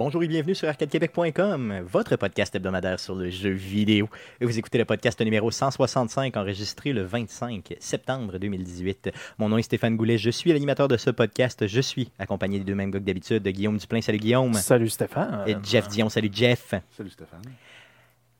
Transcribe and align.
Bonjour 0.00 0.22
et 0.22 0.28
bienvenue 0.28 0.54
sur 0.54 0.66
arcadequebec.com, 0.66 1.80
votre 1.82 2.16
podcast 2.16 2.54
hebdomadaire 2.54 2.98
sur 2.98 3.14
le 3.14 3.28
jeu 3.28 3.50
vidéo. 3.50 4.08
Et 4.40 4.46
vous 4.46 4.58
écoutez 4.58 4.78
le 4.78 4.86
podcast 4.86 5.20
numéro 5.20 5.50
165 5.50 6.38
enregistré 6.38 6.94
le 6.94 7.02
25 7.02 7.76
septembre 7.80 8.38
2018. 8.38 9.10
Mon 9.36 9.50
nom 9.50 9.58
est 9.58 9.62
Stéphane 9.62 9.98
Goulet, 9.98 10.16
je 10.16 10.30
suis 10.30 10.54
l'animateur 10.54 10.88
de 10.88 10.96
ce 10.96 11.10
podcast. 11.10 11.66
Je 11.66 11.82
suis 11.82 12.10
accompagné 12.18 12.58
des 12.60 12.64
deux 12.64 12.74
mêmes 12.74 12.90
gars 12.90 12.98
que 12.98 13.04
d'habitude, 13.04 13.46
Guillaume 13.46 13.76
Duplain, 13.76 14.00
salut 14.00 14.16
Guillaume. 14.16 14.54
Salut 14.54 14.88
Stéphane. 14.88 15.44
Et 15.46 15.54
Jeff 15.62 15.86
Dion, 15.88 16.08
salut 16.08 16.30
Jeff. 16.32 16.72
Salut 16.96 17.10
Stéphane. 17.10 17.42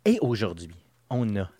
Et 0.07 0.17
aujourd'hui, 0.23 0.71
on 1.11 1.37
a 1.37 1.51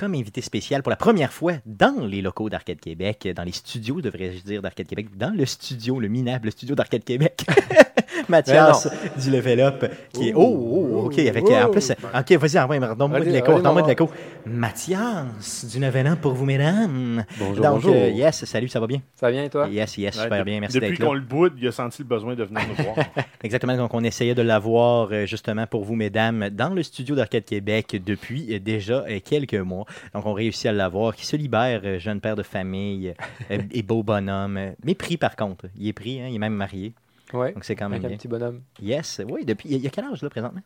comme 0.00 0.14
invité 0.14 0.40
spécial 0.40 0.82
pour 0.82 0.88
la 0.88 0.96
première 0.96 1.30
fois 1.30 1.52
dans 1.66 2.06
les 2.06 2.22
locaux 2.22 2.48
d'Arcade 2.48 2.80
Québec, 2.80 3.28
dans 3.36 3.42
les 3.42 3.52
studios, 3.52 4.00
devrais-je 4.00 4.42
dire, 4.42 4.62
d'Arcade 4.62 4.86
Québec, 4.86 5.08
dans 5.14 5.36
le 5.36 5.44
studio, 5.44 6.00
le 6.00 6.08
minable 6.08 6.50
studio 6.50 6.74
d'Arcade 6.74 7.04
Québec. 7.04 7.44
Mathias 8.28 8.88
du 9.22 9.30
Level 9.30 9.60
Up, 9.60 9.84
qui 10.12 10.28
est. 10.28 10.32
Oh, 10.34 10.40
oh, 10.42 11.06
ok, 11.06 11.18
avec. 11.18 11.44
En 11.44 11.70
plus, 11.70 11.90
ok, 11.90 12.32
vas-y, 12.32 12.58
envoie, 12.58 12.94
donne-moi 12.94 13.20
de 13.20 13.24
l'écho, 13.24 13.60
donne-moi 13.60 13.82
de 13.82 13.88
l'écho. 13.88 14.10
Mathias 14.46 15.66
du 15.66 15.80
Level 15.80 16.06
Up 16.06 16.20
pour 16.20 16.32
vous, 16.32 16.44
mesdames. 16.44 17.24
Bonjour, 17.38 17.64
Donc, 17.64 17.74
bonjour. 17.74 17.94
euh, 17.94 18.08
yes, 18.08 18.44
salut, 18.44 18.68
ça 18.68 18.80
va 18.80 18.86
bien? 18.86 19.02
Ça 19.14 19.26
va 19.26 19.32
bien 19.32 19.44
et 19.44 19.50
toi? 19.50 19.68
Yes, 19.68 19.96
yes, 19.98 20.16
Ouais, 20.16 20.22
super 20.22 20.44
bien, 20.44 20.60
merci 20.60 20.76
Depuis 20.76 20.90
d'être 20.90 21.00
là. 21.00 21.06
qu'on 21.06 21.14
le 21.14 21.20
boude, 21.20 21.54
il 21.58 21.68
a 21.68 21.72
senti 21.72 22.02
le 22.02 22.08
besoin 22.08 22.34
de 22.34 22.44
venir 22.44 22.62
nous 22.68 22.84
voir. 22.84 22.96
Exactement, 23.42 23.76
donc 23.76 23.92
on 23.94 24.04
essayait 24.04 24.34
de 24.34 24.42
l'avoir 24.42 25.08
euh, 25.12 25.26
justement 25.26 25.66
pour 25.66 25.84
vous, 25.84 25.94
mesdames, 25.94 26.50
dans 26.50 26.70
le 26.70 26.82
studio 26.82 27.14
d'Arcade 27.14 27.44
Québec 27.44 28.00
depuis 28.04 28.54
euh, 28.54 28.58
déjà 28.58 29.04
euh, 29.08 29.18
quelques 29.24 29.54
mois. 29.54 29.84
Donc 30.14 30.26
on 30.26 30.32
réussit 30.32 30.66
à 30.66 30.72
l'avoir, 30.72 31.14
qui 31.14 31.26
se 31.26 31.36
libère, 31.36 31.80
euh, 31.84 31.98
jeune 31.98 32.20
père 32.20 32.36
de 32.36 32.42
famille 32.42 33.14
euh, 33.50 33.58
et 33.70 33.82
beau 33.82 34.02
bonhomme. 34.02 34.58
mais 34.84 34.94
pris 34.94 35.16
par 35.16 35.36
contre, 35.36 35.66
il 35.76 35.88
est 35.88 35.92
pris, 35.92 36.20
hein, 36.20 36.26
il 36.28 36.36
est 36.36 36.38
même 36.38 36.54
marié, 36.54 36.94
Ouais. 37.32 37.52
donc 37.52 37.64
c'est 37.64 37.76
quand 37.76 37.88
même 37.88 37.94
Avec 37.94 38.04
un 38.06 38.08
bien. 38.08 38.16
petit 38.16 38.28
bonhomme. 38.28 38.62
Yes, 38.82 39.20
oui, 39.28 39.44
depuis, 39.44 39.68
il 39.68 39.72
y 39.72 39.74
a- 39.76 39.78
il 39.78 39.84
y 39.84 39.86
a 39.86 39.90
quel 39.90 40.04
âge 40.04 40.20
là 40.22 40.30
présentement? 40.30 40.62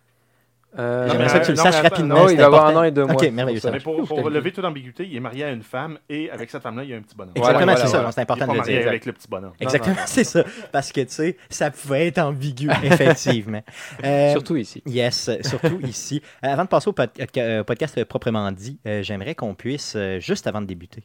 Euh, 0.79 1.09
J'aimerais 1.11 1.29
ça 1.29 1.39
que 1.41 1.45
tu 1.47 1.53
le 1.53 1.57
non, 1.57 1.63
saches 1.63 1.73
mais 1.75 1.79
attends, 1.87 1.89
rapidement. 1.97 2.15
non, 2.17 2.25
il 2.25 2.31
c'est 2.31 2.37
va 2.37 2.47
avoir 2.47 2.61
important. 2.63 2.79
un 2.79 2.83
an 2.83 2.85
et 2.85 2.91
deux 2.91 3.05
mois. 3.05 3.15
Ok, 3.15 3.31
merveilleux. 3.31 3.61
Ça. 3.61 3.71
Mais 3.71 3.79
pour, 3.81 4.03
pour 4.07 4.29
le 4.29 4.35
lever 4.35 4.53
toute 4.53 4.65
ambiguïté, 4.65 5.07
il 5.07 5.17
est 5.17 5.21
marié 5.21 5.45
à 5.45 5.51
une 5.51 5.63
femme 5.63 5.99
et 6.09 6.31
avec 6.31 6.51
cette 6.51 6.63
femme-là, 6.63 6.83
il 6.85 6.91
y 6.91 6.95
a 6.95 6.97
un 6.97 7.01
petit 7.03 7.15
bonhomme. 7.15 7.33
Exactement, 7.37 7.65
Voilà, 7.65 7.77
c'est 7.77 7.83
voilà, 7.83 7.91
ça, 7.93 7.97
voilà. 7.99 8.13
c'est 8.13 8.21
important 8.23 8.45
il 8.45 8.45
est 8.45 8.47
de 8.47 8.47
pas 8.49 8.53
le 8.55 8.59
marié 8.71 8.79
dire. 8.81 8.89
avec 8.89 9.07
le 9.07 9.13
petit 9.13 9.29
bonhomme. 9.29 9.53
Exactement, 9.61 9.97
c'est 10.07 10.25
ça. 10.25 10.45
Parce 10.73 10.91
que, 10.93 11.01
tu 11.03 11.11
sais, 11.13 11.37
ça 11.49 11.71
pouvait 11.71 12.09
être 12.09 12.19
ambigu, 12.19 12.69
effectivement. 12.83 13.63
Euh, 14.05 14.33
Surtout 14.33 14.57
ici. 14.57 14.83
Yes, 14.87 15.31
surtout 15.43 15.79
ici. 15.83 16.23
Euh, 16.45 16.49
avant 16.53 16.65
de 16.65 16.69
passer 16.69 16.89
au 16.89 16.93
pod- 16.93 17.11
euh, 17.37 17.63
podcast 17.65 17.99
euh, 17.99 18.05
proprement 18.05 18.51
dit, 18.53 18.79
euh, 18.87 19.03
j'aimerais 19.03 19.35
qu'on 19.35 19.55
puisse, 19.55 19.95
euh, 19.97 20.19
juste 20.21 20.47
avant 20.47 20.61
de 20.61 20.67
débuter, 20.67 21.03
euh, 21.03 21.05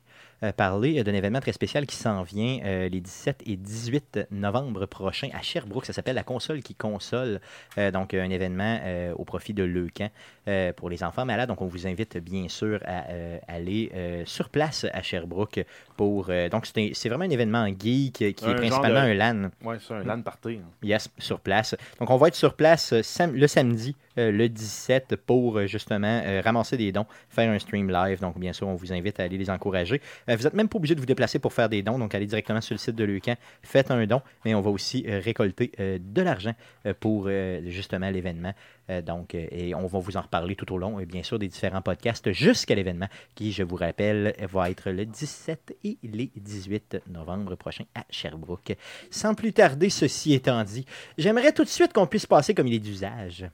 parler 0.55 0.99
euh, 0.99 1.03
d'un 1.03 1.13
événement 1.13 1.39
très 1.39 1.51
spécial 1.51 1.85
qui 1.85 1.95
s'en 1.95 2.23
vient 2.23 2.59
euh, 2.63 2.89
les 2.89 3.01
17 3.01 3.43
et 3.45 3.55
18 3.57 4.19
novembre 4.31 4.85
prochains 4.85 5.29
à 5.33 5.41
Sherbrooke. 5.41 5.85
Ça 5.85 5.93
s'appelle 5.93 6.15
La 6.15 6.23
console 6.23 6.61
qui 6.61 6.75
console. 6.75 7.41
Euh, 7.77 7.91
donc, 7.91 8.13
un 8.13 8.29
événement 8.29 8.79
euh, 8.83 9.13
au 9.15 9.25
profit 9.25 9.53
de 9.53 9.63
Leucan 9.63 10.09
euh, 10.47 10.73
pour 10.73 10.89
les 10.89 11.03
enfants 11.03 11.25
malades. 11.25 11.49
Donc, 11.49 11.61
on 11.61 11.67
vous 11.67 11.87
invite 11.87 12.17
bien 12.17 12.47
sûr 12.47 12.79
à 12.85 13.09
euh, 13.09 13.37
aller 13.47 13.91
euh, 13.93 14.23
sur 14.25 14.49
place 14.49 14.85
à 14.93 15.01
Sherbrooke 15.01 15.65
pour. 15.99 16.27
euh, 16.29 16.47
donc, 16.47 16.65
c'est 16.65 17.09
vraiment 17.09 17.25
un 17.25 17.29
événement 17.29 17.67
geek 17.67 18.13
qui 18.13 18.23
est 18.23 18.33
principalement 18.55 19.03
de- 19.03 19.09
un 19.09 19.13
LAN. 19.13 19.49
Ouais, 19.65 19.75
c'est 19.85 19.93
un 19.95 20.03
LAN 20.05 20.21
party. 20.21 20.59
hein. 20.63 20.69
Yes, 20.81 21.09
sur 21.17 21.41
place. 21.41 21.75
Donc, 21.99 22.09
on 22.09 22.15
va 22.15 22.29
être 22.29 22.35
sur 22.35 22.53
place 22.53 22.93
euh, 22.93 23.03
sam- 23.03 23.35
le 23.35 23.47
samedi, 23.47 23.97
euh, 24.17 24.31
le 24.31 24.47
17, 24.47 25.17
pour 25.17 25.65
justement 25.67 26.21
euh, 26.25 26.41
ramasser 26.41 26.77
des 26.77 26.93
dons, 26.93 27.05
faire 27.27 27.51
un 27.51 27.59
stream 27.59 27.89
live. 27.91 28.21
Donc, 28.21 28.39
bien 28.39 28.53
sûr, 28.53 28.67
on 28.69 28.75
vous 28.75 28.93
invite 28.93 29.19
à 29.19 29.23
aller 29.23 29.37
les 29.37 29.49
encourager. 29.49 30.01
Vous 30.29 30.35
n'êtes 30.43 30.53
même 30.53 30.69
pas 30.69 30.77
obligé 30.77 30.95
de 30.95 31.01
vous 31.01 31.05
déplacer 31.05 31.37
pour 31.37 31.51
faire 31.51 31.67
des 31.67 31.81
dons. 31.81 31.99
Donc, 31.99 32.15
allez 32.15 32.25
directement 32.27 32.61
sur 32.61 32.75
le 32.75 32.79
site 32.79 32.95
de 32.95 33.03
Leucan, 33.03 33.35
faites 33.61 33.91
un 33.91 34.05
don. 34.05 34.21
Mais 34.45 34.55
on 34.55 34.61
va 34.61 34.69
aussi 34.69 35.05
récolter 35.07 35.71
de 35.77 36.21
l'argent 36.21 36.53
pour 37.01 37.29
justement 37.67 38.09
l'événement. 38.09 38.53
Euh, 38.89 39.01
donc, 39.01 39.35
euh, 39.35 39.45
et 39.51 39.75
on 39.75 39.85
va 39.85 39.99
vous 39.99 40.17
en 40.17 40.21
reparler 40.21 40.55
tout 40.55 40.71
au 40.73 40.77
long, 40.77 40.99
et 40.99 41.05
bien 41.05 41.23
sûr, 41.23 41.37
des 41.39 41.47
différents 41.47 41.81
podcasts 41.81 42.31
jusqu'à 42.31 42.75
l'événement 42.75 43.07
qui, 43.35 43.51
je 43.51 43.63
vous 43.63 43.75
rappelle, 43.75 44.35
va 44.51 44.69
être 44.69 44.89
le 44.89 45.05
17 45.05 45.77
et 45.83 45.97
les 46.03 46.31
18 46.35 46.97
novembre 47.11 47.55
prochain 47.55 47.85
à 47.95 48.03
Sherbrooke. 48.09 48.75
Sans 49.11 49.35
plus 49.35 49.53
tarder, 49.53 49.89
ceci 49.89 50.33
étant 50.33 50.63
dit, 50.63 50.85
j'aimerais 51.17 51.53
tout 51.53 51.63
de 51.63 51.69
suite 51.69 51.93
qu'on 51.93 52.07
puisse 52.07 52.25
passer 52.25 52.53
comme 52.53 52.67
il 52.67 52.73
est 52.75 52.79
d'usage 52.79 53.45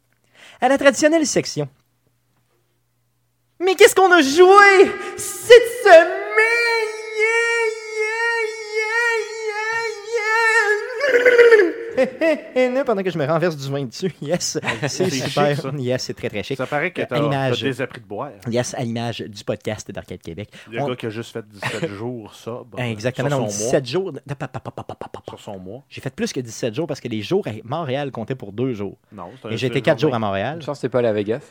à 0.62 0.70
la 0.70 0.78
traditionnelle 0.78 1.26
section. 1.26 1.68
Mais 3.60 3.76
qu'est-ce 3.76 3.96
qu'on 3.96 4.12
a 4.12 4.22
joué 4.22 4.92
cette 5.18 5.84
semaine? 5.84 6.25
Pendant 12.86 13.04
que 13.04 13.10
je 13.10 13.18
me 13.18 13.26
renverse 13.26 13.56
du 13.58 13.70
vin 13.72 13.86
dessus, 13.86 14.14
yes, 14.22 14.60
c'est 14.88 15.10
super, 15.10 15.48
chic, 15.56 15.62
ça. 15.62 15.72
yes, 15.78 16.04
c'est 16.04 16.14
très 16.14 16.30
très 16.30 16.44
chic. 16.44 16.58
Ça 16.58 16.66
paraît 16.68 16.92
que 16.92 17.02
à 17.02 17.20
l'image. 17.20 17.60
t'as 17.60 17.66
désappris 17.66 18.02
de 18.02 18.06
boire. 18.06 18.32
Yes, 18.50 18.74
à 18.76 18.84
l'image 18.84 19.20
du 19.22 19.44
podcast 19.44 19.90
d'Arcade 19.92 20.22
Québec. 20.22 20.50
Le 20.72 20.82
On- 20.82 20.88
gars 20.88 20.96
qui 20.96 21.06
a 21.08 21.10
juste 21.10 21.32
fait 21.34 21.46
17 21.48 21.90
jours 21.96 22.34
sobre. 22.34 22.80
Exactement, 22.80 23.30
Sur 23.30 23.40
donc 23.40 23.52
son 23.52 23.58
17 23.66 23.86
jours. 23.88 24.12
Pa, 24.28 24.36
pa, 24.36 24.48
pa, 24.48 24.60
pa, 24.60 24.72
pa, 24.72 24.84
pa, 24.84 24.96
pa, 24.96 25.08
pa. 25.08 25.20
mois. 25.20 25.24
Sur 25.38 25.40
son 25.40 25.60
mois. 25.60 25.84
J'ai 25.90 26.02
fait 26.02 26.14
plus 26.14 26.32
que 26.34 26.40
17 26.40 26.74
jours 26.76 26.88
parce 26.88 27.00
que 27.00 27.08
les 27.08 27.22
jours 27.22 27.46
à 27.48 27.52
Montréal 27.64 28.12
comptaient 28.12 28.36
pour 28.36 28.52
deux 28.52 28.74
jours. 28.74 28.98
Non, 29.12 29.30
c'est 29.42 29.48
un- 29.48 29.52
Et 29.52 29.58
j'ai 29.58 29.68
c'est 29.68 29.68
été 29.68 29.80
une 29.80 29.86
4 29.86 30.00
jours 30.00 30.10
à 30.10 30.12
journée. 30.14 30.26
Montréal. 30.28 30.56
Une 30.58 30.62
chance, 30.62 30.80
c'est 30.80 30.90
pas 30.90 31.00
à 31.00 31.14
Vegas. 31.14 31.42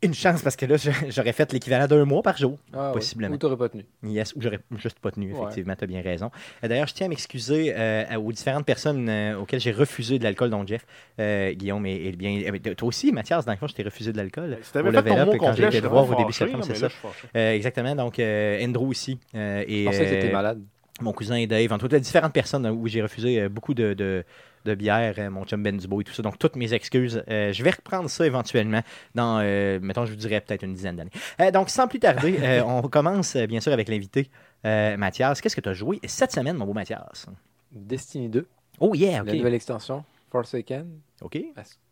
Une 0.00 0.14
chance 0.14 0.42
parce 0.42 0.54
que 0.54 0.64
là, 0.66 0.76
j'aurais 1.08 1.32
fait 1.32 1.52
l'équivalent 1.52 1.86
d'un 1.88 2.04
mois 2.04 2.22
par 2.22 2.36
jour. 2.36 2.56
Ah, 2.72 2.88
ouais. 2.88 2.94
Possiblement. 2.94 3.34
Ou 3.34 3.38
t'aurais 3.38 3.56
pas 3.56 3.68
tenu. 3.68 3.84
Yes, 4.04 4.32
ou 4.36 4.40
j'aurais 4.40 4.60
juste 4.76 5.00
pas 5.00 5.10
tenu, 5.10 5.32
Ouais. 5.32 5.40
effectivement, 5.42 5.74
tu 5.74 5.84
as 5.84 5.86
bien 5.88 6.02
raison. 6.02 6.30
Euh, 6.62 6.68
D'ailleurs, 6.68 6.86
je 6.86 6.94
tiens 6.94 7.06
à 7.06 7.08
m'excuser 7.08 7.74
euh, 7.76 8.04
aux 8.16 8.30
différentes 8.32 8.64
personnes 8.64 9.08
euh, 9.08 9.36
auxquelles 9.38 9.58
j'ai 9.60 9.72
refusé 9.72 10.18
de 10.20 10.24
l'alcool, 10.24 10.50
dont 10.50 10.64
Jeff, 10.66 10.86
euh, 11.18 11.52
Guillaume 11.52 11.84
et, 11.86 11.96
et 12.06 12.12
bien. 12.12 12.40
mais 12.52 12.60
toi 12.60 12.88
aussi, 12.88 13.10
Mathias, 13.10 13.44
dans 13.44 13.52
le 13.52 13.58
fond, 13.58 13.66
je 13.66 13.74
t'ai 13.74 13.82
refusé 13.82 14.12
de 14.12 14.16
l'alcool. 14.18 14.58
Si 14.62 14.72
t'avais 14.72 14.92
fait 14.92 15.02
ton 15.02 15.26
mot 15.26 15.36
quand 15.36 15.54
serais 15.54 15.80
voir 15.80 16.08
au 16.08 16.14
début 16.14 16.32
septembre, 16.32 16.64
c'est 16.64 16.76
ça. 16.76 17.54
exactement, 17.54 17.94
donc 17.96 18.18
Andrew 18.20 18.88
aussi. 18.88 19.18
et, 19.34 19.82
Je 19.82 19.84
pensais 19.86 20.04
que 20.04 20.10
t'étais 20.10 20.32
malade. 20.32 20.62
Mon 21.00 21.12
cousin 21.12 21.36
et 21.36 21.46
Dave, 21.46 21.72
entre 21.72 21.84
autres, 21.86 21.98
différentes 21.98 22.32
personnes 22.32 22.66
où 22.66 22.86
j'ai 22.88 23.02
refusé 23.02 23.40
euh, 23.42 23.48
beaucoup 23.48 23.74
de, 23.74 23.94
de, 23.94 24.24
de 24.64 24.74
bière, 24.74 25.14
euh, 25.18 25.30
mon 25.30 25.44
chum 25.44 25.62
Ben 25.62 25.76
Dubo 25.76 26.00
et 26.00 26.04
tout 26.04 26.12
ça. 26.12 26.22
Donc, 26.22 26.38
toutes 26.38 26.56
mes 26.56 26.72
excuses. 26.74 27.22
Euh, 27.30 27.52
je 27.52 27.62
vais 27.62 27.70
reprendre 27.70 28.08
ça 28.10 28.26
éventuellement 28.26 28.82
dans, 29.14 29.40
euh, 29.42 29.78
mettons, 29.80 30.04
je 30.06 30.10
vous 30.10 30.16
dirais 30.16 30.40
peut-être 30.40 30.62
une 30.64 30.74
dizaine 30.74 30.96
d'années. 30.96 31.10
Euh, 31.40 31.50
donc, 31.50 31.70
sans 31.70 31.86
plus 31.88 32.00
tarder, 32.00 32.38
euh, 32.40 32.62
on 32.66 32.82
commence 32.82 33.36
bien 33.36 33.60
sûr 33.60 33.72
avec 33.72 33.88
l'invité 33.88 34.30
euh, 34.64 34.96
Mathias. 34.96 35.40
Qu'est-ce 35.40 35.56
que 35.56 35.60
tu 35.60 35.68
as 35.68 35.74
joué 35.74 36.00
cette 36.04 36.32
semaine, 36.32 36.56
mon 36.56 36.66
beau 36.66 36.72
Mathias? 36.74 37.26
Destiny 37.70 38.28
2, 38.28 38.46
Oh 38.80 38.94
yeah, 38.94 39.22
la 39.24 39.32
ok. 39.32 39.38
nouvelle 39.38 39.54
extension. 39.54 40.04
Forsaken. 40.30 40.86
Ok. 41.22 41.38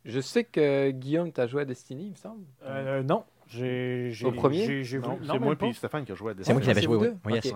Je 0.05 0.21
sais 0.21 0.45
que 0.45 0.91
Guillaume, 0.91 1.33
t'as 1.33 1.47
joué 1.47 1.63
à 1.63 1.65
Destiny, 1.65 2.05
il 2.07 2.11
me 2.11 2.17
semble. 2.17 2.45
Euh, 2.65 3.03
non. 3.03 3.25
J'ai, 3.49 4.11
j'ai- 4.13 4.27
Au 4.27 4.33
premier? 4.33 4.65
j'ai- 4.67 4.85
j'ai 4.85 4.99
Non, 4.99 5.19
c'est 5.25 5.39
moi 5.39 5.55
et 5.61 5.73
Stéphane 5.73 6.05
qui 6.05 6.13
a 6.13 6.15
joué 6.15 6.33
à 6.33 6.35
C'est 6.43 6.53
moi 6.53 6.61
qui 6.61 6.69
l'avais 6.69 6.83
joué, 6.83 6.97
oui. 7.25 7.33
yes. 7.35 7.55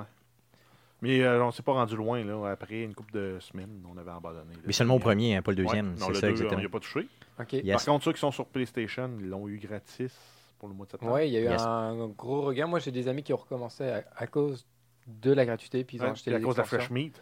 Mais 1.03 1.21
euh, 1.23 1.43
on 1.45 1.51
s'est 1.51 1.63
pas 1.63 1.73
rendu 1.73 1.97
loin. 1.97 2.23
là. 2.25 2.51
Après 2.51 2.83
une 2.83 2.95
couple 2.95 3.13
de 3.13 3.39
semaines, 3.41 3.83
on 3.91 3.97
avait 3.97 4.11
abandonné. 4.11 4.55
Mais 4.67 4.73
seulement 4.73 4.97
au 4.97 4.99
premier, 4.99 5.37
hein, 5.37 5.43
pas 5.43 5.53
le 5.53 5.59
Ouais. 5.59 5.65
deuxième. 5.65 5.95
Non, 5.95 6.07
c'est 6.07 6.09
le 6.09 6.15
ça, 6.15 6.21
deux, 6.21 6.27
on 6.27 6.31
exactement. 6.33 6.61
n'y 6.61 6.67
a 6.67 6.69
pas 6.69 6.81
touché. 6.81 7.09
Ok. 7.39 7.53
Yes. 7.55 7.77
Par 7.77 7.85
contre, 7.95 8.05
ceux 8.05 8.13
qui 8.13 8.21
sont 8.21 8.31
sur 8.33 8.47
PlayStation, 8.47 9.11
ils 9.19 9.29
l'ont 9.29 9.49
eu 9.49 9.59
gratis 9.59 10.15
pour 10.59 10.69
le 10.69 10.75
mois 10.75 10.85
de 10.87 10.91
septembre. 10.91 11.13
Ouais, 11.13 11.29
il 11.29 11.33
y 11.33 11.37
a 11.39 11.41
eu 11.41 11.45
Yes. 11.45 11.63
un 11.63 12.09
gros 12.09 12.43
regain. 12.43 12.67
Moi, 12.67 12.79
j'ai 12.81 12.91
des 12.93 13.09
amis 13.09 13.23
qui 13.23 13.33
ont 13.33 13.37
recommencé 13.39 13.85
à, 13.89 14.05
à 14.17 14.27
cause 14.27 14.67
de 15.07 15.33
la 15.33 15.47
gratuité, 15.47 15.85
puis 15.85 15.97
ils 15.97 16.01
ont 16.03 16.05
Ouais, 16.07 16.11
acheté 16.13 16.35
à 16.35 16.41
cause 16.41 16.55
de 16.57 16.61
la. 16.61 16.65
Fresh 16.67 16.91
Meat. 16.91 17.21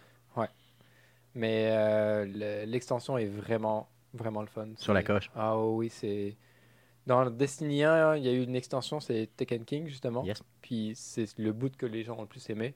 Mais 1.34 1.68
euh, 1.70 2.24
le- 2.24 2.70
l'extension 2.70 3.16
est 3.18 3.26
vraiment, 3.26 3.88
vraiment 4.12 4.40
le 4.40 4.48
fun. 4.48 4.68
Sur 4.76 4.92
la 4.94 5.02
coche. 5.02 5.30
Ah 5.36 5.58
oui, 5.58 5.88
c'est. 5.90 6.36
Dans 7.06 7.30
Destiny 7.30 7.84
1, 7.84 8.16
il 8.16 8.24
y 8.24 8.28
a 8.28 8.32
eu 8.32 8.42
une 8.42 8.56
extension, 8.56 9.00
c'est 9.00 9.30
Tekken 9.36 9.64
King, 9.64 9.86
justement. 9.86 10.24
Yes. 10.24 10.42
Puis 10.60 10.92
c'est 10.94 11.38
le 11.38 11.52
bout 11.52 11.74
que 11.76 11.86
les 11.86 12.02
gens 12.02 12.16
ont 12.18 12.22
le 12.22 12.26
plus 12.28 12.48
aimé. 12.50 12.74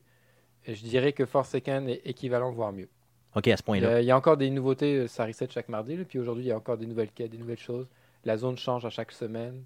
Je 0.67 0.83
dirais 0.83 1.13
que 1.13 1.27
Forsaken 1.27 1.89
est 1.89 2.03
équivalent, 2.05 2.53
voire 2.53 2.73
mieux. 2.73 2.89
Ok, 3.35 3.49
à 3.49 3.57
ce 3.57 3.63
point-là. 3.63 4.01
il 4.01 4.05
y 4.07 4.11
a 4.11 4.17
encore 4.17 4.37
des 4.37 4.51
nouveautés, 4.51 4.97
euh, 4.99 5.07
ça 5.09 5.25
reset 5.27 5.49
chaque 5.51 5.69
mardi. 5.69 5.97
là, 5.97 6.05
puis 6.05 6.19
aujourd'hui, 6.19 6.45
il 6.45 6.49
y 6.49 6.53
a 6.53 6.57
encore 6.57 6.77
des 6.77 6.87
nouvelles 6.87 7.11
quêtes, 7.11 7.31
des 7.31 7.39
nouvelles 7.39 7.59
choses. 7.59 7.87
La 8.25 8.37
zone 8.37 8.57
change 8.59 8.85
à 8.85 8.91
chaque 8.91 9.11
semaine. 9.13 9.65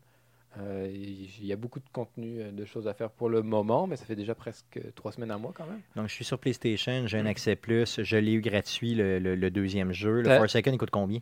Euh, 0.58 0.88
il 0.90 1.44
y 1.44 1.52
a 1.52 1.56
beaucoup 1.56 1.81
de 1.81 1.88
contenu, 1.93 2.40
euh, 2.40 2.50
de 2.50 2.64
choses 2.64 2.88
à 2.88 2.94
faire 2.94 3.10
pour 3.10 3.28
le 3.28 3.43
moment, 3.43 3.87
mais 3.87 3.96
ça 3.96 4.06
fait 4.06 4.16
déjà 4.16 4.34
presque 4.34 4.81
trois 4.94 5.12
semaines 5.12 5.31
à 5.32 5.37
mois 5.37 5.52
quand 5.54 5.66
même. 5.66 5.81
Donc, 5.96 6.08
je 6.08 6.14
suis 6.14 6.25
sur 6.25 6.38
PlayStation, 6.38 7.06
j'ai 7.06 7.19
un 7.19 7.26
accès 7.26 7.56
plus. 7.56 8.00
Je 8.02 8.16
l'ai 8.16 8.32
eu 8.32 8.40
gratuit, 8.40 8.94
le, 8.94 9.19
le- 9.19 9.34
le 9.34 9.50
deuxième 9.50 9.93
jeu. 9.93 10.22
Le 10.22 10.31
Forsaken, 10.31 10.72
il 10.75 10.78
coûte 10.78 10.90
combien? 10.90 11.20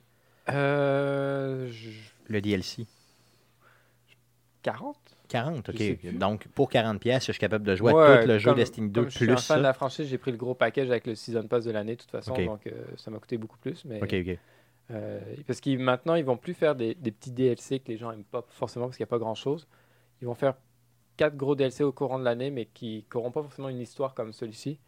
Euh, 0.50 1.68
je- 1.72 1.90
Le 2.28 2.40
DLC 2.40 2.86
40 4.62 4.96
40, 5.34 5.70
Je 5.72 5.76
sais 5.76 5.92
ok. 5.92 5.98
plus. 5.98 6.12
Donc, 6.18 6.48
pour 6.48 6.70
40$, 6.70 6.98
pièces, 6.98 7.26
je 7.26 7.32
suis 7.32 7.40
capable 7.40 7.64
de 7.64 7.74
jouer 7.76 7.92
à 7.92 8.18
tout 8.22 8.28
le 8.28 8.38
jeu 8.38 8.50
comme- 8.50 8.56
Destiny 8.56 8.88
2 8.90 9.00
Comme 9.02 9.10
je 9.10 9.16
suis 9.16 9.30
un 9.30 9.34
plus 9.34 9.42
fan 9.46 9.58
de 9.58 9.62
la 9.62 9.72
franchise, 9.72 10.06
j'ai 10.08 10.18
pris 10.18 10.30
le 10.30 10.36
gros 10.36 10.54
package 10.54 10.88
avec 10.90 11.06
le 11.06 11.14
Season 11.14 11.46
Pass 11.46 11.64
de 11.64 11.70
l'année, 11.70 11.96
de 11.96 12.00
toute 12.00 12.10
façon, 12.10 12.34
donc 12.46 12.66
euh, 12.66 12.72
ça 12.96 13.10
m'a 13.10 13.18
coûté 13.18 13.36
beaucoup 13.38 13.58
plus. 13.58 13.84
Mais, 13.84 14.02
Ok, 14.02 14.14
ok. 14.14 14.38
euh, 14.90 15.20
parce 15.46 15.60
qu'ils 15.60 15.78
maintenant, 15.78 16.14
ils 16.14 16.24
vont 16.24 16.36
plus 16.36 16.54
faire 16.54 16.74
des, 16.74 16.94
des 16.94 17.10
petits 17.10 17.30
DLC 17.32 17.80
que 17.80 17.88
les 17.88 17.96
gens 17.96 18.10
aiment 18.12 18.24
pas 18.24 18.44
forcément 18.50 18.86
parce 18.86 18.96
qu'il 18.96 19.04
n'y 19.04 19.08
a 19.08 19.10
pas 19.10 19.18
grand-chose. 19.18 19.66
Ils 20.22 20.26
vont 20.26 20.34
faire 20.34 20.54
quatre 21.16 21.36
gros 21.36 21.54
DLC 21.54 21.84
au 21.84 21.92
courant 21.92 22.18
de 22.18 22.24
l'année, 22.24 22.50
mais 22.50 22.66
qui 22.66 23.04
n'auront 23.14 23.30
pas 23.30 23.42
forcément 23.42 23.68
une 23.68 23.80
histoire 23.80 24.14
comme 24.14 24.32
celui-ci. 24.32 24.78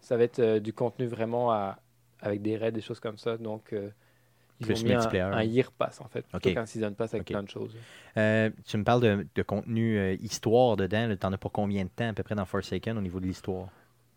Ça 0.00 0.16
va 0.16 0.24
être 0.24 0.38
euh, 0.38 0.60
du 0.60 0.72
contenu 0.72 1.06
vraiment 1.06 1.50
à- 1.50 1.78
avec 2.20 2.42
des 2.42 2.56
raids, 2.56 2.72
des 2.72 2.80
choses 2.80 3.00
comme 3.00 3.18
ça. 3.18 3.36
Donc, 3.38 3.72
Ils 4.60 4.70
Plus 4.70 4.72
ont 4.72 4.78
mis 4.78 4.92
un, 4.92 5.18
un 5.30 5.42
year 5.44 5.72
pass 5.72 6.00
en 6.00 6.08
fait, 6.08 6.26
plutôt 6.26 6.50
Ok. 6.50 6.52
qu'un 6.52 6.66
season 6.66 6.92
pass 6.94 7.14
avec 7.14 7.28
Ok. 7.28 7.30
plein 7.30 7.42
de 7.42 7.48
choses. 7.48 7.82
Euh, 8.18 8.50
tu 8.66 8.78
me 8.78 8.84
parles 8.84 9.02
de, 9.02 9.28
de 9.34 9.42
contenu 9.42 9.98
euh, 9.98 10.14
histoire 10.20 10.76
dedans. 10.76 11.16
T'en 11.18 11.32
as 11.32 11.38
pour 11.38 11.52
combien 11.52 11.84
de 11.84 11.90
temps 11.90 12.08
à 12.10 12.14
peu 12.14 12.22
près 12.24 12.34
dans 12.36 12.46
Forsaken 12.46 12.98
au 12.98 13.02
niveau 13.02 13.20
de 13.20 13.26
l'histoire? 13.26 13.70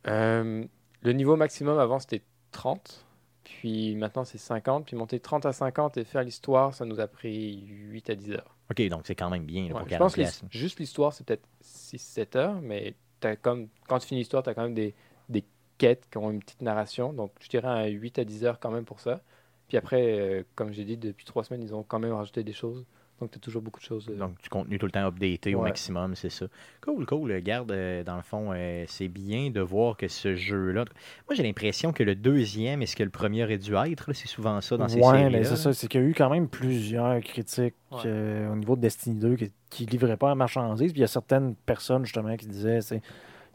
Euh, 0.07 0.65
le 1.01 1.13
niveau 1.13 1.35
maximum 1.35 1.77
avant 1.79 1.99
c'était 1.99 2.23
30, 2.51 3.05
puis 3.43 3.95
maintenant 3.95 4.25
c'est 4.25 4.37
50, 4.37 4.85
puis 4.87 4.95
monter 4.95 5.19
30 5.19 5.45
à 5.45 5.53
50 5.53 5.97
et 5.97 6.03
faire 6.05 6.23
l'histoire, 6.23 6.73
ça 6.73 6.85
nous 6.85 6.99
a 6.99 7.07
pris 7.07 7.65
8 7.67 8.09
à 8.09 8.15
10 8.15 8.31
heures. 8.31 8.57
Ok, 8.69 8.81
donc 8.89 9.05
c'est 9.07 9.15
quand 9.15 9.29
même 9.29 9.45
bien 9.45 9.67
là, 9.67 9.73
Ouais, 9.73 9.75
pour 9.75 9.87
je 9.87 9.95
40 9.95 9.97
pense 9.97 10.15
que 10.15 10.23
juste 10.49 10.79
l'histoire 10.79 11.13
c'est 11.13 11.23
peut-être 11.25 11.47
6-7 11.61 12.35
heures, 12.35 12.59
mais 12.61 12.95
t'as 13.19 13.35
comme, 13.35 13.69
quand 13.87 13.99
tu 13.99 14.07
finis 14.07 14.21
l'histoire, 14.21 14.41
tu 14.43 14.49
as 14.49 14.53
quand 14.55 14.63
même 14.63 14.73
des, 14.73 14.95
des 15.29 15.45
quêtes 15.77 16.09
qui 16.09 16.17
ont 16.17 16.31
une 16.31 16.39
petite 16.39 16.61
narration, 16.61 17.13
donc 17.13 17.31
je 17.41 17.49
dirais 17.49 17.67
un 17.67 17.85
8 17.85 18.17
à 18.19 18.25
10 18.25 18.43
heures 18.45 18.59
quand 18.59 18.71
même 18.71 18.85
pour 18.85 18.99
ça. 18.99 19.21
Puis 19.69 19.77
après, 19.77 20.01
euh, 20.19 20.43
comme 20.55 20.73
j'ai 20.73 20.83
dit, 20.83 20.97
depuis 20.97 21.25
3 21.25 21.45
semaines, 21.45 21.63
ils 21.63 21.73
ont 21.73 21.83
quand 21.87 21.99
même 21.99 22.11
rajouté 22.13 22.43
des 22.43 22.53
choses, 22.53 22.85
donc 23.21 23.31
tu 23.31 23.37
as 23.37 23.39
toujours 23.39 23.61
beaucoup 23.61 23.79
de 23.79 23.85
choses. 23.85 24.07
euh, 24.09 24.17
Donc, 24.17 24.41
du 24.41 24.49
contenu 24.49 24.79
tout 24.79 24.85
le 24.87 24.91
temps 24.91 25.05
updaté 25.05 25.53
au 25.55 25.61
maximum, 25.61 26.15
c'est 26.15 26.29
ça. 26.31 26.47
Cool, 26.81 27.05
cool. 27.05 27.39
Garde, 27.41 27.71
euh, 27.71 28.03
dans 28.03 28.15
le 28.17 28.23
fond, 28.23 28.51
euh, 28.53 28.83
c'est 28.87 29.07
bien 29.09 29.49
de 29.51 29.61
voir 29.61 29.95
que 29.97 30.07
ce 30.07 30.35
jeu-là. 30.35 30.85
Moi, 31.27 31.35
j'ai 31.35 31.43
l'impression 31.43 31.93
que 31.93 32.01
le 32.03 32.15
deuxième 32.15 32.81
est 32.81 32.85
ce 32.87 32.95
que 32.95 33.03
le 33.03 33.09
premier 33.09 33.43
aurait 33.43 33.57
dû 33.57 33.75
être. 33.75 34.11
C'est 34.13 34.27
souvent 34.27 34.59
ça 34.61 34.75
dans 34.77 34.87
ces 34.87 34.99
ouais, 35.01 35.03
séries 35.03 35.31
mais 35.31 35.43
c'est 35.43 35.55
ça. 35.57 35.71
C'est 35.73 35.87
qu'il 35.87 36.01
y 36.01 36.03
a 36.03 36.07
eu 36.07 36.13
quand 36.13 36.29
même 36.29 36.47
plusieurs 36.47 37.19
critiques 37.21 37.75
Ouais. 37.91 37.99
euh, 38.05 38.51
au 38.51 38.55
niveau 38.55 38.75
de 38.75 38.81
Destiny 38.81 39.15
2 39.19 39.35
qui, 39.35 39.51
qui 39.69 39.85
livraient 39.85 40.15
pas 40.17 40.29
la 40.29 40.35
marchandise. 40.35 40.91
Puis 40.91 40.99
il 40.99 41.01
y 41.01 41.05
a 41.05 41.07
certaines 41.07 41.55
personnes, 41.55 42.05
justement, 42.05 42.35
qui 42.37 42.45
disaient 42.47 42.79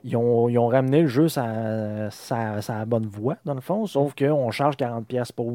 ils 0.02 0.16
ont, 0.16 0.48
ils 0.48 0.58
ont 0.58 0.66
ramené 0.68 1.02
le 1.02 1.08
jeu 1.08 1.28
sa, 1.28 2.10
sa, 2.10 2.60
sa 2.60 2.84
bonne 2.84 3.06
voie, 3.06 3.38
dans 3.46 3.54
le 3.54 3.60
fond, 3.62 3.86
sauf 3.86 4.14
qu'on 4.14 4.50
charge 4.50 4.76
40$ 4.76 5.32
pour. 5.32 5.50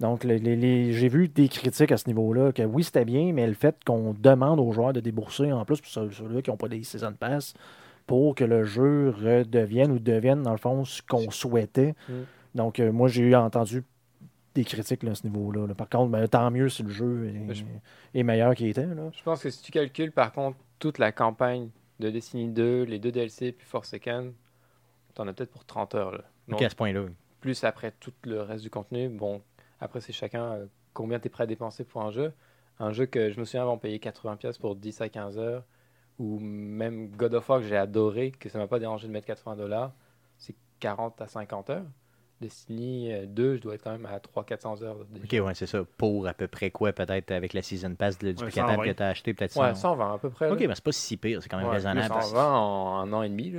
Donc, 0.00 0.24
les, 0.24 0.38
les- 0.38 0.56
les- 0.56 0.92
j'ai 0.92 1.08
vu 1.08 1.28
des 1.28 1.48
critiques 1.48 1.90
à 1.92 1.96
ce 1.96 2.06
niveau-là 2.06 2.52
que 2.52 2.62
oui, 2.62 2.84
c'était 2.84 3.04
bien, 3.06 3.32
mais 3.32 3.46
le 3.46 3.54
fait 3.54 3.76
qu'on 3.84 4.12
demande 4.18 4.60
aux 4.60 4.70
joueurs 4.72 4.92
de 4.92 5.00
débourser 5.00 5.52
en 5.52 5.64
plus 5.64 5.80
pour 5.80 5.90
ceux- 5.90 6.10
ceux-là 6.10 6.42
qui 6.42 6.50
n'ont 6.50 6.56
pas 6.58 6.68
des 6.68 6.82
Season 6.82 7.12
Pass 7.14 7.54
pour 8.06 8.34
que 8.34 8.44
le 8.44 8.64
jeu 8.64 9.10
redevienne 9.10 9.90
ou 9.92 9.98
devienne, 9.98 10.42
dans 10.42 10.52
le 10.52 10.58
fond, 10.58 10.84
ce 10.84 11.00
qu'on 11.02 11.30
souhaitait. 11.30 11.94
Mm. 12.08 12.12
Donc, 12.54 12.78
euh, 12.80 12.92
moi, 12.92 13.08
j'ai 13.08 13.22
eu 13.22 13.34
entendu 13.34 13.84
des 14.54 14.64
critiques 14.64 15.02
là, 15.02 15.12
à 15.12 15.14
ce 15.14 15.24
niveau-là. 15.26 15.66
là. 15.66 15.74
Par 15.74 15.88
contre, 15.88 16.10
ben, 16.10 16.26
tant 16.28 16.50
mieux 16.50 16.68
si 16.68 16.82
le 16.82 16.90
jeu 16.90 17.28
est, 17.50 17.54
je- 17.54 17.64
est 18.14 18.22
meilleur 18.22 18.54
qu'il 18.54 18.68
était. 18.68 18.86
Là. 18.86 19.10
Je 19.12 19.22
pense 19.22 19.42
que 19.42 19.50
si 19.50 19.62
tu 19.62 19.72
calcules 19.72 20.12
par 20.12 20.32
contre 20.32 20.56
toute 20.78 20.98
la 20.98 21.10
campagne 21.12 21.68
de 22.00 22.10
Destiny 22.10 22.48
2, 22.48 22.84
les 22.84 22.98
deux 22.98 23.12
DLC 23.12 23.52
puis 23.52 23.66
Forsaken, 23.66 24.32
t'en 25.14 25.26
as 25.26 25.32
peut-être 25.32 25.50
pour 25.50 25.64
30 25.64 25.94
heures. 25.94 26.12
Là. 26.12 26.20
Donc, 26.48 26.60
à 26.62 26.68
ce 26.70 26.74
point-là. 26.76 27.00
oui. 27.02 27.10
plus 27.40 27.64
après 27.64 27.92
tout 28.00 28.12
le 28.24 28.40
reste 28.42 28.62
du 28.64 28.70
contenu. 28.70 29.08
Bon, 29.08 29.40
après, 29.80 30.00
c'est 30.00 30.12
chacun 30.12 30.44
euh, 30.52 30.66
combien 30.94 31.18
tu 31.20 31.26
es 31.26 31.30
prêt 31.30 31.44
à 31.44 31.46
dépenser 31.46 31.84
pour 31.84 32.02
un 32.02 32.10
jeu. 32.10 32.32
Un 32.78 32.92
jeu 32.92 33.06
que 33.06 33.30
je 33.30 33.40
me 33.40 33.44
souviens 33.44 33.62
avant 33.62 33.78
payé 33.78 33.98
80$ 33.98 34.58
pour 34.60 34.76
10 34.76 35.00
à 35.00 35.08
15 35.08 35.38
heures, 35.38 35.64
ou 36.18 36.38
même 36.38 37.08
God 37.10 37.34
of 37.34 37.48
War 37.48 37.60
que 37.60 37.66
j'ai 37.66 37.76
adoré, 37.76 38.30
que 38.32 38.48
ça 38.48 38.58
m'a 38.58 38.66
pas 38.66 38.78
dérangé 38.78 39.06
de 39.08 39.12
mettre 39.12 39.26
80$, 39.26 39.90
c'est 40.36 40.54
40 40.80 41.20
à 41.22 41.26
50 41.26 41.70
heures. 41.70 41.84
Destiny 42.38 43.10
euh, 43.14 43.24
2, 43.26 43.56
je 43.56 43.62
dois 43.62 43.74
être 43.76 43.82
quand 43.82 43.92
même 43.92 44.04
à 44.04 44.18
300-400 44.18 44.82
heures. 44.82 45.06
déjà. 45.10 45.24
Ok, 45.42 45.46
ouais, 45.46 45.54
c'est 45.54 45.64
ça. 45.66 45.82
Pour 45.96 46.26
à 46.26 46.34
peu 46.34 46.46
près 46.48 46.70
quoi, 46.70 46.92
peut-être 46.92 47.30
avec 47.30 47.54
la 47.54 47.62
Season 47.62 47.94
Pass 47.94 48.18
de- 48.18 48.32
du 48.32 48.44
Ouais, 48.44 48.50
capable 48.50 48.74
120. 48.82 48.92
que 48.92 48.96
tu 48.96 49.02
as 49.02 49.08
acheté, 49.08 49.32
peut-être 49.32 49.56
Ouais, 49.56 49.68
ça. 49.68 49.74
120 49.74 50.14
à 50.14 50.18
peu 50.18 50.28
près. 50.28 50.50
Ok, 50.50 50.60
mais 50.60 50.74
c'est 50.74 50.84
pas 50.84 50.92
si 50.92 51.16
pire, 51.16 51.42
c'est 51.42 51.48
quand 51.48 51.56
même 51.56 51.66
Ouais, 51.68 51.72
raisonnable. 51.72 52.12
plus 52.12 52.22
120 52.24 52.54
en 52.58 52.96
un 52.98 53.12
an 53.14 53.22
et 53.22 53.30
demi. 53.30 53.54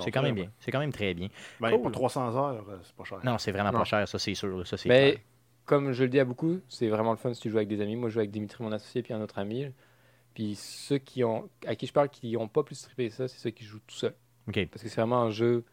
c'est 0.00 0.10
quand 0.10 0.20
même 0.22 0.34
bien. 0.34 0.50
C'est 0.58 0.70
quand 0.70 0.80
même 0.80 0.92
très 0.92 1.14
bien. 1.14 1.28
Ben, 1.58 1.70
Cool. 1.70 1.80
Pour 1.80 1.90
300 1.92 2.36
heures, 2.36 2.64
euh, 2.68 2.76
c'est 2.82 2.94
pas 2.94 3.04
cher. 3.04 3.18
Non, 3.24 3.38
c'est 3.38 3.50
vraiment 3.50 3.72
Non. 3.72 3.78
pas 3.78 3.84
cher, 3.84 4.06
ça 4.06 4.18
c'est 4.18 4.34
sûr. 4.34 4.66
Ça, 4.66 4.76
Mais 4.84 5.12
clair. 5.12 5.22
Comme 5.64 5.92
je 5.92 6.04
le 6.04 6.08
dis 6.08 6.20
à 6.20 6.24
beaucoup, 6.24 6.60
c'est 6.68 6.88
vraiment 6.88 7.12
le 7.12 7.16
fun 7.16 7.32
si 7.34 7.40
tu 7.40 7.50
joues 7.50 7.58
avec 7.58 7.68
des 7.68 7.80
amis. 7.80 7.96
Moi, 7.96 8.08
je 8.08 8.14
joue 8.14 8.20
avec 8.20 8.30
Dimitri, 8.30 8.62
mon 8.62 8.72
associé, 8.72 9.02
puis 9.02 9.12
un 9.12 9.20
autre 9.20 9.38
ami. 9.38 9.66
Puis 10.34 10.54
ceux 10.56 10.98
qui 10.98 11.24
ont, 11.24 11.48
à 11.66 11.76
qui 11.76 11.86
je 11.86 11.92
parle 11.92 12.08
qui 12.08 12.32
n'ont 12.32 12.48
pas 12.48 12.62
plus 12.62 12.80
trippé 12.80 13.10
ça, 13.10 13.28
c'est 13.28 13.38
ceux 13.38 13.50
qui 13.50 13.64
jouent 13.64 13.80
tout 13.86 13.94
seul. 13.94 14.14
Ok. 14.48 14.66
Parce 14.70 14.82
que 14.82 14.88
c'est 14.88 15.00
vraiment 15.00 15.22
un 15.22 15.30
jeu. 15.30 15.64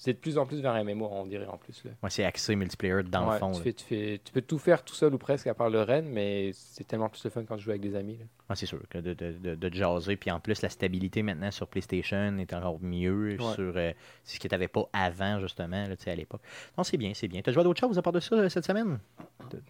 C'est 0.00 0.12
de 0.12 0.18
plus 0.18 0.38
en 0.38 0.46
plus 0.46 0.60
vers 0.60 0.72
un 0.74 0.84
MMO, 0.84 1.08
on 1.10 1.26
dirait 1.26 1.48
en 1.48 1.56
plus. 1.58 1.82
Là. 1.84 1.90
Ouais, 2.04 2.08
c'est 2.08 2.22
axé 2.24 2.54
multiplayer 2.54 3.02
dans 3.02 3.26
Ouais, 3.26 3.32
le 3.34 3.38
fond. 3.40 3.50
tu, 3.50 3.62
fais- 3.62 3.72
tu 3.72 3.84
fais- 3.84 4.20
tu 4.24 4.32
peux 4.32 4.42
tout 4.42 4.58
faire 4.58 4.84
tout 4.84 4.94
seul 4.94 5.12
ou 5.12 5.18
presque 5.18 5.48
à 5.48 5.54
part 5.54 5.70
le 5.70 5.82
Rennes, 5.82 6.08
mais 6.08 6.52
c'est 6.54 6.86
tellement 6.86 7.08
plus 7.08 7.24
le 7.24 7.30
fun 7.30 7.42
quand 7.42 7.56
tu 7.56 7.64
joues 7.64 7.70
avec 7.70 7.82
des 7.82 7.96
amis. 7.96 8.16
là. 8.16 8.24
Ouais, 8.48 8.56
c'est 8.56 8.64
sûr 8.66 8.78
que 8.88 8.98
de, 8.98 9.12
de, 9.12 9.32
de, 9.32 9.54
de 9.56 9.74
jaser. 9.74 10.14
Puis 10.16 10.30
en 10.30 10.38
plus, 10.40 10.62
la 10.62 10.68
stabilité 10.70 11.22
maintenant 11.24 11.50
sur 11.50 11.66
PlayStation 11.66 12.38
est 12.38 12.54
encore 12.54 12.78
mieux 12.80 13.36
Ouais. 13.40 13.54
sur 13.54 13.72
euh, 13.76 13.92
c'est 14.22 14.36
ce 14.36 14.40
que 14.40 14.46
tu 14.48 14.54
n'avais 14.54 14.68
pas 14.68 14.88
avant, 14.92 15.40
justement, 15.40 15.86
là, 15.86 15.96
tu 15.96 16.04
sais, 16.04 16.12
à 16.12 16.14
l'époque. 16.14 16.40
Non, 16.78 16.84
c'est 16.84 16.96
bien, 16.96 17.10
c'est 17.14 17.28
bien. 17.28 17.42
Tu 17.42 17.50
as 17.50 17.52
joué 17.52 17.60
à 17.60 17.64
d'autres 17.64 17.80
choses 17.80 17.98
à 17.98 18.02
part 18.02 18.12
de 18.12 18.20
ça 18.20 18.36
euh, 18.36 18.48
cette 18.48 18.64
semaine? 18.64 19.00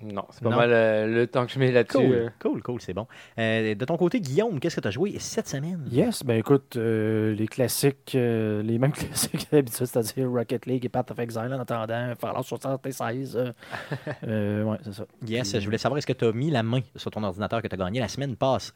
Non, 0.02 0.24
c'est 0.30 0.42
pas 0.42 0.50
Non? 0.50 0.56
mal 0.56 0.72
euh, 0.72 1.06
le 1.06 1.26
temps 1.26 1.46
que 1.46 1.52
je 1.52 1.58
mets 1.58 1.72
là-dessus. 1.72 1.96
Cool, 1.98 2.12
euh. 2.12 2.28
cool, 2.40 2.62
cool, 2.62 2.80
c'est 2.80 2.94
bon. 2.94 3.06
Euh, 3.38 3.74
de 3.74 3.84
ton 3.84 3.96
côté, 3.96 4.20
Guillaume, 4.20 4.60
qu'est-ce 4.60 4.76
que 4.76 4.80
tu 4.80 4.88
as 4.88 4.92
joué 4.92 5.18
cette 5.18 5.48
semaine? 5.48 5.84
Yes, 5.90 6.22
ben 6.24 6.36
écoute, 6.36 6.76
euh, 6.76 7.32
les 7.34 7.46
classiques, 7.48 8.12
euh, 8.14 8.62
les 8.62 8.78
mêmes 8.78 8.92
classiques 8.92 9.48
d'habitude, 9.50 9.86
c'est-à-dire 9.86 10.17
Rocket 10.24 10.66
League 10.66 10.84
et 10.84 10.88
Path 10.88 11.10
of 11.10 11.18
Exile 11.18 11.52
en 11.52 11.60
attendant 11.60 12.12
Fallout 12.18 12.42
76. 12.42 13.36
euh, 13.36 13.52
euh, 14.26 14.62
ouais, 14.64 14.78
c'est 14.82 14.92
ça. 14.92 15.04
Yes, 15.26 15.58
je 15.58 15.64
voulais 15.64 15.78
savoir, 15.78 15.98
est-ce 15.98 16.06
que 16.06 16.12
tu 16.12 16.24
as 16.24 16.32
mis 16.32 16.50
la 16.50 16.62
main 16.62 16.80
sur 16.96 17.10
ton 17.10 17.22
ordinateur 17.22 17.62
que 17.62 17.68
tu 17.68 17.74
as 17.74 17.78
gagné 17.78 18.00
la 18.00 18.08
semaine 18.08 18.36
passée? 18.36 18.72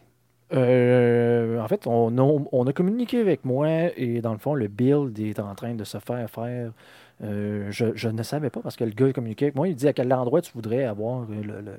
Euh, 0.53 1.59
en 1.61 1.69
fait, 1.69 1.87
on 1.87 2.19
a, 2.19 2.45
on 2.53 2.67
a 2.67 2.73
communiqué 2.73 3.21
avec 3.21 3.45
moi 3.45 3.69
et 3.97 4.21
dans 4.21 4.33
le 4.33 4.39
fond, 4.39 4.55
le 4.55 4.69
build 4.69 5.19
est 5.19 5.41
en 5.41 5.55
train 5.55 5.75
de 5.75 5.85
se 5.85 5.99
faire 5.99 6.29
faire. 6.29 6.73
Euh, 7.23 7.71
je, 7.71 7.87
je 7.95 8.09
ne 8.09 8.23
savais 8.23 8.51
pas 8.51 8.61
parce 8.61 8.77
que 8.77 8.85
le 8.85 8.91
gars 8.91 9.07
a 9.07 9.13
communiqué 9.13 9.47
avec 9.47 9.55
moi. 9.55 9.69
Il 9.69 9.77
dit 9.77 9.89
à 9.89 9.93
quel 9.93 10.13
endroit 10.13 10.43
tu 10.43 10.53
voudrais 10.53 10.85
avoir 10.85 11.21
le, 11.27 11.41
le, 11.41 11.61
le, 11.61 11.73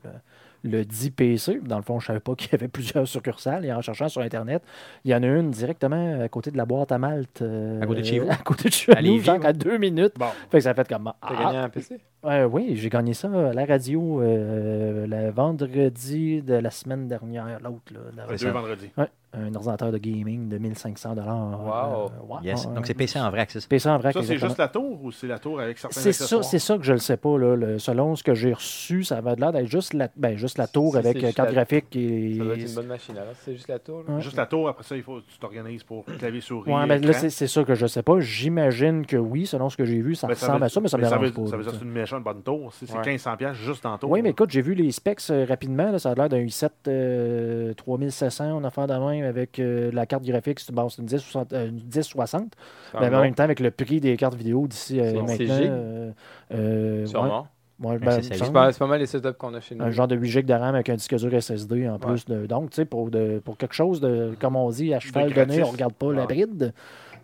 le 0.63 0.83
10 0.86 1.12
PC. 1.12 1.60
Dans 1.63 1.77
le 1.77 1.83
fond, 1.83 2.00
je 2.00 2.06
ne 2.06 2.07
savais 2.07 2.19
pas 2.19 2.36
qu'il 2.38 2.51
y 2.51 2.56
avait 2.56 2.68
plusieurs 2.68 3.07
succursales. 3.07 3.65
Et 3.65 3.74
en 3.74 3.81
cherchant 3.81 4.10
sur 4.10 4.21
Internet, 4.21 4.63
il 5.04 5.12
y 5.12 5.15
en 5.15 5.21
a 5.24 5.27
une 5.27 5.51
directement 5.51 6.21
à 6.21 6.30
côté 6.30 6.51
de 6.51 6.57
la 6.57 6.65
boîte 6.65 6.92
à 6.92 6.98
Malte. 6.98 7.42
euh, 7.42 7.81
À 7.81 7.86
côté 7.86 8.01
de 8.01 8.06
chez 8.06 8.19
vous? 8.19 8.30
À 8.31 8.36
côté 8.38 8.69
de 8.69 8.74
chez 8.74 8.92
À 8.95 9.01
nous, 9.01 9.13
Lévis, 9.13 9.25
genre 9.25 9.40
ouais. 9.40 9.45
à 9.45 9.54
deux 9.54 9.78
minutes. 9.78 10.14
Bon, 10.18 10.28
Fait 10.49 10.57
que 10.57 10.64
ça 10.64 10.71
a 10.71 10.73
fait 10.73 10.87
comme. 10.87 11.11
T'as 11.21 11.28
Ah, 11.37 11.44
gagné 11.44 11.57
un 11.57 11.69
PC 11.69 11.99
euh, 12.25 12.45
oui, 12.45 12.75
j'ai 12.75 12.89
gagné 12.89 13.13
ça 13.13 13.27
à 13.27 13.53
la 13.53 13.65
radio 13.65 14.21
euh, 14.21 15.06
le 15.07 15.31
vendredi 15.31 16.42
de 16.42 16.53
la 16.56 16.71
semaine 16.71 17.07
dernière, 17.07 17.59
l'autre. 17.61 17.94
là, 17.94 17.99
la- 18.15 18.31
les 18.31 18.37
deux 18.37 18.49
vendredis. 18.51 18.89
Ouais, 18.97 19.07
un 19.35 19.53
ordinateur 19.56 19.92
de 19.92 19.97
gaming 19.97 20.47
de 20.47 20.57
1500 20.59 21.15
dollars. 21.15 22.11
Wow. 22.30 22.37
Yes. 22.44 22.68
Donc 22.68 22.85
c'est 22.85 22.94
PC 22.94 23.19
en 23.19 23.31
vrac, 23.31 23.49
c'est 23.49 23.59
ça? 23.61 23.68
PC 23.68 23.89
en 23.89 23.97
vrac. 23.97 24.13
Ça, 24.13 24.21
c'est 24.23 24.37
juste 24.37 24.57
la 24.59 24.68
tour 24.68 25.03
ou 25.03 25.11
c'est 25.11 25.25
la 25.27 25.39
tour 25.39 25.59
avec 25.59 25.77
certains 25.80 25.99
C'est 25.99 26.13
ça, 26.13 26.23
accessoires? 26.23 26.44
c'est 26.44 26.59
ça 26.59 26.77
que 26.77 26.83
je 26.83 26.94
ne 26.94 26.97
sais 26.97 27.18
pas. 27.18 27.37
Là, 27.37 27.56
le- 27.56 27.80
selon 27.80 28.15
ce 28.15 28.23
que 28.23 28.35
j'ai 28.35 28.53
reçu, 28.53 29.03
ça 29.03 29.21
va 29.21 29.35
de 29.35 29.42
l'air 29.42 29.51
d'être 29.51 29.65
juste 29.68 29.94
la, 29.95 30.07
ben, 30.15 30.37
juste 30.37 30.57
la 30.59 30.68
tour 30.68 30.95
avec 30.97 31.18
euh, 31.23 31.31
carte 31.31 31.49
la- 31.49 31.56
graphique 31.56 31.95
et. 31.95 32.35
Ça 32.37 32.44
doit 32.44 32.53
être 32.56 32.69
une 32.69 32.75
bonne 32.75 32.87
machine. 32.87 33.18
Alors, 33.18 33.33
c'est 33.44 33.53
juste 33.53 33.68
la 33.69 33.80
tour. 33.80 34.03
là. 34.07 34.15
Ouais. 34.15 34.21
Juste 34.21 34.37
la 34.37 34.45
tour, 34.45 34.69
après 34.69 34.83
ça, 34.83 34.95
il 34.95 35.01
faut 35.03 35.19
tu 35.21 35.37
t'organises 35.39 35.83
pour 35.83 36.06
clavier 36.06 36.42
souris. 36.42 36.71
Ouais, 36.71 36.85
mais 36.85 36.99
là, 36.99 37.09
écran. 37.09 37.27
c'est 37.30 37.47
ça 37.47 37.63
que 37.63 37.73
je 37.73 37.87
sais 37.87 38.03
pas. 38.03 38.19
J'imagine 38.19 39.06
que 39.06 39.18
oui, 39.18 39.47
selon 39.47 39.69
ce 39.69 39.77
que 39.77 39.85
j'ai 39.85 39.99
vu, 40.01 40.13
ça 40.15 40.27
Ben, 40.27 40.33
ressemble 40.35 40.59
veut- 40.59 40.65
à 40.65 40.69
ça, 40.69 40.80
mais 40.80 40.87
ça 40.89 40.97
me 40.97 41.03
dérange 41.03 41.19
veut, 41.25 41.31
pas. 41.31 41.47
Ça 41.47 41.57
veut 41.57 41.63
là, 41.63 41.63
dire 41.63 41.71
que 41.71 41.71
ça. 41.71 41.77
c'est 41.80 41.85
une 41.85 41.92
bonne 42.21 42.41
tour. 42.43 42.71
C'est 42.73 42.91
Ouais. 42.93 43.01
1500$ 43.17 43.37
piastres 43.37 43.63
juste 43.63 43.83
dans 43.83 43.91
la 43.93 43.97
tour. 43.97 44.09
Oui, 44.11 44.21
mais 44.21 44.29
écoute, 44.31 44.49
j'ai 44.51 44.61
vu 44.61 44.73
les 44.73 44.91
specs 44.91 45.19
euh, 45.29 45.45
rapidement. 45.47 45.91
là, 45.91 45.99
ça 45.99 46.11
a 46.11 46.15
l'air 46.15 46.29
d'un 46.29 46.39
i7 46.43 46.69
euh, 46.87 47.73
3700 47.73 48.51
en 48.57 48.63
affaire 48.63 48.87
de 48.87 48.93
même 48.93 49.25
avec 49.25 49.59
euh, 49.59 49.91
la 49.93 50.05
carte 50.05 50.23
graphique. 50.23 50.59
C'est 50.59 50.73
bon, 50.73 50.89
c'est 50.89 51.01
une 51.01 51.07
1060. 51.09 51.53
euh, 51.53 51.67
une 51.69 51.75
1060 51.75 52.51
C'est 52.91 52.97
un 52.97 53.01
mais 53.09 53.15
en 53.15 53.21
même 53.21 53.35
temps, 53.35 53.43
avec 53.43 53.59
le 53.59 53.71
prix 53.71 53.99
des 53.99 54.15
cartes 54.17 54.35
vidéo 54.35 54.67
d'ici 54.67 54.99
euh, 54.99 55.11
C'est 55.11 55.21
maintenant. 55.21 55.57
Euh, 55.71 56.11
euh, 56.53 57.05
Sûrement. 57.05 57.47
ouais, 57.81 57.91
ouais, 57.91 57.97
Ben, 57.99 58.21
c'est 58.21 58.51
pas, 58.51 58.87
mal 58.87 58.99
les 58.99 59.05
setups 59.05 59.33
qu'on 59.37 59.53
a 59.53 59.59
chez 59.59 59.75
nous. 59.75 59.83
un 59.83 59.91
genre 59.91 60.07
de 60.07 60.15
8 60.15 60.29
GB 60.29 60.47
de 60.47 60.53
RAM 60.53 60.75
avec 60.75 60.89
un 60.89 60.95
disque 60.95 61.15
dur 61.15 61.31
SSD 61.41 61.87
en 61.89 61.99
plus. 61.99 62.25
De, 62.25 62.45
donc, 62.45 62.69
tu 62.71 62.75
sais, 62.77 62.85
pour, 62.85 63.09
de- 63.09 63.39
pour 63.43 63.57
quelque 63.57 63.73
chose 63.75 63.99
de, 64.01 64.35
comme 64.39 64.55
on 64.55 64.69
dit, 64.69 64.93
à 64.93 64.99
cheval 64.99 65.33
donné, 65.33 65.63
on 65.63 65.67
regarde 65.71 65.93
pas 65.93 66.11
la 66.13 66.25
bride. 66.25 66.73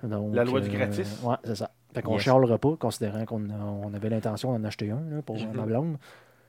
Donc, 0.03 0.33
La 0.33 0.43
loi 0.45 0.61
du 0.61 0.69
euh, 0.69 0.73
gratis. 0.77 1.21
ouais, 1.23 1.35
c'est 1.43 1.55
ça. 1.55 1.71
Fait 1.93 2.01
qu'on 2.01 2.13
Yes. 2.13 2.23
chialera 2.23 2.57
pas, 2.57 2.75
considérant 2.77 3.25
qu'on 3.25 3.49
on 3.49 3.93
avait 3.93 4.09
l'intention 4.09 4.57
d'en 4.57 4.63
acheter 4.63 4.91
un 4.91 5.01
là, 5.09 5.21
pour 5.25 5.37
Je 5.37 5.47
ma 5.47 5.63
veux- 5.63 5.67
blonde. 5.67 5.97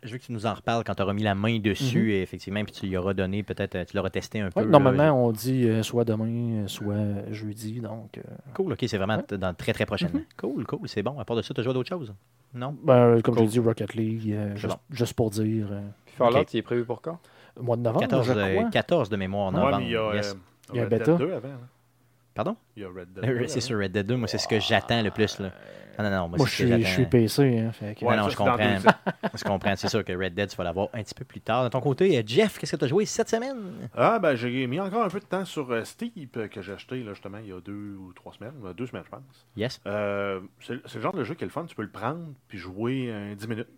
Je 0.03 0.13
veux 0.13 0.19
que 0.19 0.25
tu 0.25 0.33
nous 0.33 0.47
en 0.47 0.55
reparles 0.55 0.83
quand 0.83 0.95
tu 0.95 1.03
auras 1.03 1.13
mis 1.13 1.23
la 1.23 1.35
main 1.35 1.59
dessus, 1.59 2.13
et 2.15 2.23
effectivement, 2.23 2.63
puis 2.65 2.73
tu 2.73 2.87
lui 2.87 2.97
auras 2.97 3.13
donné, 3.13 3.43
peut-être, 3.43 3.75
euh, 3.75 3.85
tu 3.85 3.95
l'auras 3.97 4.09
testé 4.09 4.41
un 4.41 4.49
peu. 4.51 4.61
Ouais, 4.61 4.65
là. 4.65 4.71
normalement, 4.73 5.27
on 5.27 5.31
dit 5.31 5.67
euh, 5.69 5.83
soit 5.83 6.05
demain, 6.05 6.63
euh, 6.63 6.69
soit 6.69 7.31
jeudi. 7.33 7.81
Donc, 7.81 8.17
euh, 8.17 8.23
Cool, 8.55 8.73
ok, 8.73 8.79
c'est 8.87 8.97
vraiment 8.97 9.19
Ouais. 9.31 9.37
dans 9.39 9.53
très 9.53 9.75
très 9.75 9.85
prochainement. 9.85 10.21
Mm-hmm. 10.21 10.37
Cool, 10.41 10.67
cool, 10.67 10.89
c'est 10.89 11.03
bon. 11.03 11.19
À 11.19 11.25
part 11.27 11.37
de 11.37 11.43
ça, 11.43 11.53
tu 11.53 11.61
as 11.61 11.65
joué 11.65 11.73
à 11.73 11.75
d'autres 11.75 11.89
choses? 11.91 12.15
Non? 12.55 12.75
ben, 12.83 13.21
comme 13.21 13.35
Cool. 13.35 13.45
j'ai 13.45 13.51
dit, 13.51 13.59
Rocket 13.59 13.95
League, 13.95 14.33
euh, 14.33 14.57
juste, 14.57 14.69
bon. 14.73 14.79
juste 14.91 15.13
pour 15.13 15.29
dire, 15.31 15.69
euh, 15.71 15.81
Puis 16.07 16.15
Fallout, 16.17 16.45
il 16.51 16.57
est 16.57 16.63
prévu 16.63 16.85
pour 16.87 17.03
quand? 17.03 17.19
Mois 17.61 17.77
de 17.77 17.83
novembre, 17.83 18.01
14, 18.01 18.27
je 18.27 18.33
euh, 18.33 18.55
crois. 18.57 18.71
14 18.71 19.11
de 19.11 19.17
mémoire, 19.17 19.49
Ouais, 19.53 19.59
novembre. 19.61 19.79
mais 19.81 19.85
il 19.85 19.91
y 19.93 19.97
a, 19.97 20.15
yes. 20.15 20.31
euh, 20.33 20.35
Il 20.73 20.77
y 20.79 20.81
a 20.81 20.87
bêta. 20.87 21.13
2 21.15 21.33
avant. 21.33 21.49
hein. 21.49 21.59
Pardon? 22.43 22.57
Il 22.75 22.83
y 22.83 22.87
a 22.87 22.89
Red 22.89 23.13
Dead 23.13 23.25
Euh, 23.29 23.39
2 23.41 23.49
C'est 23.49 23.61
sur 23.61 23.79
Red 23.79 23.93
Dead 23.93 24.07
2, 24.07 24.17
moi, 24.17 24.27
c'est 24.27 24.39
ce 24.39 24.49
que 24.49 24.59
j'attends 24.59 25.03
le 25.03 25.11
plus. 25.11 25.39
Là. 25.41 25.51
Non, 25.99 26.05
non, 26.05 26.17
non, 26.17 26.29
moi, 26.29 26.39
je 26.47 26.51
suis, 26.55 26.83
je 26.83 26.89
suis. 26.89 27.05
PC. 27.05 27.59
Hein, 27.59 27.73
fait 27.73 27.95
que- 27.95 28.05
Ouais, 28.07 28.17
non, 28.17 28.25
ça, 28.25 28.29
je 28.31 28.37
comprends. 28.37 28.57
Je 29.35 29.45
comprends, 29.45 29.77
c'est 29.77 29.89
sûr 29.89 30.03
que 30.03 30.13
Red 30.15 30.33
Dead, 30.35 30.49
tu 30.49 30.57
vas 30.57 30.65
l'avoir 30.65 30.89
un 30.95 31.03
petit 31.03 31.13
peu 31.15 31.27
plus 31.27 31.43
tard. 31.43 31.65
De 31.65 31.69
ton 31.69 31.81
côté, 31.83 32.17
euh, 32.19 32.23
Jeff, 32.25 32.59
qu'est-ce 32.59 32.73
que 32.73 32.77
tu 32.79 32.85
as 32.87 32.89
joué 32.89 33.05
cette 33.05 33.29
semaine? 33.29 33.89
Ah, 33.95 34.19
ben, 34.19 34.35
j'ai 34.37 34.67
mis 34.67 34.81
encore 34.81 35.05
un 35.05 35.09
peu 35.11 35.21
de 35.21 35.25
temps 35.27 35.45
sur 35.45 35.71
euh, 35.71 35.85
Steep 35.85 36.35
euh, 36.39 36.49
que 36.49 36.63
j'ai 36.63 36.73
acheté, 36.73 37.03
là, 37.03 37.13
justement, 37.13 37.39
il 37.39 37.49
y 37.51 37.53
a 37.53 37.61
deux 37.61 37.97
ou 38.01 38.15
trois 38.15 38.33
semaines. 38.33 38.55
Deux 38.75 38.87
semaines, 38.87 39.05
je 39.05 39.11
pense. 39.11 39.47
Yes. 39.55 39.79
Euh, 39.87 40.41
c'est 40.61 40.95
le 40.95 41.01
genre 41.03 41.13
de 41.15 41.25
jeu 41.25 41.35
qui 41.35 41.45
est 41.45 41.47
le 41.47 41.53
fun. 41.53 41.67
Tu 41.67 41.75
peux 41.77 41.83
le 41.83 41.91
prendre 41.91 42.29
puis 42.49 42.57
jouer 42.57 43.09
euh, 43.11 43.35
10 43.35 43.49
minutes. 43.49 43.69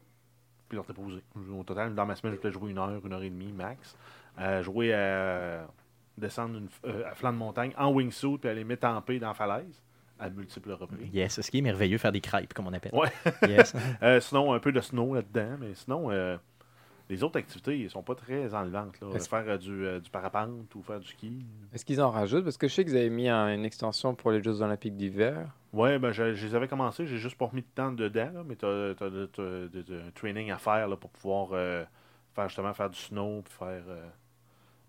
Puis 0.69 0.77
leur 0.77 0.85
posé. 0.85 1.19
Au 1.59 1.65
total, 1.65 1.97
dans 1.97 2.07
ma 2.07 2.15
semaine, 2.15 2.35
je 2.35 2.39
peux 2.39 2.53
jouer 2.53 2.71
une 2.71 2.79
heure, 2.79 3.01
une 3.05 3.13
heure 3.13 3.23
et 3.25 3.31
demie 3.31 3.51
max. 3.53 3.97
Euh, 4.41 4.63
jouer 4.63 4.95
à 4.95 5.67
descendre 6.19 6.59
une, 6.59 6.69
euh, 6.87 7.11
à 7.11 7.15
flanc 7.15 7.33
de 7.33 7.39
montagne 7.39 7.73
en 7.79 7.91
wingsuit 7.93 8.39
puis 8.39 8.49
aller 8.51 8.65
m'étamper 8.65 9.19
dans 9.19 9.29
la 9.29 9.35
falaise 9.35 9.83
à 10.19 10.29
multiples 10.31 10.73
reprises. 10.73 11.09
Yes, 11.13 11.41
ce 11.41 11.51
qui 11.51 11.59
est 11.59 11.63
merveilleux, 11.63 11.99
faire 11.99 12.13
des 12.13 12.21
crêpes, 12.21 12.53
comme 12.55 12.67
on 12.69 12.73
appelle. 12.73 12.95
Ouais. 12.95 13.09
Yes. 13.49 13.75
Euh, 14.03 14.21
sinon, 14.21 14.53
un 14.53 14.59
peu 14.61 14.71
de 14.73 14.81
snow 14.81 15.15
là-dedans, 15.15 15.57
mais 15.61 15.75
sinon, 15.75 16.11
euh, 16.13 16.37
les 17.09 17.23
autres 17.25 17.39
activités, 17.39 17.77
ils 17.79 17.91
sont 17.91 18.03
pas 18.03 18.15
très 18.15 18.55
enlevantes. 18.55 19.01
Là. 19.01 19.19
Faire 19.19 19.45
euh, 19.49 19.59
du, 19.59 19.85
euh, 19.85 19.99
du 20.01 20.11
parapente 20.11 20.73
ou 20.77 20.83
faire 20.83 21.01
du 21.01 21.09
ski. 21.09 21.45
Est-ce 21.75 21.85
qu'ils 21.85 22.01
en 22.01 22.11
rajoutent? 22.11 22.45
Parce 22.45 22.57
que 22.57 22.69
je 22.69 22.75
sais 22.75 22.85
qu'ils 22.85 22.97
avaient 22.97 23.11
mis 23.11 23.29
un- 23.29 23.53
une 23.55 23.65
extension 23.65 24.15
pour 24.15 24.31
les 24.31 24.43
Jeux 24.43 24.61
Olympiques 24.63 24.97
d'hiver. 24.97 25.49
Ouais, 25.73 25.99
ben, 25.99 26.13
je, 26.13 26.35
je 26.35 26.47
les 26.47 26.55
avais 26.55 26.69
commencés, 26.69 27.07
j'ai 27.07 27.19
juste 27.19 27.37
pas 27.37 27.47
remis 27.47 27.63
de 27.63 27.67
temps 27.75 27.91
dedans, 27.91 28.31
là, 28.33 28.43
mais 28.47 28.55
tu 28.57 28.65
as, 28.67 28.95
un 29.01 30.11
training 30.15 30.51
à 30.53 30.59
faire 30.59 30.87
là, 30.87 30.97
pour 30.97 31.11
pouvoir 31.11 31.49
euh, 31.53 31.85
faire 32.35 32.49
justement 32.49 32.73
faire 32.75 32.91
du 32.91 32.99
snow, 32.99 33.43
puis 33.43 33.55
faire 33.59 33.83
euh, 33.89 34.09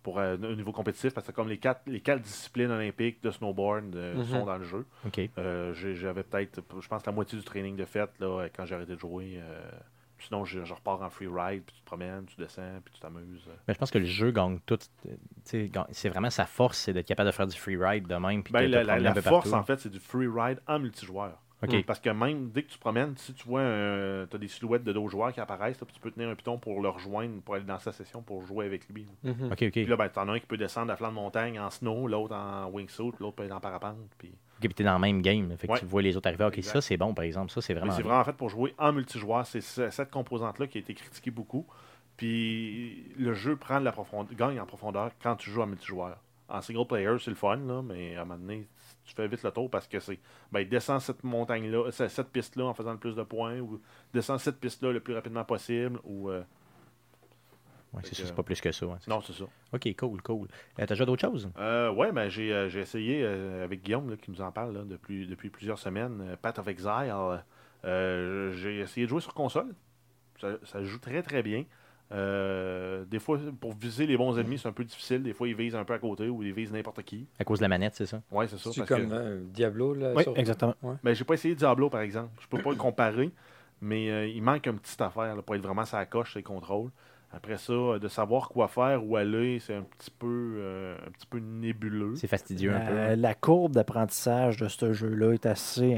pour 0.04 0.20
euh, 0.20 0.36
un 0.36 0.56
niveau 0.56 0.72
compétitif, 0.72 1.14
parce 1.14 1.26
que 1.28 1.32
comme 1.32 1.48
les 1.50 1.58
quatre, 1.58 1.82
les 1.88 2.02
quatre 2.02 2.22
disciplines 2.22 2.70
olympiques 2.70 3.24
de 3.24 3.32
snowboard 3.32 3.96
euh, 3.96 4.16
Mhm. 4.18 4.26
sont 4.26 4.46
dans 4.46 4.58
le 4.58 4.64
jeu. 4.66 4.86
Euh, 5.40 5.74
J'avais 5.74 6.24
peut-être, 6.24 6.62
je 6.80 6.88
pense, 6.88 7.06
la 7.06 7.12
moitié 7.12 7.38
du 7.40 7.44
training 7.46 7.76
de 7.76 7.86
fait 7.86 8.10
là, 8.20 8.48
quand 8.56 8.66
j'ai 8.66 8.76
arrêté 8.76 8.94
de 8.96 9.00
jouer. 9.00 9.40
euh, 9.42 9.62
sinon, 10.20 10.46
je, 10.46 10.64
je 10.64 10.74
repars 10.74 11.02
en 11.02 11.10
free 11.10 11.28
ride, 11.28 11.64
puis 11.66 11.76
tu 11.76 11.82
te 11.82 11.86
promènes, 11.86 12.26
tu 12.26 12.38
descends, 12.38 12.80
puis 12.86 12.94
tu 12.94 13.00
t'amuses. 13.02 13.46
Mais 13.68 13.74
je 13.74 13.80
pense 13.80 13.92
que 13.92 13.98
le 13.98 14.06
jeu 14.06 14.32
gagne 14.32 14.60
tout. 14.66 14.80
C'est 15.44 16.10
vraiment 16.10 16.30
sa 16.30 16.46
force, 16.46 16.78
c'est 16.80 16.94
d'être 16.94 17.08
capable 17.08 17.28
de 17.28 17.36
faire 17.36 17.48
du 17.48 17.58
free 17.58 17.76
ride 17.78 18.08
de 18.08 18.16
même. 18.16 18.44
Puis 18.44 18.54
Ben, 18.54 18.70
la, 18.70 18.84
la- 18.84 19.14
force, 19.22 19.50
partout. 19.50 19.54
en 19.54 19.64
fait, 19.66 19.80
c'est 19.80 19.90
du 19.90 20.00
free 20.00 20.28
ride 20.28 20.60
en 20.68 20.80
multijoueur. 20.80 21.38
OK. 21.64 21.86
Parce 21.86 22.00
que 22.00 22.10
même 22.10 22.50
dès 22.50 22.64
que 22.64 22.70
tu 22.70 22.76
te 22.76 22.80
promènes, 22.82 23.16
si 23.18 23.34
tu 23.34 23.48
vois 23.48 23.62
un, 23.62 24.24
as 24.24 24.38
des 24.38 24.48
silhouettes 24.48 24.84
de 24.84 24.92
deux 24.94 25.08
joueurs 25.08 25.32
qui 25.34 25.40
apparaissent, 25.40 25.80
là, 25.80 25.86
puis 25.86 25.96
tu 25.96 26.02
peux 26.02 26.12
tenir 26.12 26.30
un 26.30 26.36
piton 26.36 26.58
pour 26.58 26.82
le 26.82 26.90
rejoindre, 26.90 27.42
pour 27.42 27.56
aller 27.56 27.64
dans 27.64 27.80
sa 27.80 27.92
session, 27.92 28.22
pour 28.22 28.46
jouer 28.46 28.66
avec 28.66 28.88
lui. 28.90 29.06
Mhm. 29.24 29.46
OK, 29.52 29.62
OK. 29.64 29.72
Puis 29.72 29.86
là, 29.86 29.96
ben, 29.96 30.10
t'en 30.10 30.28
as 30.30 30.34
un 30.34 30.40
qui 30.40 30.46
peut 30.46 30.58
descendre 30.58 30.92
à 30.92 30.96
flanc 30.96 31.10
de 31.10 31.16
montagne 31.16 31.60
en 31.60 31.70
snow, 31.70 32.08
l'autre 32.08 32.36
en 32.36 32.68
wingsuit, 32.70 33.12
l'autre 33.20 33.36
peut 33.36 33.44
être 33.46 33.56
en 33.56 33.60
parapente. 33.60 33.98
Puis... 34.18 34.30
OK, 34.30 34.60
puis 34.60 34.74
t'es 34.74 34.84
dans 34.84 34.94
le 34.96 35.00
même 35.00 35.22
game. 35.22 35.50
là. 35.50 35.58
Fait 35.58 35.68
que 35.68 35.74
Ouais. 35.74 35.80
tu 35.80 35.86
vois 35.86 36.02
les 36.02 36.16
autres 36.18 36.28
arriver. 36.28 36.46
OK, 36.46 36.58
Exact. 36.58 36.74
ça, 36.74 36.82
c'est 36.82 36.98
bon, 36.98 37.14
par 37.14 37.26
exemple. 37.26 37.52
Ça, 37.52 37.62
c'est 37.62 37.74
Mais 37.74 37.80
vraiment. 37.82 37.96
c'est 37.96 38.04
vraiment 38.04 38.24
fait 38.24 38.34
pour 38.34 38.50
jouer 38.50 38.74
en 38.78 38.92
multijoueur. 38.94 39.46
C'est 39.46 39.62
ce- 39.62 39.90
cette 39.90 40.12
composante-là 40.12 40.68
qui 40.68 40.78
a 40.78 40.82
été 40.82 40.94
critiquée 40.94 41.32
beaucoup. 41.32 41.66
Puis 42.18 43.12
le 43.18 43.34
jeu 43.34 43.56
prend 43.56 43.80
de 43.80 43.86
la 43.86 43.92
profondeur, 43.92 44.34
gagne 44.36 44.60
en 44.60 44.66
profondeur 44.66 45.12
quand 45.22 45.36
tu 45.36 45.50
joues 45.50 45.62
en 45.62 45.68
multijoueur. 45.68 46.18
En 46.50 46.62
single 46.62 46.86
player, 46.88 47.16
c'est 47.20 47.32
le 47.32 47.36
fun, 47.36 47.56
là, 47.58 47.82
mais 47.82 48.16
à 48.16 48.22
un 48.22 48.26
moment 48.26 48.40
donné, 48.40 48.68
tu 49.06 49.14
fais 49.14 49.28
vite 49.28 49.44
le 49.44 49.52
tour 49.52 49.70
parce 49.70 49.88
que 49.88 50.00
c'est. 50.00 50.20
Ben, 50.52 50.68
descends 50.68 51.00
cette 51.00 51.24
montagne-là, 51.24 51.92
cette, 51.92 52.10
cette 52.10 52.30
piste-là 52.30 52.66
en 52.66 52.74
faisant 52.74 52.92
le 52.94 52.98
plus 53.00 53.16
de 53.16 53.24
points, 53.24 53.60
ou 53.60 53.82
descends 54.14 54.38
cette 54.38 54.60
piste-là 54.60 54.92
le 54.92 55.00
plus 55.00 55.14
rapidement 55.14 55.44
possible, 55.46 56.00
ou. 56.04 56.30
euh, 56.30 56.44
Ouais, 57.94 58.02
c'est 58.04 58.16
ça, 58.16 58.24
c'est 58.26 58.34
pas 58.36 58.42
plus 58.42 58.60
que 58.60 58.72
ça. 58.72 58.88
ouais. 58.88 58.96
Non, 59.08 59.22
c'est 59.22 59.34
ça. 59.34 59.44
OK, 59.72 59.96
cool, 59.98 60.20
cool. 60.24 60.48
Euh, 60.48 60.48
T'as 60.78 60.88
déjà 60.88 61.06
d'autres 61.06 61.22
choses? 61.22 61.48
Euh, 61.60 61.92
ouais, 61.92 62.12
ben, 62.12 62.28
j'ai, 62.28 62.52
euh, 62.52 62.68
essayé 62.70 63.22
euh, 63.24 63.64
avec 63.64 63.84
Guillaume 63.84 64.10
là, 64.10 64.18
qui 64.18 64.32
nous 64.32 64.42
en 64.42 64.52
parle 64.52 64.74
là, 64.74 64.82
depuis, 64.84 65.28
depuis 65.28 65.50
plusieurs 65.52 65.78
semaines, 65.78 66.20
euh, 66.28 66.36
Path 66.36 66.58
of 66.58 66.68
Exile. 66.68 67.44
Euh, 67.86 68.52
j'ai 68.54 68.80
essayé 68.80 69.06
de 69.06 69.10
jouer 69.12 69.22
sur 69.22 69.36
console. 69.36 69.76
Ça, 70.42 70.54
ça 70.64 70.84
joue 70.84 70.98
très 70.98 71.22
très 71.22 71.44
bien. 71.44 71.66
Euh, 72.14 73.06
des 73.06 73.20
fois, 73.20 73.40
pour 73.60 73.74
viser 73.74 74.06
les 74.06 74.18
bons 74.18 74.38
ennemis, 74.38 74.60
c'est 74.60 74.68
un 74.68 74.72
peu 74.74 74.84
difficile. 74.84 75.24
Des 75.24 75.34
fois, 75.34 75.48
ils 75.48 75.56
visent 75.56 75.76
un 75.76 75.84
peu 75.84 75.94
à 75.94 76.00
côté 76.00 76.30
ou 76.30 76.44
ils 76.44 76.54
visent 76.54 76.72
n'importe 76.72 77.02
qui. 77.04 77.26
À 77.40 77.44
cause 77.44 77.60
de 77.60 77.64
la 77.64 77.70
manette, 77.70 77.96
c'est 77.96 78.06
ça? 78.06 78.22
Ouais, 78.32 78.48
c'est 78.48 78.58
ça. 78.60 78.70
C'est 78.72 78.86
comme 78.86 79.10
que- 79.10 79.14
euh, 79.14 79.42
Diablo, 79.52 79.94
là. 79.94 80.14
Oui, 80.16 80.24
sur- 80.24 80.38
exactement. 80.38 80.76
Ben, 81.04 81.14
j'ai 81.14 81.24
pas 81.24 81.34
essayé 81.34 81.56
Diablo, 81.56 81.90
par 81.90 82.02
exemple. 82.02 82.30
Je 82.40 82.48
peux 82.48 82.62
pas 82.62 82.70
le 82.70 82.76
comparer, 82.76 83.32
mais 83.82 84.10
euh, 84.12 84.28
il 84.28 84.42
manque 84.44 84.66
une 84.68 84.80
petite 84.80 85.02
affaire 85.02 85.36
là, 85.36 85.42
pour 85.42 85.56
être 85.56 85.64
vraiment 85.64 85.86
sa 85.86 86.06
coche, 86.06 86.34
ses 86.36 86.44
contrôles. 86.44 86.90
Après 87.36 87.58
ça, 87.58 87.74
euh, 87.74 87.98
de 87.98 88.08
savoir 88.08 88.48
quoi 88.50 88.68
faire, 88.68 89.04
où 89.04 89.16
aller, 89.18 89.58
c'est 89.60 89.74
un 89.74 89.82
petit 89.82 90.12
peu, 90.12 90.54
euh, 90.58 90.96
un 91.08 91.10
petit 91.10 91.26
peu 91.26 91.40
nébuleux. 91.40 92.16
C'est 92.16 92.28
fastidieux 92.28 92.76
un 92.76 92.80
peu. 92.80 92.94
La, 92.94 93.06
hein? 93.08 93.16
la 93.16 93.34
courbe 93.34 93.72
d'apprentissage 93.74 94.58
de 94.58 94.68
ce 94.68 94.94
jeu-là 94.94 95.32
est 95.34 95.48
assez 95.48 95.96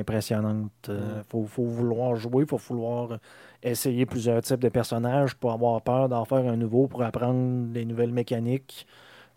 impressionnante. 0.00 0.72
Il 0.88 0.94
Mm. 0.94 1.22
faut, 1.28 1.44
faut 1.44 1.64
vouloir 1.66 2.16
jouer, 2.16 2.44
il 2.44 2.48
faut 2.48 2.56
vouloir 2.56 3.18
essayer 3.62 4.06
plusieurs 4.06 4.42
types 4.42 4.60
de 4.60 4.68
personnages 4.68 5.34
pour 5.34 5.52
avoir 5.52 5.82
peur 5.82 6.08
d'en 6.08 6.24
faire 6.24 6.46
un 6.46 6.56
nouveau, 6.56 6.86
pour 6.88 7.02
apprendre 7.02 7.72
des 7.72 7.84
nouvelles 7.84 8.12
mécaniques. 8.12 8.86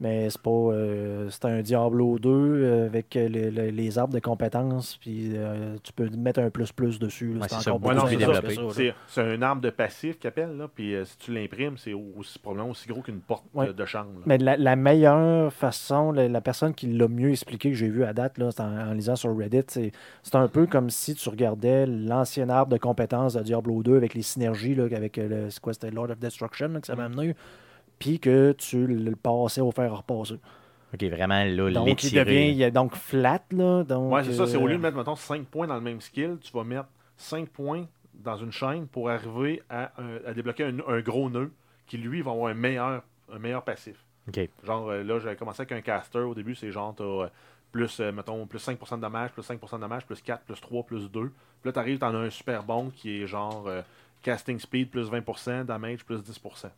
Mais 0.01 0.31
c'est 0.31 0.41
pas. 0.41 0.49
euh, 0.49 1.29
c'est 1.29 1.45
un 1.45 1.61
Diablo 1.61 2.17
2 2.17 2.29
euh, 2.29 2.85
avec 2.87 3.15
euh, 3.15 3.29
le- 3.29 3.51
le- 3.51 3.69
les 3.69 3.99
arbres 3.99 4.15
de 4.15 4.19
compétences, 4.19 4.97
puis 4.97 5.29
euh, 5.35 5.75
tu 5.83 5.93
peux 5.93 6.09
mettre 6.09 6.39
un 6.39 6.49
plus-plus 6.49 6.97
dessus. 6.97 7.35
Ouais, 7.39 7.47
c'est 7.47 7.69
encore 7.69 7.87
Ouais, 7.87 8.85
c'est 9.07 9.21
un 9.21 9.41
arbre 9.43 9.61
de 9.61 9.69
passif 9.69 10.17
qu'ils 10.17 10.27
appellent, 10.29 10.57
là. 10.57 10.67
Puis 10.73 10.95
euh, 10.95 11.05
si 11.05 11.17
tu 11.17 11.31
l'imprimes, 11.33 11.77
c'est 11.77 11.93
aussi, 11.93 12.39
probablement 12.39 12.71
aussi 12.71 12.87
gros 12.87 13.01
qu'une 13.01 13.19
porte 13.19 13.45
Ouais. 13.53 13.71
de 13.73 13.85
chambre. 13.85 14.09
là. 14.15 14.21
Mais 14.25 14.37
la, 14.39 14.57
la 14.57 14.75
meilleure 14.75 15.53
façon, 15.53 16.11
la, 16.11 16.27
la 16.27 16.41
personne 16.41 16.73
qui 16.73 16.87
l'a 16.87 17.07
mieux 17.07 17.29
expliqué 17.29 17.69
que 17.69 17.75
j'ai 17.77 17.89
vu 17.89 18.03
à 18.03 18.13
date, 18.13 18.39
là, 18.39 18.49
c'est 18.51 18.61
en, 18.61 18.75
en 18.89 18.93
lisant 18.93 19.15
sur 19.15 19.37
Reddit, 19.37 19.61
c'est 19.67 19.91
c'est 20.23 20.35
un 20.35 20.47
peu 20.47 20.65
comme 20.65 20.89
si 20.89 21.13
tu 21.13 21.29
regardais 21.29 21.85
l'ancien 21.85 22.49
arbre 22.49 22.71
de 22.71 22.77
compétences 22.79 23.35
de 23.35 23.43
Diablo 23.43 23.83
2 23.83 23.97
avec 23.97 24.13
les 24.15 24.23
synergies, 24.23 24.73
là, 24.73 24.85
avec 24.95 25.17
le, 25.17 25.49
c'est 25.51 25.59
quoi, 25.59 25.73
c'était 25.73 25.91
Lord 25.91 26.09
of 26.09 26.17
Destruction 26.19 26.69
là, 26.69 26.79
que 26.81 26.87
ça 26.87 26.95
m'a 26.95 27.05
amené, 27.05 27.35
puis 28.01 28.19
que 28.19 28.51
tu 28.53 28.85
le 28.87 29.15
passais 29.15 29.61
au 29.61 29.71
fer 29.71 29.91
à 29.93 29.97
repasser. 29.97 30.39
OK, 30.93 31.03
vraiment, 31.03 31.43
là, 31.45 31.71
Donc, 31.71 32.03
il 32.03 32.13
devient 32.13 32.51
il 32.51 32.61
est 32.61 32.71
donc 32.71 32.95
flat. 32.95 33.41
Là, 33.51 33.83
donc, 33.83 34.11
Ouais, 34.11 34.23
c'est 34.25 34.33
ça. 34.33 34.45
C'est 34.45 34.57
au 34.57 34.65
euh, 34.65 34.71
lieu 34.71 34.77
de 34.77 34.81
mettre, 34.81 34.97
mettons, 34.97 35.15
5 35.15 35.45
points 35.45 35.67
dans 35.67 35.75
le 35.75 35.81
même 35.81 36.01
skill, 36.01 36.37
tu 36.41 36.51
vas 36.51 36.65
mettre 36.65 36.89
5 37.15 37.47
points 37.47 37.85
dans 38.13 38.35
une 38.35 38.51
chaîne 38.51 38.87
pour 38.87 39.09
arriver 39.09 39.61
à, 39.69 39.91
à 40.25 40.33
débloquer 40.33 40.65
un, 40.65 40.79
un 40.87 40.99
gros 40.99 41.29
nœud 41.29 41.51
qui, 41.87 41.97
lui, 41.97 42.21
va 42.21 42.31
avoir 42.31 42.51
un 42.51 42.53
meilleur, 42.53 43.03
un 43.31 43.39
meilleur 43.39 43.63
passif. 43.63 44.03
OK. 44.27 44.49
Genre, 44.63 44.89
euh, 44.89 45.03
là, 45.03 45.19
j'avais 45.19 45.35
commencé 45.37 45.61
avec 45.61 45.71
un 45.71 45.81
caster. 45.81 46.19
Au 46.19 46.35
début, 46.35 46.55
c'est 46.55 46.71
genre, 46.71 46.93
t'as 46.95 47.03
euh, 47.03 47.27
plus, 47.71 47.99
euh, 47.99 48.11
mettons, 48.11 48.45
plus 48.45 48.59
5% 48.65 48.97
de 48.97 49.01
dommage, 49.01 49.31
plus 49.31 49.43
5% 49.43 49.75
de 49.75 49.81
dommage, 49.81 50.05
plus 50.05 50.21
4, 50.21 50.43
plus 50.43 50.59
3, 50.59 50.83
plus 50.83 51.09
2. 51.09 51.21
Puis 51.21 51.31
là, 51.65 51.71
t'arrives, 51.71 51.99
t'en 51.99 52.13
as 52.13 52.19
un 52.19 52.29
super 52.29 52.63
bon 52.63 52.89
qui 52.89 53.21
est 53.21 53.27
genre 53.27 53.65
euh, 53.67 53.81
casting 54.21 54.59
speed 54.59 54.89
plus 54.89 55.09
20%, 55.09 55.65
damage 55.65 56.03
plus 56.03 56.19
10%. 56.19 56.69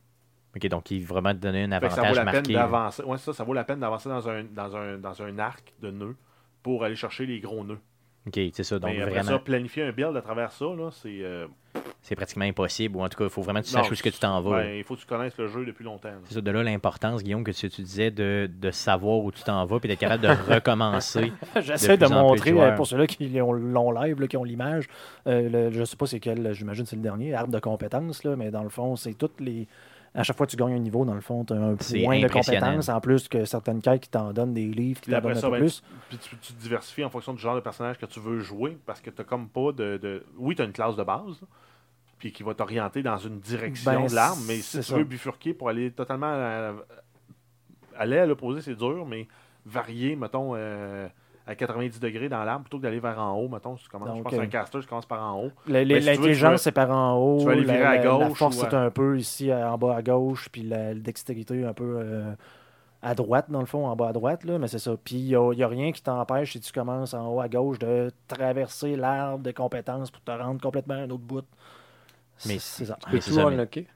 OK, 0.55 0.67
donc 0.67 0.91
il 0.91 1.03
va 1.05 1.13
vraiment 1.15 1.33
te 1.33 1.39
donner 1.39 1.63
un 1.63 1.79
que 1.79 1.89
ça 1.89 2.01
vaut 2.01 2.05
avantage 2.07 2.15
la 2.17 2.25
peine 2.25 2.33
marqué. 2.35 2.53
là. 2.53 2.59
d'avancer. 2.61 3.03
Ouais, 3.03 3.17
c'est 3.17 3.25
ça, 3.25 3.33
ça 3.33 3.43
vaut 3.43 3.53
la 3.53 3.63
peine 3.63 3.79
d'avancer 3.79 4.09
dans 4.09 4.29
un, 4.29 4.43
dans, 4.43 4.75
un, 4.75 4.97
dans 4.97 5.21
un 5.21 5.39
arc 5.39 5.73
de 5.81 5.89
nœuds 5.91 6.15
pour 6.61 6.83
aller 6.83 6.95
chercher 6.95 7.25
les 7.25 7.39
gros 7.39 7.63
nœuds. 7.63 7.79
OK, 8.27 8.39
c'est 8.53 8.63
ça. 8.63 8.79
Donc 8.79 8.91
Mais 8.91 9.01
après 9.01 9.15
vraiment, 9.15 9.31
ça, 9.31 9.39
planifier 9.39 9.83
un 9.83 9.91
build 9.91 10.15
à 10.15 10.21
travers 10.21 10.51
ça, 10.51 10.65
là, 10.65 10.89
c'est. 10.91 11.19
euh, 11.21 11.45
c'est 12.01 12.15
pratiquement 12.15 12.45
impossible. 12.45 12.95
Ou 12.97 13.01
en 13.01 13.09
tout 13.09 13.17
cas, 13.17 13.23
il 13.25 13.29
faut 13.29 13.41
vraiment 13.41 13.61
que 13.61 13.65
tu 13.65 13.75
non, 13.75 13.83
saches 13.83 13.91
où 13.91 14.01
que 14.01 14.09
tu 14.09 14.19
t'en 14.19 14.39
vas. 14.41 14.61
ben, 14.61 14.75
il 14.77 14.83
faut 14.83 14.95
que 14.95 15.01
tu 15.01 15.05
connaisses 15.07 15.37
le 15.37 15.47
jeu 15.47 15.65
depuis 15.65 15.83
longtemps. 15.83 16.09
C'est 16.25 16.35
ça, 16.35 16.41
de 16.41 16.51
là 16.51 16.63
l'importance, 16.63 17.23
Guillaume, 17.23 17.43
que 17.43 17.51
tu, 17.51 17.69
tu 17.69 17.81
disais 17.81 18.11
de, 18.11 18.49
de 18.53 18.71
savoir 18.71 19.19
où 19.19 19.31
tu 19.31 19.41
t'en 19.43 19.65
vas 19.65 19.79
puis 19.79 19.89
d'être 19.89 19.99
capable 19.99 20.23
de 20.23 20.27
recommencer. 20.53 21.33
J'essaie 21.61 21.97
de 21.97 22.07
montrer, 22.07 22.51
euh, 22.51 22.71
pour 22.75 22.87
ceux-là 22.87 23.07
qui 23.07 23.27
l'ont 23.29 23.51
l'ont 23.53 23.91
live, 23.91 24.21
là, 24.21 24.27
qui 24.27 24.37
ont 24.37 24.43
l'image, 24.43 24.87
euh, 25.27 25.69
je 25.71 25.79
ne 25.79 25.85
sais 25.85 25.97
pas 25.97 26.05
c'est 26.05 26.19
quel, 26.19 26.53
j'imagine 26.53 26.85
c'est 26.85 26.95
le 26.95 27.01
dernier, 27.01 27.33
arbre 27.33 27.51
de 27.51 27.59
compétences, 27.59 28.23
là, 28.23 28.35
mais 28.35 28.51
dans 28.51 28.63
le 28.63 28.69
fond, 28.69 28.95
c'est 28.95 29.15
toutes 29.15 29.41
les. 29.41 29.67
À 30.15 30.21
chaque 30.23 30.37
fois 30.37 30.45
que 30.45 30.51
tu 30.51 30.57
gagnes 30.57 30.73
un 30.73 30.79
niveau, 30.79 31.05
dans 31.05 31.15
le 31.15 31.21
fond, 31.21 31.43
tu 31.43 31.53
as 31.53 31.55
un 31.55 31.75
point 31.75 32.21
de 32.21 32.27
compétences, 32.27 32.87
en 32.89 33.01
plus 33.01 33.27
que 33.27 33.45
certaines 33.45 33.81
quêtes 33.81 34.01
qui 34.03 34.09
t'en 34.09 34.31
donnent 34.31 34.53
des 34.53 34.67
livres, 34.67 35.01
qui 35.01 35.09
t'en 35.09 35.21
donnent 35.21 35.31
un 35.31 35.35
ça, 35.35 35.47
peu 35.47 35.53
ben, 35.53 35.59
plus. 35.61 35.81
Puis 36.09 36.17
tu, 36.19 36.37
tu 36.37 36.53
te 36.53 36.61
diversifies 36.61 37.03
en 37.03 37.09
fonction 37.09 37.33
du 37.33 37.39
genre 37.41 37.55
de 37.55 37.61
personnage 37.61 37.97
que 37.97 38.05
tu 38.05 38.19
veux 38.19 38.39
jouer 38.39 38.77
parce 38.85 39.01
que 39.01 39.09
tu 39.09 39.23
comme 39.23 39.49
pas 39.49 39.71
de, 39.71 39.97
de- 39.97 40.23
Oui, 40.37 40.55
tu 40.55 40.61
as 40.61 40.65
une 40.65 40.71
classe 40.71 40.95
de 40.95 41.03
base, 41.03 41.41
là, 41.41 41.47
puis 42.19 42.31
qui 42.31 42.43
va 42.43 42.53
t'orienter 42.53 43.01
dans 43.01 43.17
une 43.17 43.39
direction 43.39 43.91
Ben, 43.91 44.05
de 44.07 44.13
l'arme, 44.13 44.39
mais 44.47 44.57
si 44.57 44.77
tu 44.77 44.83
ça. 44.83 44.95
veux 44.97 45.03
bifurquer 45.03 45.53
pour 45.55 45.69
aller 45.69 45.89
totalement 45.91 46.27
à, 46.31 46.73
aller 47.97 48.19
à 48.19 48.25
l'opposé, 48.27 48.61
c'est 48.61 48.75
dur, 48.75 49.05
mais 49.07 49.27
varier, 49.65 50.15
mettons, 50.15 50.51
euh, 50.55 51.07
à 51.45 51.55
90 51.55 51.99
degrés 51.99 52.29
dans 52.29 52.43
l'arme 52.43 52.63
plutôt 52.63 52.77
que 52.77 52.83
d'aller 52.83 52.99
vers 52.99 53.19
en 53.19 53.33
haut, 53.37 53.49
mettons, 53.49 53.75
si 53.77 53.83
tu 53.83 53.89
commences, 53.89 54.09
je 54.17 54.21
pense 54.23 54.31
que 54.31 54.37
euh, 54.37 54.43
un 54.43 54.47
caster, 54.47 54.79
tu 54.79 54.87
commences 54.87 55.05
par 55.05 55.21
en 55.35 55.43
haut. 55.43 55.51
L'intelligence, 56.05 56.61
c'est 56.61 56.71
par 56.71 56.89
en 56.91 57.17
haut. 57.17 57.39
tu 57.39 57.45
vas 57.45 57.51
aller 57.51 57.63
la- 57.65 57.73
virer 57.73 57.85
à 57.85 57.95
la, 57.95 58.03
la 58.19 58.27
gauche 58.29 58.37
force, 58.37 58.55
c'est 58.69 58.75
un 58.75 58.89
peu 58.91 59.17
ici, 59.17 59.51
à- 59.51 59.73
en 59.73 59.77
bas 59.77 59.95
à 59.97 60.01
gauche, 60.01 60.47
puis 60.51 60.61
la, 60.63 60.93
la 60.93 60.99
dextérité 60.99 61.65
un 61.65 61.73
peu 61.73 61.97
euh, 61.99 62.33
à 63.01 63.13
droite, 63.15 63.47
dans 63.49 63.59
le 63.59 63.65
fond, 63.65 63.85
en 63.87 63.95
bas 63.97 64.07
à 64.07 64.13
droite, 64.13 64.45
là, 64.45 64.57
mais 64.57 64.67
c'est 64.69 64.79
ça. 64.79 64.91
Puis 65.03 65.15
il 65.15 65.25
n'y 65.25 65.35
a, 65.35 65.51
il 65.51 65.59
y 65.59 65.63
a 65.63 65.67
rien 65.67 65.91
qui 65.91 66.01
t'empêche, 66.01 66.53
si 66.53 66.61
tu 66.61 66.71
commences 66.71 67.13
en 67.13 67.27
haut 67.27 67.41
à 67.41 67.49
gauche, 67.49 67.77
de 67.79 68.09
traverser 68.29 68.95
l'arbre 68.95 69.43
de 69.43 69.51
compétences 69.51 70.11
pour 70.11 70.21
te 70.21 70.31
rendre 70.31 70.61
complètement 70.61 70.93
à 70.95 70.97
un 70.99 71.09
autre 71.09 71.23
bout. 71.23 71.43
Mais 72.45 72.53
C'est- 72.53 72.59
c'est 72.59 72.85
ça. 72.85 72.97
Mais 73.11 73.19
Tu 73.19 73.25
peux 73.29 73.35
c'est 73.35 73.41
tout 73.41 73.47
unlocker. 73.47 73.87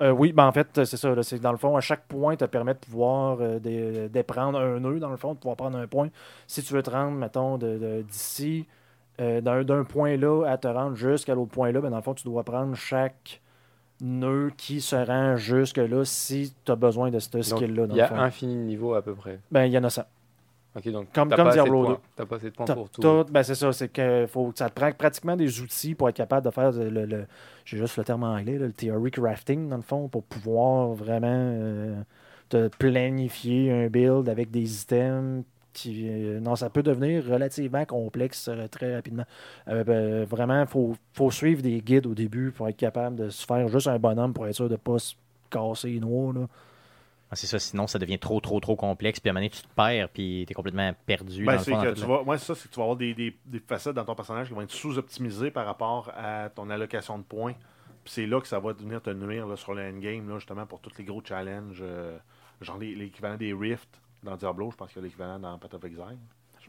Euh, 0.00 0.10
oui, 0.10 0.32
ben 0.32 0.46
en 0.46 0.52
fait, 0.52 0.84
c'est 0.84 0.96
ça. 0.96 1.14
là, 1.14 1.22
c'est 1.22 1.38
dans 1.40 1.50
le 1.50 1.58
fond, 1.58 1.76
à 1.76 1.80
chaque 1.80 2.06
point, 2.06 2.36
te 2.36 2.44
permet 2.44 2.74
de 2.74 2.78
pouvoir 2.78 3.38
euh, 3.40 3.58
de, 3.58 4.08
de 4.08 4.22
prendre 4.22 4.58
un 4.60 4.78
nœud, 4.80 5.00
dans 5.00 5.10
le 5.10 5.16
fond, 5.16 5.34
de 5.34 5.38
pouvoir 5.38 5.56
prendre 5.56 5.76
un 5.78 5.86
point. 5.88 6.08
Si 6.46 6.62
tu 6.62 6.72
veux 6.74 6.82
te 6.82 6.90
rendre, 6.90 7.12
mettons, 7.16 7.58
de- 7.58 7.78
de- 7.78 8.02
d'ici, 8.02 8.66
euh, 9.20 9.40
d'un 9.64 9.82
point 9.84 10.16
là 10.16 10.44
à 10.46 10.56
te 10.56 10.68
rendre 10.68 10.94
jusqu'à 10.94 11.34
l'autre 11.34 11.50
point 11.50 11.72
là, 11.72 11.80
ben 11.80 11.90
dans 11.90 11.96
le 11.96 12.02
fond, 12.02 12.14
tu 12.14 12.22
dois 12.24 12.44
prendre 12.44 12.74
chaque 12.76 13.40
nœud 14.00 14.52
qui 14.56 14.80
se 14.80 14.94
rend 14.94 15.34
jusque 15.36 15.78
là 15.78 16.04
si 16.04 16.54
tu 16.64 16.70
as 16.70 16.76
besoin 16.76 17.10
de 17.10 17.18
ce 17.18 17.42
skill-là. 17.42 17.86
Il 17.90 17.96
y 17.96 18.00
a 18.00 18.06
fond. 18.06 18.14
infini 18.16 18.54
de 18.54 18.60
niveaux 18.60 18.94
à 18.94 19.02
peu 19.02 19.14
près. 19.14 19.40
Ben, 19.50 19.64
il 19.64 19.72
y 19.72 19.78
en 19.78 19.82
a 19.84 19.90
ça. 19.90 20.06
Donc 20.86 21.12
Comme- 21.12 21.28
comme 21.30 21.50
Diablo 21.50 21.82
points. 21.84 21.92
2. 21.94 21.98
T'as 22.16 22.26
pas 22.26 22.36
assez 22.36 22.50
de 22.50 22.54
points 22.54 22.66
pour 22.74 22.90
tout. 22.90 23.00
ben 23.30 23.42
c'est 23.42 23.54
ça, 23.54 23.72
c'est 23.72 23.88
que 23.88 24.26
faut, 24.28 24.52
ça 24.54 24.68
te 24.70 24.74
prend 24.80 24.90
pratiquement 24.92 25.36
des 25.36 25.60
outils 25.60 25.94
pour 25.94 26.08
être 26.08 26.16
capable 26.16 26.44
de 26.46 26.50
faire 26.50 26.72
le, 26.72 27.04
le- 27.06 27.26
j'ai 27.64 27.76
juste 27.78 27.96
le 27.96 28.04
terme 28.04 28.24
anglais, 28.24 28.58
là, 28.58 28.66
le 28.66 28.72
theory 28.72 29.10
crafting 29.10 29.68
dans 29.68 29.76
le 29.76 29.82
fond, 29.82 30.08
pour 30.08 30.22
pouvoir 30.22 30.88
vraiment 30.94 31.26
euh, 31.30 32.00
te 32.48 32.68
planifier 32.78 33.70
un 33.72 33.88
build 33.88 34.28
avec 34.28 34.50
des 34.50 34.82
items 34.82 35.44
qui, 35.74 36.08
euh, 36.08 36.40
non, 36.40 36.56
ça 36.56 36.70
peut 36.70 36.82
devenir 36.82 37.24
relativement 37.24 37.84
complexe 37.84 38.48
euh, 38.48 38.66
très 38.68 38.94
rapidement. 38.96 39.24
Ben, 39.66 40.24
vraiment, 40.24 40.62
il 40.62 40.66
faut, 40.66 40.94
faut 41.12 41.30
suivre 41.30 41.62
des 41.62 41.80
guides 41.80 42.06
au 42.06 42.14
début 42.14 42.50
pour 42.50 42.68
être 42.68 42.76
capable 42.76 43.14
de 43.16 43.28
se 43.28 43.44
faire 43.46 43.68
juste 43.68 43.86
un 43.86 43.98
bonhomme 43.98 44.32
pour 44.32 44.46
être 44.48 44.54
sûr 44.54 44.66
de 44.68 44.72
ne 44.72 44.76
pas 44.76 44.98
se 44.98 45.14
casser 45.50 45.90
les 45.90 46.00
noix. 46.00 46.32
Là. 46.32 46.46
Ah, 47.30 47.36
c'est 47.36 47.46
ça, 47.46 47.58
sinon 47.58 47.86
ça 47.86 47.98
devient 47.98 48.18
trop, 48.18 48.40
trop, 48.40 48.58
trop 48.60 48.74
complexe. 48.76 49.20
Puis 49.20 49.28
à 49.28 49.32
un 49.32 49.34
moment 49.34 49.40
donné, 49.46 49.50
tu 49.50 49.62
te 49.62 49.74
perds, 49.74 50.08
puis 50.08 50.44
tu 50.46 50.52
es 50.52 50.54
complètement 50.54 50.94
perdu. 51.06 51.44
Ben, 51.44 51.52
dans 51.52 51.58
le 51.58 51.64
c'est 51.64 51.70
fond, 51.72 51.82
que 51.82 51.90
tu 51.94 52.06
vas, 52.06 52.22
ouais, 52.22 52.38
ça, 52.38 52.54
c'est 52.54 52.68
que 52.68 52.72
tu 52.72 52.78
vas 52.80 52.84
avoir 52.84 52.96
des, 52.96 53.12
des, 53.14 53.36
des 53.44 53.60
facettes 53.60 53.94
dans 53.94 54.04
ton 54.04 54.14
personnage 54.14 54.48
qui 54.48 54.54
vont 54.54 54.62
être 54.62 54.70
sous-optimisées 54.72 55.50
par 55.50 55.66
rapport 55.66 56.10
à 56.16 56.48
ton 56.48 56.70
allocation 56.70 57.18
de 57.18 57.24
points. 57.24 57.52
Puis 58.04 58.14
c'est 58.14 58.26
là 58.26 58.40
que 58.40 58.46
ça 58.48 58.58
va 58.58 58.72
venir 58.72 59.02
te 59.02 59.10
nuire 59.10 59.46
là, 59.46 59.56
sur 59.56 59.74
le 59.74 59.82
endgame, 59.82 60.28
là, 60.28 60.36
justement, 60.38 60.64
pour 60.64 60.80
tous 60.80 60.92
les 60.96 61.04
gros 61.04 61.22
challenges, 61.22 61.80
euh, 61.82 62.16
genre 62.62 62.78
les- 62.78 62.94
l'équivalent 62.94 63.36
des 63.36 63.52
Rift 63.52 64.00
dans 64.22 64.36
Diablo, 64.36 64.70
je 64.70 64.76
pense 64.76 64.88
qu'il 64.88 65.02
y 65.02 65.04
a 65.04 65.04
l'équivalent 65.04 65.38
dans 65.38 65.58
Path 65.58 65.74
of 65.74 65.84
Exile. 65.84 66.16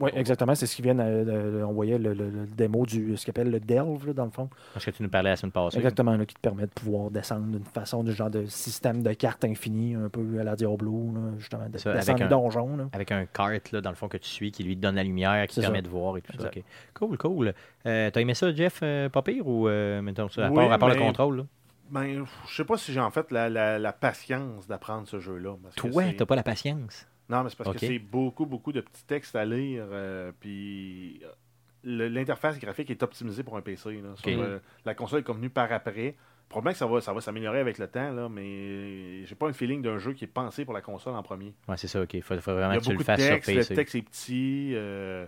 Oui, 0.00 0.10
exactement. 0.14 0.54
C'est 0.54 0.66
ce 0.66 0.74
qui 0.74 0.82
vient 0.82 0.94
de, 0.94 1.02
de- 1.24 1.58
de- 1.58 1.62
on 1.62 1.72
voyait 1.72 1.98
le, 1.98 2.14
le- 2.14 2.30
le 2.30 2.46
démo 2.46 2.86
du 2.86 3.16
ce 3.16 3.24
qu'on 3.26 3.30
appelle 3.30 3.50
le 3.50 3.60
Delve, 3.60 4.06
là, 4.06 4.12
dans 4.14 4.24
le 4.24 4.30
fond. 4.30 4.48
Parce 4.72 4.84
que 4.84 4.90
tu 4.90 5.02
nous 5.02 5.08
parlais 5.10 5.30
la 5.30 5.36
semaine 5.36 5.52
passée. 5.52 5.76
Exactement, 5.76 6.16
là, 6.16 6.24
qui 6.24 6.34
te 6.34 6.40
permet 6.40 6.62
de 6.62 6.70
pouvoir 6.70 7.10
descendre 7.10 7.46
d'une 7.46 7.64
façon 7.64 8.02
du 8.02 8.12
genre 8.12 8.30
de 8.30 8.46
système 8.46 9.02
de 9.02 9.12
cartes 9.12 9.44
infini, 9.44 9.94
un 9.94 10.08
peu 10.08 10.24
à 10.40 10.44
la 10.44 10.56
Diablo, 10.56 11.12
là, 11.14 11.20
justement, 11.38 11.68
de 11.68 11.76
Ça, 11.78 11.92
descendre 11.92 12.10
avec 12.18 12.18
les 12.18 12.24
un- 12.26 12.28
donjons. 12.40 12.76
là. 12.76 12.88
Avec 12.92 13.12
un 13.12 13.26
kart, 13.26 13.72
là, 13.72 13.80
dans 13.80 13.90
le 13.90 13.96
fond, 13.96 14.08
que 14.08 14.16
tu 14.16 14.28
suis, 14.28 14.50
qui 14.52 14.64
lui 14.64 14.74
donne 14.76 14.94
la 14.96 15.04
lumière, 15.04 15.46
qui 15.46 15.56
te 15.56 15.60
permet 15.60 15.78
ça. 15.78 15.82
de 15.82 15.88
voir 15.88 16.16
et 16.16 16.22
tout 16.22 16.32
ça. 16.40 16.50
Cool, 16.94 17.18
cool. 17.18 17.54
Euh, 17.86 18.10
T'as 18.10 18.20
aimé 18.20 18.34
ça, 18.34 18.52
Jeff, 18.54 18.80
euh, 18.82 19.08
pas 19.08 19.22
pire, 19.22 19.46
ou 19.46 19.68
euh, 19.68 20.00
mettons 20.02 20.28
ça, 20.28 20.46
à 20.46 20.50
Oui, 20.50 20.56
part, 20.56 20.72
à 20.72 20.78
part 20.78 20.88
le 20.88 20.94
mais- 20.96 21.00
contrôle? 21.02 21.36
là? 21.38 21.42
Ben, 21.90 22.24
je 22.48 22.54
sais 22.56 22.64
pas 22.64 22.76
si 22.76 22.92
j'ai 22.92 23.00
en 23.00 23.10
fait 23.10 23.30
la, 23.32 23.50
la- 23.50 23.78
la 23.78 23.92
patience 23.92 24.66
d'apprendre 24.68 25.08
ce 25.08 25.18
jeu-là. 25.18 25.56
Toi, 25.76 26.04
t'as 26.16 26.24
pas 26.24 26.36
la 26.36 26.44
patience? 26.44 27.06
Non, 27.30 27.42
mais 27.44 27.50
c'est 27.50 27.56
parce 27.56 27.70
que 27.72 27.78
c'est 27.86 27.98
beaucoup, 27.98 28.44
beaucoup 28.44 28.72
de 28.72 28.80
petits 28.80 29.04
textes 29.06 29.34
à 29.36 29.44
lire. 29.44 29.86
euh, 29.90 30.32
puis 30.40 31.22
euh, 31.24 32.08
l'interface 32.08 32.58
graphique 32.58 32.90
est 32.90 33.02
optimisée 33.02 33.42
pour 33.42 33.56
un 33.56 33.62
PC. 33.62 34.00
là. 34.02 34.10
Sur 34.16 34.60
la 34.84 34.94
console 34.94 35.20
est 35.20 35.24
convenue 35.24 35.48
par 35.50 35.72
après. 35.72 36.16
Probablement 36.48 36.72
que 36.72 36.78
ça 36.78 36.86
va, 36.86 37.00
ça 37.00 37.12
va 37.12 37.20
s'améliorer 37.20 37.60
avec 37.60 37.78
le 37.78 37.86
temps, 37.86 38.10
là, 38.10 38.28
mais 38.28 39.24
j'ai 39.24 39.36
pas 39.36 39.46
un 39.48 39.52
feeling 39.52 39.82
d'un 39.82 39.98
jeu 39.98 40.12
qui 40.14 40.24
est 40.24 40.26
pensé 40.26 40.64
pour 40.64 40.74
la 40.74 40.80
console 40.80 41.14
en 41.14 41.22
premier. 41.22 41.54
Ouais, 41.68 41.76
c'est 41.76 41.86
ça, 41.86 42.02
ok. 42.02 42.20
Faut, 42.22 42.34
faut 42.40 42.52
vraiment 42.54 42.72
Il 42.72 42.74
y 42.74 42.76
a 42.76 42.80
que 42.80 42.84
tu 42.86 42.90
le 42.90 42.94
beaucoup 42.96 43.02
de 43.04 43.06
fasses 43.06 43.20
sur 43.20 43.34
texte, 43.36 43.48
le 43.50 43.54
PC. 43.54 43.74
texte 43.76 43.94
est 43.94 44.02
petit. 44.02 44.72
euh, 44.74 45.26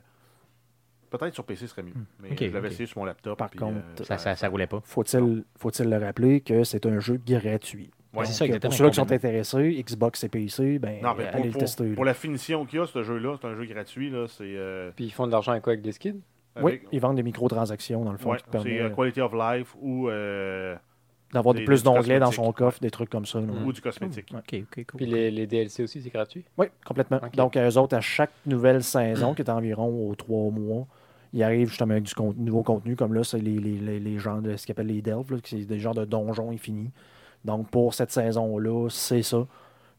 Peut-être 1.11 1.35
sur 1.35 1.45
PC 1.45 1.61
ce 1.61 1.67
serait 1.69 1.83
mieux. 1.85 1.93
Mais 2.21 2.33
Ok, 2.33 2.39
je 2.49 2.53
l'avais 2.53 2.69
essayé 2.69 2.87
sur 2.87 2.99
mon 2.99 3.05
laptop. 3.05 3.39
Par 3.39 3.51
puis, 3.51 3.59
contre, 3.61 3.79
euh, 4.01 4.05
Ça, 4.05 4.19
ça, 4.19 4.35
ça 4.35 4.49
roulait 4.49 4.67
pas. 4.67 4.81
Faut-il 4.83 5.45
faut-il 5.59 5.89
le 5.91 5.99
rappeler 5.99 6.41
que 6.41 6.65
c'est 6.65 6.87
un 6.87 6.99
jeu 6.99 7.21
gratuit? 7.25 7.93
Ouais. 8.21 8.27
c'est 8.27 8.33
ça, 8.35 8.45
exactement. 8.47 8.71
pour 8.71 8.79
ceux 8.79 8.89
qui 8.91 8.97
sont 8.97 9.11
intéressés, 9.13 9.83
Xbox 9.85 10.25
et 10.25 10.29
PC, 10.29 10.79
ben, 10.79 11.01
Non, 11.03 11.15
mais 11.17 11.25
allez 11.29 11.33
pour, 11.37 11.45
le 11.47 11.51
pour- 11.53 11.61
tester. 11.61 11.93
pour 11.95 12.05
la 12.05 12.15
finition 12.15 12.67
qu'il 12.67 12.79
y 12.79 12.83
a, 12.83 12.87
ce 12.87 13.03
jeu-là, 13.03 13.37
c'est 13.41 13.47
un 13.49 13.55
jeu 13.55 13.65
gratuit. 13.65 14.11
Là, 14.11 14.27
euh, 14.41 14.91
Puis 14.95 15.07
ils 15.07 15.11
font 15.13 15.27
de 15.27 15.33
l'argent 15.33 15.53
avec 15.53 15.63
quoi 15.65 15.73
Avec 15.73 15.83
des 15.83 15.93
skins? 15.93 16.21
Oui, 16.61 16.83
ils 16.93 17.01
vendent 17.01 17.17
des 17.17 17.23
microtransactions, 17.23 18.05
dans 18.05 18.13
le 18.13 18.19
fond, 18.19 18.33
ouais, 18.33 18.37
qui 18.37 18.45
te 18.45 18.59
c'est 18.63 18.81
euh, 18.81 18.91
Quality 18.91 19.21
of 19.23 19.33
Life 19.33 19.75
ou, 19.81 20.11
euh, 20.11 20.77
d'avoir 21.33 21.55
des- 21.55 21.65
plus 21.65 21.83
d'onglets 21.83 22.19
dans 22.19 22.31
son 22.31 22.53
coffre, 22.53 22.79
des 22.81 22.91
trucs 22.91 23.09
comme 23.09 23.25
ça. 23.25 23.41
là. 23.41 23.47
Mm. 23.47 23.65
ou 23.67 23.73
du 23.73 23.81
cosmétique. 23.81 24.31
Ok, 24.35 24.63
cool. 24.75 24.85
Puis 24.99 25.07
les, 25.07 25.31
les 25.31 25.47
DLC 25.47 25.83
aussi, 25.83 26.03
c'est 26.03 26.11
gratuit? 26.11 26.45
Oui, 26.59 26.67
complètement. 26.85 27.21
Donc, 27.35 27.57
eux 27.57 27.79
autres, 27.79 27.97
à 27.97 28.03
chaque 28.03 28.33
nouvelle 28.45 28.83
saison, 28.83 29.33
qui 29.33 29.41
est 29.41 29.51
environ 29.51 30.11
aux 30.11 30.15
trois 30.15 30.51
mois, 30.51 30.87
ils 31.33 31.43
arrivent 31.43 31.69
justement 31.71 31.93
avec 31.93 32.05
du 32.05 32.13
nouveau 32.37 32.63
contenu, 32.63 32.95
comme 32.95 33.15
là, 33.15 33.25
c'est 33.25 33.39
les, 33.39 33.59
les, 33.59 33.79
les, 33.79 33.99
les 33.99 34.19
genres 34.19 34.43
de 34.43 34.55
ce 34.55 34.67
qu'ils 34.67 34.73
appellent 34.73 34.89
les 34.89 35.01
qui 35.41 35.61
c'est 35.61 35.65
des 35.65 35.79
genres 35.79 35.95
de 35.95 36.05
donjons 36.05 36.51
infinis. 36.51 36.91
Donc, 37.45 37.69
pour 37.71 37.95
cette 37.95 38.11
saison-là, 38.11 38.89
c'est 38.91 39.23
ça. 39.23 39.47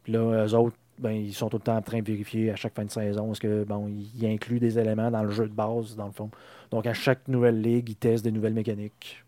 Puis 0.04 0.14
là, 0.14 0.46
eux 0.46 0.56
autres, 0.56 0.76
ben, 1.00 1.12
ils 1.12 1.34
sont 1.34 1.50
tout 1.50 1.58
le 1.58 1.64
temps 1.64 1.76
en 1.76 1.82
train 1.82 2.00
de 2.00 2.06
vérifier 2.06 2.52
à 2.52 2.56
chaque 2.56 2.76
fin 2.76 2.86
de 2.86 2.92
saison 2.92 3.32
est-ce 3.32 3.42
que 3.42 3.64
bon, 3.64 3.88
ils 3.88 4.26
incluent 4.28 4.60
des 4.60 4.78
éléments 4.78 5.10
dans 5.10 5.24
le 5.24 5.32
jeu 5.32 5.48
de 5.48 5.54
base, 5.54 5.96
dans 5.96 6.06
le 6.06 6.12
fond. 6.12 6.30
Donc, 6.72 6.86
à 6.86 6.94
chaque 6.94 7.28
nouvelle 7.28 7.62
ligue, 7.62 7.90
ils 7.90 7.96
testent 7.96 8.24
des 8.24 8.32
nouvelles 8.32 8.54
mécaniques. 8.54 9.24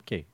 Ok. 0.00 0.24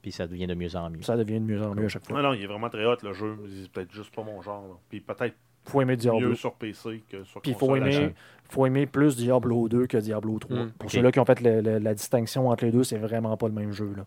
Puis 0.00 0.12
ça 0.12 0.26
devient 0.26 0.46
de 0.46 0.54
mieux 0.54 0.74
en 0.76 0.90
mieux. 0.90 1.02
Ça 1.02 1.16
devient 1.16 1.40
de 1.40 1.44
mieux 1.44 1.62
en 1.62 1.74
mieux 1.74 1.86
à 1.86 1.88
chaque 1.88 2.06
fois. 2.06 2.22
Non, 2.22 2.28
non, 2.28 2.34
il 2.34 2.42
est 2.42 2.46
vraiment 2.46 2.70
très 2.70 2.84
hot 2.84 2.96
le 3.02 3.12
jeu. 3.12 3.36
C'est 3.62 3.70
peut-être 3.70 3.92
juste 3.92 4.14
pas 4.14 4.22
mon 4.22 4.40
genre. 4.40 4.62
là. 4.62 4.74
Puis 4.88 5.00
peut-être 5.00 5.34
faut 5.68 5.80
aimer 5.82 5.96
Diablo. 5.96 6.30
mieux 6.30 6.34
sur 6.34 6.54
PC 6.54 7.02
que 7.10 7.24
sur 7.24 7.40
Puis 7.40 7.52
il 7.52 7.54
faut 7.54 7.66
console. 7.68 7.82
aimer, 7.82 7.92
chaque- 7.92 8.14
faut 8.50 8.64
aimer 8.66 8.86
plus 8.86 9.16
Diablo 9.16 9.68
2 9.68 9.86
que 9.86 9.98
Diablo 9.98 10.38
3. 10.38 10.56
Mm. 10.56 10.70
Pour 10.78 10.90
ceux-là 10.90 11.12
qui 11.12 11.20
ont 11.20 11.24
fait 11.24 11.40
le- 11.40 11.60
le- 11.60 11.78
la 11.78 11.94
distinction 11.94 12.48
entre 12.48 12.64
les 12.64 12.70
deux, 12.72 12.82
c'est 12.84 12.96
vraiment 12.98 13.36
pas 13.36 13.46
le 13.48 13.54
même 13.54 13.72
jeu. 13.72 13.92
Là. 13.96 14.04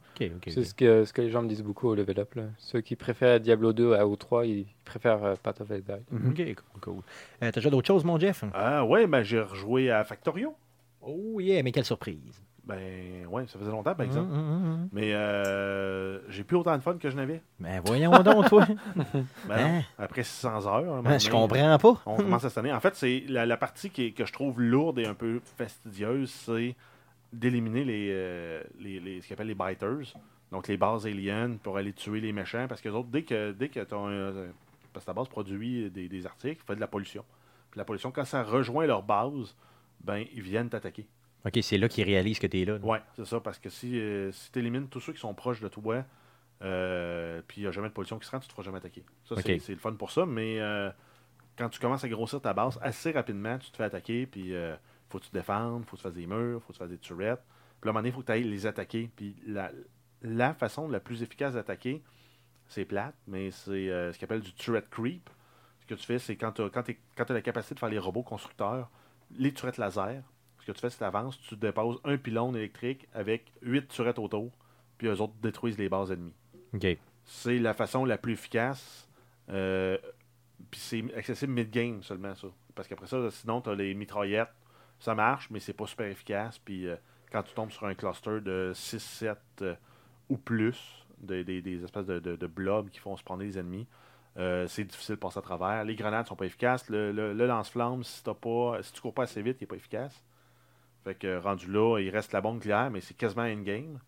C'est 0.48 0.64
ce 0.64 0.74
que, 0.74 1.06
ce 1.06 1.14
que 1.14 1.22
les 1.22 1.30
gens 1.30 1.42
me 1.44 1.48
disent 1.48 1.64
beaucoup 1.64 1.88
au 1.90 1.96
level 1.96 2.20
up. 2.20 2.34
Là. 2.36 2.44
Ceux 2.58 2.82
qui 2.82 2.96
préfèrent 2.96 3.40
Diablo 3.40 3.72
2 3.74 3.94
à 3.94 4.04
O3, 4.06 4.46
ils 4.48 4.66
préfèrent 4.84 5.24
euh, 5.24 5.36
Path 5.42 5.62
of 5.62 5.70
Exile. 5.72 6.02
Mhm. 6.12 6.30
Ok, 6.32 6.36
cool, 6.56 6.82
cool. 6.82 6.94
Euh, 6.96 7.02
T'as 7.40 7.52
déjà 7.52 7.70
d'autres 7.70 7.88
choses, 7.88 8.04
mon 8.04 8.18
Jeff? 8.20 8.44
Ah 8.54 8.84
ouais, 8.86 9.06
ben 9.08 9.22
j'ai 9.24 9.40
rejoué 9.42 9.92
à 9.92 10.04
Factorio. 10.04 10.56
Oh 11.04 11.40
yeah, 11.40 11.62
mais 11.64 11.72
quelle 11.72 11.86
surprise. 11.86 12.42
Ben 12.64 13.26
ouais, 13.28 13.48
ça 13.48 13.58
faisait 13.58 13.72
longtemps 13.72 13.96
par 13.96 14.06
exemple. 14.06 14.32
Hum, 14.32 14.40
hum, 14.40 14.66
hum. 14.74 14.90
Mais 14.92 15.14
euh, 15.14 16.20
j'ai 16.30 16.44
plus 16.44 16.58
autant 16.58 16.78
de 16.78 16.82
fun 16.84 16.96
que 16.98 17.10
je 17.10 17.16
n'avais. 17.16 17.42
Ben 17.60 17.82
voyons 17.86 18.12
donc, 18.24 18.48
toi. 18.50 18.68
Ben 19.48 19.58
Hein? 19.58 19.72
non, 19.78 19.84
après 19.98 20.24
600 20.24 20.68
heures. 20.68 21.02
Ben, 21.02 21.20
je 21.20 21.30
comprends 21.30 21.48
pas. 21.48 22.02
On 22.06 22.18
commence 22.18 22.44
à 22.46 22.50
se 22.50 22.56
tanner. 22.56 22.72
En 22.72 22.80
fait, 22.80 22.96
c'est 22.96 23.24
la, 23.28 23.46
la 23.48 23.58
partie 23.58 23.90
qui 23.90 24.06
est- 24.06 24.12
que 24.12 24.26
je 24.26 24.32
trouve 24.34 24.62
lourde 24.62 25.00
et 25.00 25.06
un 25.06 25.16
peu 25.16 25.42
fastidieuse, 25.58 26.30
c'est 26.30 26.76
d'éliminer 27.34 27.84
les, 27.84 28.10
euh, 28.12 28.62
les, 28.80 29.00
les- 29.00 29.22
ce 29.22 29.28
qu'on 29.28 29.34
appelle 29.36 29.48
les 29.48 29.56
biters, 29.56 30.14
donc 30.52 30.68
les 30.68 30.78
bases 30.78 31.06
aliens 31.08 31.58
pour 31.64 31.78
aller 31.78 31.94
tuer 31.94 32.20
les 32.22 32.32
méchants, 32.34 32.68
parce 32.68 32.82
que 32.82 32.90
autres, 32.90 33.10
dès 33.10 33.24
que 33.24 33.52
dès 33.54 33.70
que 33.70 33.80
t'as 33.80 33.98
un- 33.98 34.34
parce 34.94 35.06
que 35.06 35.08
ta 35.12 35.14
base 35.14 35.30
produit 35.30 35.90
des, 35.90 36.08
des 36.10 36.26
articles, 36.28 36.62
fait 36.68 36.76
de 36.76 36.82
la 36.82 36.88
pollution. 36.88 37.24
Puis 37.72 37.78
la 37.80 37.86
pollution, 37.86 38.12
quand 38.12 38.26
ça 38.26 38.44
rejoint 38.44 38.86
leur 38.86 39.02
base, 39.02 39.56
ben 40.04 40.26
ils 40.36 40.42
viennent 40.42 40.70
t'attaquer. 40.70 41.08
Ok, 41.46 41.60
c'est 41.62 41.78
là 41.78 41.88
qu'ils 41.90 42.04
réalisent 42.04 42.40
que 42.40 42.48
t'es 42.48 42.66
là. 42.66 42.78
là. 42.78 42.86
Ouais, 42.86 43.02
c'est 43.16 43.26
ça, 43.26 43.40
parce 43.40 43.58
que 43.60 43.70
si, 43.70 44.00
euh, 44.00 44.32
si 44.32 44.52
tu 44.52 44.60
élimines 44.60 44.88
tous 44.88 45.00
ceux 45.00 45.14
qui 45.14 45.20
sont 45.20 45.34
proches 45.34 45.60
de 45.62 45.68
toi, 45.68 46.04
euh, 46.62 47.42
puis 47.48 47.62
il 47.62 47.64
n'y 47.64 47.68
a 47.68 47.72
jamais 47.72 47.90
de 47.90 47.94
pollution 47.94 48.20
qui 48.20 48.26
se 48.28 48.32
rend, 48.32 48.40
tu 48.40 48.48
te 48.48 48.54
feras 48.54 48.64
jamais 48.64 48.78
attaquer. 48.78 49.04
Ça, 49.26 49.36
c'est- 49.60 49.70
le 49.70 49.78
fun 49.80 49.94
pour 49.94 50.12
ça, 50.12 50.26
mais 50.26 50.60
euh, 50.60 50.92
quand 51.58 51.70
tu 51.70 51.80
commences 51.80 52.04
à 52.04 52.10
grossir 52.10 52.42
ta 52.42 52.54
base, 52.54 52.78
assez 52.82 53.12
rapidement, 53.12 53.58
tu 53.58 53.72
te 53.72 53.78
fais 53.78 53.84
attaquer, 53.86 54.28
puis 54.28 54.54
euh, 54.54 54.76
faut 55.10 55.20
que 55.20 55.24
tu 55.26 55.32
te 55.32 55.38
défendes, 55.38 55.86
faut 55.86 55.92
que 55.96 56.02
tu 56.02 56.04
fasses 56.04 56.14
des 56.14 56.28
murs, 56.28 56.62
faut 56.62 56.68
que 56.68 56.74
tu 56.74 56.80
fasses 56.80 56.90
des 56.90 56.98
turrets. 57.00 57.38
Puis 57.80 57.88
à 57.88 57.90
un 57.90 57.94
moment 57.94 58.00
donné, 58.00 58.10
il 58.10 58.14
faut 58.14 58.22
que 58.22 58.28
tu 58.28 58.32
ailles 58.34 58.44
les 58.44 58.68
attaquer. 58.68 59.10
Puis 59.16 59.36
la, 59.48 59.72
la 60.22 60.54
façon 60.54 60.88
la 60.88 61.00
plus 61.00 61.24
efficace 61.24 61.56
d'attaquer, 61.56 62.04
c'est 62.68 62.86
plate, 62.86 63.16
mais 63.28 63.50
c'est 63.52 63.90
euh, 63.90 64.14
ce 64.14 64.20
qu'on 64.20 64.26
appelle 64.26 64.42
du 64.42 64.54
turret 64.54 64.84
creep. 64.90 65.28
Ce 65.82 65.86
que 65.88 65.96
tu 65.96 66.06
fais, 66.06 66.20
c'est 66.20 66.36
quand 66.36 66.52
tu 66.52 66.62
as, 66.62 67.34
la 67.34 67.42
capacité 67.42 67.74
de 67.76 67.80
faire 67.80 67.90
les 67.90 67.98
robots 68.00 68.24
constructeurs, 68.24 68.90
les 69.36 69.52
turrets 69.54 69.74
laser, 69.78 70.22
que 70.74 70.78
tu 70.78 70.82
fais, 70.82 70.90
c'est 70.90 70.96
que 70.98 71.04
tu 71.04 71.06
avances, 71.06 71.40
tu 71.42 71.56
déposes 71.56 72.00
un 72.04 72.18
pylône 72.18 72.56
électrique 72.56 73.08
avec 73.14 73.52
8 73.62 73.88
turrets 73.90 74.18
autour, 74.20 74.52
puis 74.98 75.08
eux 75.08 75.22
autres 75.22 75.34
détruisent 75.42 75.78
les 75.78 75.90
bases 75.90 76.12
ennemies. 76.12 76.34
C'est 77.26 77.60
la 77.60 77.74
façon 77.74 78.06
la 78.06 78.18
plus 78.18 78.34
efficace. 78.34 79.08
euh, 79.50 79.98
puis 80.70 80.80
c'est 80.80 81.04
accessible 81.16 81.54
mid-game 81.54 82.04
seulement, 82.04 82.36
ça. 82.36 82.48
Parce 82.76 82.88
qu'après 82.88 83.08
ça, 83.08 83.30
sinon, 83.32 83.62
tu 83.62 83.70
as 83.70 83.76
les 83.76 83.94
mitraillettes. 83.94 84.54
Ça 85.00 85.16
marche, 85.16 85.50
mais 85.50 85.60
c'est 85.60 85.74
pas 85.74 85.88
super 85.88 86.08
efficace. 86.08 86.60
Puis 86.60 86.88
euh, 86.88 86.96
quand 87.32 87.42
tu 87.44 87.54
tombes 87.54 87.72
sur 87.72 87.86
un 87.86 87.96
cluster 87.96 88.40
de 88.42 88.72
6, 88.76 89.00
7 89.00 89.38
euh, 89.64 89.76
ou 90.30 90.38
plus, 90.38 90.78
des, 91.18 91.44
des- 91.44 91.62
des 91.62 91.84
espèces 91.84 92.06
de, 92.06 92.20
de, 92.20 92.36
de 92.36 92.48
blobs 92.48 92.90
qui 92.90 93.00
font 93.00 93.18
se 93.18 93.24
prendre 93.24 93.42
les 93.44 93.58
ennemis, 93.58 93.88
euh, 94.38 94.68
c'est 94.68 94.84
difficile 94.86 95.16
de 95.16 95.20
passer 95.20 95.40
à 95.40 95.42
travers. 95.42 95.84
Les 95.84 95.96
grenades 95.96 96.28
sont 96.28 96.36
pas 96.36 96.46
efficaces. 96.46 96.88
Le, 96.90 97.12
le- 97.12 97.34
le 97.34 97.48
lance-flamme, 97.48 98.04
si, 98.04 98.24
t'as 98.24 98.34
pas, 98.36 98.82
si 98.84 98.94
tu 98.94 99.02
cours 99.02 99.14
pas 99.14 99.24
assez 99.24 99.42
vite, 99.42 99.58
il 99.60 99.64
est 99.64 99.68
pas 99.68 99.76
efficace. 99.76 100.24
Fait 101.04 101.16
que 101.16 101.38
rendu 101.38 101.72
là, 101.72 102.00
il 102.00 102.10
reste 102.10 102.32
la 102.34 102.42
bombe 102.42 102.56
nucléaire, 102.56 102.90
mais 102.92 103.02
c'est 103.02 103.16
quasiment 103.16 103.44
endgame. 103.44 104.00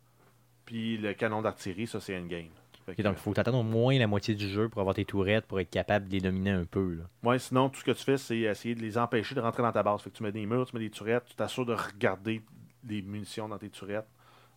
Puis 0.66 0.98
le 0.98 1.14
canon 1.14 1.42
d'artillerie, 1.42 1.88
ça, 1.88 2.00
c'est 2.00 2.18
endgame. 2.18 2.50
Fait 2.86 2.96
que, 2.96 3.02
donc, 3.02 3.16
il 3.18 3.22
faut 3.22 3.34
t'attendre 3.34 3.60
au 3.60 3.64
moins 3.64 3.98
la 3.98 4.08
moitié 4.08 4.36
du 4.36 4.48
jeu 4.50 4.68
pour 4.68 4.82
avoir 4.82 4.94
tes 4.94 5.06
tourettes, 5.06 5.46
pour 5.46 5.60
être 5.60 5.70
capable 5.70 6.08
de 6.08 6.14
les 6.14 6.20
dominer 6.20 6.52
un 6.52 6.66
peu. 6.66 6.96
Là. 6.96 7.04
Ouais, 7.24 7.40
sinon, 7.40 7.70
tout 7.70 7.80
ce 7.80 7.86
que 7.86 7.92
tu 7.92 8.04
fais, 8.04 8.18
c'est 8.18 8.40
essayer 8.40 8.76
de 8.76 8.82
les 8.82 8.98
empêcher 8.98 9.36
de 9.36 9.40
rentrer 9.40 9.64
dans 9.64 9.72
ta 9.72 9.84
base. 9.84 10.02
Fait 10.02 10.10
que 10.10 10.18
tu 10.18 10.24
mets 10.24 10.34
des 10.34 10.46
murs, 10.46 10.66
tu 10.66 10.76
mets 10.76 10.82
des 10.82 10.90
turettes, 10.90 11.24
tu 11.26 11.36
t'assures 11.36 11.66
de 11.66 11.74
regarder 11.74 12.42
des 12.84 13.02
munitions 13.02 13.48
dans 13.48 13.58
tes 13.58 13.70
turettes. 13.70 14.08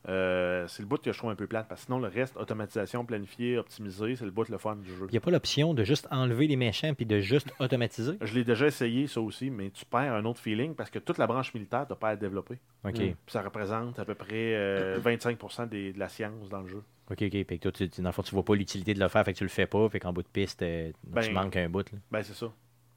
Euh, 0.08 0.68
c'est 0.68 0.82
le 0.82 0.88
bout 0.88 0.98
que 1.02 1.10
je 1.12 1.18
trouve 1.18 1.30
un 1.30 1.34
peu 1.34 1.46
plate, 1.48 1.66
parce 1.68 1.80
que 1.80 1.86
sinon, 1.86 1.98
le 1.98 2.06
reste, 2.06 2.36
automatisation, 2.36 3.04
planifié, 3.04 3.58
optimisé, 3.58 4.14
c'est 4.14 4.24
le 4.24 4.30
bout 4.30 4.48
le 4.48 4.58
fun 4.58 4.76
du 4.76 4.88
jeu. 4.94 5.06
Il 5.08 5.12
n'y 5.12 5.16
a 5.18 5.20
pas 5.20 5.32
l'option 5.32 5.74
de 5.74 5.82
juste 5.82 6.06
enlever 6.12 6.46
les 6.46 6.54
méchants 6.56 6.94
puis 6.94 7.06
de 7.06 7.18
juste 7.18 7.52
automatiser? 7.58 8.16
Je 8.20 8.34
l'ai 8.34 8.44
déjà 8.44 8.66
essayé, 8.66 9.06
ça 9.08 9.20
aussi, 9.20 9.50
mais 9.50 9.70
tu 9.70 9.84
perds 9.84 10.14
un 10.14 10.24
autre 10.24 10.40
feeling 10.40 10.74
parce 10.74 10.90
que 10.90 10.98
toute 11.00 11.18
la 11.18 11.26
branche 11.26 11.52
militaire, 11.54 11.86
tu 11.88 11.94
pas 11.96 12.10
à 12.10 12.16
développer. 12.16 12.58
Ok. 12.84 12.94
Mm. 12.94 12.98
Puis 12.98 13.14
ça 13.26 13.42
représente 13.42 13.98
à 13.98 14.04
peu 14.04 14.14
près 14.14 14.54
euh, 14.54 15.00
25% 15.00 15.66
des- 15.66 15.92
de 15.92 15.98
la 15.98 16.08
science 16.08 16.48
dans 16.48 16.60
le 16.60 16.68
jeu. 16.68 16.82
Ok, 17.10 17.22
ok. 17.22 17.46
Que 17.46 17.54
toi, 17.56 17.72
tu, 17.72 17.88
tu- 17.88 18.00
dans 18.00 18.08
le 18.08 18.12
fond, 18.12 18.22
tu 18.22 18.34
vois 18.34 18.44
pas 18.44 18.54
l'utilité 18.54 18.94
de 18.94 19.00
le 19.00 19.08
faire, 19.08 19.24
fait 19.24 19.32
que 19.32 19.38
tu 19.38 19.44
le 19.44 19.50
fais 19.50 19.66
pas, 19.66 19.88
fait 19.88 19.98
qu'en 20.00 20.12
bout 20.12 20.22
de 20.22 20.28
piste, 20.28 20.62
euh, 20.62 20.90
tu 20.90 20.94
Ben, 21.10 21.32
manques 21.32 21.56
un 21.56 21.68
bout. 21.68 21.90
là. 21.92 21.98
Ben, 22.12 22.22
c'est 22.22 22.34
ça. 22.34 22.52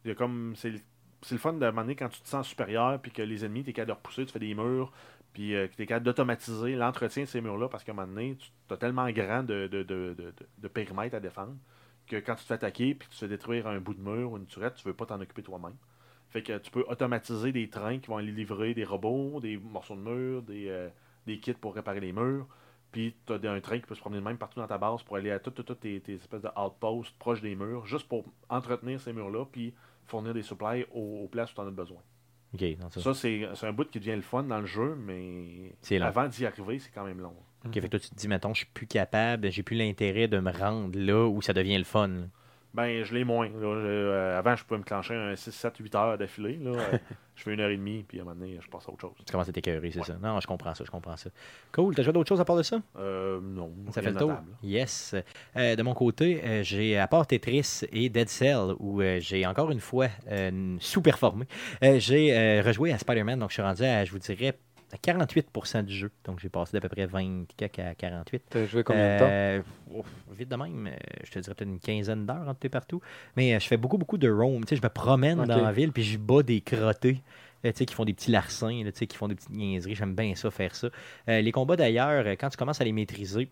Il 0.06 0.10
y 0.10 0.12
a 0.12 0.16
comme. 0.16 0.54
c'est 0.56 0.70
le- 0.70 1.38
fun 1.38 1.54
de 1.54 1.60
demander 1.60 1.96
quand 1.96 2.10
tu 2.10 2.22
te 2.22 2.28
sens 2.28 2.48
supérieur, 2.48 3.00
puis 3.02 3.12
que 3.12 3.22
les 3.22 3.44
ennemis, 3.46 3.64
tu 3.64 3.72
es 3.72 3.74
capable 3.74 3.90
de 3.90 3.98
repousser, 3.98 4.26
tu 4.26 4.32
fais 4.32 4.40
des 4.40 4.54
murs, 4.56 4.92
puis 5.34 5.56
euh, 5.56 5.68
tu 5.76 5.84
es 5.84 5.86
capable 5.86 6.06
d'automatiser 6.06 6.76
l'entretien 6.76 7.24
de 7.24 7.28
ces 7.28 7.42
murs-là, 7.42 7.70
parce 7.70 7.84
qu'à 7.84 7.92
un 7.92 7.96
moment 7.96 8.08
donné, 8.08 8.38
tu 8.38 8.74
as 8.74 8.78
tellement 8.78 9.10
grand 9.12 9.44
de, 9.44 9.68
de, 9.68 10.68
périmètre 10.68 11.16
à 11.16 11.20
défendre 11.20 11.56
que 12.08 12.16
quand 12.18 12.36
tu 12.36 12.42
te 12.42 12.48
fais 12.48 12.54
attaquer 12.56 12.96
puis 12.96 13.08
que 13.08 13.14
tu 13.14 13.20
fais 13.20 13.28
détruire 13.28 13.68
un 13.68 13.80
bout 13.80 13.94
de 13.94 14.02
mur 14.02 14.32
ou 14.32 14.38
une 14.38 14.48
turette, 14.48 14.76
tu 14.76 14.88
veux 14.88 14.94
pas 14.94 15.06
t'en 15.06 15.22
occuper 15.22 15.44
toi-même. 15.44 15.76
Fait 16.30 16.44
que 16.44 16.58
tu 16.58 16.72
peux 16.72 16.86
automatiser 16.88 17.52
des 17.52 17.70
trains 17.70 18.00
qui 18.00 18.08
vont 18.08 18.18
aller 18.18 18.32
livrer 18.32 18.74
des 18.74 18.84
robots, 18.84 19.40
des 19.40 19.58
morceaux 19.58 19.96
de 19.96 20.02
mur, 20.02 20.42
des, 20.44 20.68
euh, 20.70 20.90
kits 21.42 21.54
pour 21.54 21.76
réparer 21.76 22.00
les 22.00 22.12
murs. 22.12 22.48
Puis 22.92 23.16
tu 23.26 23.34
as 23.34 23.52
un 23.52 23.62
train 23.62 23.80
qui 23.80 23.86
peut 23.86 23.96
se 23.96 24.00
promener 24.00 24.20
de 24.20 24.26
même 24.26 24.38
partout 24.38 24.60
dans 24.60 24.68
ta 24.68 24.80
base 24.80 25.04
pour 25.04 25.16
aller 25.16 25.30
à 25.30 25.40
toutes 25.40 25.64
tout, 25.64 25.76
tes, 25.76 26.02
tes, 26.02 26.16
espèces 26.16 26.42
de 26.42 26.50
outposts 26.60 27.16
proches 27.20 27.42
des 27.42 27.56
murs, 27.56 27.86
juste 27.86 28.08
pour 28.08 28.26
entretenir 28.50 29.00
ces 29.00 29.14
murs-là, 29.14 29.46
puis 29.46 29.76
fournir 30.06 30.34
des 30.34 30.42
supplies 30.42 30.86
aux, 30.92 31.24
aux 31.24 31.28
places 31.28 31.52
où 31.52 31.56
tu 31.56 31.62
en 31.62 31.68
as 31.68 31.72
besoin. 31.72 32.02
Ça. 32.90 33.02
Ça, 33.02 33.14
c'est 33.14 33.48
un 33.64 33.74
bout 33.74 33.90
qui 33.90 34.00
devient 34.00 34.16
le 34.16 34.22
fun 34.22 34.44
dans 34.44 34.60
le 34.60 34.66
jeu, 34.66 34.96
mais 34.96 35.74
avant 36.02 36.28
d'y 36.28 36.46
arriver, 36.46 36.80
c'est 36.80 36.92
quand 36.92 37.06
même 37.06 37.20
long. 37.20 37.36
Ok, 37.66 37.74
fait 37.74 37.82
que 37.82 37.88
toi, 37.88 38.00
tu 38.00 38.10
te 38.10 38.16
dis, 38.16 38.28
mettons, 38.28 38.54
je 38.54 38.60
suis 38.60 38.70
plus 38.74 38.88
capable, 38.88 39.52
j'ai 39.52 39.64
plus 39.64 39.76
l'intérêt 39.76 40.28
de 40.28 40.40
me 40.40 40.52
rendre 40.52 40.98
là 40.98 41.28
où 41.28 41.42
ça 41.42 41.54
devient 41.54 41.78
le 41.78 41.84
fun. 41.84 42.10
Ben, 42.74 43.04
je 43.04 43.14
l'ai 43.16 43.24
moins. 43.24 43.48
là. 43.48 43.54
Je- 43.60 43.88
euh, 43.88 44.38
avant, 44.38 44.56
je 44.56 44.64
pouvais 44.64 44.78
me 44.80 44.84
clencher 44.84 45.16
un 45.16 45.36
6, 45.36 45.52
7, 45.52 45.78
8 45.78 45.96
heures 45.96 46.18
d'affilée. 46.18 46.58
là. 46.62 46.72
Euh, 46.94 46.98
je 47.36 47.46
fais 47.46 47.54
une 47.54 47.62
heure 47.62 47.70
et 47.70 47.78
demie, 47.78 48.04
puis 48.06 48.20
à 48.20 48.22
un 48.22 48.26
moment 48.26 48.36
donné, 48.36 48.58
je 48.62 48.68
passe 48.68 48.84
à 48.90 48.92
autre 48.92 49.00
chose. 49.00 49.12
Tu 49.26 49.32
commences 49.32 49.48
à 49.48 49.54
t'écœurer, 49.54 49.92
c'est 49.92 50.00
Ouais. 50.00 50.06
ça. 50.06 50.18
Non, 50.22 50.42
je 50.42 50.46
comprends 50.48 50.76
ça, 50.76 50.84
je 50.84 50.92
comprends 50.92 51.16
ça. 51.16 51.30
Cool. 51.72 51.96
T'as 51.96 52.04
joué 52.04 52.12
d'autres 52.12 52.28
choses 52.28 52.42
à 52.42 52.44
part 52.44 52.58
de 52.58 52.64
ça? 52.64 52.82
Euh, 52.98 53.40
non. 53.42 53.72
Ça 53.92 54.02
fait 54.02 54.12
le 54.12 54.18
tour. 54.18 54.34
Yes. 54.62 55.16
Euh, 55.56 55.78
de 55.78 55.82
mon 55.82 55.94
côté, 55.94 56.42
j'ai, 56.64 56.98
à 56.98 57.08
part 57.08 57.26
Tetris 57.26 57.84
et 57.94 58.10
Dead 58.10 58.28
Cell, 58.28 58.74
où 58.80 59.02
j'ai 59.20 59.46
encore 59.48 59.72
une 59.72 59.80
fois 59.80 60.10
sous-performé, 60.80 61.46
j'ai 61.98 62.62
rejoué 62.62 62.92
à 62.92 62.98
Spider-Man. 62.98 63.40
Donc, 63.40 63.50
je 63.52 63.54
suis 63.54 63.62
rendu 63.64 63.84
à, 63.84 64.04
je 64.04 64.12
vous 64.12 64.20
dirais, 64.20 64.54
à 64.94 64.98
48% 64.98 65.84
du 65.84 65.96
jeu. 65.96 66.12
Donc, 66.26 66.40
j'ai 66.40 66.50
passé 66.50 66.74
d'à 66.74 66.82
peu 66.82 66.90
près 66.90 67.06
20 67.06 67.46
quelques 67.56 67.80
à 67.80 67.96
48. 67.96 68.44
T'as 68.50 68.66
joué 68.66 68.84
combien 68.84 69.16
de 69.16 69.20
temps? 69.20 69.28
Euh, 69.30 69.62
ouf, 69.92 70.08
Vite 70.32 70.50
de 70.50 70.56
même, 70.56 70.88
euh, 70.88 70.92
je 71.24 71.32
te 71.32 71.40
dirais 71.40 71.56
peut-être 71.56 71.70
une 71.70 71.80
quinzaine 71.80 72.26
d'heures 72.26 72.48
entre 72.48 72.66
et 72.66 72.70
partout. 72.70 73.02
Mais 73.36 73.54
euh, 73.54 73.60
je 73.60 73.68
fais 73.68 73.78
beaucoup, 73.78 73.98
beaucoup 73.98 74.18
de 74.18 74.30
roam. 74.30 74.64
Tu 74.64 74.70
sais, 74.70 74.76
je 74.76 74.82
me 74.82 74.90
promène 74.90 75.44
dans 75.46 75.62
la 75.62 75.72
ville, 75.72 75.92
puis 75.92 76.04
je 76.04 76.18
bats 76.18 76.44
des 76.44 76.62
crottés. 76.62 77.22
tu 77.64 77.72
sais, 77.74 77.86
qui 77.86 77.94
font 77.94 78.06
des 78.06 78.14
petits 78.14 78.32
larcins, 78.32 78.84
là, 78.84 78.92
tu 78.92 79.06
qui 79.08 79.18
font 79.18 79.28
des 79.28 79.36
petites 79.36 79.52
niaiseries. 79.52 79.96
J'aime 79.96 80.16
bien 80.16 80.36
ça, 80.36 80.50
faire 80.52 80.76
ça. 80.76 80.90
Euh, 81.28 81.42
les 81.42 81.52
combats 81.52 81.76
d'ailleurs, 81.76 82.26
quand 82.40 82.50
tu 82.50 82.58
commences 82.58 82.82
à 82.82 82.84
les 82.84 82.94
maîtriser, 82.94 83.50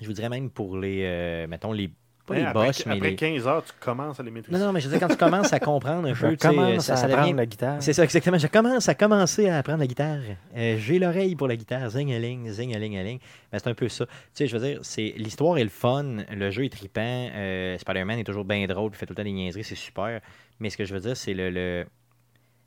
je 0.00 0.06
vous 0.06 0.12
dirais 0.12 0.28
même 0.28 0.50
pour 0.50 0.76
les, 0.76 1.02
euh, 1.04 1.46
mettons, 1.46 1.72
les, 1.72 1.90
pas 2.26 2.34
Hein, 2.34 2.38
les 2.38 2.44
après, 2.44 2.66
boss, 2.66 2.86
mais 2.86 2.96
après 2.96 3.10
les... 3.10 3.16
15 3.16 3.46
heures, 3.46 3.64
tu 3.64 3.72
commences 3.80 4.18
à 4.20 4.22
les 4.22 4.30
maîtriser. 4.30 4.58
Non, 4.58 4.66
non, 4.66 4.72
mais 4.72 4.80
je 4.80 4.88
veux 4.88 4.98
dire, 4.98 5.00
quand 5.08 5.14
tu 5.14 5.18
commences 5.18 5.52
à 5.52 5.60
comprendre 5.60 6.08
un 6.08 6.12
peu, 6.20 6.36
tu 6.36 6.48
sais, 6.48 6.80
ça, 6.80 6.92
à 6.92 6.96
ça 6.96 7.04
apprendre 7.06 7.22
devient... 7.22 7.32
la 7.36 7.46
guitare. 7.46 7.76
C'est 7.82 7.92
ça, 7.92 8.04
exactement. 8.04 8.36
Je 8.38 8.46
commence 8.48 8.88
à 8.88 8.94
commencer 8.94 9.48
à 9.48 9.58
apprendre 9.58 9.78
la 9.78 9.86
guitare. 9.86 10.18
Euh, 10.56 10.76
J'ai 10.78 10.98
l'oreille 10.98 11.36
pour 11.36 11.48
la 11.48 11.56
guitare. 11.56 11.88
Zing-a-ling, 11.90 12.50
zing-a-ling-a-ling. 12.50 13.18
Ben, 13.52 13.58
c'est 13.58 13.68
un 13.68 13.74
peu 13.74 13.88
ça. 13.88 14.06
Tu 14.06 14.12
sais, 14.34 14.46
je 14.48 14.56
veux 14.56 14.66
dire, 14.66 14.78
c'est 14.82 15.14
l'histoire 15.16 15.56
est 15.58 15.64
le 15.64 15.70
fun. 15.70 16.16
Le 16.30 16.50
jeu 16.50 16.64
est 16.64 16.68
trippant. 16.72 17.00
euh, 17.34 17.78
Spider-Man 17.78 18.18
est 18.18 18.24
toujours 18.24 18.44
bien 18.44 18.66
drôle. 18.66 18.90
Il 18.92 18.96
fait 18.96 19.06
tout 19.06 19.12
le 19.12 19.16
temps 19.16 19.24
des 19.24 19.32
niaiseries. 19.32 19.64
C'est 19.64 19.74
super. 19.74 20.20
Mais 20.58 20.70
ce 20.70 20.76
que 20.76 20.84
je 20.84 20.92
veux 20.94 21.00
dire, 21.00 21.16
c'est 21.16 21.34
le, 21.34 21.50
le- 21.50 21.86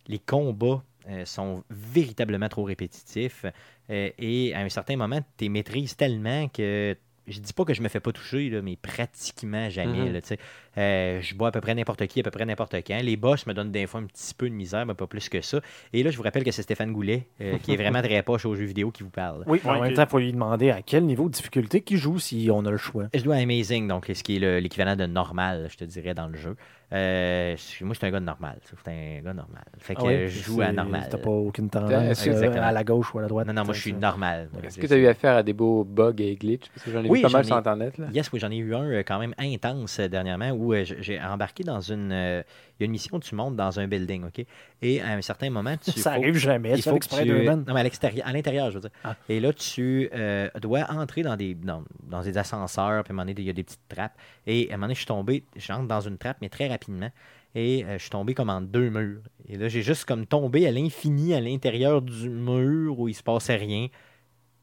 les 0.08 0.20
combats 0.20 0.82
euh, 1.10 1.26
sont 1.26 1.64
véritablement 1.70 2.50
trop 2.50 2.64
répétitifs. 2.64 3.46
euh, 3.90 4.10
et 4.18 4.54
à 4.54 4.60
un 4.60 4.70
certain 4.70 4.96
moment, 4.96 5.20
tu 5.38 5.46
les 5.46 5.50
maîtrises 5.50 5.96
tellement 5.96 6.48
que 6.48 6.96
je 7.30 7.40
dis 7.40 7.54
pas 7.54 7.64
que 7.66 7.74
je 7.74 7.82
me 7.82 7.88
fais 7.88 8.00
pas 8.00 8.12
toucher, 8.12 8.50
là, 8.50 8.62
mais 8.62 8.76
pratiquement 8.76 9.70
jamais. 9.70 10.00
Mhm. 10.08 10.14
là, 10.14 10.22
tu 10.22 10.28
sais. 10.28 10.38
Euh, 10.78 11.20
je 11.22 11.36
bois 11.36 11.50
à 11.50 11.52
peu 11.52 11.62
près 11.62 11.74
n'importe 11.76 12.06
qui, 12.08 12.20
à 12.20 12.24
peu 12.24 12.32
près 12.32 12.46
n'importe 12.46 12.76
quand. 12.86 13.00
Les 13.02 13.18
boss 13.18 13.46
me 13.48 13.54
donnent 13.54 13.72
des 13.72 13.88
fois 13.88 14.00
un 14.02 14.06
petit 14.06 14.34
peu 14.34 14.50
de 14.50 14.54
misère, 14.56 14.86
mais 14.86 14.94
pas 14.94 15.08
plus 15.08 15.28
que 15.30 15.42
ça. 15.42 15.60
Et 15.94 16.04
là, 16.04 16.12
je 16.12 16.18
vous 16.18 16.24
rappelle 16.24 16.44
que 16.44 16.52
c'est 16.52 16.62
Stéphane 16.62 16.92
Goulet, 16.94 17.28
euh, 17.42 17.58
qui 17.64 17.74
est 17.74 17.78
vraiment 17.78 18.02
très 18.02 18.22
poche 18.24 18.46
aux 18.46 18.56
jeux 18.56 18.66
vidéo, 18.66 18.92
qui 18.92 19.04
vous 19.04 19.10
parle. 19.10 19.44
Oui, 19.48 19.60
mais 19.64 19.70
en 19.72 19.82
même 19.82 19.94
temps, 19.94 20.04
il 20.04 20.10
faut 20.10 20.20
lui 20.20 20.32
demander 20.32 20.70
à 20.72 20.82
quel 20.82 21.06
niveau 21.06 21.28
de 21.28 21.34
difficulté 21.34 21.82
qu'il 21.82 21.98
joue 21.98 22.20
si 22.20 22.50
on 22.52 22.66
a 22.66 22.72
le 22.72 22.78
choix. 22.78 23.08
Je 23.14 23.22
dois 23.24 23.36
à 23.36 23.40
Amazing, 23.40 23.88
donc 23.88 24.06
ce 24.14 24.24
qui 24.24 24.36
est 24.38 24.40
le- 24.40 24.60
l'équivalent 24.60 24.96
de 24.96 25.06
normal, 25.06 25.68
je 25.72 25.78
te 25.78 25.84
dirais, 25.86 26.14
dans 26.14 26.28
le 26.28 26.38
jeu. 26.38 26.56
Euh, 26.92 27.56
moi, 27.82 27.94
je 27.94 27.98
suis 28.00 28.08
un 28.08 28.12
gars 28.12 28.20
normal. 28.20 28.58
Je 28.64 28.68
suis 28.68 28.78
un 29.20 29.22
gars 29.22 29.34
normal. 29.34 29.64
Fait 29.78 29.94
que 29.94 30.00
Ah 30.02 30.06
ouais, 30.06 30.14
euh, 30.24 30.28
je 30.28 30.40
joue 30.42 30.62
à 30.62 30.72
normal. 30.72 31.08
T'as 31.10 31.18
pas 31.20 31.30
aucune 31.30 31.70
tendance 31.70 32.24
que- 32.24 32.30
euh, 32.30 32.62
à 32.64 32.72
la 32.72 32.84
gauche 32.84 33.14
ou 33.14 33.20
à 33.20 33.22
la 33.22 33.28
droite. 33.28 33.46
Non, 33.48 33.54
non, 33.54 33.64
moi, 33.66 33.74
je 33.76 33.82
suis 33.82 33.92
ça. 33.92 33.98
normal. 33.98 34.50
Est-ce 34.64 34.80
que 34.80 34.88
tu 34.88 34.94
as 34.94 34.98
eu 34.98 35.06
affaire 35.08 35.36
à 35.36 35.44
des 35.44 35.54
beaux 35.54 35.84
bugs 35.84 36.14
et 36.18 36.36
glitches? 36.36 36.70
Parce 36.74 36.84
que 36.86 36.92
j'en 36.92 37.04
ai 37.04 37.08
Oui, 37.10 37.20
vu 37.20 37.24
pas 37.24 37.30
mal 37.30 37.44
j'en 37.44 37.48
sur 37.48 37.56
ai- 37.56 37.60
Internet. 37.60 37.98
Là. 38.00 38.08
Yes, 38.12 38.32
oui, 38.34 38.40
j'en 38.40 38.50
ai 38.50 38.58
eu 38.58 38.74
un 38.74 38.84
euh, 38.90 39.04
quand 39.06 39.20
même 39.20 39.36
intense 39.38 40.00
dernièrement 40.00 40.50
où 40.52 40.74
j'ai 40.84 41.22
embarqué 41.22 41.64
dans 41.64 41.80
une. 41.82 42.44
Il 42.80 42.84
y 42.84 42.86
a 42.86 42.86
une 42.86 42.92
mission 42.92 43.18
où 43.18 43.20
tu 43.20 43.36
montes 43.36 43.58
dans 43.58 43.80
un 43.80 43.88
building, 43.88 44.24
OK? 44.26 44.46
Et 44.82 45.02
à 45.02 45.10
un 45.10 45.22
certain 45.22 45.50
moment, 45.50 45.76
tu. 45.78 45.92
Ça 45.92 46.14
faut- 46.14 46.22
arrive 46.22 46.38
jamais, 46.38 46.72
il 46.76 46.82
faut 46.82 46.98
que 46.98 47.06
tu... 47.06 47.46
Non, 47.46 47.64
mais 47.74 47.82
à 47.82 47.84
l'extérieur, 47.84 48.26
à 48.26 48.32
l'intérieur, 48.32 48.70
je 48.70 48.76
veux 48.76 48.82
dire. 48.82 48.92
Ah. 49.04 49.16
Et 49.28 49.40
là, 49.42 49.52
tu 49.52 50.10
euh, 50.14 50.50
dois 50.62 50.90
entrer 50.90 51.22
dans 51.22 51.36
des, 51.36 51.56
dans, 51.56 51.84
dans 52.08 52.22
des 52.22 52.38
ascenseurs, 52.38 53.04
puis 53.04 53.12
à 53.12 53.14
un 53.14 53.16
moment 53.16 53.26
donné, 53.26 53.36
il 53.38 53.46
y 53.46 53.50
a 53.50 53.54
des 53.54 53.64
petites 53.64 53.88
trappes. 53.90 54.18
Et 54.48 54.70
à 54.70 54.76
un 54.76 54.78
moment 54.78 54.86
donné, 54.86 54.94
je 54.94 55.00
suis 55.00 55.08
tombé, 55.08 55.44
j'entre 55.58 55.88
dans 55.88 56.02
une 56.02 56.18
trappe, 56.18 56.38
mais 56.42 56.50
très 56.50 56.68
rapidement. 56.68 57.12
Et 57.56 57.84
euh, 57.84 57.98
je 57.98 58.04
suis 58.04 58.12
tombé 58.12 58.34
comme 58.34 58.50
en 58.50 58.62
deux 58.62 58.90
murs. 58.90 59.22
Et 59.48 59.58
là, 59.58 59.68
j'ai 59.68 59.82
juste 59.82 60.06
comme 60.06 60.26
tombé 60.26 60.68
à 60.68 60.72
l'infini 60.72 61.34
à 61.34 61.42
l'intérieur 61.42 62.02
du 62.02 62.30
mur 62.30 63.00
où 63.00 63.08
il 63.08 63.16
se 63.16 63.24
passait 63.24 63.56
rien. 63.58 63.88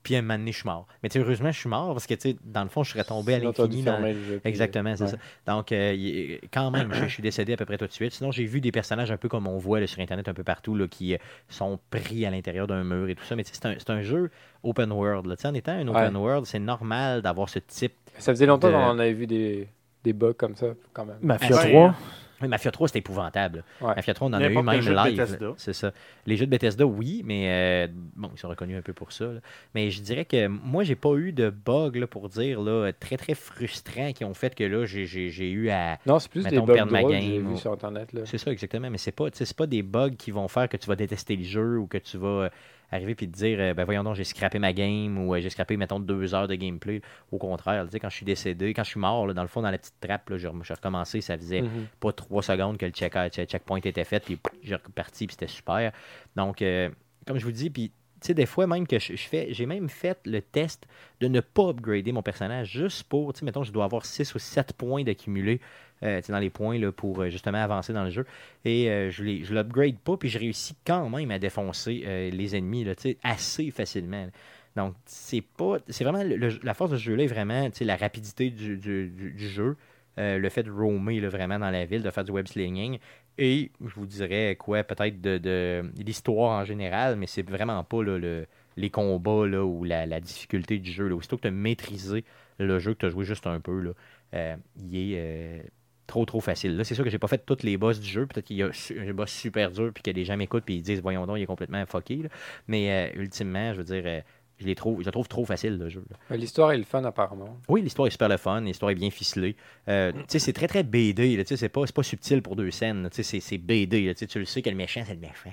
Puis 0.07 0.14
un 0.14 0.23
moment 0.23 0.38
donné, 0.38 0.53
je 0.53 0.59
suis 0.59 0.66
mort. 0.69 0.87
Mais 1.03 1.09
tu 1.09 1.14
sais, 1.19 1.25
heureusement, 1.25 1.51
je 1.51 1.59
suis 1.59 1.69
mort 1.69 1.92
parce 1.92 2.07
que, 2.07 2.14
tu 2.14 2.31
sais, 2.31 2.37
dans 2.45 2.62
le 2.62 2.69
fond, 2.69 2.85
je 2.85 2.92
serais 2.92 3.03
tombé 3.03 3.35
à 3.35 3.38
l'infini. 3.40 3.83
dans- 3.83 4.01
Exactement, 4.45 4.95
c'est 4.95 5.03
Ouais. 5.05 5.11
ça. 5.11 5.16
Donc, 5.53 5.73
euh, 5.73 6.38
quand 6.53 6.71
même, 6.71 6.92
je, 6.95 7.03
je 7.03 7.09
suis 7.09 7.23
décédé 7.25 7.55
à 7.55 7.57
peu 7.57 7.64
près 7.64 7.77
tout 7.77 7.87
de 7.88 7.92
suite. 7.92 8.12
Sinon, 8.12 8.31
j'ai 8.31 8.45
vu 8.45 8.61
des 8.61 8.71
personnages 8.71 9.11
un 9.11 9.16
peu 9.16 9.29
comme 9.29 9.49
on 9.49 9.59
voit 9.59 9.81
là, 9.81 9.87
sur 9.88 9.99
Internet 10.01 10.29
un 10.29 10.35
peu 10.35 10.45
partout 10.45 10.77
là, 10.77 10.87
qui 10.87 11.14
euh, 11.14 11.19
sont 11.49 11.81
pris 11.90 12.25
à 12.25 12.31
l'intérieur 12.31 12.69
d'un 12.69 12.85
mur 12.85 13.09
et 13.09 13.16
tout 13.16 13.25
ça. 13.25 13.35
Mais 13.35 13.42
tu 13.42 13.53
sais, 13.53 13.59
c'est 13.61 13.66
un, 13.69 13.75
c'est 13.79 13.90
un 13.90 14.03
jeu 14.03 14.31
open 14.62 14.92
world. 14.92 15.27
là. 15.27 15.35
Tu 15.37 15.42
sais, 15.42 15.49
En 15.49 15.55
étant 15.55 15.73
un 15.73 15.88
open 15.88 16.16
world, 16.16 16.47
c'est 16.47 16.61
normal 16.61 17.23
d'avoir 17.23 17.49
ce 17.49 17.59
type. 17.59 17.95
Ça 18.19 18.33
faisait 18.33 18.47
longtemps 18.47 18.69
de- 18.69 18.73
qu'on 18.75 18.99
avait 19.01 19.12
vu 19.12 19.27
des, 19.27 19.66
des 20.05 20.12
bugs 20.12 20.33
comme 20.35 20.55
ça, 20.55 20.66
quand 20.92 21.05
même. 21.05 21.19
Mafia 21.21 21.57
Ah, 21.61 21.66
3. 21.69 21.95
Oui, 22.42 22.49
Mafia 22.49 22.70
3, 22.70 22.88
c'était 22.88 22.99
épouvantable. 22.99 23.64
Ouais. 23.81 23.94
Mafia 23.96 24.14
3, 24.14 24.29
on 24.29 24.31
en 24.33 24.35
a 24.35 24.46
eu 24.49 24.55
même 24.62 24.79
live. 24.81 25.55
C'est 25.57 25.72
ça. 25.72 25.92
Les 26.27 26.37
jeux 26.37 26.46
de 26.46 26.51
Bethesda, 26.51 26.87
oui, 26.87 27.22
mais 27.25 27.44
euh, 27.49 27.88
bon, 28.14 28.31
ils 28.35 28.38
sont 28.38 28.49
reconnus 28.49 28.79
un 28.79 28.83
peu 28.83 28.92
pour 28.92 29.12
ça. 29.12 29.25
là. 29.27 29.40
Mais 29.75 29.90
je 29.90 30.03
dirais 30.03 30.25
que 30.25 30.46
moi, 30.46 30.83
j'ai 30.85 30.96
pas 30.96 31.14
eu 31.14 31.33
de 31.33 31.51
bugs 31.51 31.92
là, 31.94 32.07
pour 32.07 32.29
dire 32.29 32.61
là, 32.61 32.90
très 32.99 33.16
très 33.16 33.35
frustrants 33.35 34.12
qui 34.12 34.25
ont 34.25 34.35
fait 34.35 34.55
que 34.55 34.64
là, 34.64 34.85
j'ai- 34.85 35.07
eu 35.51 35.70
à. 35.70 35.99
Non, 36.07 36.18
c'est 36.18 36.31
plus 36.31 36.44
Mettons, 36.44 36.61
des 36.61 36.66
bugs 36.66 36.75
perdre 36.75 36.92
ma 36.92 37.03
game 37.05 37.53
ou- 37.53 37.57
sur 37.57 37.72
Internet. 37.72 38.11
C'est 38.25 38.38
ça, 38.38 38.51
exactement. 38.53 38.90
Mais 38.90 38.99
c'est 38.99 39.12
pas, 39.12 39.27
pas 39.57 39.66
des 39.66 39.83
bugs 39.83 40.11
qui 40.18 40.31
vont 40.31 40.49
faire 40.49 40.68
que 40.68 40.77
tu 40.77 40.87
vas 40.88 40.96
détester 40.96 41.37
le 41.37 41.44
jeu 41.44 41.79
ou 41.79 41.87
que 41.87 41.99
tu 41.99 42.18
vas 42.18 42.27
euh, 42.29 42.49
arriver 42.90 43.12
et 43.12 43.16
te 43.16 43.25
dire 43.25 43.59
euh, 43.61 43.75
ben 43.75 43.85
voyons 43.85 44.05
donc, 44.05 44.14
j'ai 44.16 44.25
scrappé 44.25 44.59
ma 44.59 44.72
game 44.72 45.18
ou 45.18 45.35
euh, 45.35 45.40
j'ai 45.40 45.51
scrappé, 45.51 45.77
mettons, 45.77 46.01
deux 46.01 46.35
heures 46.35 46.49
de 46.49 46.55
gameplay. 46.55 47.01
Au 47.33 47.38
contraire, 47.38 47.85
tu 47.87 47.90
sais, 47.92 48.01
quand 48.01 48.09
je 48.11 48.16
suis 48.16 48.27
décédé, 48.27 48.72
quand 48.75 48.85
je 48.85 48.90
suis 48.90 49.01
mort, 49.01 49.27
là, 49.27 49.35
dans 49.35 49.42
le 49.42 49.49
fond, 49.49 49.62
dans 49.62 49.70
la 49.70 49.79
petite 49.79 49.99
trappe, 50.01 50.31
là, 50.31 50.37
rem- 50.37 50.62
j'ai 50.64 50.75
recommencé, 50.75 51.20
ça 51.20 51.37
faisait 51.37 51.62
Mhm. 51.62 51.87
pas 52.01 52.12
trois 52.12 52.42
secondes 52.42 52.77
que 52.79 52.87
le 52.87 52.92
check 52.92 53.12
check- 53.14 53.49
checkpoint 53.49 53.81
était 53.83 54.05
fait, 54.05 54.20
puis 54.25 54.38
j'ai 54.62 54.75
reparti, 54.77 55.27
puis 55.27 55.35
c'était 55.35 55.46
super. 55.53 55.92
Donc, 56.37 56.62
euh, 56.62 56.90
comme 57.27 57.38
je 57.38 57.44
vous 57.44 57.53
dis, 57.53 57.70
puis 57.70 57.90
tu 58.20 58.29
sais, 58.29 58.35
des 58.35 58.46
fois 58.46 58.66
même 58.66 58.87
que 58.87 58.99
je, 58.99 59.14
je 59.14 59.29
fais, 59.29 59.49
j'ai 59.53 59.66
même 59.66 59.90
fait 59.90 60.18
le 60.25 60.40
test 60.40 60.87
de 61.20 61.29
ne 61.29 61.40
pas 61.40 61.68
upgrader 61.68 62.12
mon 62.12 62.22
personnage 62.22 62.70
juste 62.70 63.03
pour, 63.05 63.33
tu 63.35 63.40
sais, 63.40 63.44
mettons, 63.44 63.62
je 63.62 63.70
dois 63.72 63.85
avoir 63.85 64.07
6 64.07 64.35
ou 64.35 64.38
7 64.38 64.72
points 64.72 65.05
d'accumuler 65.05 65.61
euh, 66.03 66.21
dans 66.29 66.39
les 66.39 66.51
points 66.51 66.79
là, 66.79 66.93
pour 66.93 67.23
euh, 67.23 67.31
justement 67.31 67.57
avancer 67.57 67.95
dans 67.95 68.05
le 68.05 68.11
jeu. 68.11 68.27
Et 68.67 68.91
euh, 68.91 69.11
je 69.11 69.23
ne 69.23 69.55
l'upgrade 69.55 69.99
pas, 69.99 70.19
puis 70.19 70.29
je 70.29 70.39
réussis 70.39 70.77
quand 70.87 71.09
même 71.09 71.31
à 71.31 71.39
défoncer 71.39 72.31
les 72.33 72.55
ennemis 72.55 72.85
là, 72.85 72.93
assez 73.23 73.71
facilement. 73.71 74.29
Donc, 74.77 74.95
c'est 75.07 75.41
pas. 75.41 75.79
C'est 75.89 76.05
vraiment. 76.05 76.23
la 76.63 76.75
force 76.75 76.91
de 76.91 76.97
ce 76.99 77.03
jeu-là 77.03 77.25
est 77.25 77.29
vraiment 77.29 77.69
la 77.81 77.97
rapidité 77.97 78.51
du, 78.51 78.77
du- 78.77 79.35
jeu. 79.39 79.77
le 80.19 80.49
fait 80.51 80.65
de 80.65 80.71
roamer 80.71 81.19
là, 81.21 81.31
vraiment 81.31 81.59
dans 81.59 81.71
la 81.71 81.87
ville, 81.87 82.03
de 82.03 82.11
faire 82.11 82.25
du 82.25 82.33
web 82.33 82.47
slinging. 82.47 82.99
Et 83.39 83.71
je 83.83 83.95
vous 83.95 84.07
dirais 84.07 84.57
quoi, 84.59 84.85
peut-être 84.85 85.21
de, 85.23 85.39
de 85.39 85.83
l'histoire 85.97 86.61
en 86.61 86.65
général, 86.65 87.17
mais 87.17 87.27
c'est 87.27 87.49
vraiment 87.49 87.83
pas 87.85 88.03
là, 88.03 88.19
le, 88.19 88.47
les 88.77 88.91
combats 88.91 89.47
là, 89.47 89.65
ou 89.65 89.85
la, 89.85 90.21
difficulté 90.21 90.79
du 90.79 90.93
jeu. 90.93 91.09
Là. 91.09 91.17
Aussitôt 91.17 91.37
que 91.37 91.43
tu 91.43 91.49
as 91.49 91.53
maîtrisé 91.53 92.25
le 92.59 92.79
jeu, 92.79 92.93
que 92.93 93.01
tu 93.01 93.07
as 93.07 93.11
joué 93.11 93.25
juste 93.25 93.47
un 93.47 93.61
peu, 93.61 93.81
là, 93.81 94.57
il 94.77 94.95
est 94.95 95.65
trop 96.07 96.25
trop 96.25 96.40
facile. 96.40 96.77
Là, 96.77 96.85
c'est 96.85 96.95
sûr 96.95 97.05
que 97.05 97.11
j'ai 97.11 97.19
pas 97.19 97.29
fait 97.29 97.45
toutes 97.45 97.62
les 97.62 97.77
boss 97.77 98.01
du 98.01 98.09
jeu. 98.09 98.27
Peut-être 98.27 98.47
qu'il 98.47 98.57
y 98.57 98.62
a 98.62 98.71
un 99.01 99.12
boss 99.12 99.31
super 99.31 99.71
dur 99.71 99.90
puis 99.92 100.03
que 100.03 100.11
les 100.11 100.25
gens 100.25 100.37
m'écoutent 100.37 100.64
puis 100.64 100.77
ils 100.77 100.83
disent 100.83 101.01
voyons 101.03 101.27
donc, 101.27 101.38
il 101.38 101.42
est 101.42 101.47
complètement 101.47 101.85
fucké. 101.87 102.16
là. 102.16 102.29
Mais 102.69 102.90
euh, 102.90 103.21
ultimement, 103.21 103.73
je 103.73 103.79
veux 103.79 103.85
dire, 103.85 104.03
euh, 104.07 104.21
je, 104.59 104.66
les 104.66 104.75
trouve, 104.75 105.01
je 105.01 105.07
la 105.07 105.12
trouve 105.12 105.29
trop 105.29 105.45
facile, 105.45 105.77
le 105.79 105.88
jeu. 105.88 106.05
L'histoire 106.31 106.73
est 106.73 106.79
le 106.79 106.85
fun, 106.85 107.05
apparemment. 107.05 107.59
Oui, 107.69 107.83
l'histoire 107.83 108.07
est 108.07 108.11
super 108.11 108.29
le 108.29 108.37
fun, 108.37 108.61
l'histoire 108.62 108.90
est 108.90 108.95
bien 108.95 109.11
ficelée. 109.11 109.57
Euh, 109.88 110.12
tu 110.12 110.19
sais, 110.29 110.38
c'est 110.38 110.53
très, 110.53 110.66
très 110.69 110.83
BD. 110.83 111.42
C'est 111.47 111.69
pas, 111.69 111.85
pas 111.87 112.03
subtil 112.03 112.42
pour 112.42 112.57
deux 112.57 112.71
scènes. 112.71 113.09
C'est 113.12 113.59
BD. 113.59 114.07
là, 114.07 114.14
tu 114.14 114.38
le 114.38 114.45
sais 114.45 114.62
que 114.62 114.71
le 114.71 114.77
méchant, 114.77 115.03
c'est 115.07 115.14
le 115.14 115.21
méchant. 115.21 115.51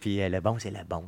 Puis 0.00 0.20
euh, 0.20 0.28
le 0.28 0.40
bon, 0.40 0.58
c'est 0.58 0.70
le 0.70 0.84
bon. 0.88 1.04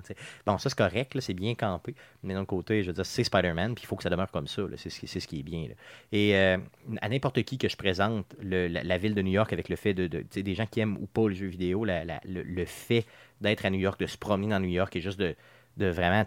Bon, 0.47 0.59
ça, 0.59 0.69
c'est 0.71 0.79
correct. 0.79 1.17
C'est 1.21 1.35
bien 1.35 1.55
campé. 1.55 1.95
Mais 2.23 2.35
d'un 2.35 2.41
autre 2.41 2.49
côté, 2.49 2.83
je 2.83 2.89
veux 2.89 2.93
dire, 2.95 3.07
c'est 3.07 3.25
Spider-Man. 3.25 3.75
Puis 3.75 3.85
il 3.85 3.87
faut 3.87 3.97
que 3.97 4.03
ça 4.03 4.11
demeure 4.11 4.31
comme 4.31 4.47
ça. 4.47 4.63
C'est 4.77 4.91
ce, 4.91 5.21
ce 5.21 5.27
qui 5.27 5.41
est 5.41 5.43
bien. 5.43 5.69
là. 5.69 5.75
Et 6.13 6.37
euh, 6.37 6.57
à 7.01 7.09
n'importe 7.09 7.43
qui 7.43 7.59
que 7.59 7.69
je 7.69 7.77
présente 7.77 8.27
le- 8.43 8.69
la, 8.69 8.83
la 8.83 8.99
ville 8.99 9.15
de 9.15 9.23
New 9.23 9.33
York 9.33 9.53
avec 9.53 9.69
le 9.69 9.77
fait 9.77 9.95
de. 9.95 10.07
des 10.07 10.55
gens 10.55 10.67
qui 10.67 10.81
aiment 10.81 10.97
ou 11.01 11.07
pas 11.07 11.29
le 11.29 11.35
jeu 11.35 11.47
vidéo, 11.47 11.85
la- 11.85 12.05
la- 12.05 12.21
le, 12.25 12.43
le 12.43 12.65
fait 12.65 13.05
d'être 13.41 13.65
à 13.67 13.71
New 13.71 13.79
York, 13.79 14.01
de 14.01 14.07
se 14.07 14.17
promener 14.17 14.49
dans 14.49 14.61
New 14.61 14.69
York 14.71 14.97
et 14.97 15.01
juste 15.01 15.19
de, 15.21 15.35
de 15.77 15.87
vraiment, 15.87 16.25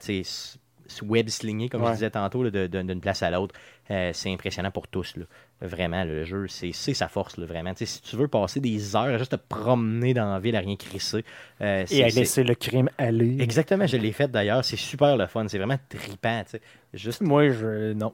web 1.03 1.29
slinger, 1.29 1.69
comme 1.69 1.85
je 1.87 1.91
disais 1.93 2.09
tantôt, 2.11 2.49
d'une 2.49 3.01
place 3.01 3.23
à 3.23 3.31
l'autre. 3.31 3.55
Euh, 3.91 4.11
c'est 4.13 4.31
impressionnant 4.31 4.71
pour 4.71 4.87
tous. 4.87 5.15
là. 5.17 5.25
Vraiment, 5.61 5.97
là, 5.97 6.05
le 6.05 6.23
jeu, 6.25 6.47
c'est 6.47 6.71
c'est 6.73 6.93
sa 6.93 7.07
force, 7.07 7.37
là, 7.37 7.45
vraiment. 7.45 7.73
Tu 7.73 7.79
sais, 7.79 7.85
si 7.87 8.01
tu 8.01 8.15
veux 8.15 8.27
passer 8.27 8.59
des 8.59 8.95
heures 8.95 9.03
à 9.03 9.17
juste 9.17 9.31
te 9.31 9.35
promener 9.35 10.13
dans 10.13 10.31
la 10.31 10.39
ville 10.39 10.55
à 10.55 10.59
rien 10.59 10.75
crisser, 10.75 11.25
euh, 11.61 11.85
Et 11.89 12.03
à 12.03 12.07
laisser 12.09 12.43
le 12.43 12.55
crime 12.55 12.89
aller. 12.97 13.41
Exactement, 13.41 13.87
je 13.87 13.97
l'ai 13.97 14.11
fait 14.11 14.29
d'ailleurs. 14.29 14.63
C'est 14.63 14.77
super 14.77 15.17
le 15.17 15.25
fun. 15.27 15.47
C'est 15.47 15.57
vraiment 15.57 15.79
trippant. 15.89 16.43
tu 16.43 16.51
sais. 16.51 16.61
Juste 16.93 17.21
Moi, 17.21 17.49
je. 17.49 17.93
Non. 17.93 18.13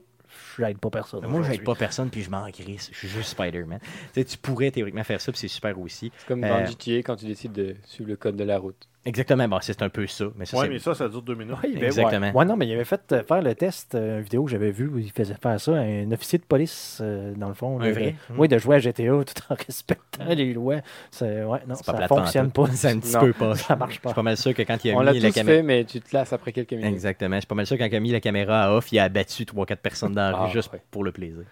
Je 0.57 0.63
n'aide 0.63 0.79
pas 0.79 0.89
personne. 0.89 1.25
moi, 1.27 1.43
j'aide 1.43 1.63
pas 1.63 1.75
personne, 1.75 2.09
puis 2.09 2.21
je 2.21 2.29
m'en 2.29 2.49
crisse. 2.51 2.89
Je 2.91 2.97
suis 2.97 3.07
juste 3.07 3.29
Spider-Man. 3.29 3.79
Tu 3.81 3.87
sais, 4.15 4.25
tu 4.25 4.37
pourrais 4.37 4.71
théoriquement 4.71 5.03
faire 5.03 5.21
ça, 5.21 5.31
puis 5.31 5.39
c'est 5.39 5.47
super 5.47 5.79
aussi. 5.79 6.11
C'est 6.17 6.27
comme 6.27 6.43
Euh, 6.43 6.49
dans 6.49 6.65
GTA 6.65 6.97
quand 7.03 7.15
tu 7.15 7.25
décides 7.25 7.53
de 7.53 7.75
suivre 7.85 8.09
le 8.09 8.15
code 8.17 8.35
de 8.35 8.43
la 8.43 8.57
route. 8.57 8.87
Exactement, 9.07 9.47
bon, 9.47 9.59
c'est 9.61 9.81
un 9.83 9.89
peu 9.89 10.07
ça. 10.07 10.25
Mais 10.35 10.45
ça, 10.45 10.57
Ouais, 10.57 10.63
c'est- 10.65 10.69
mais 10.73 10.79
ça, 10.79 10.95
ça 10.95 11.07
dure 11.07 11.21
deux 11.21 11.35
minutes. 11.35 11.55
Oui, 11.63 11.73
ben, 11.75 11.83
Exactement. 11.83 12.27
Ouais. 12.27 12.33
Ouais, 12.33 12.45
non, 12.45 12.55
mais 12.57 12.65
il 12.67 12.73
avait 12.73 12.85
fait 12.85 13.01
euh, 13.11 13.21
faire 13.23 13.41
le 13.41 13.53
test, 13.53 13.93
euh, 13.93 14.17
une 14.17 14.23
vidéo 14.23 14.45
que 14.45 14.49
j'avais 14.51 14.71
vu 14.71 14.87
où 14.87 14.97
il 14.97 15.11
faisait 15.11 15.35
faire 15.39 15.59
ça 15.61 15.73
à 15.73 15.81
un 15.81 16.11
officier 16.11 16.39
de 16.39 16.43
police, 16.43 16.97
euh, 17.01 17.33
dans 17.35 17.47
le 17.49 17.53
fond. 17.53 17.79
Un 17.79 17.85
là, 17.85 17.91
vrai? 17.91 18.15
Oui, 18.35 18.47
de 18.47 18.57
jouer 18.57 18.77
à 18.77 18.79
GTA 18.79 19.03
tout 19.23 19.43
en 19.49 19.55
respectant 19.67 20.25
les 20.27 20.53
lois. 20.55 20.77
C'est, 21.11 21.43
ouais, 21.43 21.59
non, 21.67 21.75
ça 21.75 21.93
plate 21.93 22.07
fonctionne 22.09 22.51
pas. 22.51 22.65
C'est 22.71 22.89
un 22.89 22.99
petit 22.99 23.13
Non. 23.13 23.19
peu 23.21 23.33
pas. 23.33 23.55
Ça 23.55 23.75
marche 23.75 23.95
Je 23.95 23.99
pas. 24.01 24.09
suis 24.09 24.15
pas 24.15 24.23
mal 24.23 24.37
sûr 24.37 24.53
que 24.55 24.63
quand 24.63 24.83
il 24.83 24.91
a 24.91 24.95
On 24.95 24.99
mis 25.01 25.19
la 25.19 25.31
caméra. 25.31 25.57
fait, 25.57 25.61
mais 25.63 25.83
tu 25.85 26.01
te 26.01 26.15
lasses 26.15 26.33
après 26.33 26.51
quelques 26.51 26.71
minutes. 26.71 26.85
Exactement. 26.91 27.35
Je 27.35 27.41
suis 27.41 27.47
pas 27.47 27.55
mal 27.55 27.67
sûr 27.67 27.77
que 27.77 27.83
quand 27.83 27.89
il 27.91 27.95
a 27.95 27.99
mis 27.99 28.11
la 28.11 28.19
caméra 28.21 28.63
à 28.63 28.71
off, 28.73 28.91
il 28.91 28.97
a 28.97 29.03
abattu 29.03 29.43
3-4 29.45 29.75
personnes 29.81 30.13
dans 30.13 30.31
la 30.31 30.35
rue 30.37 30.47
Ah, 30.49 30.51
juste 30.51 30.73
ouais. 30.73 30.81
pour 30.89 31.03
le 31.03 31.11
plaisir. 31.11 31.43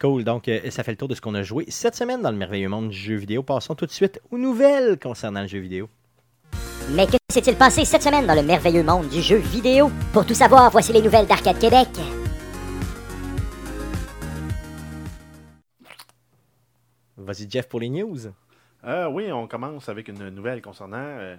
Cool. 0.00 0.24
Donc, 0.24 0.48
euh, 0.48 0.58
ça 0.70 0.82
fait 0.82 0.92
le 0.92 0.96
tour 0.96 1.08
de 1.08 1.14
ce 1.14 1.20
qu'on 1.20 1.34
a 1.34 1.42
joué 1.42 1.66
cette 1.68 1.96
semaine 1.96 2.22
dans 2.22 2.30
le 2.30 2.36
merveilleux 2.38 2.68
monde 2.70 2.88
du 2.88 2.96
jeu 2.96 3.16
vidéo. 3.16 3.42
Passons 3.42 3.74
tout 3.74 3.84
de 3.84 3.90
suite 3.90 4.20
aux 4.30 4.38
nouvelles 4.38 4.98
concernant 4.98 5.42
le 5.42 5.48
jeu 5.48 5.58
vidéo. 5.58 5.88
Mais 6.90 7.06
que 7.06 7.16
s'est-il 7.30 7.56
passé 7.56 7.84
cette 7.84 8.02
semaine 8.02 8.26
dans 8.26 8.34
le 8.34 8.42
merveilleux 8.42 8.82
monde 8.82 9.08
du 9.08 9.22
jeu 9.22 9.36
vidéo? 9.36 9.90
Pour 10.12 10.26
tout 10.26 10.34
savoir, 10.34 10.70
voici 10.70 10.92
les 10.92 11.00
nouvelles 11.00 11.26
d'Arcade 11.26 11.58
Québec. 11.58 11.88
Vas-y, 17.16 17.48
Jeff, 17.50 17.68
pour 17.68 17.80
les 17.80 17.88
news. 17.88 18.18
Euh, 18.84 19.08
oui, 19.08 19.32
on 19.32 19.46
commence 19.46 19.88
avec 19.88 20.08
une 20.08 20.28
nouvelle 20.28 20.60
concernant. 20.60 20.98
euh, 20.98 21.36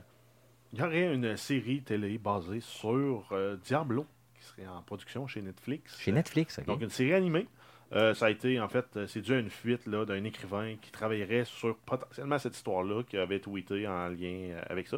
il 0.74 0.80
y 0.80 0.84
aurait 0.84 1.14
une 1.14 1.38
série 1.38 1.84
télé 1.84 2.18
basée 2.18 2.60
sur 2.60 3.28
euh, 3.32 3.56
Diablo 3.64 4.06
qui 4.34 4.44
serait 4.44 4.68
en 4.68 4.82
production 4.82 5.28
chez 5.28 5.44
Netflix. 5.44 5.96
Chez 6.00 6.12
Netflix, 6.12 6.58
ok. 6.58 6.66
Donc, 6.66 6.82
une 6.82 6.90
série 6.90 7.14
animée. 7.14 7.48
Euh, 7.94 8.16
ça 8.16 8.26
a 8.26 8.30
été, 8.32 8.60
en 8.60 8.68
fait, 8.68 8.88
c'est 9.08 9.22
dû 9.22 9.34
à 9.34 9.38
une 9.38 9.52
fuite 9.52 9.86
là, 9.86 10.06
d'un 10.06 10.24
écrivain 10.24 10.74
qui 10.82 10.92
travaillerait 10.92 11.46
sur 11.46 11.78
potentiellement 11.78 12.40
cette 12.40 12.56
histoire-là, 12.56 13.04
qui 13.04 13.16
avait 13.16 13.40
tweeté 13.40 13.88
en 13.88 14.08
lien 14.08 14.56
avec 14.68 14.88
ça. 14.88 14.98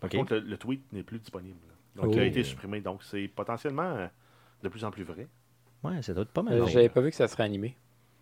Par 0.00 0.10
contre, 0.10 0.34
le, 0.34 0.40
le 0.40 0.56
tweet 0.56 0.82
n'est 0.92 1.02
plus 1.02 1.18
disponible. 1.18 1.58
là. 1.68 2.02
Donc, 2.02 2.12
Oh. 2.12 2.14
il 2.14 2.20
a 2.20 2.24
été 2.24 2.42
supprimé. 2.42 2.80
Donc, 2.80 3.02
c'est 3.02 3.28
potentiellement 3.28 3.82
euh, 3.96 4.06
de 4.62 4.68
plus 4.68 4.84
en 4.84 4.90
plus 4.90 5.04
vrai. 5.04 5.28
Ouais, 5.82 6.00
ça 6.02 6.12
doit 6.14 6.22
être 6.22 6.30
pas 6.32 6.42
mal. 6.42 6.54
Euh. 6.54 6.66
J'avais 6.66 6.88
pas 6.88 7.00
vu 7.00 7.10
que 7.10 7.16
ça 7.16 7.28
serait 7.28 7.44
animé. 7.44 7.76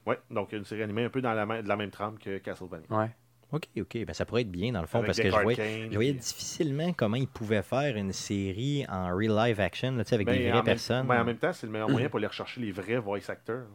Ouais, 0.06 0.18
donc 0.30 0.52
une 0.52 0.64
série 0.64 0.82
animée 0.82 1.04
un 1.04 1.10
peu 1.10 1.20
dans 1.20 1.34
la, 1.34 1.62
de 1.62 1.68
la 1.68 1.76
même 1.76 1.90
trame 1.90 2.18
que 2.18 2.38
Castlevania. 2.38 2.86
Ouais. 2.90 3.10
Ok, 3.50 3.64
ok. 3.78 4.04
Ben, 4.04 4.12
ça 4.12 4.24
pourrait 4.26 4.42
être 4.42 4.50
bien 4.50 4.72
dans 4.72 4.80
le 4.80 4.86
fond 4.86 4.98
Avec 4.98 5.06
parce 5.08 5.18
que 5.20 5.30
je 5.30 5.36
voyais, 5.42 5.88
je 5.90 5.94
voyais 5.94 6.12
puis- 6.12 6.20
difficilement 6.20 6.92
comment 6.92 7.16
ils 7.16 7.28
pouvaient 7.28 7.62
faire 7.62 7.96
une 7.96 8.12
série 8.12 8.84
en 8.88 9.14
real 9.16 9.34
live 9.36 9.60
action, 9.60 9.92
là, 9.92 10.04
avec 10.10 10.26
Ben, 10.26 10.32
des 10.36 10.44
vraies 10.44 10.52
même- 10.52 10.64
personnes. 10.64 11.06
ben, 11.06 11.20
en 11.20 11.24
même 11.24 11.36
temps, 11.38 11.52
c'est 11.52 11.66
le 11.66 11.72
meilleur 11.72 11.88
moyen 11.90 12.08
pour 12.10 12.18
aller 12.18 12.26
rechercher 12.26 12.60
les 12.60 12.72
vrais 12.72 12.98
voice 12.98 13.28
actors. 13.28 13.66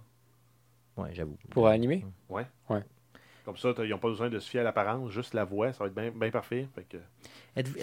Ouais, 0.98 1.10
j'avoue. 1.14 1.38
Pour 1.50 1.68
animer? 1.68 2.06
Ouais. 2.30 2.46
Ouais. 2.70 2.84
Comme 3.46 3.58
ça, 3.58 3.74
ils 3.80 3.90
n'ont 3.90 3.98
pas 3.98 4.08
besoin 4.08 4.30
de 4.30 4.40
se 4.40 4.50
fier 4.50 4.62
à 4.62 4.64
l'apparence, 4.64 5.12
juste 5.12 5.34
la 5.34 5.44
voix, 5.44 5.74
ça 5.74 5.84
va 5.84 5.88
être 5.88 5.96
bien 5.96 6.12
bien 6.16 6.32
parfait. 6.32 6.66
Fait 6.76 6.86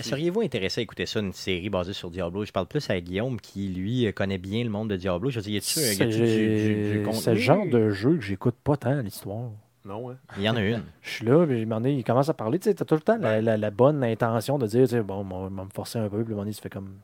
Seriez-vous 0.02 0.40
intéressé 0.40 0.80
à 0.80 0.82
écouter 0.82 1.06
ça, 1.06 1.20
une 1.20 1.32
série 1.32 1.68
basée 1.70 1.92
sur 1.92 2.10
Diablo? 2.10 2.44
Je 2.44 2.50
parle 2.52 2.66
plus 2.66 2.88
à 2.90 3.00
Guillaume 3.00 3.38
qui, 3.40 3.68
lui, 3.68 4.06
euh, 4.06 4.12
connaît 4.12 4.38
bien 4.38 4.64
le 4.64 4.70
monde 4.70 4.88
de 4.90 4.96
Diablo. 4.96 5.30
Je 5.30 5.36
veux 5.36 5.42
dire, 5.42 5.54
y 5.54 5.56
a-tu 5.58 5.78
un- 5.78 6.06
du 6.06 7.02
C'est 7.12 7.34
le 7.34 7.36
genre 7.40 7.66
de 7.66 7.90
jeu 7.90 8.16
que 8.16 8.22
j'écoute 8.22 8.56
pas 8.64 8.76
tant 8.76 9.00
l'histoire. 9.00 9.50
non, 9.84 10.10
hein? 10.10 10.16
Il 10.36 10.42
y 10.42 10.48
en 10.48 10.56
a 10.56 10.62
une. 10.62 10.82
Je 11.02 11.10
suis 11.10 11.26
là, 11.26 11.46
puis 11.46 11.60
il 11.96 12.04
commence 12.04 12.28
à 12.28 12.34
parler. 12.34 12.58
Tu 12.58 12.64
sais, 12.64 12.74
t'as 12.74 12.84
tout 12.84 12.94
le 12.94 13.00
temps 13.00 13.16
la, 13.18 13.40
la- 13.40 13.56
la 13.56 13.70
bonne 13.70 14.02
intention 14.02 14.58
de 14.58 14.66
dire, 14.66 14.82
tu 14.82 14.88
sais, 14.96 15.02
bon, 15.02 15.26
on 15.30 15.48
va 15.48 15.64
me 15.64 15.70
forcer 15.74 15.98
un 15.98 16.08
peu, 16.08 16.18
puis 16.24 16.32
un 16.32 16.36
moment 16.36 16.42
donné, 16.42 16.54
tu 16.54 16.60
fais 16.60 16.70
comme. 16.70 16.94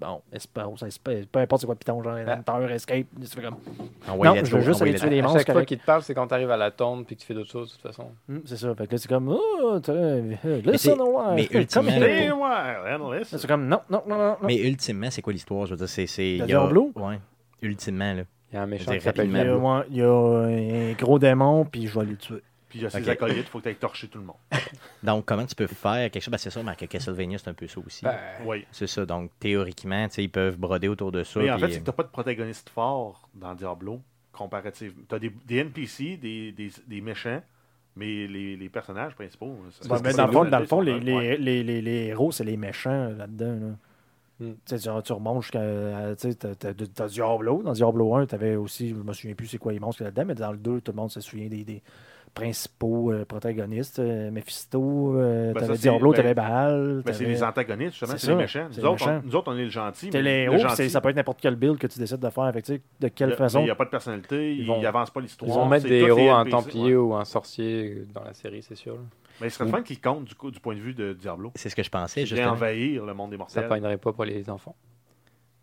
Bon, 0.00 0.20
espace, 0.32 0.82
espace, 0.82 1.26
peu 1.30 1.38
importe 1.38 1.60
c'est 1.60 1.66
quoi, 1.66 1.76
piton, 1.76 2.02
genre, 2.02 2.14
Hunter, 2.16 2.72
Escape, 2.74 3.06
tu 3.20 3.26
fais 3.26 3.42
comme. 3.42 3.56
Envoyez 4.08 4.40
Non, 4.40 4.44
je 4.44 4.56
veux 4.56 4.62
juste 4.62 4.82
aller 4.82 4.94
tuer 4.94 5.08
des 5.08 5.22
monstres 5.22 5.38
chaque 5.38 5.52
fois 5.52 5.64
qu'il 5.64 5.78
te 5.78 5.84
parle, 5.84 6.02
c'est 6.02 6.14
quand 6.14 6.26
tu 6.26 6.34
arrives 6.34 6.50
à 6.50 6.56
la 6.56 6.70
tombe 6.70 7.04
puis 7.04 7.16
que 7.16 7.20
tu 7.20 7.26
fais 7.26 7.34
d'autres 7.34 7.50
choses, 7.50 7.68
de 7.70 7.74
toute 7.74 7.82
façon. 7.82 8.08
Hum, 8.28 8.42
c'est 8.44 8.56
ça. 8.56 8.74
Fait 8.74 8.86
que 8.86 8.92
là, 8.92 8.98
c'est 8.98 9.08
comme, 9.08 9.28
oh, 9.28 9.80
t'as- 9.80 9.92
c'est- 10.42 10.60
listen 10.66 11.00
a 11.00 11.34
mais 11.34 11.42
while. 11.48 11.56
ultimement, 11.60 11.90
C'est 13.24 13.46
comme, 13.46 13.66
non, 13.68 13.80
non, 13.88 14.02
non, 14.06 14.16
non. 14.16 14.24
non. 14.24 14.36
Mais 14.42 14.56
ultimement, 14.56 15.10
c'est 15.10 15.22
quoi 15.22 15.32
l'histoire? 15.32 15.66
Je 15.66 15.70
veux 15.72 15.76
dire, 15.78 15.88
c'est. 15.88 16.06
c'est- 16.06 16.36
il 16.36 16.46
y 16.46 16.52
a-? 16.54 16.66
Ouais. 16.96 17.18
Ultimement, 17.62 18.12
là. 18.14 18.22
Il 18.52 18.56
y 18.56 18.58
a 18.58 18.62
un 18.62 18.66
méchant 18.66 18.92
qui 18.92 19.00
s'appelle 19.00 19.28
il, 19.30 19.96
y 19.96 20.02
a, 20.02 20.06
un 20.08 20.92
gros 20.92 21.18
démon, 21.18 21.64
puis 21.64 21.86
je 21.88 21.98
vais 21.98 22.06
les 22.06 22.16
tuer. 22.16 22.42
Puis 22.74 22.80
il 22.80 22.82
y 22.82 22.86
a 22.86 22.90
ses 22.90 23.02
Ok. 23.02 23.08
acolytes, 23.08 23.36
il 23.38 23.44
faut 23.44 23.58
que 23.58 23.62
tu 23.62 23.68
ailles 23.68 23.76
torcher 23.76 24.08
tout 24.08 24.18
le 24.18 24.24
monde. 24.24 24.36
Donc, 25.04 25.24
comment 25.26 25.46
tu 25.46 25.54
peux 25.54 25.68
faire 25.68 26.10
quelque 26.10 26.20
chose? 26.22 26.32
Ben, 26.32 26.38
c'est 26.38 26.50
ça, 26.50 26.60
mais 26.64 26.74
que 26.74 26.86
Castlevania, 26.86 27.38
c'est 27.38 27.48
un 27.50 27.54
peu 27.54 27.68
ça 27.68 27.78
aussi. 27.86 28.04
Ben, 28.04 28.16
Oui. 28.44 28.64
C'est 28.72 28.88
ça. 28.88 29.06
Donc, 29.06 29.30
théoriquement, 29.38 30.08
tu 30.08 30.14
sais, 30.14 30.24
ils 30.24 30.28
peuvent 30.28 30.56
broder 30.58 30.88
autour 30.88 31.12
de 31.12 31.22
ça. 31.22 31.38
Mais 31.38 31.50
en 31.52 31.56
puis- 31.56 31.66
fait, 31.66 31.72
c'est 31.74 31.80
que 31.80 31.90
tu 31.90 31.92
pas 31.96 32.02
de 32.02 32.08
protagoniste 32.08 32.68
fort 32.70 33.28
dans 33.34 33.54
Diablo, 33.54 34.00
comparativement. 34.32 35.02
Tu 35.08 35.14
as 35.14 35.18
des, 35.20 35.30
des 35.46 35.56
NPC, 35.58 36.16
des, 36.16 36.50
des, 36.50 36.70
des 36.86 37.00
méchants, 37.00 37.40
mais 37.94 38.26
les, 38.26 38.56
les 38.56 38.68
personnages 38.68 39.14
principaux. 39.14 39.56
ça- 39.70 39.88
Bon, 39.88 39.96
c'est- 39.98 40.02
mais 40.02 40.12
dans 40.14 40.26
le 40.26 40.32
fond, 40.32 40.44
dans 40.44 40.58
le 40.58 40.66
fond 40.66 40.80
les, 40.80 40.98
les, 40.98 41.36
les, 41.38 41.62
les, 41.62 41.80
les 41.80 42.06
héros, 42.06 42.32
c'est 42.32 42.42
les 42.42 42.56
méchants 42.56 43.10
là-dedans. 43.16 43.68
Là. 43.68 43.74
Hmm. 44.40 44.54
Tu 44.66 44.74
Tu, 45.04 45.12
remontes 45.12 45.42
jusqu'à. 45.42 45.60
Tu 46.18 46.32
sais, 46.32 46.34
t'as- 46.34 47.06
Diablo. 47.06 47.62
Dans 47.62 47.70
Diablo 47.72 48.16
1, 48.16 48.26
tu 48.26 48.34
avais 48.34 48.56
aussi. 48.56 48.88
Je 48.88 48.94
me 48.96 49.12
souviens 49.12 49.36
plus 49.36 49.46
c'est 49.46 49.58
quoi 49.58 49.72
les 49.72 49.78
monstres 49.78 50.02
là-dedans, 50.02 50.24
mais 50.26 50.34
dans 50.34 50.50
le 50.50 50.58
2, 50.58 50.80
tout 50.80 50.90
le 50.90 50.96
monde 50.96 51.12
se 51.12 51.20
souvient 51.20 51.46
des, 51.46 51.62
des 51.62 51.80
principaux 52.34 53.12
euh, 53.12 53.24
protagonistes. 53.24 53.98
Euh, 54.00 54.30
Mephisto, 54.30 55.14
euh, 55.16 55.52
Ben, 55.52 55.60
t'avais 55.60 55.74
ça, 55.76 55.80
Diablo, 55.82 56.10
ben, 56.10 56.16
t'avais 56.16 56.34
Baal. 56.34 57.02
Ben, 57.04 57.12
c'est 57.14 57.24
les 57.24 57.42
antagonistes, 57.42 57.92
justement, 57.92 58.18
C'est 58.18 58.26
les 58.26 58.32
ça, 58.32 58.36
méchants. 58.36 58.68
Nous 58.70 58.76
les 58.76 58.84
autres, 58.84 58.88
on, 58.88 59.06
méchants. 59.12 59.22
nous 59.24 59.36
autres, 59.36 59.52
on 59.52 59.56
est 59.56 59.64
le 59.64 59.70
gentil. 59.70 60.10
T'es 60.10 60.22
les 60.22 60.46
le 60.46 60.58
c'est- 60.70 60.88
ça 60.88 61.00
peut 61.00 61.08
être 61.10 61.16
n'importe 61.16 61.40
quel 61.40 61.56
build 61.56 61.78
que 61.78 61.86
tu 61.86 61.98
décides 61.98 62.18
de 62.20 62.30
faire. 62.30 62.52
Sais, 62.64 62.80
de 63.00 63.08
quelle 63.08 63.30
le- 63.30 63.36
façon. 63.36 63.60
Il 63.60 63.64
n'y 63.64 63.70
a 63.70 63.74
pas 63.74 63.84
de 63.84 63.90
personnalité, 63.90 64.56
Ils 64.56 64.80
n'avancent 64.80 65.10
pas 65.10 65.20
l'histoire. 65.20 65.50
Ils 65.50 65.54
vont 65.54 65.66
mettre 65.66 65.86
des 65.86 66.00
héros 66.00 66.30
en 66.30 66.44
templier 66.44 66.94
ouais. 66.96 67.02
ou 67.02 67.14
en 67.14 67.24
sorcier 67.24 68.02
dans 68.12 68.24
la 68.24 68.34
série, 68.34 68.62
c'est 68.62 68.74
sûr. 68.76 68.94
là. 68.94 69.00
Mais 69.40 69.48
ce 69.48 69.56
serait 69.56 69.64
le 69.64 69.70
fun 69.72 69.82
qu'ils 69.82 70.00
comptent 70.00 70.24
du, 70.26 70.34
coup, 70.34 70.50
du 70.50 70.60
point 70.60 70.74
de 70.76 70.80
vue 70.80 70.94
de 70.94 71.12
Diablo. 71.12 71.50
C'est 71.56 71.68
ce 71.68 71.74
que 71.74 71.82
je 71.82 71.90
pensais, 71.90 72.24
justement. 72.26 72.52
envahir 72.52 73.04
le 73.04 73.14
monde 73.14 73.30
des 73.30 73.36
Ça 73.36 73.38
mortels. 73.38 73.68
pognerait 73.68 73.96
pas 73.98 74.12
pour 74.12 74.24
les 74.24 74.48
enfants. 74.48 74.76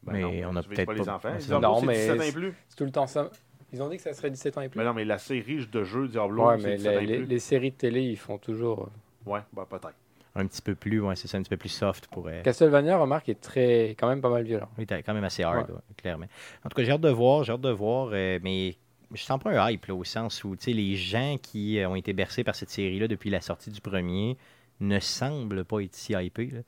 Ben 0.03 0.13
Mais 0.13 0.21
non, 0.41 0.49
on 0.51 0.55
a 0.57 0.63
peut-être 0.63 0.85
pas 0.87 0.93
les 0.93 1.07
enfants. 1.09 1.29
Non, 1.61 1.81
mais 1.83 1.93
17 1.93 2.11
ans 2.11 2.15
et 2.15 2.25
c'est- 2.25 2.31
plus. 2.33 2.53
C'est 2.67 2.75
tout 2.75 2.83
le 2.85 2.91
temps 2.91 3.07
ça. 3.07 3.29
Ils 3.73 3.81
ont 3.81 3.89
dit 3.89 3.97
que 3.97 4.03
ça 4.03 4.13
serait 4.13 4.29
17 4.31 4.57
ans 4.57 4.61
et 4.61 4.69
plus. 4.69 4.77
Mais 4.77 4.85
non, 4.85 4.93
mais 4.93 5.05
la 5.05 5.17
série 5.17 5.65
de 5.65 5.83
jeux 5.83 6.07
Diablo, 6.07 6.45
ouais, 6.47 6.59
c'est 6.59 6.67
mais 6.67 6.75
17 6.77 6.97
ans 6.97 7.25
les, 7.27 7.39
séries 7.39 7.71
de 7.71 7.75
télé, 7.75 8.01
ils 8.01 8.17
font 8.17 8.37
toujours. 8.37 8.89
euh, 9.27 9.31
Ouais, 9.31 9.41
ben 9.53 9.65
peut-être. 9.69 9.93
Un 10.33 10.47
petit 10.47 10.61
peu 10.61 10.75
plus, 10.75 11.01
ouais, 11.01 11.15
c'est 11.15 11.27
ça, 11.27 11.37
un 11.37 11.41
petit 11.41 11.49
peu 11.49 11.57
plus 11.57 11.69
soft 11.69 12.07
pour. 12.07 12.27
euh, 12.27 12.41
Castlevania, 12.41 12.97
remarque, 12.97 13.27
est 13.29 13.39
très, 13.41 13.89
quand 13.99 14.07
même 14.07 14.21
pas 14.21 14.29
mal 14.29 14.43
violent. 14.43 14.69
Oui, 14.77 14.85
t'es 14.85 15.03
quand 15.03 15.13
même 15.13 15.23
assez 15.25 15.43
hard, 15.43 15.69
Ouais. 15.69 15.75
ouais, 15.75 15.81
clairement. 15.97 16.25
En 16.63 16.69
tout 16.69 16.75
cas, 16.75 16.83
j'ai 16.83 16.91
hâte 16.91 17.01
de 17.01 17.09
voir, 17.09 17.43
j'ai 17.43 17.51
hâte 17.51 17.61
de 17.61 17.69
voir, 17.69 18.09
euh, 18.13 18.39
mais 18.41 18.75
je 19.13 19.21
sens 19.21 19.39
pas 19.41 19.51
un 19.51 19.69
hype, 19.71 19.85
là, 19.87 19.93
au 19.95 20.05
sens 20.05 20.43
où, 20.45 20.55
tu 20.55 20.63
sais, 20.65 20.73
les 20.73 20.95
gens 20.95 21.35
qui 21.41 21.79
euh, 21.79 21.89
ont 21.89 21.95
été 21.95 22.13
bercés 22.13 22.45
par 22.45 22.55
cette 22.55 22.69
série-là 22.69 23.07
depuis 23.09 23.29
la 23.29 23.41
sortie 23.41 23.71
du 23.71 23.81
premier 23.81 24.37
ne 24.79 24.99
semblent 24.99 25.65
pas 25.65 25.81
être 25.81 25.93
si 25.95 26.13
hypés, 26.13 26.47
là. 26.53 26.59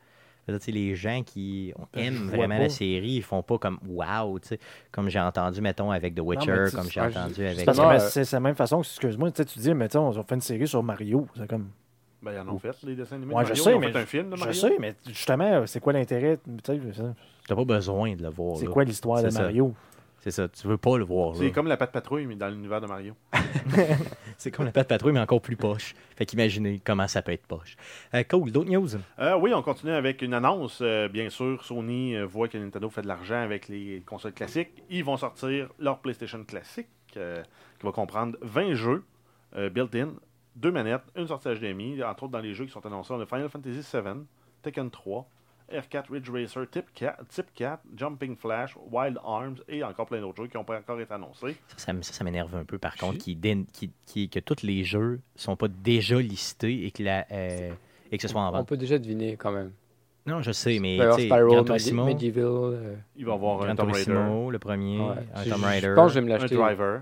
Je 0.47 0.53
dire, 0.55 0.73
les 0.75 0.95
gens 0.95 1.21
qui 1.23 1.73
je 1.95 1.99
aiment 2.01 2.27
vraiment 2.27 2.55
pas. 2.57 2.63
la 2.63 2.69
série, 2.69 3.11
ils 3.13 3.23
font 3.23 3.41
pas 3.43 3.57
comme 3.57 3.79
wow, 3.87 4.37
tu 4.39 4.49
sais, 4.49 4.59
comme 4.91 5.07
j'ai 5.09 5.19
entendu, 5.19 5.61
mettons, 5.61 5.89
avec 5.91 6.15
The 6.15 6.19
Witcher, 6.19 6.65
comme 6.75 6.89
j'ai 6.89 6.99
entendu 7.01 7.35
je- 7.37 7.43
avec. 7.43 7.67
Euh, 7.69 7.99
c'est 8.09 8.29
la 8.31 8.39
même 8.41 8.55
façon, 8.55 8.79
excuse-moi, 8.81 9.31
tu 9.31 9.37
sais, 9.37 9.45
tu 9.45 9.59
dis, 9.59 9.73
mettons, 9.73 10.09
on 10.09 10.23
fait 10.23 10.35
une 10.35 10.41
série 10.41 10.67
sur 10.67 10.83
Mario. 10.83 11.27
C'est 11.37 11.47
comme. 11.47 11.69
Ben, 12.21 12.31
ils 12.33 12.39
en 12.39 12.53
ont 12.53 12.59
fait, 12.59 12.75
les 12.83 12.95
dessins 12.95 13.15
animés. 13.17 13.33
Ouais, 13.33 13.43
de 13.43 13.47
je 13.47 13.51
Mario. 13.51 13.63
sais, 13.63 13.71
Ils 13.71 13.75
ont 13.75 13.79
mais 13.79 13.91
fait 13.91 13.99
un 13.99 14.05
film 14.05 14.29
de 14.29 14.35
Je 14.35 14.39
Mario. 14.45 14.53
sais, 14.59 14.75
mais 14.79 14.95
justement, 15.07 15.67
c'est 15.67 15.79
quoi 15.81 15.93
l'intérêt? 15.93 16.37
tu 16.65 16.79
T'as 17.47 17.55
pas 17.55 17.65
besoin 17.65 18.15
de 18.15 18.23
le 18.23 18.29
voir. 18.29 18.57
C'est 18.57 18.65
quoi 18.67 18.83
l'histoire 18.85 19.21
de 19.23 19.29
ça. 19.29 19.41
Mario? 19.41 19.73
C'est 20.21 20.31
ça, 20.31 20.47
tu 20.47 20.65
veux 20.67 20.77
pas 20.77 20.97
le 20.97 21.03
voir. 21.03 21.35
C'est 21.35 21.51
comme 21.51 21.67
la 21.67 21.75
patte 21.75 21.91
patrouille, 21.91 22.25
mais 22.25 22.35
dans 22.35 22.47
l'univers 22.47 22.79
de 22.79 22.87
Mario. 22.87 23.13
C'est 24.43 24.51
comme 24.51 24.65
la 24.65 24.73
patte 24.73 24.89
patrouille, 24.89 25.13
mais 25.13 25.21
encore 25.21 25.39
plus 25.39 25.55
poche. 25.55 25.95
Fait 26.17 26.25
qu'imaginez 26.25 26.81
comment 26.83 27.07
ça 27.07 27.21
peut 27.21 27.31
être 27.31 27.47
poche. 27.47 27.77
Euh, 28.13 28.23
cool, 28.23 28.51
d'autres 28.51 28.69
news? 28.69 28.89
Euh, 29.17 29.37
oui, 29.37 29.53
on 29.53 29.61
continue 29.61 29.93
avec 29.93 30.21
une 30.21 30.33
annonce. 30.33 30.79
Euh, 30.81 31.07
bien 31.07 31.29
sûr, 31.29 31.63
Sony 31.63 32.17
euh, 32.17 32.25
voit 32.25 32.49
que 32.49 32.57
Nintendo 32.57 32.89
fait 32.89 33.03
de 33.03 33.07
l'argent 33.07 33.41
avec 33.41 33.69
les 33.69 34.03
consoles 34.05 34.33
classiques. 34.33 34.83
Ils 34.89 35.05
vont 35.05 35.15
sortir 35.15 35.69
leur 35.79 35.99
PlayStation 35.99 36.43
classique, 36.43 36.89
qui 37.07 37.19
va 37.19 37.91
comprendre 37.93 38.37
20 38.41 38.73
jeux 38.73 39.05
built-in, 39.71 40.09
deux 40.57 40.71
manettes, 40.73 41.05
une 41.15 41.27
sortie 41.27 41.47
HDMI, 41.47 42.03
entre 42.03 42.23
autres 42.23 42.33
dans 42.33 42.39
les 42.39 42.53
jeux 42.53 42.65
qui 42.65 42.71
sont 42.71 42.85
annoncés. 42.85 43.13
On 43.13 43.21
a 43.21 43.25
Final 43.25 43.47
Fantasy 43.47 43.79
VII, 43.93 44.25
Tekken 44.61 44.91
3, 44.91 45.25
R4 45.71 46.11
Ridge 46.11 46.29
Racer, 46.29 46.69
Tip 46.69 46.85
4, 46.93 47.27
Tip 47.29 47.45
4, 47.55 47.81
Jumping 47.95 48.35
Flash, 48.35 48.75
Wild 48.91 49.17
Arms 49.23 49.55
et 49.67 49.83
encore 49.83 50.05
plein 50.05 50.19
d'autres 50.21 50.43
jeux 50.43 50.49
qui 50.49 50.57
n'ont 50.57 50.63
pas 50.63 50.77
encore 50.77 50.99
été 50.99 51.13
annoncés. 51.13 51.55
Ça, 51.67 51.77
ça, 51.77 51.91
m- 51.91 52.03
ça, 52.03 52.13
ça 52.13 52.23
m'énerve 52.23 52.55
un 52.55 52.63
peu, 52.65 52.77
par 52.77 52.95
contre, 52.95 53.17
qui, 53.19 53.35
dé- 53.35 53.65
qui- 53.73 53.91
qui- 54.05 54.29
que 54.29 54.39
tous 54.39 54.63
les 54.63 54.83
jeux 54.83 55.19
sont 55.35 55.55
pas 55.55 55.67
déjà 55.67 56.19
listés 56.19 56.85
et 56.85 56.91
que, 56.91 57.03
la, 57.03 57.25
euh, 57.31 57.71
et 58.11 58.17
que 58.17 58.21
ce 58.21 58.27
soit 58.27 58.41
en 58.41 58.49
On 58.49 58.51
vente. 58.51 58.67
peut 58.67 58.77
déjà 58.77 58.97
deviner 58.99 59.35
quand 59.37 59.51
même. 59.51 59.71
Non, 60.25 60.41
je 60.41 60.51
sais, 60.53 60.79
mais 60.79 60.93
Il 60.95 60.97
va 60.99 61.03
y 61.03 61.07
avoir 61.07 61.17
tu 61.17 61.23
sais, 61.23 61.79
Spyro, 61.89 62.05
Medieval. 62.05 62.43
euh, 62.45 62.95
Il 63.17 63.25
va 63.25 63.31
y 63.31 63.35
avoir 63.35 63.61
un 63.61 63.65
Gran 63.65 63.75
Tomb 63.75 63.91
Raider, 63.91 64.05
Turismo, 64.05 64.51
le 64.51 64.59
premier, 64.59 64.99
ouais. 64.99 65.05
un 65.35 65.43
Je- 65.43 65.49
Tomb 65.49 65.59
je- 65.59 65.65
Raider. 65.65 65.87
Je 65.87 65.93
pense 65.95 66.07
que 66.07 66.13
je 66.13 66.19
vais 66.19 66.25
me 66.25 66.31
un 66.31 66.37
l'acheter. 66.37 66.55
Driver. 66.55 67.01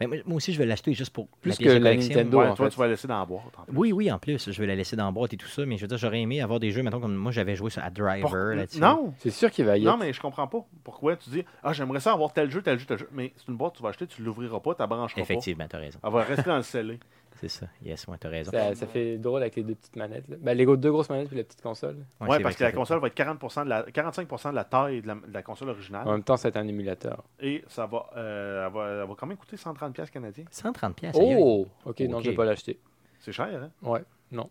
Ben, 0.00 0.08
moi, 0.08 0.16
moi 0.24 0.36
aussi, 0.36 0.52
je 0.52 0.58
vais 0.58 0.66
l'acheter 0.66 0.92
juste 0.94 1.12
pour 1.12 1.28
Plus 1.42 1.50
la 1.50 1.56
que 1.56 1.62
de 1.64 1.68
la 1.84 1.90
collection. 1.90 2.14
Nintendo. 2.16 2.38
Ouais, 2.40 2.46
en 2.48 2.54
toi, 2.54 2.66
fait. 2.66 2.70
tu 2.72 2.78
vas 2.80 2.88
laisser 2.88 3.06
dans 3.06 3.18
la 3.20 3.24
boîte. 3.26 3.42
en 3.58 3.62
plus. 3.64 3.76
Oui, 3.76 3.92
oui, 3.92 4.10
en 4.10 4.18
plus, 4.18 4.50
je 4.50 4.60
vais 4.60 4.66
la 4.66 4.74
laisser 4.74 4.96
dans 4.96 5.04
la 5.04 5.10
boîte 5.12 5.34
et 5.34 5.36
tout 5.36 5.46
ça, 5.46 5.64
mais 5.66 5.76
je 5.76 5.82
veux 5.82 5.88
dire, 5.88 5.98
j'aurais 5.98 6.20
aimé 6.20 6.40
avoir 6.40 6.58
des 6.58 6.70
jeux, 6.72 6.82
mettons, 6.82 7.00
comme 7.00 7.14
moi, 7.14 7.30
j'avais 7.32 7.54
joué 7.54 7.70
sur 7.70 7.84
à 7.84 7.90
Driver 7.90 8.22
Pour- 8.28 8.36
là-dessus. 8.56 8.80
Non, 8.80 9.12
C'est 9.18 9.30
sûr 9.30 9.50
qu'il 9.50 9.66
va 9.66 9.76
y 9.76 9.84
non, 9.84 9.92
être. 9.94 9.98
mais 10.00 10.12
je 10.12 10.20
comprends 10.20 10.46
pas. 10.46 10.64
Pourquoi 10.82 11.16
tu 11.16 11.28
dis 11.30 11.44
Ah, 11.62 11.72
j'aimerais 11.74 12.00
ça 12.00 12.12
avoir 12.12 12.32
tel 12.32 12.50
jeu, 12.50 12.62
tel 12.62 12.78
jeu, 12.78 12.86
tel 12.86 12.98
jeu. 12.98 13.08
Mais 13.12 13.32
c'est 13.36 13.48
une 13.48 13.56
boîte 13.56 13.72
que 13.72 13.76
tu 13.78 13.82
vas 13.82 13.90
acheter, 13.90 14.06
tu 14.06 14.22
l'ouvriras 14.22 14.60
pas, 14.60 14.74
tu 14.74 14.80
la 14.80 14.86
brancheras 14.86 15.20
Effectivement, 15.20 15.66
t'as 15.68 15.78
raison. 15.78 15.98
pas. 16.00 16.08
Elle 16.08 16.14
va 16.14 16.22
rester 16.22 16.48
dans 16.50 16.56
le 16.56 16.62
scellé. 16.62 16.98
C'est 17.40 17.48
ça. 17.48 17.66
Yes, 17.82 18.06
ouais, 18.06 18.16
t'as 18.20 18.28
raison. 18.28 18.50
Ça, 18.52 18.74
ça 18.74 18.86
fait 18.86 19.16
drôle 19.16 19.40
avec 19.40 19.56
les 19.56 19.62
deux 19.62 19.74
petites 19.74 19.96
manettes. 19.96 20.28
Là. 20.28 20.36
Ben, 20.40 20.54
les 20.56 20.66
deux 20.66 20.90
grosses 20.90 21.08
manettes 21.08 21.28
puis 21.28 21.38
la 21.38 21.44
petite 21.44 21.62
console. 21.62 21.96
Ouais, 22.20 22.28
Ouais, 22.28 22.40
parce 22.40 22.54
que 22.56 22.64
la 22.64 22.72
console 22.72 23.00
va 23.00 23.06
être 23.06 23.16
40% 23.16 23.64
de 23.64 23.68
la, 23.70 23.82
45% 23.84 24.50
de 24.50 24.54
la 24.54 24.64
taille 24.64 25.00
de 25.02 25.06
la, 25.06 25.14
de 25.14 25.32
la 25.32 25.42
console 25.42 25.70
originale. 25.70 26.06
En 26.06 26.12
même 26.12 26.22
temps, 26.22 26.36
c'est 26.36 26.56
un 26.56 26.68
émulateur. 26.68 27.24
Et 27.40 27.64
ça 27.68 27.86
va, 27.86 28.10
euh, 28.16 28.66
elle 28.66 28.72
va, 28.72 28.88
elle 29.02 29.08
va 29.08 29.14
quand 29.16 29.26
même 29.26 29.38
coûter 29.38 29.56
130$ 29.56 29.92
piastres 29.92 30.12
canadiens. 30.12 30.44
130 30.50 30.94
pièces. 30.96 31.16
aïe, 31.18 31.28
aïe. 31.32 31.36
Oh! 31.40 31.66
Ok, 31.86 32.00
non, 32.00 32.18
Ok. 32.18 32.24
je 32.24 32.30
vais 32.30 32.36
pas 32.36 32.44
l'acheter. 32.44 32.78
C'est 33.20 33.32
cher, 33.32 33.48
hein? 33.62 33.70
Ouais. 33.82 34.02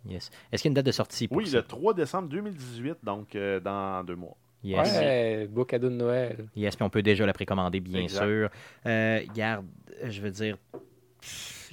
Yes. 0.08 0.30
Est-ce 0.52 0.62
qu'il 0.64 0.70
y 0.70 0.72
a 0.72 0.72
une 0.72 0.76
date 0.76 0.86
de 0.88 0.92
sortie 0.92 1.28
pour 1.28 1.38
Oui, 1.38 1.48
ça? 1.48 1.58
le 1.58 1.64
3 1.64 1.94
décembre 1.94 2.28
2018, 2.30 2.98
donc 3.04 3.36
euh, 3.36 3.60
dans 3.60 4.04
deux 4.04 4.16
mois. 4.16 4.36
Yes. 4.64 4.94
Ouais, 4.98 5.48
beau 5.48 5.64
cadeau 5.64 5.88
de 5.90 5.94
Noël. 5.96 6.48
Yes, 6.56 6.76
puis 6.76 6.84
on 6.84 6.90
peut 6.90 7.02
déjà 7.02 7.26
la 7.26 7.32
précommander, 7.34 7.80
bien 7.80 8.02
Exact. 8.02 8.26
sûr. 8.26 8.50
Euh, 8.86 9.22
garde, 9.34 9.66
je 10.04 10.22
veux 10.22 10.32
dire, 10.32 10.58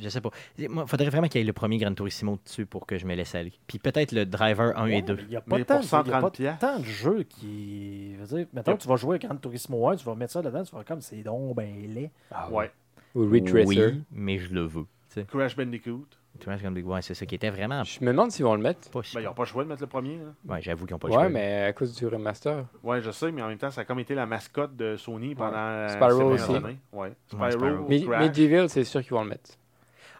je 0.00 0.08
sais 0.08 0.20
pas. 0.20 0.30
Il 0.58 0.68
faudrait 0.86 1.08
vraiment 1.10 1.28
qu'il 1.28 1.40
y 1.40 1.44
ait 1.44 1.46
le 1.46 1.52
premier 1.52 1.78
Gran 1.78 1.92
Turismo 1.94 2.38
dessus 2.44 2.66
pour 2.66 2.86
que 2.86 2.98
je 2.98 3.06
me 3.06 3.14
laisse 3.14 3.34
aller. 3.34 3.52
Puis 3.66 3.78
peut-être 3.78 4.12
le 4.12 4.26
Driver 4.26 4.76
1 4.78 4.86
et 4.86 4.94
Ouais, 4.96 5.02
2. 5.02 5.14
mais 5.16 5.22
Il 5.22 5.28
n'y 5.28 5.36
a 5.36 5.40
pas, 5.40 5.56
Mais 5.58 5.64
tant, 5.64 5.74
y 5.74 5.76
a 5.76 5.80
pas 5.80 5.86
130 5.86 6.34
piastres. 6.34 6.58
tant 6.60 6.78
de 6.78 6.84
jeux 6.84 7.22
qui. 7.24 8.14
Je 8.14 8.20
veux 8.20 8.26
dire, 8.26 8.46
Yep. 8.54 8.64
que 8.64 8.82
tu 8.82 8.88
vas 8.88 8.96
jouer 8.96 9.16
à 9.16 9.18
Gran 9.18 9.36
Turismo 9.36 9.88
1, 9.88 9.96
tu 9.96 10.04
vas 10.04 10.14
mettre 10.14 10.32
ça 10.32 10.42
dedans, 10.42 10.62
tu 10.64 10.70
vas 10.72 10.78
faire 10.78 10.84
comme 10.86 11.00
c'est 11.00 11.22
donc 11.22 11.54
ben 11.56 11.74
laid. 11.94 12.10
Ouais. 12.50 12.70
Ou 13.14 13.28
Ridge 13.30 13.52
Racer. 13.52 13.66
Oui, 13.94 14.02
mais 14.10 14.38
je 14.38 14.52
le 14.52 14.62
veux. 14.62 14.86
Crash 15.28 15.56
Bandicoot. 15.56 16.06
Tu 16.38 16.44
vois, 16.44 16.58
c'est 16.58 16.82
ouais, 16.82 17.00
ça 17.14 17.24
qui 17.24 17.34
était 17.34 17.48
vraiment 17.48 17.82
Je 17.82 18.00
me 18.04 18.08
demande 18.08 18.30
s'ils 18.30 18.44
vont 18.44 18.54
le 18.54 18.60
mettre. 18.60 18.90
pas 18.90 19.00
Ben, 19.14 19.20
ils 19.22 19.24
n'ont 19.24 19.32
pas 19.32 19.44
le 19.44 19.48
choix 19.48 19.64
de 19.64 19.68
mettre 19.70 19.80
le 19.80 19.86
premier. 19.86 20.16
hein. 20.16 20.34
Ouais, 20.46 20.60
j'avoue 20.60 20.84
qu'ils 20.84 20.92
n'ont 20.92 20.98
pas 20.98 21.08
le 21.08 21.14
Ouais, 21.14 21.20
choix. 21.20 21.28
mais 21.30 21.62
à 21.62 21.72
cause 21.72 21.94
du 21.96 22.06
remaster. 22.06 22.66
Ouais, 22.82 23.00
je 23.00 23.10
sais, 23.10 23.32
mais 23.32 23.40
en 23.40 23.48
même 23.48 23.56
temps, 23.56 23.70
ça 23.70 23.80
a 23.80 23.84
comme 23.86 24.00
été 24.00 24.14
la 24.14 24.26
mascotte 24.26 24.76
de 24.76 24.96
Sony 24.98 25.34
pendant 25.34 25.56
euh, 25.56 25.88
Spyro 25.88 26.32
aussi. 26.32 26.50
Ouais. 26.52 26.76
Ouais, 26.92 27.12
Spyro, 27.28 27.50
Spyro. 27.50 27.86
Mais 27.88 28.02
Crash. 28.02 28.22
Medieval, 28.26 28.68
c'est 28.68 28.84
sûr 28.84 29.00
qu'ils 29.00 29.12
vont 29.12 29.22
le 29.22 29.30
mettre. 29.30 29.52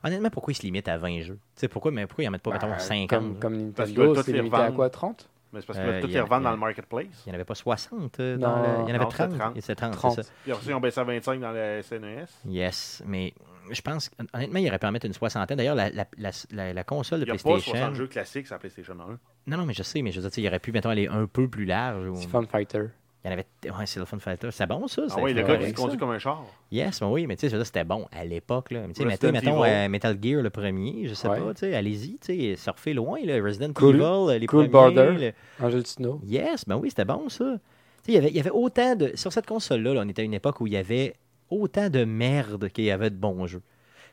Honnêtement, 0.07 0.31
pourquoi 0.31 0.53
ils 0.53 0.57
se 0.57 0.63
limitent 0.63 0.89
à 0.89 0.97
20 0.99 1.21
jeux? 1.23 1.35
Tu 1.35 1.61
sais, 1.61 1.69
pourquoi, 1.69 1.91
mais 1.91 2.07
pourquoi 2.07 2.25
ils 2.25 2.29
en 2.29 2.31
mettent 2.31 2.43
pas, 2.43 2.53
mettons, 2.53 2.69
Ben, 2.71 2.79
50? 2.79 3.09
Comme, 3.11 3.39
comme 3.39 3.73
Parce 3.73 3.91
que 3.91 3.99
Nintendo, 4.01 4.23
c'est 4.23 4.33
limité 4.33 4.55
à 4.57 4.59
revendent. 4.61 4.77
quoi 4.77 4.91
30 4.91 5.29
Mais 5.53 5.61
c'est 5.61 5.67
parce 5.67 5.79
que 5.79 5.85
Euh, 5.85 6.01
tout 6.01 6.09
y 6.09 6.13
y 6.13 6.19
a- 6.19 6.25
dans 6.25 6.51
le 6.51 6.57
marketplace. 6.57 7.07
Il 7.25 7.29
n'y 7.29 7.33
en 7.33 7.35
avait 7.35 7.45
pas 7.45 7.55
60 7.55 8.21
euh, 8.21 8.37
Non, 8.37 8.49
dans 8.49 8.57
le... 8.57 8.63
Il 8.63 8.69
y 8.69 8.93
en 8.93 8.95
avait 8.95 8.99
non, 8.99 9.09
30. 9.09 9.31
c'était 9.31 9.39
30. 9.43 9.57
Et 9.57 9.61
c'est 9.61 9.75
30, 9.75 9.93
30. 9.93 10.15
c'est 10.17 10.23
ça. 10.25 10.31
Puis 10.43 10.53
après, 10.53 10.67
ils 10.67 10.75
ont 10.75 10.81
baissé 10.81 11.01
à 11.01 11.05
25 11.05 11.41
dans 11.41 11.53
le 11.53 11.81
SNES. 11.83 12.27
Yes, 12.47 13.03
mais 13.07 13.33
je 13.71 13.81
pense, 13.81 14.11
honnêtement, 14.35 14.59
il 14.61 14.69
aurait 14.69 14.79
pu 14.79 14.87
en 14.87 14.93
mettre 14.93 15.07
une 15.07 15.13
soixantaine. 15.13 15.57
D'ailleurs, 15.57 15.75
la, 15.75 15.91
la, 15.91 16.05
la, 16.19 16.31
la- 16.53 16.73
la 16.73 16.85
console 16.85 17.21
de 17.21 17.25
Il 17.25 17.33
n'y 17.33 17.39
a 17.39 17.43
pas 17.43 17.51
PlayStation... 17.51 17.73
60 17.79 17.95
jeux 17.95 18.07
classiques 18.07 18.47
sur 18.47 18.55
la 18.55 18.59
PlayStation 18.61 18.95
1. 18.95 19.19
Non, 19.49 19.57
non, 19.57 19.67
mais 19.67 19.75
je 19.75 19.83
sais, 19.83 20.03
mais 20.03 20.13
je 20.13 20.21
veux 20.21 20.29
dire, 20.29 20.45
il 20.45 20.47
aurait 20.49 20.59
pu, 20.61 20.73
mettons, 20.73 20.91
aller 20.91 21.09
un 21.09 21.27
peu 21.27 21.49
plus 21.49 21.65
large. 21.65 22.09
ou- 22.09 22.17
C'est 22.17 22.29
Fun 22.29 22.45
Fighter. 22.47 22.85
Il 23.27 23.31
y 23.31 23.31
en 23.31 23.33
avait... 23.33 23.47
Ouais, 23.77 23.87
c'est 23.87 23.99
le 23.99 24.07
Fun 24.07 24.21
Fighter. 24.21 24.51
C'est 24.53 24.69
bon, 24.69 24.87
ça? 24.87 25.03
Ah 25.11 25.15
oui, 25.21 25.35
le 25.35 25.43
gars 25.43 25.57
qui 25.57 25.69
se 25.71 25.75
conduit 25.75 25.99
comme 25.99 26.11
un 26.11 26.19
char. 26.21 26.45
Yes, 26.71 27.01
mais 27.01 27.09
oui, 27.09 27.27
mais 27.27 27.35
tu 27.35 27.41
sais, 27.41 27.49
je 27.49 27.53
veux 27.57 27.59
dire, 27.59 27.67
c'était 27.67 27.83
bon 27.83 28.07
à 28.13 28.25
l'époque. 28.25 28.71
là. 28.71 28.87
Mais 28.87 28.93
tu 28.95 29.03
sais, 29.03 29.33
mettons, 29.33 29.65
euh, 29.65 29.89
Metal 29.89 30.17
Gear, 30.23 30.43
le 30.43 30.51
premier, 30.51 31.09
je 31.09 31.15
sais 31.15 31.27
Ouais. 31.27 31.41
pas, 31.41 31.53
tu 31.55 31.61
sais, 31.61 31.75
allez-y, 31.75 32.19
tu 32.21 32.27
sais, 32.53 32.57
surfez 32.57 32.95
loin, 32.95 33.19
là, 33.25 33.43
Resident 33.43 33.73
Cool. 33.73 33.97
Evil, 33.97 34.03
euh, 34.05 34.39
les 34.39 34.47
Cool 34.47 34.71
premiers. 34.71 34.95
Border. 34.95 35.33
le- 35.59 35.67
Angel 35.67 35.85
Snow. 35.87 36.21
Yes, 36.25 36.65
ben 36.69 36.77
oui, 36.77 36.91
c'était 36.91 37.05
bon, 37.05 37.29
ça. 37.29 37.45
Tu 38.05 38.13
sais, 38.13 38.13
il 38.13 38.15
y 38.15 38.19
avait- 38.19 38.31
il 38.31 38.37
y 38.37 38.41
avait 38.41 38.51
autant 38.51 38.95
de... 38.95 39.11
Sur 39.17 39.33
cette 39.33 39.47
console-là, 39.47 39.95
là, 39.95 40.03
on 40.05 40.09
était 40.09 40.23
à 40.23 40.25
une 40.25 40.35
époque 40.35 40.61
où 40.61 40.69
il 40.69 40.75
y 40.75 40.77
avait 40.77 41.15
autant 41.51 41.91
de 41.91 42.05
merde 42.05 42.69
qu'il 42.69 42.85
y 42.85 42.93
avait 42.93 43.11
de 43.11 43.17
bons 43.17 43.47
jeux. 43.49 43.63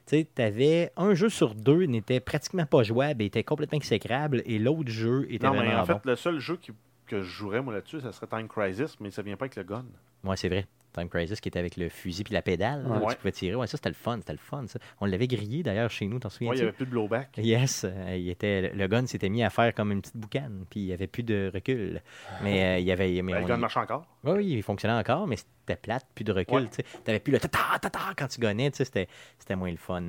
Tu 0.07 0.17
sais, 0.17 0.27
t'avais 0.33 0.91
un 0.97 1.13
jeu 1.13 1.29
sur 1.29 1.53
deux 1.53 1.83
n'était 1.85 2.19
pratiquement 2.19 2.65
pas 2.65 2.81
jouable, 2.83 3.21
et 3.21 3.27
était 3.27 3.43
complètement 3.43 3.77
exécrable, 3.77 4.41
et 4.47 4.57
l'autre 4.57 4.89
jeu 4.89 5.27
était 5.29 5.45
Non, 5.45 5.53
mais 5.53 5.59
vraiment 5.59 5.81
en 5.81 5.85
fait, 5.85 5.93
bon. 5.93 5.99
le 6.03 6.15
seul 6.15 6.39
jeu 6.39 6.57
qui- 6.57 6.71
que 7.17 7.21
je 7.23 7.29
jouerais, 7.29 7.61
moi, 7.61 7.73
là-dessus, 7.73 8.01
ça 8.01 8.11
serait 8.11 8.27
Time 8.27 8.47
Crisis, 8.47 8.99
mais 8.99 9.11
ça 9.11 9.21
vient 9.21 9.35
pas 9.37 9.45
avec 9.45 9.55
le 9.55 9.63
gun. 9.63 9.85
Ouais, 10.23 10.37
c'est 10.37 10.49
vrai. 10.49 10.65
Time 10.93 11.09
Crisis 11.09 11.41
qui 11.41 11.47
était 11.49 11.57
avec 11.57 11.75
le 11.75 11.89
fusil 11.89 12.23
puis 12.23 12.35
la 12.35 12.43
pédale, 12.43 12.83
là, 12.87 12.99
Ouais. 12.99 13.07
tu 13.09 13.15
pouvais 13.17 13.31
tirer. 13.31 13.55
Ouais, 13.55 13.65
ça, 13.65 13.77
c'était 13.77 13.89
le 13.89 13.95
fun, 13.95 14.17
c'était 14.19 14.33
le 14.33 14.37
fun, 14.37 14.65
ça. 14.67 14.77
On 15.01 15.07
l'avait 15.07 15.25
grillé, 15.27 15.63
d'ailleurs, 15.63 15.89
chez 15.89 16.05
nous, 16.05 16.19
t'en 16.19 16.29
Ouais, 16.29 16.35
il 16.41 16.51
n'y 16.53 16.61
avait 16.61 16.71
plus 16.71 16.85
de 16.85 16.91
blowback. 16.91 17.29
Yes, 17.39 17.83
euh, 17.83 18.15
il 18.15 18.29
était, 18.29 18.71
le 18.75 18.87
gun 18.87 19.07
s'était 19.07 19.29
mis 19.29 19.43
à 19.43 19.49
faire 19.49 19.73
comme 19.73 19.91
une 19.91 20.01
petite 20.01 20.17
boucane, 20.17 20.65
puis 20.69 20.81
il 20.81 20.85
n'y 20.85 20.93
avait 20.93 21.07
plus 21.07 21.23
de 21.23 21.49
recul. 21.51 21.99
Mais 22.43 22.63
euh, 22.63 22.77
il 22.79 22.85
y 22.85 22.91
avait... 22.91 23.21
Mais 23.23 23.33
Ben, 23.33 23.41
le 23.41 23.47
gun 23.47 23.57
marche 23.57 23.75
encore. 23.77 24.05
Oui, 24.23 24.33
oui, 24.37 24.47
il 24.51 24.61
fonctionnait 24.61 24.93
encore, 24.93 25.25
mais 25.25 25.35
c'était 25.37 25.77
plate, 25.81 26.05
plus 26.13 26.25
de 26.25 26.31
recul. 26.31 26.55
Ouais. 26.61 26.69
Tu 26.69 26.83
n'avais 27.07 27.19
plus 27.19 27.31
le 27.33 27.39
tata, 27.39 27.79
tata 27.81 27.99
quand 28.15 28.27
tu 28.27 28.39
gonnais, 28.39 28.69
tu 28.69 28.77
sais, 28.77 28.85
c'était 28.85 29.07
c'était 29.39 29.55
moins 29.55 29.71
le 29.71 29.77
fun. 29.77 30.03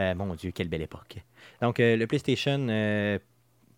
Euh, 0.00 0.14
mon 0.16 0.34
Dieu, 0.34 0.50
quelle 0.50 0.68
belle 0.68 0.82
époque. 0.82 1.18
Donc, 1.62 1.76
le 1.78 2.04
PlayStation 2.06 2.66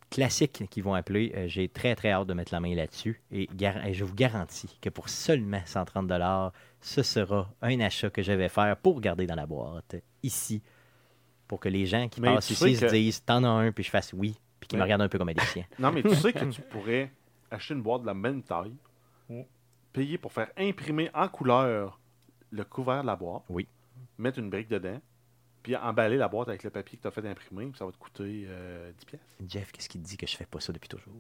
euh, 0.07 0.15
classique 0.15 0.65
qu'ils 0.71 0.83
vont 0.83 0.95
appeler, 0.95 1.33
euh, 1.37 1.49
j'ai 1.49 1.69
très, 1.69 1.95
très 1.95 2.11
hâte 2.11 2.27
de 2.27 2.35
mettre 2.35 2.53
la 2.53 2.61
main 2.61 2.75
là-dessus. 2.75 3.23
Et, 3.31 3.49
je 3.93 4.05
vous 4.05 4.15
garantis 4.15 4.79
que 4.81 4.89
pour 4.89 5.09
seulement 5.09 5.61
130 5.65 6.11
ce 6.81 7.03
sera 7.03 7.51
un 7.63 7.81
achat 7.81 8.11
que 8.11 8.23
je 8.23 8.33
vais 8.33 8.49
faire 8.49 8.77
pour 8.77 9.01
garder 9.01 9.27
dans 9.27 9.35
la 9.35 9.47
boîte, 9.47 9.97
ici, 10.23 10.63
pour 11.49 11.61
que 11.61 11.69
les 11.69 11.87
gens 11.87 12.09
qui 12.09 12.21
Mais 12.21 12.35
passent 12.35 12.51
ici 12.51 12.77
se 12.77 12.87
disent 12.87 13.25
«T'en 13.27 13.45
as 13.45 13.49
un», 13.49 13.73
puis 13.73 13.85
je 13.85 13.91
fasse 13.91 14.13
«oui», 14.17 14.39
puis 14.61 14.69
qu'ils 14.69 14.79
me 14.79 14.85
regardent 14.85 15.03
un 15.03 15.09
peu 15.09 15.19
comme 15.19 15.29
un 15.29 15.35
déficient. 15.35 15.65
Non, 15.79 15.93
mais 15.93 16.03
tu 16.03 16.15
sais 16.15 16.33
que 16.33 16.45
tu 16.45 16.61
pourrais 16.71 17.11
acheter 17.51 17.75
une 17.75 17.83
boîte 17.83 18.03
de 18.03 18.07
la 18.07 18.15
même 18.15 18.43
taille, 18.43 18.75
payer 19.93 20.19
pour 20.19 20.33
faire 20.33 20.51
imprimer 20.57 21.11
en 21.15 21.29
couleur 21.29 22.01
le 22.51 22.65
couvert 22.65 23.03
de 23.03 23.07
la 23.07 23.17
boîte, 23.17 23.43
Oui. 23.49 23.67
mettre 24.19 24.39
une 24.39 24.51
brique 24.51 24.69
dedans, 24.69 25.01
puis 25.67 25.75
emballer 25.75 26.17
la 26.17 26.29
boîte 26.29 26.47
avec 26.49 26.63
le 26.63 26.71
papier 26.71 26.97
que 26.97 27.03
tu 27.03 27.09
as 27.09 27.11
fait 27.11 27.27
imprimer, 27.29 27.67
puis 27.67 27.77
ça 27.77 27.85
va 27.85 27.91
te 27.91 27.97
coûter 27.97 28.47
euh, 28.49 28.89
10 29.01 29.05
pièces. 29.05 29.21
Jeff, 29.49 29.73
qu'est-ce 29.73 29.89
qu'il 29.89 30.01
dit 30.01 30.17
que 30.17 30.25
je 30.25 30.37
fais 30.37 30.47
pas 30.47 30.61
ça 30.61 30.73
depuis 30.73 30.89
toujours? 30.89 31.13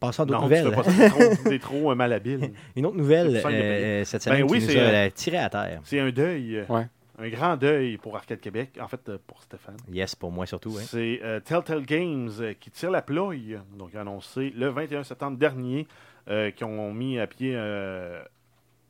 Passons 0.00 0.24
à 0.24 0.26
d'autres 0.26 0.40
Non, 0.40 0.48
tu 0.48 0.54
nouvelles. 0.62 0.70
fais 0.84 1.10
pas 1.10 1.36
ça, 1.36 1.58
trop, 1.60 1.92
euh, 1.92 1.94
malhabile. 1.94 2.52
Une 2.76 2.86
autre 2.86 2.96
nouvelle 2.96 3.36
euh, 3.36 4.04
cette 4.04 4.24
Ben 4.24 4.34
semaine 4.34 4.50
oui, 4.50 4.58
qui 4.58 4.64
nous 4.66 4.70
c'est, 4.72 4.80
a 4.80 4.82
euh, 4.82 5.06
euh, 5.06 5.10
tiré 5.10 5.36
à 5.36 5.48
terre. 5.48 5.80
C'est 5.84 6.00
un 6.00 6.10
deuil, 6.10 6.64
Ouais. 6.68 6.88
un 7.20 7.28
grand 7.28 7.56
deuil 7.56 7.98
pour 7.98 8.16
Arcade 8.16 8.40
Québec, 8.40 8.70
en 8.80 8.88
fait 8.88 9.08
euh, 9.08 9.18
pour 9.28 9.40
Stéphane. 9.44 9.76
Yes, 9.92 10.16
pour 10.16 10.32
moi 10.32 10.46
surtout. 10.46 10.74
hein. 10.76 10.82
C'est 10.84 11.20
euh, 11.22 11.38
Telltale 11.38 11.84
Games 11.84 12.30
euh, 12.40 12.54
qui 12.58 12.72
tire 12.72 12.90
la 12.90 13.02
ploie, 13.02 13.34
donc 13.78 13.94
annoncé 13.94 14.50
le 14.56 14.70
21 14.70 15.04
septembre 15.04 15.36
dernier, 15.38 15.86
euh, 16.28 16.50
qui 16.50 16.64
ont 16.64 16.92
mis 16.92 17.20
à 17.20 17.28
pied 17.28 17.52
euh, 17.54 18.20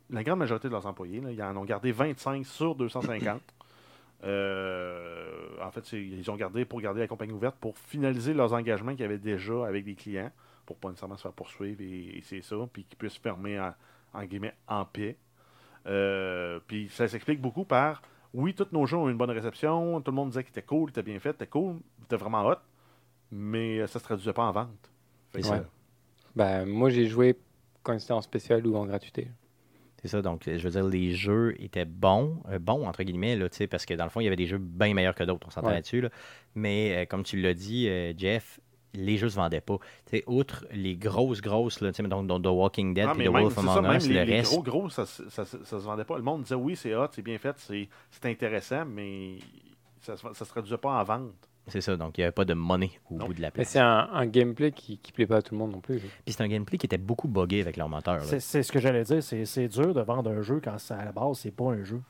la 0.09 0.23
grande 0.23 0.39
majorité 0.39 0.67
de 0.69 0.73
leurs 0.73 0.87
employés. 0.87 1.21
là. 1.21 1.29
Ils 1.31 1.43
en 1.43 1.55
ont 1.57 1.63
gardé 1.65 1.91
25 1.91 2.45
sur 2.45 2.73
250. 2.75 3.39
Euh, 4.23 5.49
en 5.61 5.71
fait, 5.71 5.91
ils 5.93 6.29
ont 6.29 6.35
gardé 6.35 6.65
pour 6.65 6.79
garder 6.79 6.99
la 6.99 7.07
compagnie 7.07 7.33
ouverte 7.33 7.55
pour 7.59 7.77
finaliser 7.77 8.33
leurs 8.33 8.53
engagements 8.53 8.95
qu'ils 8.95 9.05
avaient 9.05 9.17
déjà 9.17 9.65
avec 9.65 9.83
des 9.83 9.95
clients, 9.95 10.31
pour 10.65 10.77
pas 10.77 10.89
nécessairement 10.89 11.17
se 11.17 11.23
faire 11.23 11.33
poursuivre 11.33 11.81
et, 11.81 12.17
et 12.17 12.21
c'est 12.21 12.41
ça, 12.41 12.55
puis 12.71 12.83
qu'ils 12.83 12.97
puissent 12.97 13.17
fermer 13.17 13.59
en, 13.59 13.73
en 14.13 14.23
guillemets 14.23 14.53
en 14.67 14.85
paix. 14.85 15.17
Euh, 15.87 16.59
puis 16.67 16.89
ça 16.89 17.07
s'explique 17.07 17.41
beaucoup 17.41 17.65
par 17.65 18.01
oui, 18.33 18.53
tous 18.53 18.67
nos 18.71 18.85
jeux 18.85 18.97
ont 18.97 19.09
eu 19.09 19.11
une 19.11 19.17
bonne 19.17 19.31
réception, 19.31 19.99
tout 20.01 20.11
le 20.11 20.15
monde 20.15 20.29
disait 20.29 20.43
qu'il 20.43 20.51
était 20.51 20.61
cool, 20.61 20.89
il 20.89 20.91
était 20.91 21.03
bien 21.03 21.19
fait, 21.19 21.31
était 21.31 21.47
cool, 21.47 21.79
était 22.03 22.15
vraiment 22.15 22.47
hot, 22.47 22.55
mais 23.31 23.85
ça 23.87 23.99
se 23.99 24.03
traduisait 24.03 24.33
pas 24.33 24.43
en 24.43 24.51
vente. 24.51 24.91
Ouais. 25.35 25.61
Ben, 26.35 26.65
moi, 26.65 26.89
j'ai 26.89 27.07
joué 27.07 27.37
quand 27.83 27.97
c'était 27.99 28.13
en 28.13 28.21
spécial 28.21 28.65
ou 28.65 28.75
en 28.77 28.85
gratuité. 28.85 29.29
C'est 30.01 30.07
ça, 30.07 30.21
donc 30.23 30.41
je 30.45 30.57
veux 30.57 30.69
dire, 30.71 30.83
les 30.83 31.13
jeux 31.13 31.53
étaient 31.61 31.85
bons, 31.85 32.41
euh, 32.49 32.57
bons 32.57 32.87
entre 32.87 33.03
guillemets, 33.03 33.35
là, 33.35 33.47
parce 33.69 33.85
que 33.85 33.93
dans 33.93 34.03
le 34.05 34.09
fond, 34.09 34.19
il 34.19 34.23
y 34.23 34.27
avait 34.27 34.35
des 34.35 34.47
jeux 34.47 34.57
bien 34.57 34.93
meilleurs 34.95 35.13
que 35.13 35.23
d'autres, 35.23 35.45
on 35.47 35.51
s'entend 35.51 35.67
Ouais. 35.67 35.73
là-dessus. 35.73 36.01
là. 36.01 36.09
Mais 36.55 36.95
euh, 36.95 37.05
comme 37.05 37.21
tu 37.23 37.39
l'as 37.39 37.53
dit, 37.53 37.87
euh, 37.87 38.11
Jeff, 38.17 38.59
les 38.93 39.17
jeux 39.17 39.29
se 39.29 39.35
vendaient 39.35 39.61
pas. 39.61 39.77
Tu 40.09 40.17
sais, 40.17 40.23
outre 40.27 40.65
les 40.73 40.95
grosses, 40.97 41.39
grosses, 41.39 41.79
là, 41.81 41.93
sais, 41.93 42.01
donc 42.03 42.27
The 42.43 42.47
Walking 42.47 42.93
Dead 42.95 43.09
mais 43.15 43.25
The 43.25 43.29
Wolf 43.29 43.57
Among 43.59 43.95
Us, 43.95 44.07
le 44.07 44.13
les 44.15 44.23
reste. 44.37 44.51
gros 44.51 44.63
gros, 44.63 44.89
ça, 44.89 45.05
ça, 45.05 45.45
se- 45.45 45.63
ça 45.63 45.79
se 45.79 45.85
vendait 45.85 46.03
pas. 46.03 46.17
Le 46.17 46.23
monde 46.23 46.41
disait 46.43 46.55
oui, 46.55 46.75
c'est 46.75 46.95
hot, 46.95 47.07
c'est 47.11 47.21
bien 47.21 47.37
fait, 47.37 47.55
c'est 47.59 47.87
intéressant, 48.25 48.85
mais 48.85 49.37
ça, 50.01 50.15
ça 50.17 50.33
se 50.33 50.49
traduisait 50.49 50.77
pas 50.77 50.99
en 50.99 51.03
vente. 51.03 51.47
C'est 51.67 51.81
ça, 51.81 51.95
donc 51.95 52.17
il 52.17 52.21
n'y 52.21 52.25
avait 52.25 52.31
pas 52.31 52.43
de 52.45 52.53
monnaie 52.53 52.91
au 53.09 53.15
Non. 53.15 53.27
bout 53.27 53.33
de 53.33 53.41
la 53.41 53.47
Mais 53.49 53.51
place. 53.51 53.69
c'est 53.69 53.79
un, 53.79 54.09
un 54.11 54.25
gameplay 54.25 54.71
qui 54.71 54.93
ne 55.05 55.11
plaît 55.13 55.27
pas 55.27 55.37
à 55.37 55.41
tout 55.41 55.53
le 55.53 55.59
monde 55.59 55.71
non 55.71 55.79
plus. 55.79 55.99
Puis 55.99 56.09
c'est 56.33 56.41
un 56.41 56.47
gameplay 56.47 56.77
qui 56.77 56.85
était 56.87 56.97
beaucoup 56.97 57.27
buggé 57.27 57.61
avec 57.61 57.77
leur 57.77 57.87
moteur. 57.87 58.21
C'est 58.23 58.63
ce 58.63 58.71
que 58.71 58.79
j'allais 58.79 59.03
dire. 59.03 59.21
C'est 59.23 59.67
dur 59.67 59.93
de 59.93 60.01
vendre 60.01 60.31
un 60.31 60.41
jeu 60.41 60.59
quand 60.63 60.77
ça, 60.79 60.97
à 60.97 61.05
la 61.05 61.11
base, 61.11 61.37
c'est 61.39 61.51
pas 61.55 61.65
un 61.71 61.83
jeu. 61.83 62.01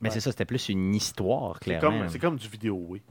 Mais 0.00 0.08
Ouais. 0.08 0.14
c'est 0.14 0.20
ça, 0.20 0.30
c'était 0.32 0.44
plus 0.44 0.68
une 0.68 0.94
histoire, 0.94 1.58
clairement. 1.60 2.08
c'est 2.08 2.18
comme 2.18 2.36
du 2.36 2.48
vidéo, 2.48 2.84
oui. 2.88 3.02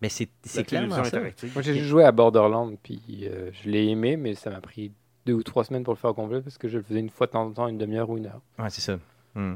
Mais 0.00 0.08
c'est 0.08 0.24
La 0.24 0.30
c'est 0.44 0.64
clairement 0.64 1.04
ça. 1.04 1.20
Moi, 1.20 1.62
j'ai 1.62 1.74
juste 1.74 1.86
joué 1.86 2.04
à 2.04 2.10
Borderlands, 2.12 2.72
puis 2.82 3.00
euh, 3.22 3.50
je 3.52 3.68
l'ai 3.70 3.86
aimé, 3.88 4.16
mais 4.16 4.34
ça 4.34 4.50
m'a 4.50 4.60
pris 4.60 4.92
deux 5.26 5.34
ou 5.34 5.42
trois 5.44 5.62
semaines 5.64 5.84
pour 5.84 5.94
le 5.94 5.98
faire 5.98 6.10
au 6.10 6.14
complet 6.14 6.40
parce 6.40 6.58
que 6.58 6.66
je 6.66 6.78
le 6.78 6.82
faisais 6.82 6.98
une 6.98 7.10
fois 7.10 7.28
de 7.28 7.32
temps 7.32 7.44
en 7.46 7.52
temps, 7.52 7.68
une 7.68 7.78
demi-heure 7.78 8.10
ou 8.10 8.18
une 8.18 8.26
heure. 8.26 8.40
Ouais, 8.58 8.68
c'est 8.70 8.80
ça. 8.80 8.98
Hmm. 9.36 9.54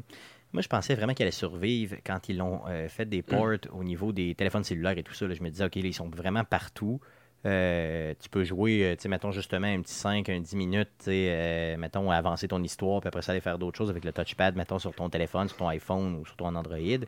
Moi, 0.57 0.63
je 0.63 0.69
pensais 0.69 0.95
vraiment 0.95 1.13
qu'elle 1.13 1.27
allait 1.27 1.33
survivre 1.33 1.97
quand 2.03 2.31
ils 2.31 2.39
l'ont 2.39 2.63
euh, 2.67 2.89
fait 2.89 3.05
des 3.05 3.21
ports 3.21 3.59
au 3.73 3.85
niveau 3.85 4.11
des 4.11 4.35
téléphones 4.35 4.65
cellulaires 4.65 4.97
et 4.97 5.03
tout 5.03 5.13
ça. 5.13 5.27
là. 5.27 5.35
Je 5.35 5.43
me 5.43 5.51
disais, 5.51 5.67
OK, 5.67 5.77
ils 5.77 5.93
sont 5.93 6.09
vraiment 6.09 6.45
partout. 6.45 6.99
Euh, 7.45 8.15
tu 8.19 8.31
peux 8.31 8.43
jouer, 8.43 8.85
euh, 8.85 8.97
tu 8.97 9.03
sais, 9.03 9.09
mettons 9.11 9.33
justement 9.33 9.67
un 9.67 9.83
petit 9.83 9.93
5, 9.93 10.27
un 10.31 10.41
10 10.41 10.57
minutes, 10.57 10.89
euh, 11.09 11.77
mettons, 11.77 12.11
avancer 12.11 12.49
ton 12.49 12.63
histoire, 12.63 13.03
puis 13.03 13.09
après 13.09 13.21
ça, 13.21 13.33
aller 13.33 13.43
faire 13.43 13.59
d'autres 13.59 13.77
choses 13.77 13.91
avec 13.91 14.03
le 14.07 14.15
touchpad, 14.15 14.57
mettons, 14.57 14.79
sur 14.79 14.95
ton 14.95 15.11
téléphone, 15.11 15.47
sur 15.47 15.59
ton 15.59 15.69
iPhone 15.69 16.15
ou 16.15 16.25
sur 16.25 16.37
ton 16.37 16.55
Android. 16.55 17.05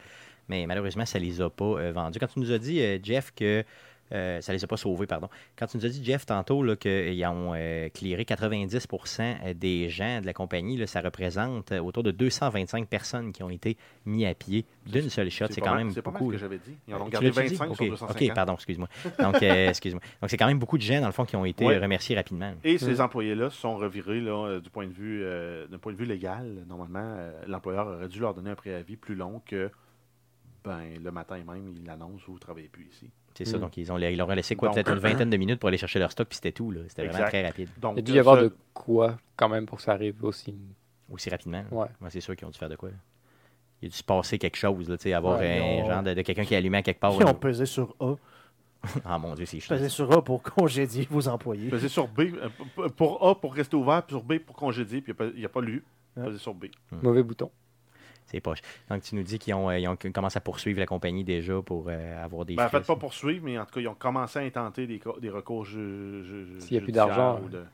Mais 0.49 0.67
malheureusement, 0.67 1.07
ça 1.07 1.19
les 1.19 1.41
a 1.41 1.49
pas 1.49 1.91
vendus. 1.93 2.19
Quand 2.19 2.27
tu 2.27 2.41
nous 2.41 2.53
as 2.53 2.59
dit, 2.59 2.83
Jeff, 3.03 3.33
que 3.35 3.65
euh, 4.13 4.41
ça 4.41 4.53
les 4.53 4.63
a 4.65 4.67
pas 4.67 4.77
sauvés, 4.77 5.07
pardon. 5.07 5.29
Quand 5.57 5.67
tu 5.67 5.77
nous 5.77 5.87
as 5.87 5.89
dit, 5.89 6.03
Jeff, 6.05 6.25
tantôt, 6.27 6.63
là, 6.63 6.77
qu'ils 6.77 7.25
ont 7.27 7.53
euh, 7.55 7.89
clearé 7.91 8.25
90% 8.25 9.55
des 9.55 9.89
gens 9.89 10.21
de 10.21 10.27
la 10.27 10.33
compagnie, 10.33 10.77
là, 10.77 10.87
ça 10.87 11.01
représente 11.01 11.73
euh, 11.73 11.81
autour 11.81 12.03
de 12.03 12.11
225 12.11 12.89
personnes 12.89 13.33
qui 13.33 13.43
ont 13.43 13.51
été 13.51 13.77
mis 14.07 14.27
à 14.27 14.35
pied 14.35 14.65
d'une 14.87 15.09
seule 15.11 15.31
shot. 15.31 15.47
C'est 15.51 15.61
pas 15.61 15.67
quand 15.69 15.75
mal- 15.75 15.85
même 15.85 15.93
C'est 15.93 16.03
pas 16.03 16.11
mal 16.11 16.21
beaucoup. 16.21 16.33
ce 16.33 16.37
que 16.37 16.41
j'avais 16.41 16.59
dit. 16.59 16.77
Ils 16.87 16.95
en 16.95 17.03
ont 17.03 17.09
gardé 17.09 17.31
l'as-tu 17.31 17.49
dit? 17.49 17.55
25 17.57 17.75
sur 17.75 17.85
Ok, 17.85 17.89
250. 17.91 18.23
OK, 18.31 18.35
pardon, 18.35 18.55
excuse-moi. 18.55 18.89
Donc, 19.19 19.43
euh, 19.43 19.69
excuse-moi. 19.69 20.03
Donc, 20.21 20.31
c'est 20.31 20.37
quand 20.37 20.47
même 20.47 20.59
beaucoup 20.59 20.79
de 20.79 20.83
gens, 20.83 21.01
dans 21.01 21.07
le 21.07 21.13
fond, 21.13 21.25
qui 21.25 21.37
ont 21.37 21.45
été 21.45 21.65
Ouais. 21.65 21.77
euh, 21.77 21.81
remerciés 21.81 22.17
rapidement. 22.17 22.53
Et 22.65 22.79
ces 22.79 23.01
employés-là 23.01 23.51
se 23.51 23.57
sont 23.59 23.77
revirés 23.77 24.21
là, 24.21 24.47
euh, 24.47 24.61
du 24.61 24.71
point 24.71 24.87
de 24.87 24.93
vue 24.93 25.23
euh, 25.23 25.67
d'un 25.69 25.79
point 25.79 25.93
de 25.93 25.99
vue 25.99 26.07
légal. 26.07 26.65
Normalement, 26.69 26.99
euh, 27.19 27.33
l'employeur 27.47 27.87
aurait 27.87 28.09
dû 28.09 28.21
leur 28.21 28.35
donner 28.35 28.51
un 28.51 28.55
préavis 28.55 28.97
plus 28.97 29.15
long 29.15 29.43
que 29.47 29.71
ben, 30.65 30.83
le 31.03 31.11
matin 31.11 31.37
même, 31.37 31.69
il 31.77 31.85
l'annonce 31.87 32.23
ou 32.27 32.33
vous 32.33 32.35
ne 32.35 32.41
travaillez 32.41 32.69
plus 32.69 32.87
ici. 32.93 33.11
C'est 33.39 33.45
ça. 33.45 33.57
Mm. 33.57 33.61
Donc, 33.61 33.76
ils, 33.76 33.93
ont, 33.93 33.99
ils 33.99 34.16
leur 34.16 34.28
ont 34.28 34.32
laissé 34.32 34.57
quoi, 34.57 34.70
peut-être 34.72 34.91
une 34.93 34.99
vingtaine 35.11 35.30
de 35.30 35.36
minutes 35.36 35.61
pour 35.61 35.68
aller 35.68 35.78
chercher 35.78 36.01
leur 36.01 36.11
stock, 36.11 36.26
puis 36.28 36.36
c'était 36.36 36.51
tout. 36.53 36.70
là. 36.72 36.80
C'était 36.89 37.07
vraiment 37.07 37.26
très 37.28 37.47
rapide. 37.47 37.68
Donc, 37.80 37.95
Il 37.97 37.99
a 38.01 38.03
dû 38.03 38.12
y 38.12 38.18
avoir 38.18 38.36
ça- 38.36 38.43
de 38.43 38.53
quoi 38.74 39.16
quand 39.36 39.49
même 39.49 39.64
pour 39.66 39.78
que 39.78 39.84
ça 39.84 39.93
arrive 39.93 40.24
aussi. 40.24 40.57
Aussi 41.11 41.30
rapidement. 41.30 41.62
Ouais. 41.70 41.86
Ouais, 42.01 42.11
c'est 42.11 42.20
sûr 42.20 42.34
qu'ils 42.34 42.47
ont 42.47 42.51
dû 42.51 42.59
faire 42.59 42.68
de 42.68 42.76
quoi. 42.76 42.89
là. 42.91 42.97
Il 43.80 43.86
a 43.86 43.89
dû 43.91 43.97
se 43.97 44.03
passer 44.03 44.39
quelque 44.39 44.57
chose, 44.57 44.89
là, 44.89 44.97
tu 44.99 45.05
sais, 45.05 45.12
avoir 45.12 45.39
Ouais, 45.39 45.82
un 45.82 45.86
genre 45.86 46.03
de, 46.03 46.14
de 46.14 46.22
quelqu'un 46.22 46.45
qui 46.45 46.57
à 46.57 46.82
quelque 46.82 46.99
part. 46.99 47.14
Ils 47.14 47.24
ont 47.24 47.34
pesé 47.34 47.64
sur 47.64 47.95
A. 48.01 48.14
Ah 49.05 49.18
mon 49.18 49.34
Dieu, 49.34 49.45
c'est 49.47 49.59
chiant. 49.61 49.76
Pesé 49.76 49.89
sur 49.89 50.11
A 50.12 50.22
pour 50.22 50.43
congédier 50.43 51.07
vos 51.11 51.26
employés. 51.28 51.68
Pesez 51.68 51.89
sur 51.89 52.07
B. 52.09 52.20
euh, 52.20 52.89
pour 52.91 53.26
A, 53.26 53.41
pour 53.41 53.55
rester 53.55 53.76
ouvert, 53.76 54.03
puis 54.05 54.14
sur 54.16 54.22
B, 54.22 54.39
pour 54.39 54.55
congédier, 54.57 55.01
puis 55.01 55.12
il 55.36 55.43
n'a 55.43 55.49
pas 55.49 55.61
lu. 55.61 55.84
Ouais. 56.16 56.24
Pesez 56.26 56.39
sur 56.39 56.55
B. 56.55 56.66
Mauvais 57.03 57.22
bouton. 57.22 57.51
C'est 58.31 58.41
poche. 58.41 58.59
Donc, 58.91 59.03
tu 59.03 59.14
nous 59.14 59.22
dis 59.22 59.39
qu'ils 59.39 59.55
ont, 59.55 59.70
euh, 59.70 59.79
ils 59.79 59.89
ont 59.89 59.97
commencé 59.97 60.37
à 60.37 60.41
poursuivre 60.41 60.79
la 60.81 60.87
compagnie 60.87 61.24
déjà 61.24 61.61
pour 61.62 61.87
euh, 61.89 62.22
avoir 62.24 62.45
des 62.45 62.55
Ben, 62.57 62.66
en 62.66 62.68
fait, 62.68 62.81
pas 62.87 62.97
poursuivre, 62.97 63.43
mais 63.45 63.59
en 63.59 63.64
tout 63.64 63.72
cas, 63.74 63.81
ils 63.81 63.89
ont 63.89 63.95
commencé 63.95 64.39
à 64.39 64.43
intenter 64.43 64.87
des, 64.87 65.01
des 65.20 65.31
recours 65.31 65.66
S'il 65.66 66.74
y 66.74 66.76
a 66.76 66.81
plus 66.83 66.93
d'argent, 66.93 67.41
ou 67.43 67.49
de- 67.49 67.64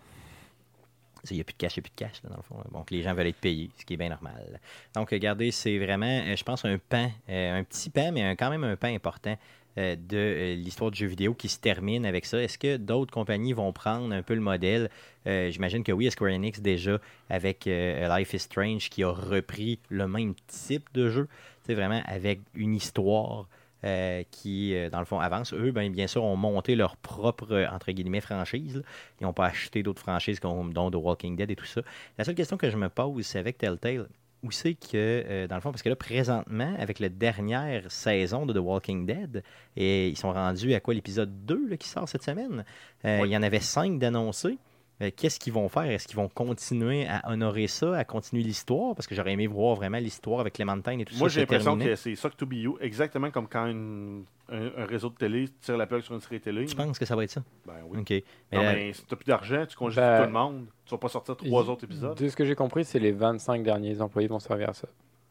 Il 1.31 1.35
n'y 1.37 1.41
a 1.41 1.45
plus 1.45 1.55
de 1.55 1.59
cash, 1.59 1.77
il 1.77 1.81
n'y 1.81 1.83
a 1.87 1.89
plus 1.89 1.91
de 1.91 1.97
cash, 1.97 2.23
là, 2.23 2.31
dans 2.31 2.37
le 2.37 2.43
fond. 2.43 2.59
là. 2.59 2.65
Donc, 2.73 2.91
les 2.91 3.03
gens 3.03 3.15
veulent 3.15 3.27
être 3.29 3.41
payés, 3.41 3.71
ce 3.79 3.85
qui 3.85 3.95
est 3.95 3.97
bien 3.97 4.11
normal. 4.11 4.61
Donc, 4.95 5.11
regardez, 5.11 5.51
c'est 5.51 5.79
vraiment, 5.79 6.05
euh, 6.25 6.37
je 6.37 6.45
pense, 6.45 6.65
un 6.67 6.77
pan, 6.79 7.11
euh, 7.31 7.59
un 7.61 7.65
petit 7.65 7.89
pan, 7.91 8.13
mais 8.13 8.23
un- 8.23 8.37
quand 8.37 8.51
même 8.51 8.63
un 8.65 8.77
pan 8.77 8.89
important 8.95 9.37
de 9.77 10.17
euh, 10.17 10.55
l'histoire 10.55 10.91
du 10.91 10.99
jeu 10.99 11.07
vidéo 11.07 11.35
qui 11.35 11.49
se 11.49 11.59
termine 11.59 12.07
avec 12.07 12.27
ça. 12.27 12.43
Est-ce 12.43 12.59
que 12.59 12.77
d'autres 12.77 13.13
compagnies 13.13 13.53
vont 13.53 13.73
prendre 13.73 14.13
un 14.15 14.23
peu 14.23 14.35
le 14.35 14.41
modèle? 14.41 14.91
Euh, 15.27 15.51
J'imagine 15.51 15.83
que 15.83 15.93
oui, 15.93 16.11
Square 16.11 16.33
Enix 16.33 16.61
déjà 16.61 16.99
avec 17.31 17.67
euh, 17.67 18.17
Life 18.19 18.35
is 18.35 18.41
Strange 18.41 18.89
qui 18.91 19.03
a 19.03 19.11
repris 19.11 19.79
le 19.89 20.07
même 20.07 20.35
type 20.47 20.89
de 20.95 21.09
jeu, 21.11 21.29
c'est 21.67 21.75
vraiment 21.75 22.03
avec 22.07 22.41
une 22.55 22.75
histoire. 22.75 23.47
euh, 23.85 24.23
qui, 24.31 24.75
euh, 24.75 24.89
dans 24.89 24.99
le 24.99 25.05
fond, 25.05 25.21
avance. 25.21 25.53
Eux, 25.53 25.71
ben, 25.71 25.93
bien 25.93 26.07
sûr, 26.07 26.25
ont 26.25 26.37
monté 26.37 26.75
leur 26.75 26.97
propre, 26.97 27.53
euh, 27.53 27.67
entre 27.71 27.93
guillemets, 27.93 28.23
franchise. 28.23 28.83
Ils 29.21 29.25
n'ont 29.25 29.35
pas 29.35 29.47
acheté 29.47 29.83
d'autres 29.83 30.01
franchises 30.01 30.41
dont 30.41 30.91
The 30.91 30.95
Walking 30.95 31.37
Dead 31.37 31.51
et 31.51 31.57
tout 31.57 31.67
ça. 31.67 31.83
La 32.17 32.25
seule 32.25 32.35
question 32.35 32.57
que 32.57 32.71
je 32.71 32.77
me 32.79 32.89
pose, 32.89 33.27
c'est 33.27 33.39
avec 33.39 33.59
Telltale, 33.59 34.09
où 34.45 34.51
c'est 34.51 34.75
que, 34.75 34.89
euh, 34.95 35.49
dans 35.49 35.55
le 35.57 35.61
fond, 35.63 35.71
parce 35.73 35.83
que 35.83 35.89
là, 35.89 35.97
présentement, 35.97 36.77
avec 36.79 36.99
la 37.01 37.09
dernière 37.09 37.91
saison 37.91 38.45
de 38.47 38.53
The 38.53 38.59
Walking 38.59 39.07
Dead, 39.07 39.43
et 39.77 40.09
ils 40.09 40.19
sont 40.19 40.33
rendus 40.33 40.75
à 40.75 40.81
quoi 40.81 40.93
l'épisode 40.95 41.47
2 41.47 41.69
là, 41.71 41.77
qui 41.79 41.89
sort 41.89 42.09
cette 42.09 42.23
semaine? 42.23 42.65
Euh, 43.05 43.21
Oui. 43.23 43.31
Il 43.31 43.33
y 43.33 43.37
en 43.37 43.43
avait 43.43 43.61
5 43.61 43.99
d'annoncés. 43.99 44.59
Euh, 45.03 45.11
Qu'est-ce 45.17 45.41
qu'ils 45.41 45.53
vont 45.53 45.69
faire? 45.69 45.85
Est-ce 45.91 46.07
qu'ils 46.07 46.17
vont 46.17 46.29
continuer 46.29 47.07
à 47.09 47.29
honorer 47.29 47.67
ça, 47.67 47.97
à 47.97 48.05
continuer 48.05 48.43
l'histoire? 48.45 48.95
Parce 48.95 49.09
que 49.09 49.15
j'aurais 49.17 49.33
aimé 49.33 49.47
voir 49.49 49.75
vraiment 49.75 49.99
l'histoire 49.99 50.39
avec 50.41 50.53
Clémentine 50.55 51.01
et 51.01 51.05
tout 51.05 51.15
Moi, 51.17 51.29
ça. 51.29 51.35
j'ai 51.35 51.41
se 51.41 51.53
l'impression 51.53 51.77
que 51.77 51.95
c'est 51.97 52.15
ça 52.15 52.31
que 52.31 52.37
To 52.37 52.47
Be 52.47 52.53
You, 52.55 52.79
exactement 52.81 53.31
comme 53.33 53.49
quand 53.49 53.67
une- 53.67 54.25
un, 54.51 54.71
un 54.77 54.85
réseau 54.87 55.09
de 55.09 55.15
télé 55.15 55.49
tire 55.63 55.77
la 55.77 55.87
plug 55.87 56.03
sur 56.03 56.15
une 56.15 56.21
série 56.21 56.39
télé. 56.41 56.67
Tu 56.67 56.77
penses 56.77 56.99
que 56.99 57.05
ça 57.07 57.17
va 57.17 57.25
être 57.25 57.31
ça? 57.31 57.43
Ben 57.67 57.73
oui. 57.89 57.99
OK. 58.01 58.11
Mais 58.11 58.23
non, 58.59 58.63
mais 58.63 58.93
si 58.93 59.05
t'as 59.07 59.17
plus 59.17 59.25
d'argent, 59.25 59.65
tu 59.67 59.75
congédies 59.77 60.01
Ben, 60.07 60.21
tout 60.21 60.27
le 60.27 60.33
monde. 60.33 60.67
Tu 60.85 60.91
vas 60.93 60.99
pas 60.99 61.09
sortir 61.09 61.37
trois 61.37 61.69
autres 61.71 61.85
épisodes. 61.85 62.17
De 62.17 62.29
ce 62.29 62.37
que 62.37 62.45
j'ai 62.45 62.55
compris, 62.55 62.85
c'est 62.85 62.99
les 63.01 63.11
25 63.13 63.63
derniers 63.65 64.01
employés 64.01 64.29
vont 64.29 64.39
servir 64.39 64.69
à 64.71 64.75
ça. 64.75 64.87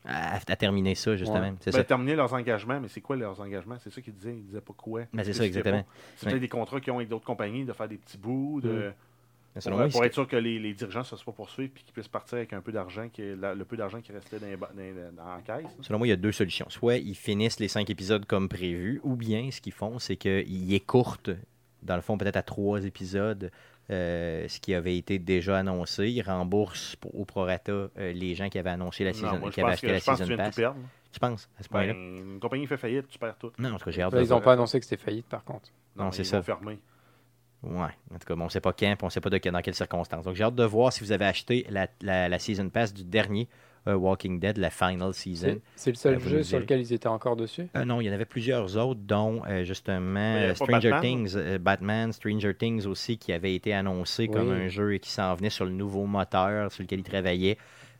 à, 0.05 0.35
à 0.35 0.55
terminer 0.57 0.95
ça, 0.95 1.15
justement. 1.15 1.39
Ouais. 1.39 1.53
C'est 1.61 1.71
Ben, 1.71 1.77
ça. 1.77 1.83
terminer 1.85 2.15
leurs 2.17 2.33
engagements, 2.33 2.77
mais 2.81 2.89
c'est 2.89 2.99
quoi 2.99 3.15
leurs 3.15 3.39
engagements? 3.39 3.77
C'est 3.81 3.89
ça 3.93 4.01
qu'ils 4.01 4.13
disaient. 4.13 4.35
Ils 4.35 4.43
disaient 4.45 4.59
pas 4.59 4.73
quoi. 4.75 5.03
Ben, 5.13 5.23
c'est 5.23 5.31
ça, 5.31 5.45
exactement. 5.45 5.85
C'est 6.17 6.25
Ouais. 6.25 6.31
peut-être 6.33 6.41
des 6.41 6.49
contrats 6.49 6.81
qu'ils 6.81 6.91
ont 6.91 6.97
avec 6.97 7.07
d'autres 7.07 7.23
compagnies, 7.23 7.63
de 7.63 7.71
faire 7.71 7.87
des 7.87 7.95
petits 7.97 8.17
bouts, 8.17 8.59
de, 8.61 8.69
Mais 8.69 8.93
pour, 9.53 9.63
selon 9.63 9.77
moi, 9.77 9.87
pour 9.89 10.03
ils- 10.03 10.07
être 10.07 10.13
sûr 10.13 10.27
que 10.27 10.35
les, 10.35 10.59
les 10.59 10.73
dirigeants 10.73 10.99
ne 11.01 11.05
se 11.05 11.15
soient 11.15 11.31
pas 11.33 11.37
poursuivis 11.37 11.67
et 11.75 11.79
qu'ils 11.81 11.93
puissent 11.93 12.07
partir 12.07 12.37
avec 12.37 12.53
un 12.53 12.61
peu 12.61 12.71
d'argent, 12.71 13.07
le 13.17 13.63
peu 13.63 13.77
d'argent 13.77 14.01
qui 14.01 14.11
restait 14.11 14.39
dans, 14.39 14.47
les 14.47 14.57
dans, 14.57 14.67
les- 14.75 14.93
dans 15.15 15.25
la 15.35 15.41
caisse. 15.41 15.71
Selon 15.81 15.99
moi, 15.99 16.07
il 16.07 16.09
y 16.11 16.13
a 16.13 16.17
deux 16.17 16.31
solutions. 16.31 16.65
Soit 16.69 16.97
ils 16.97 17.15
finissent 17.15 17.59
les 17.59 17.67
cinq 17.67 17.89
épisodes 17.89 18.25
comme 18.25 18.49
prévu, 18.49 18.99
ou 19.03 19.15
bien 19.15 19.49
ce 19.51 19.61
qu'ils 19.61 19.73
font, 19.73 19.99
c'est 19.99 20.15
qu'ils 20.17 20.73
écourtent, 20.73 21.29
dans 21.83 21.95
le 21.95 22.01
fond, 22.01 22.17
peut-être 22.17 22.37
à 22.37 22.43
trois 22.43 22.83
épisodes, 22.85 23.51
euh, 23.91 24.47
ce 24.47 24.59
qui 24.61 24.73
avait 24.73 24.97
été 24.97 25.19
déjà 25.19 25.57
annoncé. 25.59 26.09
Ils 26.09 26.21
remboursent 26.21 26.95
pour- 26.95 27.13
au 27.19 27.25
prorata 27.25 27.71
euh, 27.71 27.89
les 27.97 28.33
gens 28.33 28.47
qui 28.49 28.57
avaient 28.57 28.69
annoncé 28.69 29.03
la 29.03 29.11
Non, 29.11 29.15
season, 29.17 29.39
moi, 29.39 29.49
je 29.49 29.53
qui 29.55 29.61
avaient 29.61 29.73
acheté 29.73 29.87
que, 29.87 29.91
la 29.91 29.99
que 29.99 30.23
tu 30.23 30.35
pass. 30.37 30.55
Tu 31.11 31.19
penses, 31.19 31.49
à 31.59 31.63
ce 31.63 31.69
point-là? 31.69 31.93
Ben, 31.93 32.17
une 32.33 32.39
compagnie 32.39 32.65
fait 32.65 32.77
faillite, 32.77 33.07
tu 33.07 33.19
perds 33.19 33.37
tout. 33.37 33.51
Non, 33.59 33.73
en 33.73 33.77
tout 33.77 33.85
cas, 33.85 33.91
j'ai 33.91 34.01
hâte 34.01 34.13
Là, 34.13 34.19
de 34.21 34.25
ils 34.25 34.29
n'ont 34.29 34.41
pas 34.41 34.53
annoncé 34.53 34.79
que 34.79 34.85
c'était 34.85 35.03
faillite, 35.03 35.27
par 35.27 35.43
contre. 35.43 35.69
Non, 35.95 36.11
c'est 36.11 36.23
ils 36.23 36.25
ça. 36.25 36.41
fermer. 36.41 36.79
Ouais, 37.63 37.87
en 38.13 38.19
tout 38.19 38.25
cas, 38.27 38.35
bon, 38.35 38.41
on 38.41 38.45
ne 38.45 38.49
sait 38.49 38.59
pas 38.59 38.73
quand, 38.73 38.95
puis 38.95 39.03
on 39.03 39.05
ne 39.05 39.11
sait 39.11 39.21
pas 39.21 39.29
de, 39.29 39.37
dans 39.37 39.61
quelles 39.61 39.73
circonstances. 39.73 40.25
Donc, 40.25 40.35
j'ai 40.35 40.43
hâte 40.43 40.55
de 40.55 40.65
voir 40.65 40.91
si 40.91 40.99
vous 40.99 41.11
avez 41.13 41.25
acheté 41.25 41.65
la, 41.69 41.87
la, 42.01 42.27
la 42.27 42.39
season 42.39 42.69
pass 42.69 42.93
du 42.93 43.05
dernier 43.05 43.47
euh, 43.87 43.95
Walking 43.95 44.39
Dead, 44.39 44.57
la 44.57 44.69
final 44.69 45.13
season. 45.13 45.59
C'est 45.75 45.91
le 45.91 45.95
seul 45.95 46.15
Euh, 46.15 46.19
jeu 46.19 46.43
sur 46.43 46.59
lequel 46.59 46.81
ils 46.81 46.93
étaient 46.93 47.07
encore 47.07 47.35
dessus? 47.35 47.67
Euh, 47.75 47.85
non, 47.85 48.01
il 48.01 48.05
y 48.07 48.09
en 48.09 48.13
avait 48.13 48.25
plusieurs 48.25 48.77
autres, 48.77 48.99
dont 49.03 49.43
euh, 49.47 49.63
justement 49.63 50.19
euh, 50.19 50.53
Stranger 50.55 50.89
Batman? 50.89 51.01
Things, 51.01 51.33
euh, 51.35 51.57
Batman, 51.57 52.11
Stranger 52.13 52.53
Things 52.53 52.85
aussi, 52.85 53.17
qui 53.17 53.31
avait 53.33 53.55
été 53.55 53.73
annoncé 53.73 54.27
comme 54.27 54.51
un 54.51 54.67
jeu 54.67 54.97
qui 54.97 55.09
s'en 55.11 55.33
venait 55.35 55.49
sur 55.49 55.65
le 55.65 55.71
nouveau 55.71 56.05
moteur 56.05 56.71
sur 56.71 56.83
lequel 56.83 56.99
il 56.99 57.03
travaillait. 57.03 57.57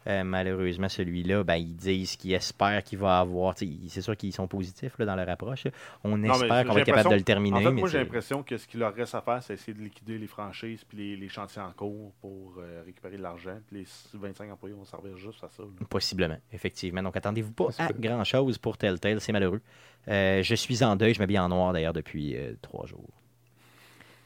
Euh, 0.08 0.24
malheureusement, 0.24 0.89
celui-là, 0.89 1.43
ben, 1.43 1.56
ils 1.56 1.76
disent 1.76 2.16
qu'ils 2.16 2.34
espèrent 2.34 2.84
qu'il 2.84 2.99
va 2.99 3.20
avoir. 3.20 3.56
C'est 3.58 4.01
sûr 4.01 4.18
qu'ils 4.18 4.34
sont 4.34 4.47
positifs 4.47 4.97
là, 4.99 5.06
dans 5.06 5.16
leur 5.16 5.30
approche. 5.30 5.66
là. 5.66 5.72
On 6.04 6.22
espère 6.24 6.66
qu'on 6.66 6.74
va 6.74 6.80
être 6.82 6.86
capable 6.86 7.10
de 7.12 7.16
le 7.16 7.22
terminer. 7.24 7.58
En 7.58 7.62
fait, 7.62 7.72
mais 7.72 7.80
moi, 7.82 7.89
j'ai 7.89 7.99
l'impression 7.99 8.43
que 8.43 8.58
ce 8.58 8.68
qu'il 8.68 8.80
leur 8.80 8.93
reste 8.93 9.16
à 9.16 9.22
faire, 9.22 9.41
c'est 9.41 9.54
essayer 9.54 9.74
de 9.74 9.82
liquider 9.82 10.18
les 10.18 10.28
franchises 10.28 10.84
puis 10.84 10.97
les, 10.97 11.16
les 11.16 11.30
chantiers 11.30 11.62
en 11.62 11.72
cours 11.72 12.12
pour 12.22 12.56
euh, 12.60 12.84
récupérer 12.86 13.18
de 13.18 13.22
l'argent. 13.24 13.58
Puis 13.68 13.80
les 13.80 13.86
25 14.14 14.51
employés 14.51 14.76
vont 14.76 14.86
servir 14.86 15.16
juste 15.18 15.43
à 15.43 15.49
ça. 15.49 15.64
là. 15.64 15.86
Possiblement, 15.89 16.38
effectivement. 16.51 17.01
Donc, 17.04 17.16
attendez-vous 17.16 17.54
pas 17.54 17.70
à 17.78 17.91
grand-chose 17.93 18.58
pour 18.58 18.78
Telltale, 18.78 19.22
c'est 19.22 19.32
malheureux. 19.32 19.62
Euh, 20.08 20.43
je 20.43 20.56
suis 20.56 20.84
en 20.84 20.95
deuil, 20.95 21.14
je 21.14 21.20
m'habille 21.20 21.39
en 21.39 21.49
noir 21.49 21.72
d'ailleurs 21.72 21.93
depuis 21.93 22.36
euh, 22.36 22.54
trois 22.62 22.86
jours. 22.86 23.10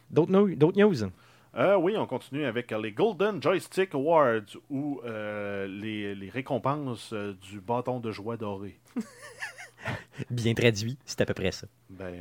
D'autres 0.10 0.56
d'autres 0.56 0.80
news? 0.80 1.12
Euh, 1.58 1.76
oui, 1.76 1.98
on 1.98 2.06
continue 2.06 2.46
avec 2.46 2.70
les 2.70 2.92
Golden 2.92 3.42
Joystick 3.42 3.96
Awards 3.96 4.58
ou 4.70 5.02
euh, 5.06 5.66
les, 5.66 6.14
les 6.14 6.30
récompenses 6.30 7.12
euh, 7.14 7.34
du 7.34 7.60
bâton 7.60 8.00
de 8.00 8.12
joie 8.12 8.38
doré. 8.38 8.80
Bien 10.30 10.54
traduit, 10.54 10.98
c'est 11.06 11.22
à 11.22 11.26
peu 11.26 11.34
près 11.34 11.52
ça. 11.52 11.68
Ben, 11.90 12.14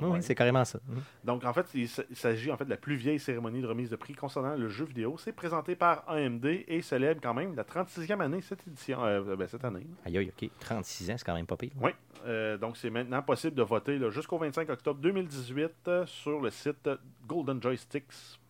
Oui, 0.00 0.18
c'est 0.22 0.34
carrément 0.34 0.64
ça. 0.64 0.78
Donc, 1.24 1.44
en 1.44 1.52
fait, 1.52 1.66
il, 1.74 1.88
s'agit 1.88 2.50
en 2.50 2.56
fait 2.56 2.64
de 2.64 2.70
la 2.70 2.76
plus 2.76 2.96
vieille 2.96 3.18
cérémonie 3.18 3.62
de 3.62 3.66
remise 3.66 3.90
de 3.90 3.96
prix 3.96 4.14
concernant 4.14 4.56
le 4.56 4.68
jeu 4.68 4.84
vidéo. 4.84 5.16
C'est 5.18 5.32
présenté 5.32 5.76
par 5.76 6.08
AMD 6.08 6.44
et 6.44 6.82
célèbre 6.82 7.20
quand 7.22 7.34
même 7.34 7.54
la 7.54 7.64
36e 7.64 8.20
année 8.20 8.40
cette 8.42 8.66
édition, 8.66 9.04
euh, 9.04 9.36
ben, 9.36 9.46
cette 9.46 9.64
année. 9.64 9.86
Aïe, 10.04 10.18
aïe, 10.18 10.32
OK. 10.36 10.50
36 10.60 11.10
ans, 11.10 11.14
c'est 11.16 11.24
quand 11.24 11.34
même 11.34 11.46
pas 11.46 11.56
pire. 11.56 11.72
Oui, 11.80 11.92
donc 12.60 12.76
c'est 12.76 12.90
maintenant 12.90 13.22
possible 13.22 13.54
de 13.54 13.62
voter 13.62 13.98
jusqu'au 14.10 14.38
25 14.38 14.68
octobre 14.70 15.00
2018 15.00 15.70
euh, 15.88 16.06
sur 16.06 16.40
le 16.40 16.50
site 16.50 16.88
goldenjoysticks.com. 17.26 18.41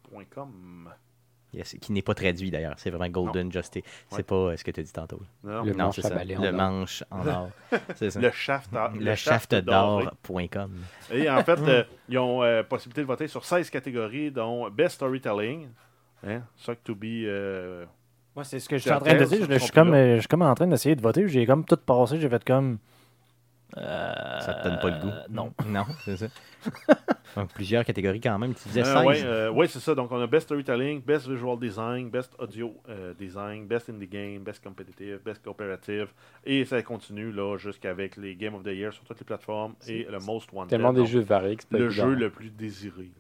Qui 1.82 1.92
n'est 1.92 2.00
pas 2.02 2.14
traduit 2.14 2.50
d'ailleurs. 2.50 2.74
C'est 2.78 2.88
vraiment 2.88 3.08
Golden 3.10 3.52
Justice. 3.52 3.82
C'est 4.08 4.16
Ouais. 4.16 4.22
pas 4.22 4.34
euh, 4.36 4.56
ce 4.56 4.64
que 4.64 4.70
tu 4.70 4.80
as 4.80 4.82
dit 4.82 4.92
tantôt. 4.92 5.20
Non, 5.44 5.62
Le 5.64 5.72
non, 5.72 5.84
manche 5.84 6.00
ça. 6.00 6.08
en 6.08 6.24
Le 6.24 6.46
or. 6.48 6.52
manche 6.54 7.04
en 7.10 7.26
or. 7.26 7.50
Le 7.70 8.30
shaft, 8.30 8.72
Le 8.72 9.00
doré. 9.02 9.16
shaftdor.com. 9.16 10.70
Et 11.12 11.28
en 11.28 11.44
fait, 11.44 11.58
euh, 11.60 11.84
ils 12.08 12.18
ont 12.18 12.42
euh, 12.42 12.62
possibilité 12.62 13.02
de 13.02 13.06
voter 13.06 13.28
sur 13.28 13.44
16 13.44 13.68
catégories, 13.68 14.30
dont 14.30 14.70
Best 14.70 14.94
Storytelling, 14.94 15.68
hein, 16.26 16.40
Suck 16.56 16.82
to 16.84 16.94
be. 16.94 17.04
euh, 17.26 17.84
Moi, 18.34 18.44
c'est 18.44 18.58
ce 18.58 18.66
que 18.66 18.78
je 18.78 18.82
suis 18.82 18.90
en 18.90 18.98
train 19.00 19.12
de 19.14 19.24
dire. 19.24 19.46
Je, 19.50 19.58
suis 19.58 19.70
comme, 19.72 19.92
euh, 19.92 20.20
je 20.20 20.28
comme 20.28 20.40
en 20.40 20.54
train 20.54 20.66
d'essayer 20.66 20.96
de 20.96 21.02
voter. 21.02 21.28
J'ai 21.28 21.44
comme 21.44 21.66
tout 21.66 21.76
passé. 21.76 22.18
J'ai 22.18 22.30
fait 22.30 22.42
comme. 22.44 22.78
Ça 23.74 24.58
te 24.62 24.68
donne 24.68 24.78
pas 24.80 24.88
le 24.90 25.00
goût. 25.00 25.08
Euh, 25.08 25.22
non. 25.28 25.52
Non, 25.66 25.84
c'est 26.06 26.16
ça. 26.16 26.26
Donc, 27.36 27.52
plusieurs 27.52 27.84
catégories 27.84 28.20
quand 28.20 28.38
même. 28.38 28.54
Tu 28.54 28.68
disais 28.68 28.82
Euh, 28.82 28.84
16. 28.84 29.06
ouais, 29.06 29.22
euh, 29.24 29.50
ouais, 29.50 29.66
c'est 29.68 29.78
ça. 29.80 29.94
Donc, 29.94 30.10
on 30.12 30.20
a 30.20 30.26
Best 30.26 30.44
Storytelling, 30.46 31.00
Best 31.02 31.28
Visual 31.28 31.58
Design, 31.58 32.10
Best 32.10 32.34
Audio 32.38 32.74
euh, 32.88 33.14
Design, 33.14 33.66
Best 33.66 33.88
Indie 33.90 34.06
Game, 34.06 34.38
Best 34.42 34.62
Competitive, 34.62 35.20
Best 35.24 35.42
Cooperative. 35.42 36.08
Et 36.44 36.64
ça 36.64 36.82
continue 36.82 37.32
là 37.32 37.56
jusqu'avec 37.56 38.16
les 38.16 38.34
Game 38.36 38.54
of 38.54 38.62
the 38.62 38.68
Year 38.74 38.92
sur 38.92 39.04
toutes 39.04 39.18
les 39.20 39.24
plateformes 39.26 39.74
et 39.88 40.04
le 40.10 40.18
Most 40.18 40.52
Wanted. 40.52 40.70
Tellement 40.70 40.92
des 40.92 41.00
donc, 41.00 41.08
jeux 41.08 41.20
variés 41.20 41.56
que 41.56 41.62
Le 41.70 41.86
évident. 41.86 41.90
jeu 42.08 42.14
le 42.14 42.30
plus 42.30 42.50
désiré. 42.50 43.10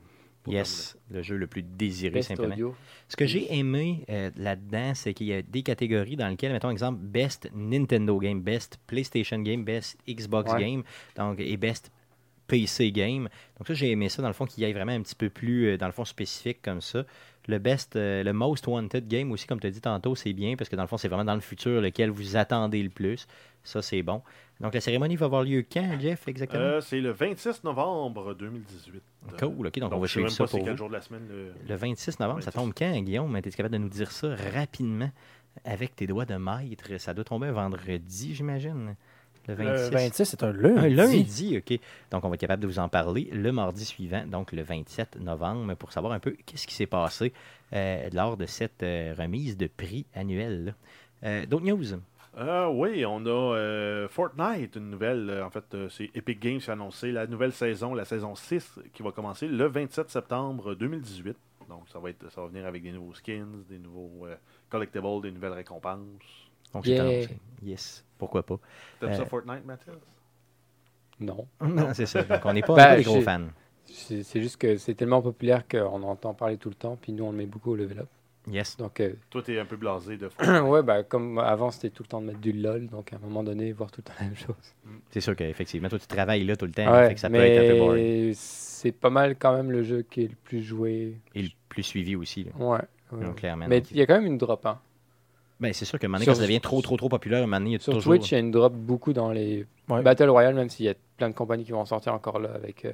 Yes, 0.48 0.98
le 1.08 1.22
jeu 1.22 1.36
le 1.36 1.46
plus 1.46 1.62
désiré, 1.62 2.14
Best 2.14 2.28
simplement. 2.30 2.52
audio. 2.52 2.74
Ce 3.06 3.14
que 3.16 3.26
j'ai 3.26 3.54
aimé 3.56 4.04
euh, 4.10 4.28
là-dedans, 4.36 4.90
c'est 4.94 5.14
qu'il 5.14 5.28
y 5.28 5.32
a 5.34 5.40
des 5.40 5.62
catégories 5.62 6.16
dans 6.16 6.26
lesquelles, 6.26 6.50
mettons 6.50 6.70
exemple, 6.70 6.98
Best 7.00 7.48
Nintendo 7.54 8.18
Game, 8.18 8.40
Best 8.40 8.80
PlayStation 8.88 9.38
Game, 9.38 9.62
Best 9.64 9.96
Xbox 10.08 10.52
Ouais. 10.52 10.60
Game, 10.60 10.82
donc, 11.16 11.38
et 11.38 11.56
Best 11.56 11.92
PC 12.52 12.92
Game. 12.92 13.30
Donc 13.58 13.66
ça, 13.66 13.72
j'ai 13.72 13.90
aimé 13.90 14.10
ça, 14.10 14.20
dans 14.20 14.28
le 14.28 14.34
fond, 14.34 14.44
qu'il 14.44 14.62
y 14.62 14.66
ait 14.68 14.72
vraiment 14.74 14.92
un 14.92 15.00
petit 15.00 15.14
peu 15.14 15.30
plus, 15.30 15.68
euh, 15.68 15.78
dans 15.78 15.86
le 15.86 15.92
fond, 15.92 16.04
spécifique 16.04 16.60
comme 16.62 16.82
ça. 16.82 17.04
Le 17.48 17.58
Best, 17.58 17.96
euh, 17.96 18.22
le 18.22 18.32
Most 18.34 18.66
Wanted 18.66 19.08
Game 19.08 19.32
aussi, 19.32 19.46
comme 19.46 19.58
tu 19.58 19.66
as 19.66 19.70
dit 19.70 19.80
tantôt, 19.80 20.14
c'est 20.14 20.34
bien, 20.34 20.54
parce 20.54 20.68
que 20.68 20.76
dans 20.76 20.82
le 20.82 20.88
fond, 20.88 20.98
c'est 20.98 21.08
vraiment 21.08 21.24
dans 21.24 21.34
le 21.34 21.40
futur 21.40 21.80
lequel 21.80 22.10
vous 22.10 22.36
attendez 22.36 22.82
le 22.82 22.90
plus. 22.90 23.26
Ça, 23.64 23.80
c'est 23.80 24.02
bon. 24.02 24.20
Donc 24.60 24.74
la 24.74 24.80
cérémonie 24.80 25.16
va 25.16 25.26
avoir 25.26 25.42
lieu 25.44 25.64
quand, 25.72 25.98
Jeff, 25.98 26.28
exactement? 26.28 26.62
Euh, 26.62 26.80
c'est 26.82 27.00
le 27.00 27.10
26 27.10 27.64
novembre 27.64 28.34
2018. 28.34 29.02
Cool, 29.40 29.66
ok, 29.68 29.78
donc, 29.80 29.92
on 29.94 29.98
va 29.98 30.06
suivre 30.06 30.28
ça 30.28 30.46
pour 30.46 30.62
vous. 30.64 30.76
jour 30.76 30.88
de 30.88 30.92
la 30.94 31.00
semaine. 31.00 31.26
le- 31.30 31.52
Le 31.68 31.74
26 31.74 32.20
novembre, 32.20 32.42
ça 32.42 32.50
26. 32.50 32.58
tombe 32.60 32.74
quand, 32.76 33.00
Guillaume? 33.02 33.34
Es-tu 33.36 33.50
capable 33.50 33.72
de 33.72 33.78
nous 33.78 33.88
dire 33.88 34.10
ça 34.12 34.36
rapidement 34.54 35.10
avec 35.64 35.96
tes 35.96 36.06
doigts 36.06 36.26
de 36.26 36.36
maître? 36.36 36.84
Ça 36.98 37.14
doit 37.14 37.24
tomber 37.24 37.46
un 37.48 37.52
vendredi, 37.52 38.34
j'imagine. 38.34 38.94
Le 39.48 39.54
26. 39.54 39.90
Le 39.90 39.96
26, 39.96 40.24
c'est 40.24 40.42
un 40.44 40.52
lundi. 40.52 40.78
Un 40.78 40.88
lundi, 40.88 41.58
OK. 41.58 41.78
Donc, 42.10 42.24
on 42.24 42.28
va 42.28 42.34
être 42.34 42.40
capable 42.40 42.62
de 42.62 42.66
vous 42.68 42.78
en 42.78 42.88
parler 42.88 43.28
le 43.32 43.50
mardi 43.52 43.84
suivant, 43.84 44.24
donc 44.26 44.52
le 44.52 44.62
27 44.62 45.16
novembre, 45.20 45.74
pour 45.74 45.92
savoir 45.92 46.12
un 46.12 46.20
peu 46.20 46.36
qu'est-ce 46.46 46.66
qui 46.66 46.74
s'est 46.74 46.86
passé 46.86 47.32
euh, 47.72 48.08
lors 48.12 48.36
de 48.36 48.46
cette 48.46 48.82
euh, 48.82 49.14
remise 49.18 49.56
de 49.56 49.66
prix 49.66 50.06
annuelle. 50.14 50.74
Euh, 51.24 51.44
D'autres 51.46 51.64
news? 51.66 51.84
Euh, 52.38 52.66
oui, 52.68 53.04
on 53.04 53.26
a 53.26 53.28
euh, 53.56 54.08
Fortnite, 54.08 54.76
une 54.76 54.90
nouvelle. 54.90 55.28
euh, 55.28 55.44
en 55.44 55.50
fait, 55.50 55.64
euh, 55.74 55.88
c'est 55.90 56.10
Epic 56.14 56.40
Games 56.40 56.58
qui 56.60 56.70
a 56.70 56.72
annoncé 56.72 57.12
la 57.12 57.26
nouvelle 57.26 57.52
saison, 57.52 57.94
la 57.94 58.04
saison 58.06 58.34
6, 58.34 58.78
qui 58.94 59.02
va 59.02 59.12
commencer 59.12 59.46
le 59.48 59.66
27 59.66 60.08
septembre 60.08 60.74
2018. 60.74 61.36
Donc, 61.68 61.88
ça 61.92 61.98
va, 61.98 62.08
être, 62.10 62.30
ça 62.32 62.40
va 62.40 62.46
venir 62.48 62.64
avec 62.66 62.82
des 62.82 62.92
nouveaux 62.92 63.12
skins, 63.14 63.64
des 63.68 63.78
nouveaux 63.78 64.26
euh, 64.26 64.36
collectibles, 64.70 65.20
des 65.22 65.30
nouvelles 65.30 65.52
récompenses. 65.52 65.98
Donc, 66.72 66.86
Yeah. 66.86 66.96
c'est 66.96 67.00
annoncé. 67.02 67.38
Yes, 67.62 68.04
pourquoi 68.22 68.44
pas. 68.44 68.58
T'aimes 69.00 69.10
Euh, 69.10 69.16
ça, 69.16 69.24
Fortnite, 69.26 69.64
Mathias? 69.66 69.96
Non. 71.18 71.46
Non, 71.60 71.88
c'est 71.92 72.06
ça. 72.06 72.22
Donc, 72.22 72.40
on 72.44 72.52
n'est 72.52 72.62
pas, 72.62 72.74
Ben, 72.76 72.96
des 72.96 73.02
gros 73.02 73.20
fans. 73.20 73.48
C'est 73.84 74.40
juste 74.40 74.56
que 74.58 74.76
c'est 74.76 74.94
tellement 74.94 75.20
populaire 75.20 75.66
qu'on 75.68 76.02
entend 76.04 76.34
parler 76.34 76.56
tout 76.56 76.68
le 76.68 76.76
temps, 76.76 76.96
puis 77.00 77.12
nous 77.12 77.24
on 77.24 77.32
le 77.32 77.36
met 77.38 77.46
beaucoup 77.46 77.72
au 77.72 77.76
level 77.76 77.98
up. 78.00 78.08
Yes. 78.50 78.76
Donc, 78.76 78.98
euh, 79.00 79.12
Toi, 79.30 79.42
t'es 79.42 79.58
un 79.58 79.64
peu 79.64 79.76
blasé 79.76 80.16
de 80.16 80.28
Fortnite. 80.30 80.62
ouais, 80.62 80.82
bah, 80.82 81.02
comme 81.02 81.38
avant 81.38 81.70
c'était 81.72 81.90
tout 81.90 82.02
le 82.04 82.08
temps 82.08 82.20
de 82.20 82.26
mettre 82.26 82.38
du 82.40 82.52
LOL, 82.52 82.86
donc 82.88 83.12
à 83.12 83.16
un 83.16 83.18
moment 83.18 83.42
donné, 83.42 83.72
voir 83.72 83.90
tout 83.90 84.00
le 84.00 84.04
temps 84.04 84.14
la 84.20 84.26
même 84.26 84.36
chose. 84.36 84.54
C'est 85.10 85.20
sûr 85.20 85.34
qu'effectivement, 85.36 85.88
toi, 85.88 85.98
tu 85.98 86.06
travailles 86.06 86.44
là 86.44 86.54
tout 86.56 86.66
le 86.66 86.72
temps. 86.72 86.90
Ouais, 86.92 87.08
fait 87.08 87.14
que 87.14 87.20
ça 87.20 87.28
peut 87.28 87.36
être 87.36 87.64
un 87.70 87.72
peu 87.72 87.78
boring. 87.78 88.02
mais 88.28 88.32
c'est 88.34 88.92
pas 88.92 89.10
mal 89.10 89.36
quand 89.36 89.54
même 89.56 89.70
le 89.72 89.82
jeu 89.82 90.02
qui 90.02 90.22
est 90.24 90.28
le 90.28 90.36
plus 90.44 90.62
joué. 90.62 91.20
Et 91.34 91.42
le 91.42 91.50
plus 91.68 91.82
suivi 91.82 92.14
aussi, 92.16 92.44
là. 92.44 92.52
Ouais. 92.56 92.78
ouais. 93.12 93.24
Donc, 93.24 93.36
clairement. 93.36 93.66
Mais 93.68 93.78
il 93.90 93.96
y 93.96 94.02
a 94.02 94.06
quand 94.06 94.14
même 94.14 94.26
une 94.26 94.38
drop. 94.38 94.64
Hein. 94.66 94.80
Ben, 95.62 95.72
c'est 95.72 95.84
sûr 95.86 95.98
que 95.98 96.06
maintenant, 96.06 96.24
Sur- 96.24 96.32
quand 96.34 96.40
ça 96.40 96.42
devient 96.42 96.60
trop, 96.60 96.82
trop, 96.82 96.96
trop 96.96 97.08
populaire, 97.08 97.46
maintenant, 97.46 97.68
il 97.68 97.72
y 97.72 97.76
a 97.76 97.78
Sur 97.78 97.94
toujours... 97.94 98.12
Twitch, 98.14 98.30
il 98.32 98.34
y 98.34 98.36
a 98.36 98.40
une 98.40 98.50
drop 98.50 98.74
beaucoup 98.74 99.12
dans 99.14 99.30
les 99.32 99.64
Ouais. 99.88 100.02
Battle 100.02 100.28
Royale, 100.28 100.54
même 100.54 100.68
s'il 100.68 100.86
y 100.86 100.88
a 100.88 100.94
plein 101.16 101.28
de 101.30 101.34
compagnies 101.34 101.64
qui 101.64 101.72
vont 101.72 101.80
en 101.80 101.84
sortir 101.86 102.12
encore 102.14 102.38
là 102.40 102.50
avec 102.54 102.84
euh, 102.84 102.92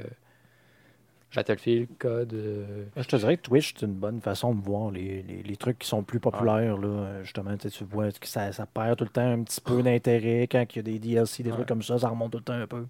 Battlefield, 1.34 1.88
Code. 1.98 2.32
euh, 2.32 2.84
Je 2.96 3.02
te 3.06 3.16
dirais 3.16 3.36
que 3.36 3.42
Twitch, 3.42 3.74
c'est 3.78 3.84
une 3.86 3.92
bonne 3.92 4.20
façon 4.20 4.54
de 4.54 4.60
voir 4.62 4.90
les, 4.90 5.22
les- 5.22 5.42
les 5.42 5.56
trucs 5.56 5.78
qui 5.78 5.86
sont 5.88 6.02
plus 6.02 6.20
populaires. 6.20 6.78
Là. 6.78 6.88
Euh, 6.88 7.22
Justement, 7.22 7.54
tu 7.56 7.68
vois 7.84 8.10
que 8.10 8.26
ça, 8.26 8.50
ça 8.52 8.64
perd 8.66 8.96
tout 8.96 9.04
le 9.04 9.10
temps 9.10 9.30
un 9.32 9.42
petit 9.42 9.60
peu 9.60 9.82
d'intérêt. 9.82 10.48
Quand 10.50 10.64
il 10.74 10.76
y 10.76 10.78
a 10.78 10.82
des 10.82 10.98
DLC, 10.98 11.42
des 11.42 11.50
Ouais. 11.50 11.56
trucs 11.56 11.68
comme 11.68 11.82
ça, 11.82 11.98
ça 11.98 12.08
remonte 12.08 12.32
tout 12.32 12.38
le 12.38 12.44
temps 12.44 12.54
un 12.54 12.66
peu. 12.66 12.86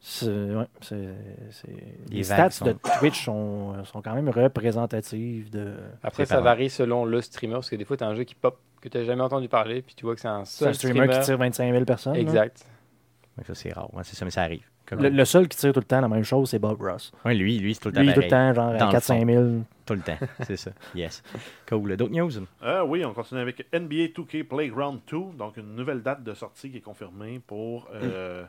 C'est- 0.00 0.26
ouais, 0.28 0.66
c'est- 0.80 1.14
c'est- 1.50 1.68
Les 2.10 2.24
stats 2.24 2.48
de 2.64 2.74
Twitch 2.98 3.24
sont, 3.24 3.74
sont 3.84 4.00
quand 4.02 4.14
même 4.14 4.30
représentatives 4.30 5.50
de. 5.50 5.74
Après, 6.02 6.26
ça 6.26 6.40
varie 6.40 6.70
selon 6.70 7.04
le 7.04 7.20
streamer, 7.20 7.54
parce 7.54 7.70
que 7.70 7.76
des 7.76 7.84
fois, 7.84 7.96
tu 7.96 8.04
as 8.04 8.08
un 8.08 8.14
jeu 8.14 8.24
qui 8.24 8.34
pop 8.34 8.58
que 8.80 8.88
tu 8.88 8.98
n'as 8.98 9.04
jamais 9.04 9.22
entendu 9.22 9.48
parler, 9.48 9.82
puis 9.82 9.94
tu 9.94 10.04
vois 10.04 10.14
que 10.14 10.20
c'est 10.20 10.28
un 10.28 10.44
C'est 10.44 10.64
un 10.66 10.72
seul 10.72 10.90
streamer 10.92 11.08
qui 11.08 11.20
tire 11.20 11.38
25 11.38 11.72
000 11.72 11.84
personnes. 11.84 12.16
Exact. 12.16 12.64
Ça, 13.46 13.54
c'est 13.54 13.72
rare. 13.72 13.92
Ouais, 13.94 14.02
c'est 14.04 14.16
ça, 14.16 14.24
mais 14.24 14.30
ça 14.30 14.42
arrive. 14.42 14.62
Le, 14.92 15.08
le 15.08 15.24
seul 15.24 15.46
qui 15.48 15.56
tire 15.56 15.72
tout 15.72 15.78
le 15.80 15.84
temps 15.86 16.00
la 16.00 16.08
même 16.08 16.24
chose, 16.24 16.50
c'est 16.50 16.58
Bob 16.58 16.80
Ross. 16.82 17.12
Ouais, 17.24 17.34
lui, 17.34 17.58
lui, 17.58 17.74
c'est 17.74 17.80
tout 17.80 17.88
le 17.90 17.94
temps 17.94 18.02
Lui, 18.02 18.12
tout 18.12 18.20
le 18.20 18.28
temps, 18.28 18.52
genre 18.52 18.72
Dans 18.76 18.88
à 18.88 18.92
le 18.92 18.98
4-5 18.98 19.26
000. 19.26 19.44
Tout 19.86 19.94
le 19.94 20.00
temps, 20.00 20.18
c'est 20.42 20.56
ça. 20.56 20.72
Yes. 20.96 21.22
Cool. 21.68 21.96
D'autres 21.96 22.12
news? 22.12 22.30
Euh, 22.64 22.82
oui, 22.84 23.04
on 23.04 23.14
continue 23.14 23.40
avec 23.40 23.66
NBA 23.72 24.08
2K 24.16 24.44
Playground 24.44 25.00
2, 25.10 25.16
donc 25.38 25.56
une 25.56 25.76
nouvelle 25.76 26.02
date 26.02 26.24
de 26.24 26.34
sortie 26.34 26.70
qui 26.72 26.78
est 26.78 26.82
confirmée 26.82 27.40
pour 27.46 27.88
euh, 27.94 28.44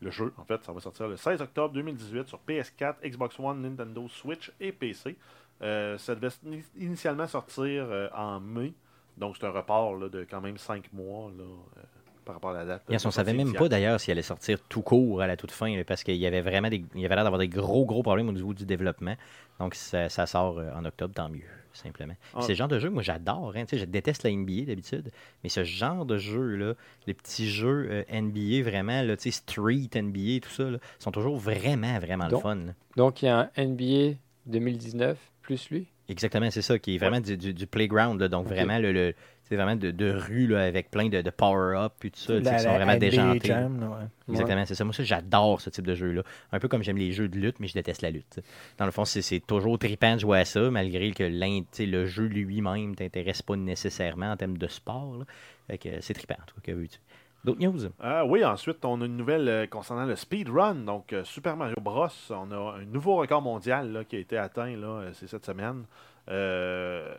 le 0.00 0.10
jeu. 0.10 0.32
En 0.38 0.44
fait, 0.44 0.64
ça 0.64 0.72
va 0.72 0.80
sortir 0.80 1.08
le 1.08 1.16
16 1.18 1.42
octobre 1.42 1.74
2018 1.74 2.26
sur 2.26 2.40
PS4, 2.48 2.94
Xbox 3.04 3.38
One, 3.38 3.60
Nintendo 3.60 4.08
Switch 4.08 4.50
et 4.60 4.72
PC. 4.72 5.14
Euh, 5.62 5.98
ça 5.98 6.14
devait 6.14 6.28
ni- 6.44 6.64
initialement 6.78 7.26
sortir 7.26 7.84
euh, 7.90 8.08
en 8.16 8.40
mai, 8.40 8.72
donc 9.16 9.36
c'est 9.38 9.46
un 9.46 9.50
report 9.50 9.96
là, 9.96 10.08
de 10.08 10.24
quand 10.28 10.40
même 10.40 10.58
5 10.58 10.92
mois 10.92 11.30
là, 11.36 11.44
euh, 11.44 11.82
par 12.24 12.36
rapport 12.36 12.50
à 12.50 12.54
la 12.54 12.64
date. 12.64 12.82
Yes, 12.88 13.02
de 13.02 13.08
on 13.08 13.10
savait 13.10 13.32
sortie 13.32 13.44
même 13.44 13.54
pas 13.54 13.68
d'ailleurs 13.68 14.00
s'il 14.00 14.12
allait 14.12 14.22
sortir 14.22 14.58
tout 14.68 14.82
court 14.82 15.22
à 15.22 15.26
la 15.26 15.36
toute 15.36 15.50
fin, 15.50 15.82
parce 15.86 16.04
qu'il 16.04 16.16
y 16.16 16.26
avait 16.26 16.40
vraiment 16.40 16.68
des, 16.68 16.84
il 16.94 17.00
y 17.00 17.04
avait 17.04 17.14
l'air 17.14 17.24
d'avoir 17.24 17.40
des 17.40 17.48
gros, 17.48 17.84
gros 17.84 18.02
problèmes 18.02 18.28
au 18.28 18.32
niveau 18.32 18.54
du 18.54 18.64
développement. 18.64 19.16
Donc, 19.58 19.74
ça, 19.74 20.08
ça 20.08 20.26
sort 20.26 20.58
euh, 20.58 20.70
en 20.74 20.84
octobre, 20.84 21.14
tant 21.14 21.28
mieux, 21.28 21.42
simplement. 21.72 22.14
Ah. 22.34 22.40
C'est 22.42 22.50
le 22.50 22.54
genre 22.54 22.68
de 22.68 22.78
jeu 22.78 22.88
que 22.88 22.94
moi 22.94 23.02
j'adore. 23.02 23.52
Hein, 23.56 23.64
tu 23.64 23.76
sais, 23.76 23.78
je 23.78 23.84
déteste 23.84 24.22
la 24.22 24.30
NBA 24.30 24.64
d'habitude, 24.66 25.10
mais 25.42 25.48
ce 25.50 25.62
genre 25.64 26.06
de 26.06 26.16
jeu-là, 26.16 26.74
les 27.06 27.14
petits 27.14 27.48
jeux 27.48 27.88
euh, 27.90 28.04
NBA, 28.20 28.62
vraiment, 28.68 29.02
là, 29.02 29.14
Street 29.18 29.88
NBA, 29.94 30.40
tout 30.42 30.50
ça, 30.50 30.64
là, 30.64 30.78
sont 30.98 31.10
toujours 31.12 31.36
vraiment, 31.36 31.98
vraiment 31.98 32.24
le 32.24 32.30
Donc- 32.30 32.42
fun. 32.42 32.54
là. 32.56 32.72
Donc, 32.96 33.22
il 33.22 33.26
y 33.26 33.28
a 33.28 33.50
un 33.56 33.64
NBA 33.64 34.16
2019 34.46 35.18
plus 35.42 35.70
lui? 35.70 35.88
Exactement, 36.08 36.50
c'est 36.50 36.62
ça, 36.62 36.78
qui 36.78 36.94
est 36.94 36.98
vraiment 36.98 37.20
du, 37.20 37.36
du- 37.36 37.54
du 37.54 37.66
playground, 37.66 38.20
là, 38.20 38.28
donc 38.28 38.46
vraiment 38.46 38.78
le, 38.78 38.92
le- 38.92 39.14
c'est 39.44 39.56
vraiment 39.56 39.76
de, 39.76 39.90
de 39.90 40.10
rue 40.10 40.46
là, 40.46 40.62
avec 40.64 40.90
plein 40.90 41.08
de, 41.08 41.20
de 41.20 41.30
power-up 41.30 41.92
puis 41.98 42.10
tout 42.10 42.18
ça, 42.20 42.34
qui 42.38 42.44
sont 42.62 42.74
vraiment 42.74 42.92
déjantés. 42.98 43.48
Jam, 43.48 43.80
là, 43.80 43.86
ouais. 43.88 44.04
Exactement, 44.30 44.64
c'est 44.66 44.74
ça. 44.74 44.84
Moi, 44.84 44.94
ça, 44.94 45.02
j'adore 45.04 45.60
ce 45.60 45.68
type 45.70 45.86
de 45.86 45.94
jeu-là. 45.94 46.22
Un 46.52 46.58
peu 46.58 46.68
comme 46.68 46.82
j'aime 46.82 46.96
les 46.96 47.12
jeux 47.12 47.28
de 47.28 47.38
lutte, 47.38 47.60
mais 47.60 47.66
je 47.66 47.74
déteste 47.74 48.02
la 48.02 48.10
lutte. 48.10 48.40
Dans 48.78 48.86
le 48.86 48.92
fond, 48.92 49.04
c'est, 49.04 49.40
toujours 49.46 49.78
trippant 49.78 50.14
de 50.14 50.20
jouer 50.20 50.38
à 50.40 50.44
ça, 50.44 50.70
malgré 50.70 51.10
que 51.12 51.22
le 51.24 52.06
jeu 52.06 52.24
lui-même 52.24 52.94
t'intéresse 52.96 53.42
pas 53.42 53.56
nécessairement 53.56 54.32
en 54.32 54.36
termes 54.36 54.58
de 54.58 54.66
sport. 54.68 55.16
là. 55.18 55.24
Fait 55.68 55.78
que 55.78 55.88
c'est 56.00 56.14
trippant, 56.14 56.34
en 56.40 56.46
tout 56.46 56.54
cas, 56.60 56.72
que 56.72 56.76
veux-tu. 56.76 56.98
D'autres 57.44 57.60
news? 57.60 57.90
Ah 58.00 58.24
oui, 58.24 58.44
ensuite, 58.44 58.84
on 58.84 59.00
a 59.00 59.06
une 59.06 59.16
nouvelle 59.16 59.48
euh, 59.48 59.66
concernant 59.66 60.04
le 60.06 60.14
speedrun. 60.14 60.74
Donc, 60.76 61.12
euh, 61.12 61.24
Super 61.24 61.56
Mario 61.56 61.74
Bros. 61.80 62.06
On 62.30 62.50
a 62.52 62.76
un 62.78 62.84
nouveau 62.84 63.16
record 63.16 63.42
mondial 63.42 63.92
là, 63.92 64.04
qui 64.04 64.14
a 64.16 64.18
été 64.20 64.36
atteint 64.38 64.76
là, 64.76 64.86
euh, 64.86 65.10
c'est 65.14 65.26
cette 65.26 65.44
semaine. 65.44 65.84
Euh, 66.28 67.14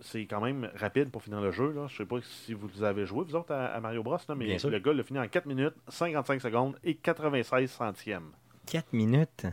c'est 0.00 0.26
quand 0.26 0.40
même 0.40 0.70
rapide 0.76 1.10
pour 1.10 1.22
finir 1.22 1.40
le 1.40 1.50
jeu. 1.50 1.72
Là. 1.72 1.86
Je 1.88 1.96
sais 1.96 2.04
pas 2.04 2.18
si 2.22 2.52
vous 2.52 2.82
avez 2.84 3.06
joué, 3.06 3.24
vous 3.24 3.34
autres, 3.36 3.52
à, 3.54 3.66
à 3.66 3.80
Mario 3.80 4.02
Bros. 4.02 4.18
Là, 4.28 4.34
mais 4.34 4.44
Bien 4.46 4.58
sûr. 4.58 4.68
le 4.70 4.78
gars 4.80 4.92
l'a 4.92 5.02
fini 5.02 5.18
en 5.18 5.26
4 5.26 5.46
minutes, 5.46 5.74
55 5.88 6.40
secondes 6.40 6.76
et 6.84 6.94
96 6.94 7.70
centièmes. 7.70 8.30
4 8.66 8.92
minutes? 8.92 9.46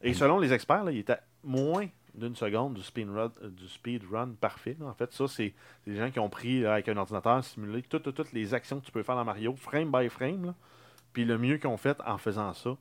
Et 0.00 0.14
selon 0.14 0.38
les 0.40 0.52
experts, 0.52 0.90
il 0.90 0.98
était 0.98 1.18
moins 1.44 1.86
d'une 2.14 2.36
seconde 2.36 2.74
du 2.74 2.82
speedrun, 2.82 3.32
euh, 3.42 3.48
du 3.48 3.66
speedrun 3.68 4.30
parfait. 4.40 4.76
là. 4.78 4.86
En 4.86 4.94
fait, 4.94 5.12
ça, 5.12 5.26
c'est 5.28 5.54
des 5.86 5.96
gens 5.96 6.10
qui 6.10 6.18
ont 6.18 6.28
pris 6.28 6.60
là, 6.60 6.74
avec 6.74 6.88
un 6.88 6.96
ordinateur, 6.96 7.42
simulé 7.42 7.82
toutes, 7.82 8.02
toutes, 8.02 8.14
toutes 8.16 8.32
les 8.32 8.52
actions 8.54 8.80
que 8.80 8.84
tu 8.86 8.92
peux 8.92 9.02
faire 9.02 9.16
dans 9.16 9.24
Mario, 9.24 9.54
frame 9.56 9.90
by 9.90 10.08
frame. 10.08 10.44
là. 10.46 10.54
Puis 11.12 11.24
le 11.24 11.38
mieux 11.38 11.56
qu'ils 11.58 11.68
ont 11.68 11.76
fait 11.76 11.98
en 12.06 12.18
faisant 12.18 12.52
ça, 12.52 12.76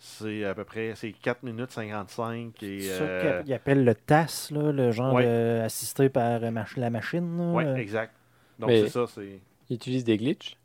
c'est 0.00 0.44
à 0.44 0.54
peu 0.54 0.62
près 0.64 0.92
c'est 0.94 1.10
4 1.12 1.42
minutes 1.42 1.72
55. 1.72 2.62
Et, 2.62 2.80
C'est 2.82 2.98
ça 2.98 3.02
euh, 3.04 3.42
qu'il 3.42 3.52
appelle 3.52 3.84
le 3.84 3.94
TAS, 3.96 4.48
là, 4.52 4.70
le 4.70 4.92
genre 4.92 5.14
Ouais. 5.14 5.24
de- 5.26 5.60
assisté 5.64 6.08
par 6.08 6.42
euh, 6.42 6.50
la 6.76 6.90
machine. 6.90 7.38
Euh, 7.40 7.74
exact. 7.76 8.14
Donc 8.60 8.70
Mais- 8.70 8.82
c'est 8.82 8.90
ça, 8.90 9.06
c'est. 9.08 9.40
Il 9.70 9.74
utilise 9.76 10.04
des 10.04 10.16
glitches? 10.16 10.56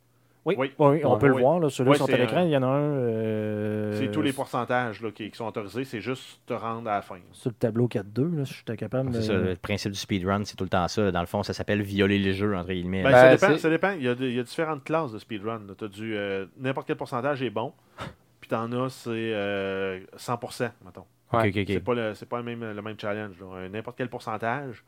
Oui, 0.45 0.55
Oui. 0.57 0.73
oui, 0.77 1.05
on 1.05 1.13
Ouais, 1.13 1.19
peut 1.19 1.27
le 1.27 1.35
voir. 1.35 1.59
Là, 1.59 1.69
Ceux-là 1.69 1.93
sont 1.93 2.13
à 2.13 2.17
l'écran. 2.17 2.37
un- 2.37 2.43
Il 2.43 2.49
y 2.49 2.57
en 2.57 2.63
a 2.63 2.67
un. 2.67 2.81
euh, 2.81 3.93
C'est 3.99 4.11
tous 4.11 4.21
les 4.21 4.33
pourcentages 4.33 5.01
là, 5.01 5.09
qui, 5.11 5.29
qui 5.31 5.37
sont 5.37 5.45
autorisés, 5.47 5.85
c'est 5.85 6.01
juste 6.01 6.41
te 6.45 6.53
rendre 6.53 6.89
à 6.89 6.95
la 6.95 7.01
fin. 7.01 7.17
Sur 7.31 7.49
le 7.51 7.55
tableau 7.55 7.87
4-2, 7.87 8.29
là, 8.35 8.45
si 8.45 8.53
j'étais 8.55 8.75
capable. 8.75 9.13
C'est 9.13 9.21
ça, 9.21 9.33
le 9.33 9.55
principe 9.55 9.91
du 9.93 9.97
speedrun, 9.99 10.43
c'est 10.43 10.55
tout 10.57 10.65
le 10.65 10.69
temps 10.69 10.87
ça. 10.87 11.11
Dans 11.11 11.21
le 11.21 11.27
fond, 11.27 11.43
ça 11.43 11.53
s'appelle 11.53 11.81
violer 11.81 12.19
les 12.19 12.33
jeux, 12.33 12.55
entre 12.55 12.73
guillemets. 12.73 13.03
Ben, 13.03 13.11
Ben, 13.11 13.37
ça, 13.37 13.47
dépend, 13.47 13.57
ça 13.57 13.69
dépend. 13.69 13.91
Il 13.91 14.03
y, 14.03 14.07
a 14.09 14.15
de- 14.15 14.25
il 14.27 14.35
y 14.35 14.39
a 14.39 14.43
différentes 14.43 14.83
classes 14.83 15.11
de 15.13 15.19
speedrun. 15.19 15.61
Tu 15.77 15.85
as 15.85 15.87
du 15.87 16.15
euh, 16.17 16.45
n'importe 16.57 16.87
quel 16.87 16.97
pourcentage 16.97 17.41
est 17.41 17.49
bon, 17.49 17.71
puis 18.41 18.49
t'en 18.49 18.69
as 18.73 18.89
c'est 18.89 19.09
euh, 19.11 19.99
100%, 20.17 20.71
mettons. 20.85 21.05
Ouais. 21.31 21.39
Ok, 21.39 21.55
ok, 21.55 21.57
ok. 21.61 21.65
C'est 21.69 21.79
pas, 21.79 21.93
le, 21.95 22.13
c'est 22.15 22.27
pas 22.27 22.37
le, 22.37 22.43
même, 22.43 22.73
le 22.73 22.81
même 22.81 22.99
challenge. 22.99 23.35
là. 23.39 23.67
N'importe 23.69 23.97
quel 23.97 24.09
pourcentage, 24.09 24.83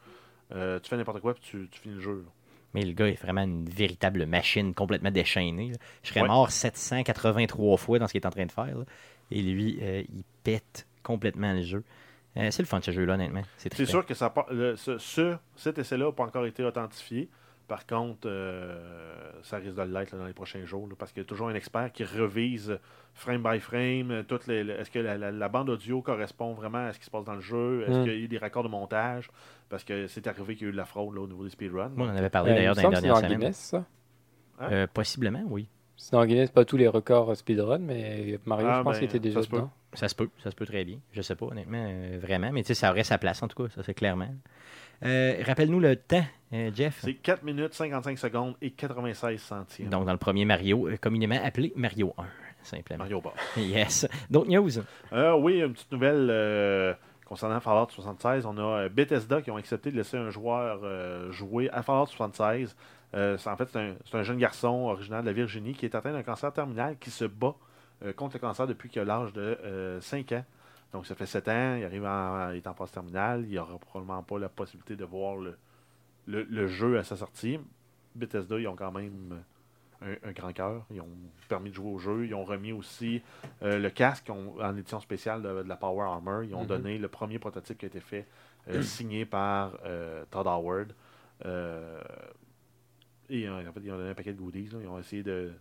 euh, 0.54 0.80
tu 0.80 0.90
fais 0.90 0.98
n'importe 0.98 1.22
quoi, 1.22 1.34
puis 1.34 1.42
tu, 1.44 1.68
tu 1.72 1.80
finis 1.80 1.96
le 1.96 2.02
jeu. 2.02 2.12
là. 2.26 2.32
Mais 2.76 2.84
le 2.86 2.92
gars 2.94 3.08
est 3.08 3.20
vraiment 3.22 3.42
une 3.44 3.66
véritable 3.70 4.26
machine 4.26 4.74
complètement 4.74 5.10
déchaînée. 5.12 5.70
là. 5.70 5.78
Je 6.04 6.10
serais 6.10 6.22
Ouais. 6.22 6.28
mort 6.28 6.52
783 6.52 7.78
fois 7.78 8.00
dans 8.00 8.08
ce 8.08 8.12
qu'il 8.12 8.22
est 8.22 8.28
en 8.28 8.32
train 8.32 8.46
de 8.46 8.52
faire. 8.52 8.78
là. 8.78 8.84
Et 9.32 9.42
lui, 9.42 9.80
euh, 9.82 10.04
il 10.14 10.24
pète 10.44 10.86
complètement 11.02 11.54
le 11.54 11.64
jeu. 11.64 11.84
Euh, 12.38 12.52
c'est 12.52 12.62
le 12.62 12.68
fun 12.68 12.82
ce 12.82 12.92
jeu-là, 12.92 13.14
honnêtement. 13.14 13.42
C'est 13.58 13.74
sûr 13.86 14.06
que 14.06 14.14
ça, 14.14 14.32
le- 14.52 14.76
ce, 14.76 14.98
ce- 14.98 15.38
cet 15.56 15.78
essai-là 15.80 16.06
n'a 16.08 16.12
pas 16.12 16.24
encore 16.26 16.46
été 16.46 16.64
authentifié. 16.64 17.30
Par 17.68 17.88
contre, 17.88 18.28
euh, 18.28 19.32
ça 19.42 19.58
risque 19.58 19.76
de 19.76 19.82
l'être 19.82 20.16
dans 20.16 20.26
les 20.28 20.34
prochains 20.34 20.66
jours, 20.66 20.88
là, 20.88 20.94
parce 20.98 21.12
qu'il 21.12 21.22
y 21.24 21.26
a 21.26 21.28
toujours 21.28 21.48
un 21.50 21.56
expert 21.56 21.92
qui 21.92 22.04
revise 22.04 22.78
frame 23.16 23.42
by 23.42 23.60
frame. 23.60 24.12
euh, 24.12 24.24
toutes 24.24 24.46
les, 24.48 24.60
Est-ce 24.70 24.92
que 24.92 25.00
la, 25.00 25.18
la- 25.18 25.32
la 25.32 25.50
bande 25.50 25.70
audio 25.70 26.02
correspond 26.02 26.54
vraiment 26.54 26.86
à 26.88 26.94
ce 26.94 27.00
qui 27.00 27.06
se 27.06 27.10
passe 27.12 27.26
dans 27.26 27.34
le 27.34 27.42
jeu? 27.42 27.84
Est-ce 27.88 28.00
Mm. 28.00 28.04
qu'il 28.04 28.12
y 28.14 28.16
a 28.16 28.20
eu 28.20 28.28
des 28.28 28.38
raccords 28.38 28.64
de 28.64 28.70
montage? 28.70 29.30
Parce 29.70 29.84
que 29.84 30.06
c'est 30.08 30.28
arrivé 30.28 30.56
qu'il 30.56 30.64
y 30.64 30.66
a 30.68 30.70
eu 30.70 30.74
de 30.74 30.78
la 30.78 30.86
fraude 30.86 31.16
là, 31.16 31.22
au 31.22 31.28
niveau 31.28 31.44
des 31.44 31.50
speedruns. 31.50 31.90
Moi, 31.96 32.08
on 32.08 32.12
en 32.12 32.16
avait 32.16 32.30
parlé 32.30 32.52
Euh, 32.52 32.54
il 32.54 32.58
d'ailleurs 32.58 32.76
dans 32.76 32.82
les 32.84 32.90
dernières 32.90 33.18
semaines. 33.18 33.32
Guinness, 33.40 33.58
ça. 33.58 33.86
Euh, 34.62 34.86
possiblement, 34.94 35.44
oui. 35.48 35.68
C'est 35.98 36.12
dans 36.12 36.26
Guinness, 36.26 36.52
pas 36.52 36.66
tous 36.66 36.78
les 36.78 36.88
records 36.88 37.36
speedrun, 37.36 37.80
mais 37.80 38.38
Mario, 38.46 38.68
Ah, 38.70 38.78
je 38.80 38.84
pense 38.84 38.94
ben, 38.94 39.00
qu'il 39.00 39.08
était 39.08 39.20
déjà 39.20 39.40
ça 39.40 39.44
se 39.46 39.50
peut. 39.50 39.56
dedans. 39.58 39.72
Ça 39.94 40.10
se 40.10 40.16
peut, 40.16 40.30
ça 40.44 40.52
se 40.52 40.56
peut 40.56 40.66
très 40.66 40.84
bien. 40.84 41.00
Je 41.14 41.22
sais 41.22 41.36
pas, 41.36 41.46
honnêtement, 41.46 41.84
euh, 41.90 42.20
vraiment. 42.22 42.52
Mais 42.52 42.62
tu 42.64 42.68
sais, 42.68 42.74
ça 42.74 42.92
aurait 42.92 43.06
sa 43.06 43.18
place, 43.18 43.42
en 43.42 43.48
tout 43.48 43.64
cas, 43.64 43.70
ça 43.74 43.82
c'est 43.82 43.94
clairement. 43.94 44.28
Euh, 45.04 45.42
Rappelle-nous 45.46 45.80
le 45.80 45.96
temps, 45.96 46.24
euh, 46.56 46.72
Jeff? 46.74 47.00
C'est 47.02 47.14
4 47.16 47.44
minutes 47.44 47.74
55 47.74 48.18
secondes 48.18 48.56
et 48.62 48.72
96 48.72 49.42
centimes. 49.42 49.90
Donc, 49.90 50.06
dans 50.06 50.12
le 50.12 50.18
premier 50.18 50.46
Mario, 50.46 50.88
euh, 50.88 50.98
communément 50.98 51.40
appelé 51.44 51.74
Mario 51.76 52.14
1, 52.18 52.24
simplement. 52.64 53.04
Mario 53.04 53.22
Bros. 53.22 53.34
Yes. 53.58 54.08
D'autres 54.30 54.50
news? 54.50 54.72
Euh, 55.14 55.34
oui, 55.36 55.60
une 55.62 55.74
petite 55.74 55.92
nouvelle 55.92 56.28
euh, 56.30 56.94
concernant 57.26 57.60
Fallout 57.60 57.90
76. 57.90 58.46
On 58.46 58.58
a 58.58 58.90
Bethesda 58.90 59.42
qui 59.42 59.52
ont 59.52 59.58
accepté 59.58 59.92
de 59.92 59.96
laisser 59.98 60.18
un 60.18 60.30
joueur 60.30 60.80
jouer 61.32 61.70
à 61.72 61.82
Fallout 61.84 62.08
76. 62.08 62.76
Euh, 63.14 63.38
c'est- 63.38 63.50
en 63.50 63.56
fait, 63.56 63.70
c'est 63.72 64.18
un, 64.18 64.24
jeune 64.24 64.38
garçon 64.38 64.68
originaire 64.90 65.22
de 65.22 65.28
la 65.28 65.34
Virginie 65.34 65.74
qui 65.74 65.86
est 65.86 65.96
atteint 65.96 66.12
d'un 66.12 66.24
cancer 66.24 66.52
terminal 66.52 66.98
qui 67.00 67.12
se 67.12 67.26
bat 67.26 67.56
contre 68.18 68.36
le 68.36 68.40
cancer 68.42 68.68
depuis 68.68 68.90
qu'il 68.90 69.02
a 69.02 69.06
l'âge 69.06 69.32
de 69.32 69.42
euh, 69.64 70.02
5 70.02 70.32
ans. 70.34 70.44
Donc, 70.92 71.06
ça 71.08 71.16
fait 71.16 71.26
7 71.26 71.48
ans. 71.48 71.76
Il 71.78 71.86
arrive 71.86 72.06
en, 72.06 72.52
il 72.52 72.58
est 72.58 72.68
en 72.68 72.74
phase 72.74 72.92
terminale. 72.92 73.46
Il 73.48 73.56
n'aura 73.56 73.78
probablement 73.80 74.22
pas 74.22 74.38
la 74.38 74.50
possibilité 74.50 74.96
de 74.98 75.06
voir 75.06 75.38
le, 75.38 75.58
le, 76.28 76.44
le 76.44 76.68
jeu 76.68 76.98
à 76.98 77.04
sa 77.04 77.16
sortie. 77.16 77.60
Bethesda, 78.16 78.58
ils 78.60 78.68
ont 78.68 78.76
quand 78.76 78.92
même 78.92 79.44
un, 80.02 80.14
un 80.30 80.32
grand 80.32 80.54
cœur. 80.54 80.86
Ils 80.92 81.02
ont 81.02 81.10
permis 81.50 81.70
de 81.70 81.76
jouer 81.76 81.92
au 81.92 81.98
jeu. 82.00 82.26
Ils 82.26 82.34
ont 82.34 82.46
remis 82.46 82.72
aussi 82.72 83.22
euh, 83.62 83.78
le 83.80 83.90
casque 83.90 84.30
en 84.30 84.78
édition 84.78 85.00
spéciale 85.00 85.42
de, 85.42 85.64
de 85.64 85.68
la 85.70 85.76
Power 85.76 86.04
Armor. 86.04 86.44
Ils 86.44 86.56
ont 86.56 86.62
Mhm. 86.62 86.68
donné 86.68 86.98
le 86.98 87.08
premier 87.08 87.40
prototype 87.40 87.78
qui 87.78 87.86
a 87.86 87.88
été 87.88 88.00
fait, 88.00 88.26
euh, 88.70 88.82
signé 88.82 89.26
par 89.26 89.78
euh, 89.86 90.24
Todd 90.32 90.48
Howard. 90.48 90.94
Et 93.30 93.50
en 93.50 93.58
fait, 93.74 93.80
ils 93.84 93.92
ont 93.92 93.98
donné 93.98 94.10
un 94.12 94.14
paquet 94.14 94.34
de 94.34 94.38
goodies. 94.40 94.70
là. 94.72 94.80
Ils 94.82 94.88
ont 94.88 95.00
essayé 95.00 95.24
de. 95.24 95.52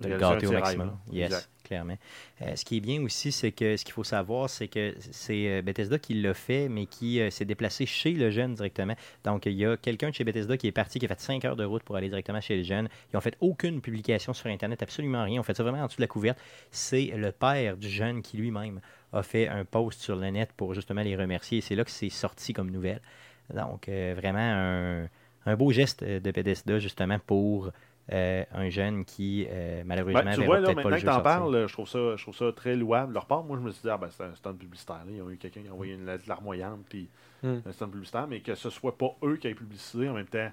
De 0.00 0.08
le 0.08 0.16
gâter 0.16 0.46
au 0.46 0.50
rêve, 0.50 0.60
maximum. 0.60 0.86
là. 0.88 0.98
Yes, 1.10 1.26
Exact. 1.26 1.48
clairement. 1.64 1.96
Euh, 2.42 2.56
ce 2.56 2.64
qui 2.64 2.76
est 2.76 2.80
bien 2.80 3.02
aussi, 3.02 3.32
c'est 3.32 3.52
que 3.52 3.76
ce 3.76 3.84
qu'il 3.84 3.92
faut 3.92 4.04
savoir, 4.04 4.48
c'est 4.48 4.68
que 4.68 4.94
c'est 5.00 5.48
euh, 5.48 5.62
Bethesda 5.62 5.98
qui 5.98 6.14
l'a 6.14 6.34
fait, 6.34 6.68
mais 6.68 6.86
qui 6.86 7.20
euh, 7.20 7.30
s'est 7.30 7.44
déplacé 7.44 7.84
chez 7.86 8.12
le 8.12 8.30
jeune 8.30 8.54
directement. 8.54 8.94
Donc, 9.24 9.46
il 9.46 9.52
y 9.54 9.66
a 9.66 9.76
quelqu'un 9.76 10.10
de 10.10 10.14
chez 10.14 10.24
Bethesda 10.24 10.56
qui 10.56 10.66
est 10.66 10.72
parti, 10.72 10.98
qui 10.98 11.06
a 11.06 11.08
fait 11.08 11.20
5 11.20 11.44
heures 11.44 11.56
de 11.56 11.64
route 11.64 11.82
pour 11.82 11.96
aller 11.96 12.08
directement 12.08 12.40
chez 12.40 12.56
le 12.56 12.62
jeune. 12.62 12.88
Ils 13.12 13.16
ont 13.16 13.20
fait 13.20 13.36
aucune 13.40 13.80
publication 13.80 14.32
sur 14.32 14.46
Internet, 14.48 14.82
absolument 14.82 15.24
rien. 15.24 15.40
Ont 15.40 15.44
fait 15.44 15.54
ça 15.54 15.62
vraiment 15.62 15.82
en 15.82 15.86
dessous 15.86 15.98
de 15.98 16.02
la 16.02 16.08
couverte. 16.08 16.38
C'est 16.70 17.12
le 17.16 17.32
père 17.32 17.76
du 17.76 17.88
jeune 17.88 18.22
qui 18.22 18.36
lui-même 18.36 18.80
a 19.12 19.22
fait 19.22 19.48
un 19.48 19.64
post 19.64 20.00
sur 20.00 20.16
le 20.16 20.28
net 20.30 20.50
pour 20.56 20.74
justement 20.74 21.02
les 21.02 21.16
remercier. 21.16 21.60
C'est 21.60 21.74
là 21.74 21.84
que 21.84 21.90
c'est 21.90 22.08
sorti 22.10 22.52
comme 22.52 22.70
nouvelle. 22.70 23.00
Donc, 23.54 23.88
euh, 23.88 24.14
vraiment 24.16 24.38
un, 24.38 25.08
un 25.46 25.56
beau 25.56 25.72
geste 25.72 26.04
de 26.04 26.30
Bethesda, 26.30 26.78
justement, 26.78 27.18
pour 27.18 27.70
euh, 28.12 28.44
un 28.52 28.68
jeune 28.70 29.04
qui, 29.04 29.46
euh, 29.50 29.82
malheureusement, 29.84 30.22
Ben, 30.24 30.34
tu 30.34 30.44
vois, 30.44 30.60
là, 30.60 30.68
peut-être 30.68 30.76
pas 30.82 30.82
maintenant 30.82 30.90
le 30.90 31.02
que 31.02 31.06
sortir. 31.06 31.22
parles, 31.22 31.66
je 31.68 31.72
trouve, 31.72 31.88
ça, 31.88 32.16
je 32.16 32.22
trouve 32.22 32.36
ça 32.36 32.52
très 32.52 32.74
louable 32.76 33.12
leur 33.14 33.26
part. 33.26 33.42
Moi, 33.44 33.56
je 33.58 33.62
me 33.62 33.70
suis 33.70 33.82
dit, 33.82 33.90
ah, 33.90 33.98
ben, 33.98 34.08
c'est 34.10 34.24
un 34.24 34.34
stand 34.34 34.56
publicitaire. 34.58 35.04
là. 35.06 35.12
Ils 35.12 35.22
ont 35.22 35.30
eu 35.30 35.36
quelqu'un 35.36 35.60
qui 35.62 35.68
a 35.68 35.72
envoyé 35.72 35.94
une 35.94 36.06
lettre 36.06 36.24
larmoyante, 36.28 36.80
puis 36.88 37.08
Hmm. 37.42 37.58
un 37.66 37.72
stand 37.72 37.92
publicitaire, 37.92 38.26
mais 38.26 38.40
que 38.40 38.54
ce 38.56 38.68
soit 38.68 38.98
pas 38.98 39.10
eux 39.22 39.36
qui 39.36 39.46
aient 39.46 39.54
publicité 39.54 40.08
en 40.08 40.14
même 40.14 40.26
temps. 40.26 40.50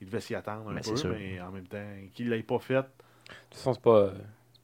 Ils 0.00 0.06
devaient 0.06 0.20
s'y 0.20 0.34
attendre 0.36 0.70
un 0.70 0.74
Ben, 0.74 0.80
peu, 0.80 0.94
sûr. 0.96 1.10
mais 1.10 1.40
en 1.40 1.50
même 1.50 1.66
temps, 1.66 1.78
qu'ils 2.14 2.26
ne 2.26 2.30
l'aient 2.36 2.42
pas 2.44 2.58
fait. 2.60 2.74
De 2.76 2.80
toute 2.82 3.54
façon, 3.58 3.74
c'est 3.74 3.82
pas, 3.82 3.96
euh, 3.98 4.10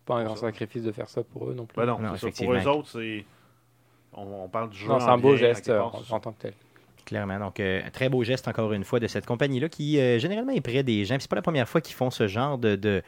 pas 0.05 0.14
un 0.18 0.24
grand 0.24 0.37
Ça. 0.37 0.43
sacrifice 0.43 0.84
de 0.84 0.93
faire 0.93 1.09
ça 1.09 1.24
pour 1.24 1.51
eux 1.51 1.55
non 1.55 1.66
plus. 1.66 1.76
Ben 1.76 1.87
non, 1.87 1.99
Non, 1.99 2.14
c'est 2.16 2.32
ça. 2.32 2.45
Pour 2.45 2.55
eux 2.55 2.66
autres, 2.68 2.89
c'est. 2.91 3.24
On, 4.12 4.45
on 4.45 4.49
parle 4.49 4.70
du 4.70 4.78
jeu. 4.78 4.87
Non, 4.89 5.01
c'est 5.01 5.09
un 5.09 5.18
beau 5.18 5.34
geste 5.37 5.66
part, 5.76 5.95
en 6.12 6.20
tant 6.20 6.32
que 6.32 6.41
tel. 6.43 6.55
Clairement. 7.07 7.38
Donc, 7.38 7.61
euh, 7.61 7.82
un 7.86 7.90
très 7.90 8.09
beau 8.09 8.24
geste, 8.24 8.48
encore 8.48 8.72
une 8.72 8.84
fois, 8.84 8.98
de 8.98 9.07
cette 9.07 9.26
compagnie-là 9.26 9.68
qui, 9.68 9.98
euh, 9.98 10.18
généralement, 10.18 10.52
est 10.52 10.61
près 10.61 10.82
des 10.82 11.04
gens. 11.04 11.16
C'est 11.20 11.30
pas 11.30 11.36
la 11.36 11.42
première 11.42 11.68
fois 11.68 11.80
qu'ils 11.80 11.94
font 11.94 12.11
ce 12.11 12.26
genre 12.26 12.59
de, 12.59 12.74
de, 12.74 13.00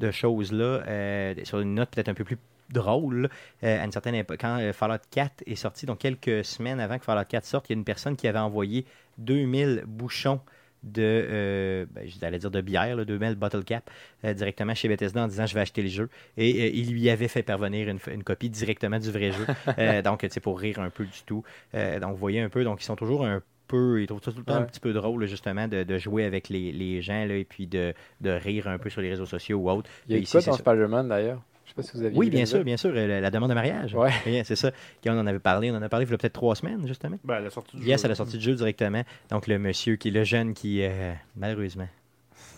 de 0.00 0.10
choses-là, 0.10 0.82
euh, 0.88 1.34
sur 1.44 1.60
une 1.60 1.74
note 1.74 1.88
peut-être 1.90 2.08
un 2.08 2.14
peu 2.14 2.24
plus 2.24 2.38
drôle. 2.70 3.28
à 3.62 3.84
une 3.84 3.92
certaine 3.92 4.16
époque, 4.16 4.38
quand 4.40 4.72
Fallout 4.72 4.98
4 5.10 5.44
est 5.46 5.54
sorti, 5.54 5.86
donc 5.86 5.98
quelques 5.98 6.44
semaines 6.44 6.80
avant 6.80 6.98
que 6.98 7.04
Fallout 7.04 7.24
4 7.28 7.44
sorte, 7.44 7.68
il 7.68 7.74
y 7.74 7.76
a 7.76 7.78
une 7.78 7.84
personne 7.84 8.16
qui 8.16 8.26
avait 8.26 8.40
envoyé 8.40 8.86
2000 9.18 9.84
bouchons 9.86 10.40
de, 10.84 11.02
euh, 11.02 11.86
ben, 11.90 12.06
j'allais 12.20 12.38
dire 12.38 12.50
de 12.50 12.60
bière, 12.60 12.96
là, 12.96 13.04
2000 13.04 13.34
bottle 13.34 13.64
cap, 13.64 13.90
euh, 14.24 14.34
directement 14.34 14.74
chez 14.74 14.88
Bethesda 14.88 15.24
en 15.24 15.28
disant 15.28 15.46
je 15.46 15.54
vais 15.54 15.60
acheter 15.60 15.82
le 15.82 15.88
jeu. 15.88 16.08
Et 16.36 16.62
euh, 16.62 16.70
il 16.74 16.92
lui 16.92 17.10
avait 17.10 17.28
fait 17.28 17.42
parvenir 17.42 17.88
une, 17.88 17.98
une 18.12 18.22
copie 18.22 18.50
directement 18.50 18.98
du 18.98 19.10
vrai 19.10 19.32
jeu. 19.32 19.46
Euh, 19.78 20.02
donc, 20.02 20.20
tu 20.20 20.28
sais, 20.28 20.40
pour 20.40 20.60
rire 20.60 20.78
un 20.78 20.90
peu 20.90 21.04
du 21.04 21.22
tout. 21.26 21.42
Donc, 21.72 22.12
vous 22.12 22.16
voyez 22.16 22.40
un 22.40 22.48
peu, 22.48 22.64
donc 22.64 22.80
ils 22.80 22.84
sont 22.84 22.96
toujours 22.96 23.24
un 23.24 23.42
peu, 23.66 24.00
ils 24.02 24.06
trouvent 24.06 24.22
ça 24.22 24.30
tout 24.30 24.38
le 24.38 24.44
temps 24.44 24.54
un 24.54 24.62
petit 24.62 24.78
peu 24.80 24.92
drôle, 24.92 25.26
justement, 25.26 25.66
de, 25.68 25.82
de 25.82 25.98
jouer 25.98 26.24
avec 26.24 26.48
les, 26.48 26.70
les 26.70 27.02
gens, 27.02 27.24
là, 27.24 27.34
et 27.34 27.44
puis 27.44 27.66
de, 27.66 27.94
de 28.20 28.30
rire 28.30 28.68
un 28.68 28.78
peu 28.78 28.90
sur 28.90 29.00
les 29.00 29.10
réseaux 29.10 29.26
sociaux 29.26 29.58
ou 29.58 29.70
autres. 29.70 29.90
Il 30.06 30.12
y 30.12 30.14
a 30.16 30.18
eu 30.18 30.22
ici, 30.22 30.32
quoi 30.32 30.42
dans. 30.42 30.52
Spider-Man 30.52 31.08
d'ailleurs? 31.08 31.42
Sais 31.74 31.82
pas 31.82 31.82
si 31.82 31.96
vous 31.96 32.04
aviez 32.04 32.18
Oui, 32.18 32.30
bien 32.30 32.46
sûr, 32.46 32.62
bien 32.64 32.76
sûr, 32.76 32.90
euh, 32.94 33.06
la, 33.06 33.20
la 33.20 33.30
demande 33.30 33.50
de 33.50 33.54
mariage. 33.54 33.94
Ouais. 33.94 34.10
Oui, 34.26 34.40
c'est 34.44 34.56
ça. 34.56 34.70
Quand 35.02 35.14
on 35.14 35.18
en 35.20 35.26
avait 35.26 35.38
parlé, 35.38 35.70
on 35.70 35.76
en 35.76 35.82
a 35.82 35.88
parlé 35.88 36.06
il 36.06 36.10
y 36.10 36.14
a 36.14 36.18
peut-être 36.18 36.32
trois 36.32 36.54
semaines, 36.54 36.86
justement. 36.86 37.18
Ben, 37.24 37.34
à 37.34 37.40
la 37.40 37.50
sortie 37.50 37.76
du 37.76 37.84
Yes, 37.86 38.00
jeu. 38.00 38.06
à 38.06 38.08
la 38.08 38.14
sortie 38.14 38.38
du 38.38 38.44
jeu 38.44 38.54
directement. 38.54 39.02
Donc, 39.30 39.46
le 39.46 39.58
monsieur 39.58 39.96
qui 39.96 40.08
est 40.08 40.12
le 40.12 40.24
jeune 40.24 40.54
qui, 40.54 40.82
euh, 40.82 41.12
malheureusement, 41.36 41.88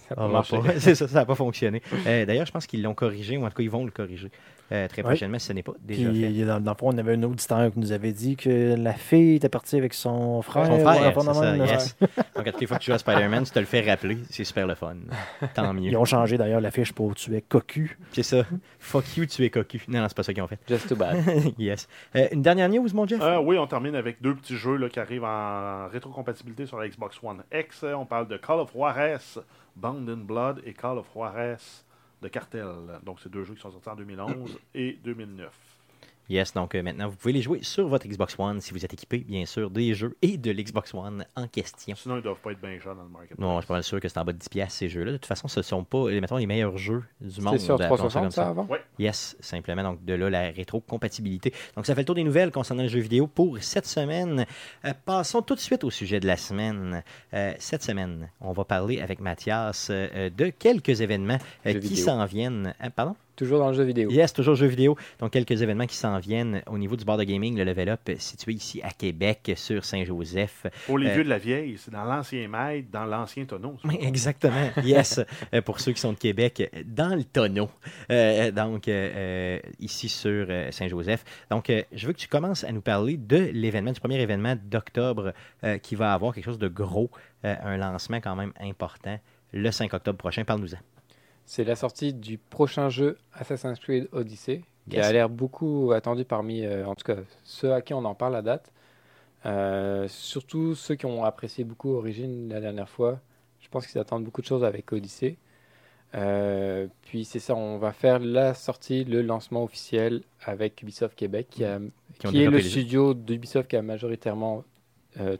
pas 0.08 0.42
pas- 0.42 0.78
ça 0.94 1.06
n'a 1.06 1.24
pas 1.24 1.34
fonctionné. 1.34 1.82
Euh, 2.06 2.24
D'ailleurs, 2.26 2.46
je 2.46 2.52
pense 2.52 2.66
qu'ils 2.66 2.82
l'ont 2.82 2.94
corrigé, 2.94 3.36
ou 3.36 3.44
en 3.44 3.48
tout 3.48 3.56
cas, 3.56 3.62
ils 3.62 3.70
vont 3.70 3.84
le 3.84 3.90
corriger 3.90 4.30
euh, 4.72 4.88
très 4.88 5.02
Ouais. 5.02 5.08
prochainement 5.10 5.38
si 5.38 5.46
ce 5.46 5.52
n'est 5.52 5.62
pas 5.62 5.72
déjà 5.80 6.08
Puis, 6.10 6.38
fait. 6.38 6.44
dans, 6.44 6.60
dans 6.60 6.72
le 6.72 6.76
fond, 6.76 6.90
on 6.92 6.98
avait 6.98 7.14
un 7.14 7.22
auditeur 7.22 7.72
qui 7.72 7.78
nous 7.78 7.92
avait 7.92 8.12
dit 8.12 8.36
que 8.36 8.74
la 8.76 8.92
fille 8.94 9.36
était 9.36 9.48
partie 9.48 9.76
avec 9.76 9.94
son 9.94 10.42
frère. 10.42 10.66
Son 10.66 10.78
frère, 10.80 11.14
de 11.14 11.20
ça, 11.32 11.56
yes. 11.56 11.96
Donc, 12.34 12.46
à 12.46 12.52
toutes 12.52 12.60
les 12.60 12.66
fois 12.66 12.78
que 12.78 12.82
tu 12.82 12.90
joues 12.90 12.94
à 12.94 12.98
Spider-Man, 12.98 13.44
tu 13.44 13.50
te 13.52 13.58
le 13.58 13.64
fais 13.66 13.80
rappeler. 13.88 14.18
C'est 14.30 14.44
super 14.44 14.66
le 14.66 14.74
fun. 14.74 14.96
Tant 15.54 15.72
mieux. 15.72 15.90
Ils 15.90 15.96
ont 15.96 16.04
changé 16.04 16.36
d'ailleurs 16.38 16.60
l'affiche 16.60 16.92
pour 16.92 17.14
tu 17.14 17.34
es 17.36 17.40
cocu. 17.42 17.98
C'est 18.12 18.22
ça. 18.22 18.44
Fuck 18.78 19.16
you, 19.16 19.26
tu 19.26 19.44
es 19.44 19.50
cocu. 19.50 19.82
Non, 19.88 20.00
non, 20.00 20.06
c'est 20.08 20.16
pas 20.16 20.22
ça 20.22 20.32
qu'ils 20.34 20.42
ont 20.42 20.48
fait. 20.48 20.58
Just 20.68 20.88
too 20.88 20.96
bad. 20.96 21.16
yes. 21.58 21.88
Euh, 22.16 22.26
une 22.32 22.42
dernière 22.42 22.68
news, 22.68 22.88
mon 22.94 23.06
Jeff? 23.06 23.20
Euh, 23.22 23.38
oui, 23.40 23.58
on 23.58 23.66
termine 23.66 23.94
avec 23.94 24.20
deux 24.20 24.34
petits 24.34 24.56
jeux 24.56 24.76
là, 24.76 24.88
qui 24.88 24.98
arrivent 25.00 25.24
en 25.24 25.88
rétrocompatibilité 25.88 26.66
sur 26.66 26.78
la 26.78 26.88
Xbox 26.88 27.18
One 27.22 27.42
X. 27.54 27.84
On 27.96 28.04
parle 28.06 28.28
de 28.28 28.36
Call 28.36 28.60
of 28.60 28.72
Juarez, 28.72 29.18
Bound 29.76 30.08
in 30.08 30.16
Blood 30.16 30.60
et 30.64 30.72
Call 30.72 30.98
of 30.98 31.06
Juarez 31.14 31.56
de 32.22 32.28
Cartel. 32.28 32.66
Donc, 33.02 33.20
c'est 33.20 33.30
deux 33.30 33.44
jeux 33.44 33.54
qui 33.54 33.60
sont 33.60 33.70
sortis 33.70 33.88
en 33.88 33.96
2011 33.96 34.58
et 34.74 34.94
2009. 35.04 35.52
Yes, 36.29 36.53
donc 36.53 36.74
euh, 36.74 36.83
maintenant, 36.83 37.09
vous 37.09 37.16
pouvez 37.16 37.33
les 37.33 37.43
jouer 37.43 37.61
sur 37.62 37.89
votre 37.89 38.07
Xbox 38.07 38.37
One 38.39 38.61
si 38.61 38.72
vous 38.72 38.85
êtes 38.85 38.93
équipé, 38.93 39.18
bien 39.18 39.47
sûr, 39.47 39.70
des 39.70 39.95
jeux 39.95 40.16
et 40.22 40.37
de 40.37 40.51
l'Xbox 40.51 40.95
One 40.95 41.24
en 41.37 41.47
question. 41.47 41.95
Sinon, 41.97 42.16
ils 42.16 42.22
doivent 42.22 42.41
pas 42.41 42.53
être 42.53 42.61
bien 42.61 42.79
chers 42.81 42.95
dans 42.95 43.05
le 43.05 43.09
market. 43.09 43.39
Non, 43.39 43.57
je 43.57 43.61
suis 43.61 43.68
pas 43.68 43.74
mal 43.74 43.85
sûr 43.85 44.01
que 44.01 44.09
c'est 44.09 44.18
en 44.18 44.24
bas 44.24 44.33
de 44.33 44.39
10$ 44.39 44.49
piastres, 44.49 44.79
ces 44.79 44.89
jeux-là. 44.89 45.12
De 45.12 45.16
toute 45.16 45.27
façon, 45.27 45.49
ce 45.49 45.61
ne 45.61 45.64
sont 45.64 45.85
pas, 45.85 46.05
mettons, 46.05 46.37
les 46.37 46.47
meilleurs 46.47 46.77
jeux 46.77 47.05
du 47.20 47.41
monde. 47.41 47.55
C'était 47.55 47.64
sur 47.64 47.74
appelons 47.74 47.97
ça 47.97 48.09
360 48.09 48.22
comme 48.22 48.31
ça 48.31 48.49
avant? 48.49 48.68
Yes, 48.99 49.37
simplement. 49.41 49.83
Donc, 49.83 50.05
de 50.05 50.14
là, 50.14 50.31
la 50.31 50.51
rétrocompatibilité. 50.51 51.53
Donc, 51.77 51.87
ça 51.87 51.95
fait 51.95 52.01
le 52.03 52.07
tour 52.07 52.14
des 52.14 52.24
nouvelles 52.24 52.51
concernant 52.51 52.83
le 52.83 52.89
jeu 52.89 53.01
vidéo 53.01 53.27
pour 53.27 53.59
cette 53.61 53.87
semaine. 53.87 54.47
Euh, 54.85 54.93
passons 55.05 55.43
tout 55.43 55.55
de 55.55 55.61
suite 55.61 55.85
au 55.85 55.91
sujet 55.91 56.20
de 56.20 56.27
la 56.27 56.37
semaine. 56.37 57.03
Euh, 57.35 57.55
cette 57.59 57.83
semaine, 57.83 58.31
on 58.41 58.53
va 58.53 58.64
parler 58.64 59.01
avec 59.01 59.20
Mathias 59.20 59.89
euh, 59.91 60.31
de 60.31 60.51
quelques 60.51 61.01
événements 61.01 61.39
euh, 61.66 61.72
Jeux 61.72 61.81
qui 61.81 61.97
s'en 61.97 62.24
viennent. 62.24 62.74
Pardon? 62.95 63.16
Toujours 63.37 63.59
dans 63.59 63.68
le 63.68 63.74
jeu 63.74 63.84
vidéo. 63.84 64.11
Yes, 64.11 64.32
toujours 64.32 64.55
jeux 64.55 64.66
vidéo. 64.66 64.97
Donc, 65.20 65.32
quelques 65.32 65.61
événements 65.62 65.87
qui 65.87 65.97
s'en 65.97 66.18
viennent 66.18 66.62
au 66.66 66.78
niveau 66.78 66.97
du 66.97 67.05
bar 67.05 67.18
de 67.18 67.24
gaming, 67.24 67.57
le 67.57 67.64
Level 67.64 67.91
Up, 67.91 68.01
situé 68.18 68.55
ici 68.55 68.80
à 68.82 68.91
Québec, 68.91 69.53
sur 69.57 69.84
Saint-Joseph. 69.84 70.66
Pour 70.87 70.99
les 70.99 71.09
Euh, 71.11 71.14
vieux 71.14 71.24
de 71.24 71.28
la 71.28 71.39
vieille, 71.39 71.76
c'est 71.78 71.91
dans 71.91 72.05
l'ancien 72.05 72.49
maître, 72.49 72.89
dans 72.91 73.05
l'ancien 73.05 73.45
tonneau. 73.45 73.76
Oui, 73.84 73.99
exactement. 74.01 74.70
Yes. 74.84 75.20
Euh, 75.53 75.61
pour 75.62 75.80
ceux 75.80 75.93
qui 75.93 76.01
sont 76.01 76.12
de 76.12 76.18
Québec, 76.18 76.70
dans 76.87 77.14
le 77.14 77.24
tonneau. 77.24 77.68
Euh, 78.11 78.51
donc, 78.51 78.89
euh, 78.89 79.59
ici 79.80 80.09
sur 80.09 80.47
Saint-Joseph. 80.70 81.24
Donc, 81.51 81.68
euh, 81.70 81.82
je 81.93 82.07
veux 82.07 82.12
que 82.12 82.18
tu 82.18 82.28
commences 82.28 82.64
à 82.64 82.72
nous 82.72 82.80
parler 82.80 83.16
de 83.16 83.51
l'événement, 83.53 83.93
du 83.93 84.01
premier 84.01 84.20
événement 84.20 84.57
d'octobre 84.64 85.32
euh, 85.64 85.78
qui 85.78 85.95
va 85.95 86.12
avoir 86.14 86.34
quelque 86.34 86.45
chose 86.45 86.59
de 86.59 86.68
gros, 86.68 87.11
euh, 87.45 87.55
un 87.62 87.76
lancement 87.76 88.16
quand 88.20 88.34
même 88.37 88.53
important, 88.61 89.18
le 89.53 89.70
5 89.70 89.93
octobre 89.93 90.18
prochain. 90.18 90.45
Parle-nous-en. 90.45 90.78
C'est 91.47 91.64
la 91.64 91.76
sortie 91.76 92.12
du 92.12 92.38
prochain 92.38 92.88
jeu 92.88 93.18
Assassin's 93.32 93.78
Creed 93.78 94.09
Odyssey, 94.12 94.62
qui 94.90 94.97
Yes. 94.97 95.07
a 95.07 95.12
l'air 95.12 95.28
beaucoup 95.28 95.92
attendu 95.92 96.24
parmi, 96.24 96.64
euh, 96.64 96.84
en 96.86 96.94
tout 96.94 97.05
cas, 97.05 97.16
ceux 97.44 97.72
à 97.72 97.80
qui 97.82 97.94
on 97.94 98.05
en 98.05 98.14
parle 98.14 98.34
à 98.36 98.42
date. 98.42 98.72
Euh, 99.47 100.09
surtout 100.09 100.74
ceux 100.74 100.97
qui 100.97 101.07
ont 101.07 101.24
apprécié 101.24 101.62
beaucoup 101.64 101.94
Origin 101.94 102.49
la 102.49 102.61
dernière 102.61 102.88
fois. 102.88 103.20
Je 103.61 103.68
pense 103.68 103.86
qu'ils 103.86 104.01
attendent 104.01 104.24
beaucoup 104.24 104.40
de 104.40 104.47
choses 104.47 104.64
avec 104.64 104.92
Odyssey. 104.92 105.36
Euh, 106.14 106.86
puis 107.03 107.24
c'est 107.24 107.38
ça, 107.38 107.55
on 107.55 107.78
va 107.78 107.92
faire 107.92 108.18
la 108.18 108.55
sortie, 108.55 109.05
le 109.05 109.22
lancement 109.22 109.62
officiel 109.62 110.22
avec 110.44 110.82
Ubisoft 110.82 111.16
Québec, 111.16 111.47
qui, 111.51 111.64
a- 111.64 111.80
Qui 112.18 112.42
est 112.42 112.51
le 112.51 112.61
studio 112.61 113.12
d'Ubisoft 113.14 113.68
qui 113.70 113.76
a 113.76 113.82
majoritairement 113.82 114.64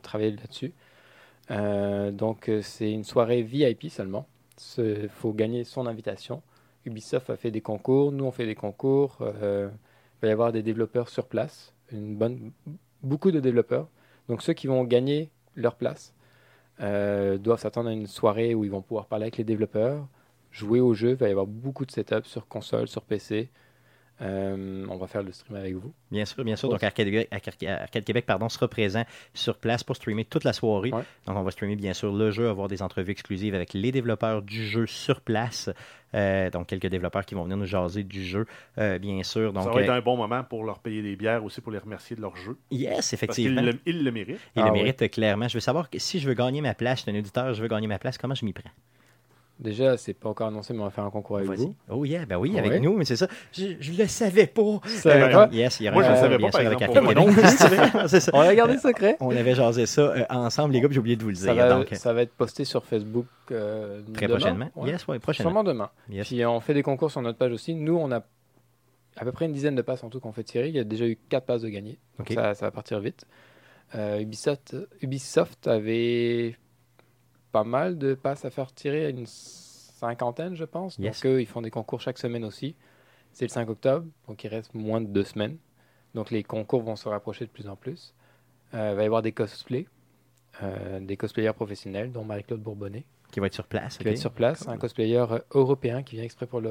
travaillé 0.01 0.31
là-dessus. 0.31 0.73
Donc 2.13 2.49
c'est 2.61 2.91
une 2.91 3.03
soirée 3.03 3.41
VIP 3.41 3.89
seulement. 3.89 4.25
Il 4.77 5.09
faut 5.09 5.33
gagner 5.33 5.63
son 5.63 5.87
invitation. 5.87 6.41
Ubisoft 6.85 7.29
a 7.29 7.35
fait 7.37 7.51
des 7.51 7.61
concours, 7.61 8.11
nous 8.11 8.25
on 8.25 8.31
fait 8.31 8.45
des 8.45 8.55
concours. 8.55 9.17
euh, 9.21 9.69
il 9.69 10.21
va 10.23 10.27
y 10.29 10.31
avoir 10.31 10.51
des 10.51 10.63
développeurs 10.63 11.09
sur 11.09 11.27
place, 11.27 11.73
beaucoup 13.03 13.31
de 13.31 13.39
développeurs. 13.39 13.87
Donc 14.29 14.41
ceux 14.41 14.53
qui 14.53 14.67
vont 14.67 14.83
gagner 14.83 15.29
leur 15.55 15.75
place 15.75 16.13
euh, 16.81 17.37
doivent 17.37 17.59
s'attendre 17.59 17.89
à 17.89 17.93
une 17.93 18.07
soirée 18.07 18.55
où 18.55 18.63
ils 18.63 18.71
vont 18.71 18.81
pouvoir 18.81 19.05
parler 19.07 19.23
avec 19.25 19.37
les 19.37 19.43
développeurs, 19.43 20.07
jouer 20.51 20.79
au 20.79 20.93
jeu. 20.93 21.11
Il 21.11 21.15
va 21.17 21.27
y 21.27 21.31
avoir 21.31 21.47
beaucoup 21.47 21.85
de 21.85 21.91
setup 21.91 22.25
sur 22.25 22.47
console, 22.47 22.87
sur 22.87 23.03
PC. 23.03 23.49
Euh, 24.21 24.85
on 24.89 24.97
va 24.97 25.05
faire 25.07 25.21
le 25.21 25.31
stream 25.31 25.57
avec 25.57 25.75
vous. 25.75 25.93
Bien 26.09 26.25
sûr, 26.25 26.43
bien 26.43 26.55
sûr. 26.55 26.69
Donc, 26.69 26.81
Arcade, 26.83 27.07
Québec 28.03 28.25
pardon, 28.25 28.49
sera 28.49 28.67
présent 28.67 29.03
sur 29.33 29.57
place 29.57 29.83
pour 29.83 29.95
streamer 29.95 30.25
toute 30.25 30.43
la 30.43 30.53
soirée. 30.53 30.89
Ouais. 30.91 31.03
Donc, 31.27 31.37
on 31.37 31.43
va 31.43 31.51
streamer, 31.51 31.75
bien 31.75 31.93
sûr, 31.93 32.11
le 32.11 32.31
jeu, 32.31 32.49
avoir 32.49 32.67
des 32.67 32.81
entrevues 32.81 33.11
exclusives 33.11 33.53
avec 33.53 33.73
les 33.73 33.91
développeurs 33.91 34.41
du 34.41 34.65
jeu 34.65 34.87
sur 34.87 35.21
place. 35.21 35.69
Euh, 36.15 36.49
donc, 36.49 36.67
quelques 36.67 36.87
développeurs 36.87 37.25
qui 37.25 37.35
vont 37.35 37.43
venir 37.43 37.57
nous 37.57 37.65
jaser 37.65 38.03
du 38.03 38.23
jeu, 38.25 38.45
euh, 38.79 38.97
bien 38.97 39.21
sûr. 39.23 39.53
Donc, 39.53 39.65
ça 39.65 39.69
va 39.71 39.81
être 39.81 39.89
un 39.91 40.01
bon 40.01 40.17
moment 40.17 40.43
pour 40.43 40.63
leur 40.63 40.79
payer 40.79 41.01
des 41.03 41.15
bières 41.15 41.43
aussi, 41.43 41.61
pour 41.61 41.71
les 41.71 41.77
remercier 41.79 42.15
de 42.15 42.21
leur 42.21 42.35
jeu. 42.37 42.57
yes, 42.71 42.91
Parce 42.95 43.07
qu'ils 43.09 43.15
effectivement. 43.51 43.61
le, 43.61 43.79
ils 43.85 44.03
le 44.03 44.11
méritent. 44.11 44.39
Il 44.55 44.61
Ah 44.61 44.67
le 44.67 44.71
oui. 44.71 44.79
mérite 44.79 45.01
euh, 45.03 45.07
clairement. 45.09 45.47
Je 45.47 45.53
veux 45.55 45.59
savoir 45.59 45.89
que 45.89 45.99
si 45.99 46.19
je 46.19 46.27
veux 46.27 46.33
gagner 46.33 46.61
ma 46.61 46.73
place, 46.73 46.99
je 46.99 47.03
suis 47.03 47.11
un 47.11 47.19
auditeur, 47.19 47.53
je 47.53 47.61
veux 47.61 47.67
gagner 47.67 47.87
ma 47.87 47.99
place, 47.99 48.17
comment 48.17 48.35
je 48.35 48.45
m'y 48.45 48.53
prends? 48.53 48.71
Déjà, 49.59 49.97
c'est 49.97 50.13
pas 50.13 50.29
encore 50.29 50.47
annoncé, 50.47 50.71
mais 50.73 50.81
on 50.81 50.83
va 50.83 50.91
faire 50.91 51.03
un 51.03 51.09
concours 51.09 51.37
avec 51.37 51.49
Vas-y. 51.49 51.57
vous. 51.65 51.75
Oh 51.89 52.05
yeah, 52.05 52.25
ben 52.27 52.37
oui, 52.37 52.51
Ouais. 52.51 52.59
avec 52.59 52.79
nous, 52.81 52.95
mais 52.95 53.05
c'est 53.05 53.15
ça. 53.15 53.27
Je, 53.53 53.69
je 53.79 53.91
le 53.93 54.07
savais 54.07 54.45
pas. 54.45 54.79
Ça 54.85 55.17
va 55.17 55.29
pas? 55.29 55.49
Yes, 55.51 55.79
il 55.79 55.85
y 55.85 55.89
aura 55.89 55.95
Moi, 55.95 56.03
je 56.03 56.09
un 56.09 56.11
le 56.13 56.17
savais 56.19 56.37
pas, 56.37 56.49
par 56.51 56.61
avec 56.61 56.79
ça. 58.21 58.31
On 58.33 58.39
va 58.43 58.53
garder 58.55 58.77
secret. 58.77 59.17
On 59.19 59.35
avait 59.35 59.55
jasé 59.55 59.85
ça 59.87 60.01
euh, 60.01 60.23
ensemble, 60.29 60.73
les 60.73 60.81
gars, 60.81 60.87
puis 60.87 60.93
j'ai 60.93 60.99
oublié 60.99 61.15
de 61.15 61.23
vous 61.23 61.29
le 61.29 61.35
dire. 61.35 61.45
Ça 61.45 61.53
va, 61.55 61.69
donc, 61.69 61.91
euh, 61.91 61.95
ça 61.95 62.13
va 62.13 62.21
être 62.21 62.33
posté 62.33 62.65
sur 62.65 62.85
Facebook 62.85 63.25
euh, 63.51 64.01
très 64.13 64.27
demain? 64.27 64.37
prochainement. 64.39 64.69
Ouais. 64.75 64.89
Yes, 64.91 65.07
ouais, 65.07 65.17
prochainement. 65.17 65.49
Sûrement 65.49 65.63
demain. 65.63 65.89
Yes. 66.09 66.27
Puis 66.27 66.45
on 66.45 66.59
fait 66.59 66.75
des 66.75 66.83
concours 66.83 67.09
sur 67.09 67.21
notre 67.23 67.39
page 67.39 67.51
aussi. 67.51 67.73
Nous, 67.73 67.95
on 67.95 68.11
a 68.11 68.21
à 69.15 69.25
peu 69.25 69.31
près 69.31 69.45
une 69.45 69.53
dizaine 69.53 69.73
de 69.75 69.81
passes 69.81 70.03
en 70.03 70.09
tout 70.09 70.19
qu'on 70.19 70.33
fait 70.33 70.43
tirer. 70.43 70.67
Il 70.69 70.75
y 70.75 70.79
a 70.79 70.83
déjà 70.83 71.07
eu 71.07 71.17
quatre 71.29 71.45
passes 71.45 71.63
de 71.63 71.69
gagner. 71.69 71.97
Donc 72.19 72.27
Ok. 72.29 72.35
ça, 72.35 72.53
ça 72.53 72.65
va 72.67 72.71
partir 72.71 72.99
vite. 72.99 73.25
Euh, 73.95 74.19
Ubisoft, 74.19 74.75
Ubisoft 75.01 75.67
avait 75.67 76.55
pas 77.57 77.63
mal 77.63 77.97
de 77.97 78.13
passes 78.13 78.45
à 78.45 78.51
faire 78.51 78.71
tirer, 78.71 79.09
une 79.09 79.25
cinquantaine, 79.25 80.55
je 80.55 80.63
pense. 80.63 80.97
Yes. 80.99 81.21
Donc 81.23 81.25
eux, 81.31 81.41
ils 81.41 81.47
font 81.47 81.61
des 81.63 81.71
concours 81.71 81.99
chaque 82.01 82.19
semaine 82.19 82.45
aussi. 82.45 82.75
C'est 83.31 83.45
le 83.45 83.49
5 83.49 83.67
octobre, 83.69 84.05
donc 84.27 84.43
il 84.43 84.47
reste 84.47 84.75
moins 84.75 85.01
de 85.01 85.07
deux 85.07 85.23
semaines. 85.23 85.57
Donc 86.13 86.29
les 86.29 86.43
concours 86.43 86.83
vont 86.83 86.95
se 86.95 87.09
rapprocher 87.09 87.45
de 87.45 87.49
plus 87.49 87.67
en 87.67 87.75
plus. 87.75 88.13
Euh, 88.75 88.91
il 88.91 88.95
va 88.95 89.01
y 89.01 89.05
avoir 89.07 89.23
des 89.23 89.31
cosplays, 89.31 89.87
euh, 90.61 90.99
des 90.99 91.17
cosplayers 91.17 91.53
professionnels, 91.53 92.11
dont 92.11 92.23
Marie-Claude 92.23 92.61
Bourbonnais 92.61 93.05
Qui 93.31 93.39
va 93.39 93.47
être 93.47 93.53
sur 93.55 93.65
place. 93.65 93.97
qui 93.97 94.03
va 94.03 94.11
être 94.11 94.17
sur 94.17 94.31
place, 94.31 94.63
Cool. 94.63 94.73
un 94.73 94.77
cosplayer 94.77 95.17
euh, 95.17 95.39
européen 95.55 96.03
qui 96.03 96.15
vient 96.15 96.25
exprès 96.25 96.45
pour 96.45 96.61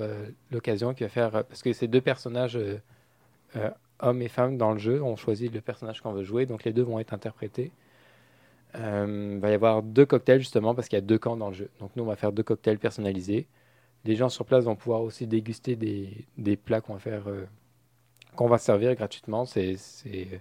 l'occasion, 0.52 0.94
qui 0.94 1.02
va 1.02 1.08
faire 1.08 1.30
parce 1.32 1.62
que 1.62 1.72
c'est 1.72 1.88
deux 1.88 2.00
personnages 2.00 2.56
euh, 2.56 3.70
hommes 3.98 4.22
et 4.22 4.28
femmes 4.28 4.56
dans 4.56 4.70
le 4.72 4.78
jeu, 4.78 5.02
on 5.02 5.16
choisit 5.16 5.52
le 5.52 5.60
personnage 5.60 6.00
qu'on 6.00 6.12
veut 6.12 6.24
jouer, 6.24 6.46
donc 6.46 6.62
les 6.62 6.72
deux 6.72 6.82
vont 6.82 7.00
être 7.00 7.12
interprétés. 7.12 7.72
Euh, 8.78 9.32
il 9.34 9.40
va 9.40 9.50
y 9.50 9.54
avoir 9.54 9.82
deux 9.82 10.06
cocktails 10.06 10.40
justement 10.40 10.74
parce 10.74 10.88
qu'il 10.88 10.96
y 10.96 11.02
a 11.02 11.04
deux 11.04 11.18
camps 11.18 11.36
dans 11.36 11.48
le 11.48 11.54
jeu. 11.54 11.70
Donc 11.80 11.90
nous 11.96 12.02
on 12.02 12.06
va 12.06 12.16
faire 12.16 12.32
deux 12.32 12.42
cocktails 12.42 12.78
personnalisés. 12.78 13.46
Les 14.04 14.14
gens 14.16 14.28
sur 14.28 14.44
place 14.44 14.64
vont 14.64 14.76
pouvoir 14.76 15.02
aussi 15.02 15.26
déguster 15.26 15.74
des, 15.76 16.10
des 16.38 16.56
plats 16.56 16.80
qu'on 16.80 16.92
va 16.94 16.98
faire, 17.00 17.26
euh, 17.28 17.44
qu'on 18.36 18.48
va 18.48 18.58
servir 18.58 18.94
gratuitement. 18.94 19.44
C'est 19.46 19.76
c'est- 19.76 20.40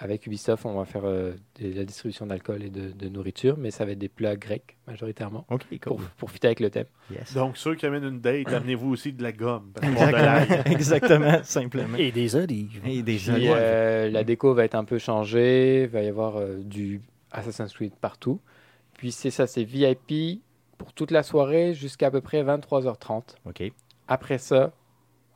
avec 0.00 0.28
Ubisoft, 0.28 0.64
on 0.64 0.74
va 0.78 0.84
faire 0.84 1.04
euh, 1.06 1.32
de 1.60 1.72
la 1.74 1.84
distribution 1.84 2.24
d'alcool 2.24 2.62
et 2.62 2.70
de, 2.70 2.92
de 2.92 3.08
nourriture, 3.08 3.56
mais 3.58 3.72
ça 3.72 3.84
va 3.84 3.90
être 3.90 3.98
des 3.98 4.08
plats 4.08 4.36
grecs 4.36 4.76
majoritairement 4.86 5.44
Ok, 5.50 5.64
pour, 5.80 5.96
cool. 5.96 6.06
pour 6.16 6.30
fitter 6.30 6.46
avec 6.46 6.60
le 6.60 6.70
thème. 6.70 6.86
Yes. 7.10 7.34
Donc, 7.34 7.56
ceux 7.56 7.74
qui 7.74 7.84
amènent 7.84 8.04
une 8.04 8.20
date, 8.20 8.46
amenez-vous 8.52 8.90
aussi 8.90 9.12
de 9.12 9.24
la 9.24 9.32
gomme. 9.32 9.72
Exactement, 9.82 10.62
exactement, 10.72 11.42
simplement. 11.42 11.96
Et 11.98 12.12
des 12.12 12.36
olives. 12.36 12.80
Et 12.86 13.02
des 13.02 13.28
olives. 13.28 13.50
euh, 13.52 14.08
la 14.08 14.22
déco 14.22 14.54
va 14.54 14.66
être 14.66 14.76
un 14.76 14.84
peu 14.84 14.98
changée, 14.98 15.82
il 15.82 15.88
va 15.88 16.00
y 16.02 16.06
avoir 16.08 16.36
euh, 16.36 16.58
du 16.62 17.00
Assassin's 17.30 17.72
Creed 17.72 17.94
partout. 17.94 18.40
Puis 18.94 19.12
c'est 19.12 19.30
ça, 19.30 19.46
c'est 19.46 19.64
VIP 19.64 20.42
pour 20.76 20.92
toute 20.92 21.10
la 21.10 21.22
soirée 21.22 21.74
jusqu'à 21.74 22.08
à 22.08 22.10
peu 22.10 22.20
près 22.20 22.42
23h30. 22.42 23.36
Ok. 23.46 23.62
Après 24.06 24.38
ça, 24.38 24.72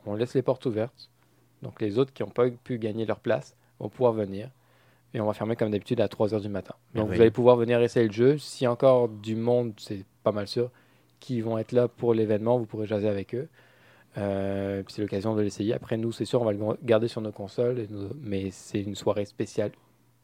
on 0.05 0.15
laisse 0.15 0.33
les 0.33 0.41
portes 0.41 0.65
ouvertes. 0.65 1.09
Donc 1.61 1.81
les 1.81 1.97
autres 1.97 2.13
qui 2.13 2.23
n'ont 2.23 2.29
pas 2.29 2.49
pu 2.49 2.77
gagner 2.77 3.05
leur 3.05 3.19
place 3.19 3.55
vont 3.79 3.89
pouvoir 3.89 4.13
venir. 4.13 4.49
Et 5.13 5.21
on 5.21 5.25
va 5.25 5.33
fermer 5.33 5.55
comme 5.55 5.69
d'habitude 5.69 6.01
à 6.01 6.07
3h 6.07 6.41
du 6.41 6.49
matin. 6.49 6.73
Donc 6.95 7.09
vous 7.09 7.21
allez 7.21 7.31
pouvoir 7.31 7.55
venir 7.55 7.79
essayer 7.81 8.07
le 8.07 8.13
jeu. 8.13 8.37
S'il 8.37 8.65
y 8.65 8.67
a 8.67 8.71
encore 8.71 9.09
du 9.09 9.35
monde, 9.35 9.73
c'est 9.77 10.05
pas 10.23 10.31
mal 10.31 10.47
sûr, 10.47 10.71
qui 11.19 11.39
vont 11.41 11.57
être 11.57 11.71
là 11.71 11.87
pour 11.87 12.13
l'événement, 12.13 12.57
vous 12.57 12.65
pourrez 12.65 12.87
jaser 12.87 13.07
avec 13.07 13.35
eux. 13.35 13.47
Euh, 14.17 14.83
c'est 14.87 15.01
l'occasion 15.01 15.35
de 15.35 15.41
l'essayer. 15.41 15.73
Après, 15.73 15.97
nous, 15.97 16.11
c'est 16.11 16.25
sûr, 16.25 16.41
on 16.41 16.45
va 16.45 16.51
le 16.51 16.59
garder 16.83 17.07
sur 17.07 17.21
nos 17.21 17.31
consoles, 17.31 17.87
mais 18.21 18.49
c'est 18.51 18.81
une 18.81 18.95
soirée 18.95 19.25
spéciale 19.25 19.71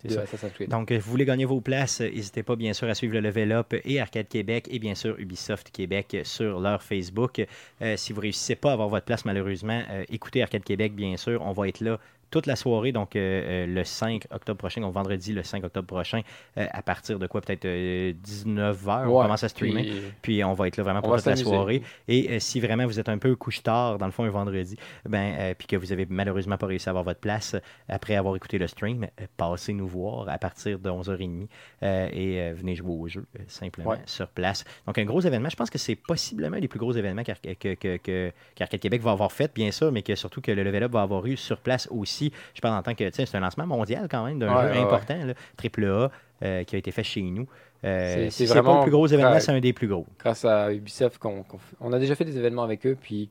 C'est 0.02 0.12
ça. 0.14 0.22
Assassin's 0.22 0.54
Creed. 0.54 0.70
Donc, 0.70 0.92
euh, 0.92 1.00
vous 1.00 1.12
voulez 1.12 1.26
gagner 1.26 1.46
vos 1.46 1.60
places, 1.60 2.02
euh, 2.02 2.10
n'hésitez 2.10 2.42
pas 2.44 2.56
bien 2.56 2.74
sûr 2.74 2.88
à 2.88 2.96
suivre 2.96 3.14
le 3.16 3.20
Level 3.20 3.52
Up 3.52 3.74
et 3.84 4.00
Arcade 4.00 4.30
Québec 4.30 4.68
et 4.72 4.80
bien 4.80 4.96
sûr 4.96 5.20
Ubisoft 5.20 5.72
Québec 5.72 6.14
euh, 6.14 6.24
sur 6.24 6.60
leur 6.60 6.82
Facebook. 6.82 7.46
Euh, 7.82 7.98
si 7.98 8.14
vous 8.14 8.20
ne 8.20 8.24
réussissez 8.24 8.56
pas 8.56 8.70
à 8.70 8.74
avoir 8.74 8.88
votre 8.88 9.06
place, 9.06 9.26
malheureusement, 9.26 9.82
euh, 9.90 10.04
écoutez 10.10 10.42
Arcade 10.42 10.64
Québec, 10.64 10.96
bien 10.96 11.18
sûr. 11.18 11.42
On 11.42 11.52
va 11.52 11.68
être 11.68 11.82
là 11.82 12.00
toute 12.32 12.46
la 12.46 12.56
soirée, 12.56 12.92
donc 12.92 13.16
euh, 13.16 13.20
euh, 13.20 13.66
le 13.66 13.84
5 13.84 14.28
octobre 14.32 14.58
prochain, 14.58 14.82
donc 14.82 14.94
vendredi 14.94 15.34
le 15.34 15.44
5 15.44 15.64
octobre 15.64 15.88
prochain, 15.88 16.22
euh, 16.58 16.66
à 16.72 16.82
partir 16.82 17.18
de 17.20 17.28
quoi 17.28 17.42
Peut-être 17.42 17.66
19h, 18.14 19.08
on 19.08 19.22
commence 19.22 19.44
à 19.44 19.50
streamer. 19.50 19.84
puis- 19.84 20.02
Puis 20.22 20.44
on 20.44 20.54
va 20.54 20.68
être 20.68 20.78
là 20.78 20.84
vraiment 20.84 21.02
pour 21.02 21.16
toute 21.16 21.26
la 21.26 21.36
soirée. 21.36 21.82
Et 22.08 22.40
si 22.40 22.60
vraiment 22.60 22.86
vous 22.86 23.00
êtes 23.00 23.10
un 23.10 23.18
peu 23.18 23.36
couche-tard, 23.36 23.98
dans 23.98 24.06
le 24.06 24.12
fond, 24.12 24.24
un 24.24 24.30
vendredi, 24.30 24.76
ben, 25.08 25.54
puis 25.58 25.68
que 25.68 25.76
vous 25.76 25.92
avez 25.92 26.06
malheureusement 26.10 26.58
pas 26.58 26.68
réussi 26.68 26.90
à 26.90 26.92
avoir 26.92 27.04
votre 27.04 27.20
place 27.20 27.56
après 27.88 28.16
avoir 28.16 28.36
écouté 28.36 28.58
le 28.58 28.68
stream, 28.68 29.08
passez 29.38 29.74
nous 29.74 29.88
voir 29.88 30.28
à 30.30 30.38
partir 30.38 30.80
de 30.80 30.90
11h30 30.90 31.48
euh, 31.84 32.10
et 32.12 32.52
venez 32.54 32.76
jouer 32.76 32.92
au 32.94 33.08
jeu 33.08 33.26
simplement 33.48 33.90
Ouais. 33.92 33.98
sur 34.06 34.28
place. 34.28 34.66
Donc 34.86 34.98
un 34.98 35.06
gros 35.06 35.22
événement. 35.22 35.50
Je 35.50 35.56
pense 35.56 35.70
que 35.70 35.78
c'est 35.78 35.96
possiblement 35.96 36.58
les 36.58 36.68
plus 36.68 36.80
gros 36.80 36.92
événements 36.94 37.24
qu'Arc- 37.24 37.56
que, 37.58 37.74
que, 37.76 37.98
que- 37.98 38.32
qu'Arcade 38.56 38.80
Québec 38.80 39.02
va 39.02 39.12
avoir 39.12 39.32
fait, 39.32 39.54
bien 39.56 39.72
sûr, 39.72 39.92
mais 39.92 40.02
que 40.04 40.14
surtout 40.16 40.42
que 40.42 40.52
le 40.52 40.64
Level 40.64 40.84
Up 40.84 40.92
va 40.92 41.02
avoir 41.02 41.26
eu 41.26 41.38
sur 41.38 41.58
place 41.58 41.88
aussi. 41.92 42.19
Je 42.54 42.62
parle 42.62 42.78
en 42.78 42.84
tant 42.84 42.94
que, 42.96 43.10
c'est 43.12 43.36
un 43.36 43.40
lancement 43.40 43.66
mondial 43.68 44.08
quand 44.10 44.26
même 44.26 44.40
d'un 44.40 44.54
Ouais, 44.56 44.74
jeu 44.74 44.80
ouais, 44.80 44.86
important, 44.86 45.20
triple 45.58 45.86
A, 45.86 46.10
euh, 46.44 46.64
qui 46.64 46.76
a 46.76 46.80
été 46.80 46.92
fait 46.92 47.04
chez 47.04 47.22
nous. 47.22 47.48
Euh, 47.86 48.14
C'est- 48.14 48.30
si 48.32 48.48
c'est 48.48 48.54
pas 48.54 48.60
le 48.60 48.66
vraiment- 48.66 48.82
plus 48.84 48.92
gros 48.92 49.08
événement, 49.08 49.40
c'est 49.40 49.52
un 49.52 49.60
des 49.60 49.74
plus 49.74 49.88
gros. 49.88 50.06
grâce 50.20 50.44
à 50.46 50.74
Ubisoft, 50.74 51.18
qu'on, 51.18 51.46
on 51.80 51.94
a 51.94 52.00
déjà 52.00 52.16
fait 52.16 52.26
des 52.26 52.38
événements 52.38 52.64
avec 52.64 52.86
eux, 52.86 52.98
puis 53.00 53.30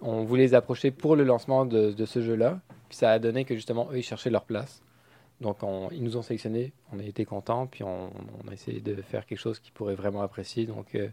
on 0.00 0.24
voulait 0.24 0.44
les 0.44 0.54
approcher 0.54 0.90
pour 0.90 1.16
le 1.16 1.24
lancement 1.24 1.66
de, 1.66 1.92
de 1.92 2.04
ce 2.06 2.20
jeu-là. 2.22 2.60
Puis 2.88 2.96
ça 2.98 3.10
a 3.10 3.18
donné 3.18 3.44
que 3.44 3.54
justement, 3.54 3.88
eux, 3.92 3.98
ils 3.98 4.02
cherchaient 4.02 4.30
leur 4.30 4.44
place. 4.44 4.82
Donc 5.40 5.62
on- 5.62 5.88
ils 5.90 6.02
nous 6.02 6.16
ont 6.16 6.22
sélectionnés, 6.22 6.72
on 6.92 6.98
a 6.98 7.02
été 7.02 7.24
contents, 7.24 7.66
puis 7.66 7.82
on, 7.84 8.10
on 8.44 8.48
a 8.48 8.52
essayé 8.54 8.80
de 8.80 8.94
faire 9.02 9.26
quelque 9.26 9.38
chose 9.38 9.58
qu'ils 9.58 9.72
pourraient 9.72 9.94
vraiment 9.96 10.22
apprécier. 10.22 10.64
Donc 10.66 10.94
euh, 10.94 11.08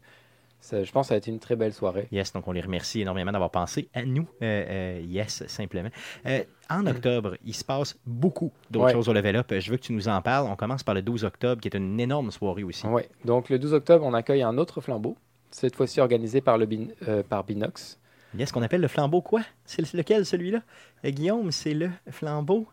ça- 0.62 0.84
je 0.84 0.91
pense 0.91 1.07
que 1.07 1.09
ça 1.09 1.16
a 1.16 1.18
été 1.18 1.30
une 1.32 1.39
très 1.39 1.55
belle 1.57 1.74
soirée. 1.74 2.07
Yes, 2.12 2.32
donc 2.32 2.47
on 2.47 2.51
les 2.53 2.62
remercie 2.62 3.01
énormément 3.01 3.32
d'avoir 3.34 3.51
pensé 3.51 3.89
à 3.93 4.05
nous. 4.05 4.28
Euh, 4.41 4.99
euh, 4.99 5.01
yes, 5.05 5.43
simplement. 5.47 5.89
Euh, 6.26 6.43
en 6.70 6.86
octobre, 6.88 7.36
il 7.43 7.53
se 7.53 7.66
passe 7.66 7.97
beaucoup 8.05 8.51
d'autres 8.70 8.86
Ouais. 8.86 8.93
choses 8.93 9.09
au 9.09 9.14
Level 9.14 9.36
Up. 9.36 9.51
Je 9.59 9.70
veux 9.72 9.76
que 9.78 9.82
tu 9.84 9.91
nous 9.93 10.07
en 10.07 10.22
parles. 10.22 10.47
On 10.49 10.55
commence 10.55 10.84
par 10.84 10.95
le 10.95 11.01
12 11.01 11.26
octobre, 11.26 11.59
qui 11.62 11.68
est 11.68 11.76
une 11.76 11.99
énorme 11.99 12.32
soirée 12.32 12.64
aussi. 12.64 12.88
Ouais. 12.88 13.09
Donc 13.26 13.49
le 13.49 13.59
12 13.59 13.74
octobre, 13.74 14.05
on 14.05 14.14
accueille 14.14 14.43
un 14.43 14.57
autre 14.57 14.80
flambeau, 14.80 15.18
cette 15.49 15.76
fois-ci 15.76 15.99
organisé 15.99 16.39
par, 16.39 16.57
le 16.57 16.66
Bin- 16.66 16.88
euh, 17.09 17.24
par 17.24 17.43
Binox. 17.43 17.99
Il 18.34 18.39
y 18.39 18.43
a 18.43 18.45
ce 18.45 18.53
qu'on 18.53 18.62
appelle 18.62 18.80
le 18.80 18.88
flambeau 18.88 19.22
quoi? 19.22 19.41
C'est 19.66 19.91
lequel, 19.93 20.26
celui-là? 20.26 20.62
Guillaume, 21.03 21.51
c'est 21.51 21.74
le 21.74 21.89
flambeau. 22.09 22.66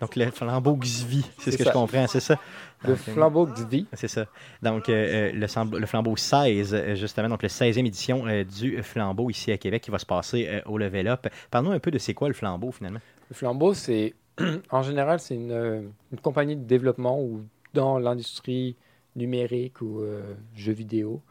Donc, 0.00 0.16
le 0.16 0.30
flambeau 0.30 0.76
Xvi, 0.76 1.24
c'est 1.38 1.52
ce 1.52 1.56
que 1.56 1.64
ça. 1.64 1.70
je 1.70 1.74
comprends, 1.74 2.06
c'est 2.06 2.20
ça? 2.20 2.38
Le 2.82 2.90
Donc, 2.90 2.98
flambeau 2.98 3.46
Xvi. 3.46 3.86
C'est 3.92 4.08
ça. 4.08 4.26
Donc, 4.62 4.88
euh, 4.88 5.32
euh, 5.32 5.72
le, 5.78 5.86
flambeau 5.86 6.16
16, 6.16 6.74
euh, 6.74 6.94
justement, 6.94 7.28
donc 7.28 7.42
le 7.42 7.48
16e 7.48 7.86
édition 7.86 8.26
euh, 8.26 8.44
du 8.44 8.82
flambeau 8.82 9.30
ici 9.30 9.52
à 9.52 9.58
Québec 9.58 9.82
qui 9.82 9.90
va 9.90 9.98
se 9.98 10.06
passer 10.06 10.46
euh, 10.48 10.60
au 10.66 10.76
Level 10.78 11.08
Up. 11.08 11.26
Parle-nous 11.50 11.72
un 11.72 11.78
peu 11.78 11.90
de 11.90 11.98
c'est 11.98 12.14
quoi 12.14 12.28
le 12.28 12.34
flambeau 12.34 12.72
finalement? 12.72 13.00
Le 13.30 13.34
flambeau, 13.34 13.74
c'est 13.74 14.14
en 14.70 14.82
général, 14.82 15.18
c'est 15.20 15.34
une, 15.34 15.90
une 16.12 16.20
compagnie 16.20 16.56
de 16.56 16.64
développement 16.64 17.20
ou 17.20 17.42
dans 17.72 17.98
l'industrie 17.98 18.76
numérique 19.14 19.80
ou 19.80 20.00
euh, 20.00 20.34
jeux 20.54 20.72
vidéo 20.72 21.22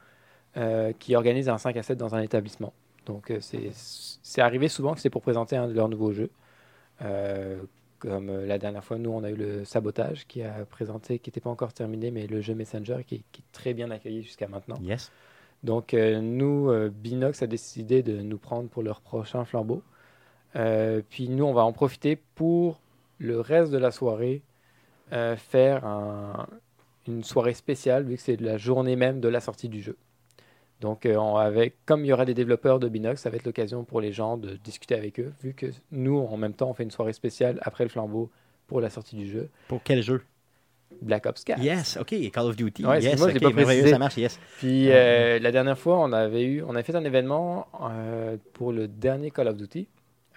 euh, 0.58 0.92
qui 0.98 1.16
organise 1.16 1.50
un 1.50 1.58
5 1.58 1.78
à 1.78 1.84
7 1.84 1.98
dans 1.98 2.16
un 2.16 2.22
établissement. 2.22 2.74
Donc, 3.06 3.32
c'est 3.40 3.70
c'est 3.72 4.42
arrivé 4.42 4.68
souvent 4.68 4.96
que 4.96 5.00
c'est 5.00 5.12
pour 5.12 5.22
présenter 5.22 5.56
un 5.56 5.68
de 5.68 5.74
leurs 5.74 5.90
nouveaux 5.90 6.12
jeux. 6.12 6.32
Euh, 7.02 7.62
comme 8.00 8.30
euh, 8.30 8.46
la 8.46 8.58
dernière 8.58 8.84
fois, 8.84 8.98
nous, 8.98 9.10
on 9.10 9.24
a 9.24 9.30
eu 9.32 9.36
le 9.36 9.66
Sabotage 9.66 10.26
qui 10.28 10.42
a 10.44 10.66
présenté, 10.66 11.20
qui 11.20 11.30
n'était 11.30 11.42
pas 11.42 11.50
encore 11.50 11.74
terminé, 11.74 12.12
mais 12.12 12.28
le 12.28 12.42
jeu 12.42 12.54
Messenger 12.54 12.98
qui, 13.06 13.16
est- 13.16 13.24
qui 13.32 13.42
est 13.42 13.52
très 13.52 13.74
bien 13.74 13.90
accueilli 13.92 14.22
jusqu'à 14.22 14.48
maintenant. 14.48 14.78
Yes. 14.82 15.12
Donc, 15.64 15.94
euh, 15.94 16.22
nous, 16.22 16.70
euh, 16.70 16.90
Binox 16.94 17.42
a 17.42 17.48
décidé 17.48 18.04
de 18.04 18.22
nous 18.22 18.38
prendre 18.38 18.70
pour 18.70 18.84
leur 18.84 19.02
prochain 19.02 19.46
flambeau. 19.46 19.82
Euh, 20.56 21.02
puis 21.10 21.28
nous, 21.30 21.46
on 21.46 21.54
va 21.54 21.66
en 21.66 21.74
profiter 21.74 22.18
pour 22.36 22.80
le 23.20 23.40
reste 23.40 23.72
de 23.72 23.78
la 23.78 23.92
soirée 23.92 24.42
faire 25.38 25.86
un- 25.86 26.48
une 27.08 27.24
soirée 27.24 27.54
spéciale, 27.54 28.04
vu 28.04 28.16
que 28.16 28.22
c'est 28.22 28.42
la 28.42 28.58
journée 28.58 28.96
même 28.96 29.22
de 29.22 29.28
la 29.30 29.40
sortie 29.40 29.70
du 29.70 29.82
jeu. 29.82 29.96
Donc, 30.82 31.06
euh, 31.06 31.16
on- 31.16 31.38
avec, 31.38 31.76
comme 31.86 32.04
il 32.04 32.10
y 32.10 32.14
aura 32.14 32.26
des 32.26 32.34
développeurs 32.34 32.80
de 32.80 32.90
Binox, 32.90 33.22
ça 33.22 33.30
va 33.30 33.38
être 33.38 33.46
l'occasion 33.46 33.84
pour 33.84 34.02
les 34.02 34.12
gens 34.12 34.38
de 34.38 34.56
discuter 34.58 34.96
avec 34.96 35.20
eux, 35.20 35.32
vu 35.42 35.54
que 35.54 35.68
nous, 35.92 36.18
en 36.20 36.38
même 36.38 36.54
temps, 36.54 36.70
on 36.70 36.74
fait 36.74 36.84
une 36.84 36.92
soirée 36.92 37.14
spéciale 37.14 37.60
après 37.62 37.84
le 37.86 37.90
flambeau 37.90 38.30
pour 38.68 38.82
la 38.82 38.90
sortie 38.90 39.16
du 39.16 39.28
jeu. 39.30 39.50
Pour 39.68 39.82
quel 39.84 40.02
jeu? 40.04 40.22
Black 41.02 41.26
Ops 41.26 41.44
4. 41.44 41.62
Yes, 41.62 41.98
ok, 42.00 42.16
Call 42.32 42.46
of 42.46 42.56
Duty. 42.56 42.86
Ouais, 42.86 43.02
yes, 43.02 43.22
ok, 43.22 43.40
pas 43.42 43.52
précisé. 43.52 43.90
ça 43.90 44.00
marche, 44.00 44.18
yes. 44.18 44.40
Puis 44.60 44.92
euh, 44.92 45.40
la 45.40 45.52
dernière 45.52 45.78
fois, 45.78 46.00
on 46.00 46.12
avait 46.14 46.44
eu, 46.44 46.64
on 46.64 46.76
a 46.76 46.84
fait 46.84 46.96
un 46.96 47.04
événement 47.04 47.68
euh, 47.82 48.38
pour 48.54 48.72
le 48.72 48.88
dernier 48.88 49.32
Call 49.32 49.48
of 49.48 49.58
Duty 49.58 49.88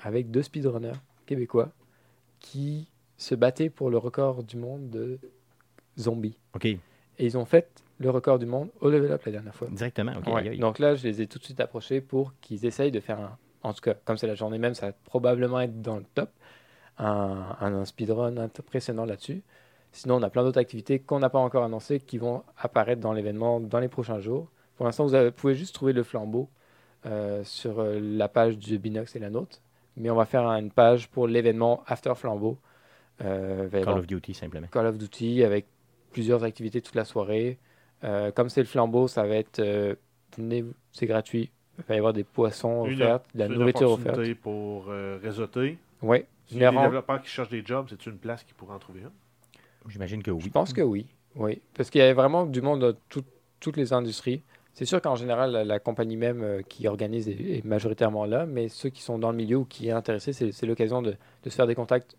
avec 0.02 0.30
deux 0.30 0.42
speedrunners 0.42 0.92
québécois 1.26 1.70
qui 2.40 2.88
se 3.16 3.34
battaient 3.34 3.70
pour 3.70 3.90
le 3.90 3.98
record 3.98 4.42
du 4.42 4.56
monde 4.56 4.88
de 4.90 5.18
zombies. 5.98 6.38
Ok, 6.54 6.64
Et 6.64 6.78
ils 7.18 7.36
ont 7.36 7.44
fait 7.44 7.68
le 7.98 8.10
record 8.10 8.38
du 8.38 8.46
monde 8.46 8.68
au 8.80 8.90
level 8.90 9.10
up 9.12 9.22
la 9.24 9.32
dernière 9.32 9.54
fois. 9.54 9.68
directement. 9.70 10.12
ok, 10.18 10.26
Ouais. 10.34 10.56
Donc 10.56 10.78
là, 10.78 10.94
je 10.94 11.02
les 11.06 11.20
ai 11.22 11.26
tout 11.26 11.38
de 11.38 11.44
suite 11.44 11.60
approchés 11.60 12.00
pour 12.00 12.32
qu'ils 12.40 12.64
essayent 12.66 12.92
de 12.92 13.00
faire 13.00 13.18
un. 13.20 13.36
En 13.64 13.72
tout 13.72 13.80
cas, 13.80 13.94
comme 14.04 14.16
c'est 14.16 14.26
la 14.28 14.34
journée 14.36 14.58
même, 14.58 14.74
ça 14.74 14.86
va 14.86 14.92
probablement 15.04 15.60
être 15.60 15.82
dans 15.82 15.96
le 15.96 16.04
top. 16.14 16.30
Un, 16.98 17.56
un, 17.60 17.74
un 17.74 17.84
speedrun 17.84 18.36
impressionnant 18.36 19.04
là-dessus. 19.04 19.42
Sinon, 19.92 20.16
on 20.16 20.22
a 20.22 20.30
plein 20.30 20.42
d'autres 20.42 20.58
activités 20.60 20.98
qu'on 20.98 21.18
n'a 21.20 21.30
pas 21.30 21.38
encore 21.38 21.64
annoncées 21.64 22.00
qui 22.00 22.18
vont 22.18 22.42
apparaître 22.58 23.00
dans 23.00 23.12
l'événement 23.12 23.60
dans 23.60 23.78
les 23.80 23.88
prochains 23.88 24.18
jours. 24.20 24.48
Pour 24.76 24.86
l'instant, 24.86 25.04
vous 25.06 25.14
avez- 25.14 25.30
pouvez 25.30 25.54
juste 25.54 25.74
trouver 25.74 25.92
le 25.92 26.02
flambeau 26.02 26.48
euh, 27.06 27.42
sur 27.44 27.78
euh, 27.80 27.98
la 28.00 28.28
page 28.28 28.58
du 28.58 28.78
Binox 28.78 29.14
et 29.16 29.18
la 29.20 29.30
nôtre. 29.30 29.60
Mais 29.96 30.10
on 30.10 30.14
va 30.16 30.24
faire 30.24 30.46
une 30.48 30.70
page 30.70 31.08
pour 31.08 31.26
l'événement 31.26 31.82
After 31.86 32.12
Flambeau. 32.14 32.58
Euh, 33.24 33.68
Call 33.70 33.98
of 33.98 34.06
Duty, 34.06 34.34
simplement. 34.34 34.66
Call 34.68 34.86
of 34.86 34.98
Duty 34.98 35.42
avec 35.42 35.66
plusieurs 36.12 36.44
activités 36.44 36.80
toute 36.80 36.94
la 36.94 37.04
soirée. 37.04 37.58
Euh, 38.04 38.30
comme 38.30 38.48
c'est 38.48 38.60
le 38.60 38.66
flambeau, 38.66 39.08
ça 39.08 39.24
va 39.24 39.34
être 39.36 39.58
euh, 39.60 39.94
venez, 40.36 40.64
c'est 40.92 41.06
gratuit. 41.06 41.50
Il 41.78 41.84
va 41.88 41.94
y 41.94 41.98
avoir 41.98 42.12
des 42.12 42.24
poissons 42.24 42.84
Une- 42.86 42.94
offerts, 43.02 43.20
de 43.34 43.38
la 43.38 43.46
c'est 43.46 43.52
une 43.52 43.58
nourriture 43.58 43.90
offerte. 43.92 44.34
pour 44.42 44.86
euh, 44.88 45.18
réseauter. 45.22 45.78
Oui, 46.02 46.24
Si 46.46 46.54
les 46.54 46.70
développeurs 46.70 47.20
qui 47.22 47.28
cherchent 47.28 47.48
des 47.50 47.64
jobs, 47.64 47.86
c'est 47.90 48.06
une 48.06 48.18
place 48.18 48.42
qui 48.44 48.52
pourrait 48.54 48.74
en 48.74 48.78
trouver 48.78 49.00
une. 49.00 49.10
J'imagine 49.88 50.22
que 50.22 50.30
Je 50.30 50.36
oui. 50.36 50.50
pense 50.50 50.72
que 50.72 50.82
oui. 50.82 51.06
oui. 51.36 51.60
Parce 51.74 51.88
qu'il 51.90 52.00
y 52.00 52.04
a 52.04 52.12
vraiment 52.14 52.46
du 52.46 52.60
monde 52.62 52.80
dans 52.80 52.92
tout- 53.08 53.24
toutes 53.60 53.76
les 53.76 53.92
industries. 53.92 54.42
C'est 54.74 54.84
sûr 54.84 55.00
qu'en 55.02 55.16
général, 55.16 55.50
la, 55.50 55.64
la 55.64 55.78
compagnie 55.80 56.16
même 56.16 56.42
euh, 56.42 56.62
qui 56.62 56.86
organise 56.86 57.28
est, 57.28 57.32
est 57.58 57.64
majoritairement 57.64 58.26
là, 58.26 58.46
mais 58.46 58.68
ceux 58.68 58.90
qui 58.90 59.02
sont 59.02 59.18
dans 59.18 59.30
le 59.32 59.36
milieu 59.36 59.56
ou 59.58 59.64
qui 59.64 59.88
est 59.88 59.92
intéressé, 59.92 60.32
c'est 60.32 60.52
c'est 60.52 60.66
l'occasion 60.66 61.02
de, 61.02 61.16
de 61.42 61.50
se 61.50 61.54
faire 61.56 61.66
des 61.66 61.74
contacts 61.74 62.16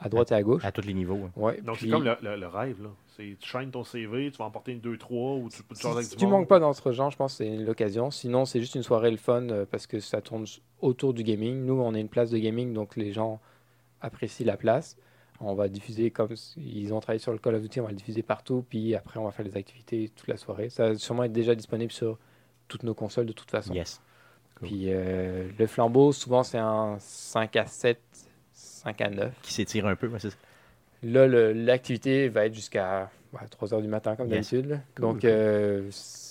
à, 0.00 0.06
à 0.06 0.08
droite 0.08 0.32
et 0.32 0.34
à 0.34 0.42
gauche. 0.42 0.64
À 0.64 0.72
tous 0.72 0.82
les 0.82 0.94
niveaux. 0.94 1.28
Ouais, 1.36 1.60
Donc, 1.60 1.76
puis- 1.76 1.86
c'est 1.86 1.92
comme 1.92 2.04
le, 2.04 2.16
le- 2.22 2.36
le 2.36 2.46
rêve. 2.48 2.82
Là. 2.82 2.88
C'est, 3.16 3.36
tu 3.38 3.48
chaînes 3.48 3.70
ton 3.70 3.84
CV, 3.84 4.30
tu 4.30 4.38
vas 4.38 4.46
emporter 4.46 4.72
une 4.72 4.80
2-3 4.80 5.42
ou 5.42 5.48
tu 5.50 5.62
peux 5.62 5.74
te 5.74 5.80
Si, 5.80 6.04
si 6.10 6.16
tu 6.16 6.26
manques 6.26 6.48
pas 6.48 6.58
d'entre 6.58 6.90
gens, 6.92 7.10
je 7.10 7.16
pense 7.16 7.34
que 7.38 7.44
c'est 7.44 7.56
l'occasion. 7.56 8.10
Sinon, 8.10 8.44
c'est 8.46 8.60
juste 8.60 8.74
une 8.74 8.82
soirée 8.82 9.10
le 9.10 9.16
fun 9.18 9.42
euh, 9.50 9.66
parce 9.70 9.86
que 9.86 10.00
ça 10.00 10.20
tourne 10.20 10.46
autour 10.80 11.14
du 11.14 11.22
gaming. 11.22 11.64
Nous, 11.64 11.74
on 11.74 11.94
est 11.94 12.00
une 12.00 12.08
place 12.08 12.30
de 12.30 12.38
gaming, 12.38 12.72
donc 12.72 12.96
les 12.96 13.12
gens 13.12 13.40
apprécient 14.00 14.46
la 14.46 14.56
place. 14.56 14.96
On 15.42 15.54
va 15.54 15.68
diffuser 15.68 16.10
comme 16.10 16.34
ils 16.58 16.92
ont 16.92 17.00
travaillé 17.00 17.18
sur 17.18 17.32
le 17.32 17.38
Call 17.38 17.54
of 17.54 17.62
Duty, 17.62 17.80
on 17.80 17.84
va 17.84 17.90
le 17.90 17.96
diffuser 17.96 18.22
partout. 18.22 18.64
Puis 18.68 18.94
après, 18.94 19.18
on 19.18 19.24
va 19.24 19.30
faire 19.30 19.44
les 19.46 19.56
activités 19.56 20.10
toute 20.14 20.28
la 20.28 20.36
soirée. 20.36 20.68
Ça 20.68 20.88
va 20.90 20.94
sûrement 20.96 21.24
être 21.24 21.32
déjà 21.32 21.54
disponible 21.54 21.92
sur 21.92 22.18
toutes 22.68 22.82
nos 22.82 22.94
consoles 22.94 23.24
de 23.26 23.32
toute 23.32 23.50
façon. 23.50 23.72
Yes. 23.74 24.00
Puis 24.62 24.84
euh, 24.88 25.48
le 25.58 25.66
flambeau, 25.66 26.12
souvent, 26.12 26.42
c'est 26.42 26.58
un 26.58 26.96
5 26.98 27.56
à 27.56 27.64
7, 27.66 27.98
5 28.82 29.00
à 29.00 29.10
9. 29.10 29.32
Qui 29.42 29.52
s'étire 29.52 29.86
un 29.86 29.96
peu, 29.96 30.06
ouais, 30.08 30.18
c'est 30.18 30.30
ça. 30.30 30.36
Là, 31.02 31.26
l'activité 31.54 32.28
va 32.28 32.46
être 32.46 32.54
jusqu'à 32.54 33.10
3 33.50 33.74
heures 33.74 33.82
du 33.82 33.88
matin, 33.88 34.16
comme 34.16 34.28
Yes. 34.30 34.50
d'habitude. 34.52 34.80
Cool, 34.96 35.02
Donc, 35.02 35.20
cool. 35.20 35.30
euh, 35.30 35.90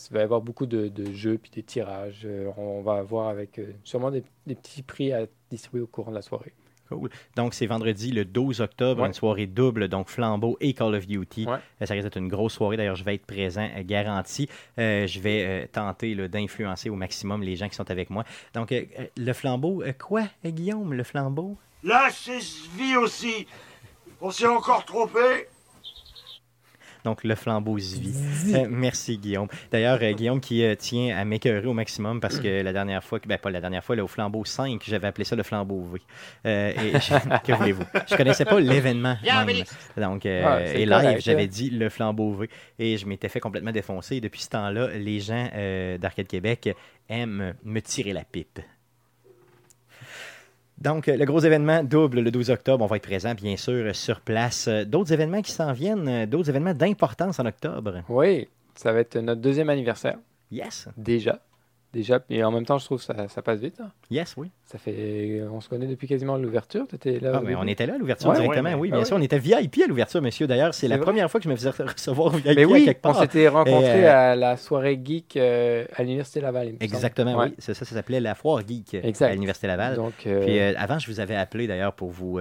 il 0.10 0.14
va 0.14 0.20
y 0.20 0.24
avoir 0.24 0.42
beaucoup 0.42 0.66
de, 0.66 0.88
de 0.88 1.12
jeux 1.14 1.38
puis 1.38 1.52
des 1.52 1.64
tirages. 1.64 2.22
Euh, 2.26 2.50
on 2.58 2.82
va 2.82 2.94
avoir 2.96 3.30
avec 3.30 3.58
euh, 3.60 3.72
sûrement 3.84 4.12
des, 4.12 4.24
des 4.48 4.56
petits 4.56 4.82
prix 4.84 5.12
à 5.14 5.26
distribuer 5.50 5.82
au 5.82 5.88
courant 5.88 6.12
de 6.12 6.16
la 6.16 6.22
soirée. 6.22 6.54
Cool. 6.88 7.10
Donc, 7.36 7.54
c'est 7.54 7.68
vendredi 7.68 8.12
le 8.12 8.26
12 8.26 8.62
octobre, 8.62 9.02
Ouais. 9.02 9.08
une 9.08 9.14
soirée 9.14 9.46
double, 9.46 9.88
donc 9.90 10.10
Flambeau 10.10 10.58
et 10.60 10.74
Call 10.74 10.96
of 10.96 11.06
Duty. 11.08 11.46
Ouais. 11.48 11.58
Ça 11.86 11.94
risque 11.94 12.06
d'être 12.06 12.18
une 12.18 12.28
grosse 12.28 12.54
soirée. 12.54 12.78
D'ailleurs, 12.78 12.96
je 12.96 13.04
vais 13.04 13.14
être 13.16 13.26
présent, 13.28 13.68
garanti. 13.82 14.50
Euh, 14.80 15.06
je 15.06 15.20
vais 15.20 15.46
euh, 15.46 15.68
tenter 15.72 16.16
d'influencer 16.28 16.90
au 16.90 16.96
maximum 16.96 17.44
les 17.44 17.56
gens 17.56 17.70
qui 17.70 17.76
sont 17.76 17.90
avec 17.92 18.10
moi. 18.10 18.24
Donc, 18.56 18.72
euh, 18.72 18.84
le 19.18 19.34
flambeau, 19.34 19.84
quoi, 20.00 20.24
Guillaume, 20.44 20.94
le 20.96 21.04
flambeau? 21.04 21.58
Là, 21.84 22.10
c'est 22.12 22.42
Svi 22.42 22.96
aussi. 22.98 23.48
On 24.22 24.32
s'est 24.32 24.48
encore 24.48 24.84
trompé. 24.86 25.48
Donc, 27.06 27.24
le 27.24 27.34
flambeau 27.36 27.80
Zvi. 27.80 28.54
Euh, 28.54 28.68
merci, 28.70 29.18
Guillaume. 29.18 29.48
D'ailleurs, 29.72 30.00
euh, 30.02 30.12
Guillaume 30.12 30.42
qui 30.42 30.62
euh, 30.66 30.76
tient 30.76 31.18
à 31.18 31.24
m'écœurer 31.24 31.66
au 31.66 31.72
maximum 31.74 32.20
parce 32.20 32.42
que 32.42 32.62
la 32.62 32.74
dernière 32.74 33.02
fois, 33.06 33.22
que- 33.22 33.28
ben 33.30 33.38
pas 33.38 33.50
la 33.50 33.62
dernière 33.62 33.82
fois, 33.86 33.96
là, 33.96 34.04
au 34.04 34.08
flambeau 34.10 34.44
5, 34.44 34.82
j'avais 34.86 35.08
appelé 35.08 35.24
ça 35.24 35.38
le 35.38 35.44
flambeau 35.44 35.82
V. 35.94 36.02
Euh, 36.46 36.72
et 36.72 36.92
je- 37.00 37.40
que 37.46 37.54
voulez-vous? 37.54 37.86
Je 38.10 38.16
connaissais 38.18 38.44
pas 38.44 38.60
l'événement. 38.60 39.16
Donc, 39.96 40.26
euh, 40.26 40.44
Ah, 40.46 40.62
et 40.62 40.86
live, 40.86 41.22
j'avais 41.22 41.48
dit 41.48 41.70
le 41.70 41.88
flambeau 41.88 42.34
V. 42.34 42.50
Et 42.80 42.98
je 42.98 43.06
m'étais 43.06 43.30
fait 43.30 43.40
complètement 43.40 43.72
défoncer. 43.72 44.18
Et 44.18 44.22
depuis 44.22 44.42
ce 44.42 44.50
temps-là, 44.50 44.90
les 44.98 45.22
gens 45.22 45.50
euh, 45.56 45.98
d'Arcade 45.98 46.28
Québec 46.28 46.70
aiment 47.08 47.54
me 47.64 47.80
tirer 47.80 48.12
la 48.12 48.26
pipe. 48.26 48.60
Donc, 50.82 51.08
le 51.08 51.26
gros 51.26 51.40
événement 51.42 51.84
double 51.84 52.22
le 52.22 52.32
12 52.32 52.52
octobre. 52.52 52.84
On 52.84 52.88
va 52.88 52.96
être 52.96 53.04
présent, 53.04 53.34
bien 53.34 53.58
sûr, 53.58 53.94
sur 53.96 54.22
place. 54.22 54.68
Euh, 54.70 54.86
D'autres 54.86 55.12
événements 55.12 55.42
qui 55.42 55.52
s'en 55.52 55.74
viennent, 55.74 56.08
euh, 56.08 56.26
d'autres 56.26 56.50
événements 56.50 56.74
d'importance 56.74 57.40
en 57.40 57.46
octobre. 57.46 58.02
Oui, 58.08 58.48
ça 58.76 58.94
va 58.94 59.00
être 59.02 59.18
notre 59.18 59.42
deuxième 59.42 59.70
anniversaire, 59.70 60.18
Yes, 60.52 60.88
déjà. 60.98 61.40
Déjà, 61.92 62.20
et 62.30 62.44
en 62.44 62.52
même 62.52 62.66
temps, 62.66 62.78
je 62.78 62.86
trouve 62.86 63.00
que 63.00 63.04
ça, 63.04 63.28
ça 63.30 63.42
passe 63.42 63.60
vite. 63.60 63.80
hein. 63.82 63.92
yes, 64.12 64.36
oui. 64.38 64.52
Ça 64.66 64.78
fait, 64.78 65.42
on 65.52 65.60
se 65.60 65.68
connaît 65.68 65.88
depuis 65.88 66.08
quasiment 66.08 66.38
l'ouverture. 66.38 66.86
Tu 66.88 66.96
étais 66.96 67.20
là. 67.20 67.32
Ah, 67.38 67.42
mais 67.44 67.56
on 67.56 67.64
était 67.66 67.88
là 67.88 67.96
à 67.96 67.98
l'ouverture 67.98 68.30
Ouais, 68.30 68.36
directement, 68.36 68.70
ouais, 68.70 68.76
mais- 68.76 68.80
oui, 68.82 68.90
Ah 68.92 68.96
bien 68.98 69.00
ouais. 69.00 69.06
sûr. 69.06 69.18
On 69.18 69.22
était 69.22 69.40
VIP 69.40 69.80
à 69.84 69.88
l'ouverture, 69.88 70.22
monsieur. 70.22 70.46
D'ailleurs, 70.46 70.76
c'est 70.76 70.88
la 70.88 70.98
vrai? 70.98 71.06
première 71.06 71.32
fois 71.32 71.40
que 71.40 71.46
je 71.46 71.50
me 71.50 71.56
faisais 71.56 71.70
recevoir 71.84 72.30
VIP 72.36 72.46
Mais 72.56 72.64
à 72.64 72.68
oui, 72.68 72.86
quelque 72.86 73.00
on 73.00 73.12
part. 73.14 73.22
s'était 73.22 73.48
rencontrés 73.48 74.08
euh, 74.08 74.32
à 74.34 74.36
la 74.36 74.58
soirée 74.58 75.02
geek 75.04 75.36
euh, 75.38 75.86
à 75.96 76.04
l'Université 76.04 76.42
Laval. 76.42 76.76
Exactement, 76.80 77.40
oui. 77.40 77.56
C'est 77.58 77.74
ça, 77.74 77.84
ça 77.86 77.96
s'appelait 77.96 78.20
la 78.20 78.36
Foire 78.36 78.62
Geek 78.68 78.94
euh, 78.94 79.02
Exact. 79.02 79.30
à 79.32 79.34
l'Université 79.34 79.66
Laval. 79.66 79.96
Donc, 79.96 80.14
euh, 80.28 80.46
Puis 80.46 80.60
avant, 80.60 81.00
je 81.00 81.08
vous 81.08 81.20
avais 81.20 81.36
appelé 81.36 81.66
d'ailleurs 81.66 81.94
pour 81.94 82.12
vous 82.12 82.40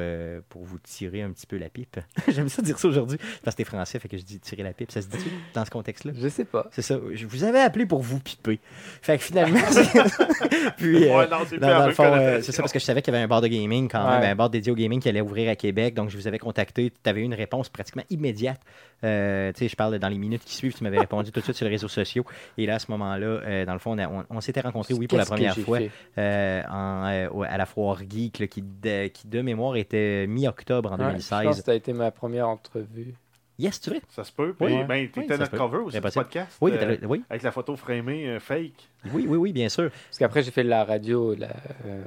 pour 0.50 0.64
vous 0.64 0.78
tirer 0.80 1.22
un 1.22 1.30
petit 1.30 1.46
peu 1.46 1.56
la 1.56 1.70
pipe. 1.70 1.96
J'aime 2.28 2.50
ça 2.50 2.60
dire 2.60 2.78
ça 2.78 2.86
aujourd'hui 2.88 3.16
parce 3.42 3.54
que 3.56 3.62
t'es 3.62 3.64
français, 3.64 3.98
fait 3.98 4.08
que 4.08 4.18
je 4.18 4.24
dis 4.24 4.38
tirer 4.40 4.62
la 4.64 4.74
pipe. 4.74 4.90
Ça 4.92 5.00
se 5.00 5.06
dit 5.08 5.16
dans 5.54 5.64
ce 5.64 5.70
contexte-là? 5.70 6.12
je 6.14 6.28
sais 6.28 6.44
pas. 6.44 6.66
C'est 6.72 6.82
ça. 6.82 6.98
Je 7.14 7.26
vous 7.26 7.44
avais 7.44 7.60
appelé 7.60 7.86
pour 7.86 8.02
vous 8.02 8.20
piper. 8.20 8.60
Fait 9.00 9.16
que 9.16 9.24
finalement. 9.24 9.37
Puis, 10.76 11.08
euh, 11.08 11.16
Ouais, 11.18 11.28
non, 11.28 11.38
c'est 11.46 11.58
dans, 11.58 11.78
dans 11.80 11.86
le 11.86 11.92
fond, 11.92 12.04
euh, 12.04 12.40
c'est 12.42 12.52
ça, 12.52 12.62
parce 12.62 12.72
que 12.72 12.78
je 12.78 12.84
savais 12.84 13.02
qu'il 13.02 13.12
y 13.12 13.16
avait 13.16 13.24
un 13.24 13.28
bar 13.28 13.40
de 13.40 13.48
gaming 13.48 13.88
quand 13.88 14.04
Ouais. 14.04 14.20
même, 14.20 14.30
un 14.32 14.34
bar 14.34 14.50
dédié 14.50 14.72
au 14.72 14.74
gaming 14.74 15.00
qui 15.00 15.08
allait 15.08 15.20
ouvrir 15.20 15.50
à 15.50 15.56
Québec. 15.56 15.94
Donc, 15.94 16.10
je 16.10 16.16
vous 16.16 16.26
avais 16.26 16.38
contacté. 16.38 16.90
Tu 17.02 17.10
avais 17.10 17.20
eu 17.20 17.24
une 17.24 17.34
réponse 17.34 17.68
pratiquement 17.68 18.02
immédiate. 18.10 18.60
Euh, 19.04 19.52
tu 19.52 19.60
sais, 19.60 19.68
je 19.68 19.76
parle 19.76 19.98
dans 19.98 20.08
les 20.08 20.18
minutes 20.18 20.44
qui 20.44 20.54
suivent. 20.54 20.74
Tu 20.74 20.82
m'avais 20.84 20.98
répondu 20.98 21.30
tout 21.30 21.40
de 21.40 21.44
suite 21.44 21.56
sur 21.56 21.64
les 21.66 21.70
réseaux 21.72 21.88
sociaux. 21.88 22.24
Et 22.56 22.66
là, 22.66 22.76
à 22.76 22.78
ce 22.78 22.90
moment-là, 22.90 23.26
euh, 23.26 23.64
dans 23.64 23.72
le 23.72 23.78
fond, 23.78 23.92
on, 23.92 23.98
a- 23.98 24.08
on- 24.08 24.24
on 24.30 24.40
s'était 24.40 24.60
rencontrés, 24.60 24.94
oui, 24.94 25.06
pour 25.06 25.18
la 25.18 25.24
Qu'est-ce 25.24 25.34
première 25.34 25.56
fois 25.56 25.78
euh, 26.18 26.62
en, 26.70 27.06
euh, 27.06 27.42
à 27.48 27.56
la 27.58 27.66
foire 27.66 27.98
Geek, 28.08 28.38
là, 28.40 28.46
qui, 28.46 28.62
de, 28.62 29.06
qui, 29.08 29.28
de 29.28 29.40
mémoire, 29.42 29.76
était 29.76 30.26
mi-octobre 30.26 30.92
en 30.92 30.96
Ouais, 30.96 31.04
je 31.18 31.28
pense 31.28 31.28
2016. 31.30 31.58
que 31.60 31.64
ça 31.64 31.72
a 31.72 31.74
été 31.74 31.92
ma 31.92 32.10
première 32.10 32.48
entrevue. 32.48 33.14
Yes, 33.58 33.80
tu 33.80 33.90
veux? 33.90 34.00
Ça 34.10 34.22
se 34.22 34.30
peut. 34.32 34.54
Puis, 34.54 34.66
Oui. 34.66 34.84
ben, 34.84 35.02
Oui, 35.02 35.10
t'étais 35.10 35.34
ça 35.34 35.38
notre 35.38 35.56
cover 35.56 35.78
aussi 35.78 36.00
possible. 36.00 36.24
podcast. 36.24 36.56
Oui, 36.60 36.70
euh, 36.74 36.96
le- 37.00 37.06
oui, 37.08 37.24
avec 37.28 37.42
la 37.42 37.50
photo 37.50 37.74
framée 37.76 38.28
euh, 38.28 38.38
fake. 38.40 38.88
oui, 39.12 39.26
oui, 39.28 39.36
oui, 39.36 39.52
bien 39.52 39.68
sûr. 39.68 39.90
Parce 39.90 40.18
qu'après, 40.18 40.42
j'ai 40.44 40.52
fait 40.52 40.62
de 40.62 40.68
la 40.68 40.84
radio 40.84 41.34
la, 41.34 41.48
euh, 41.86 42.04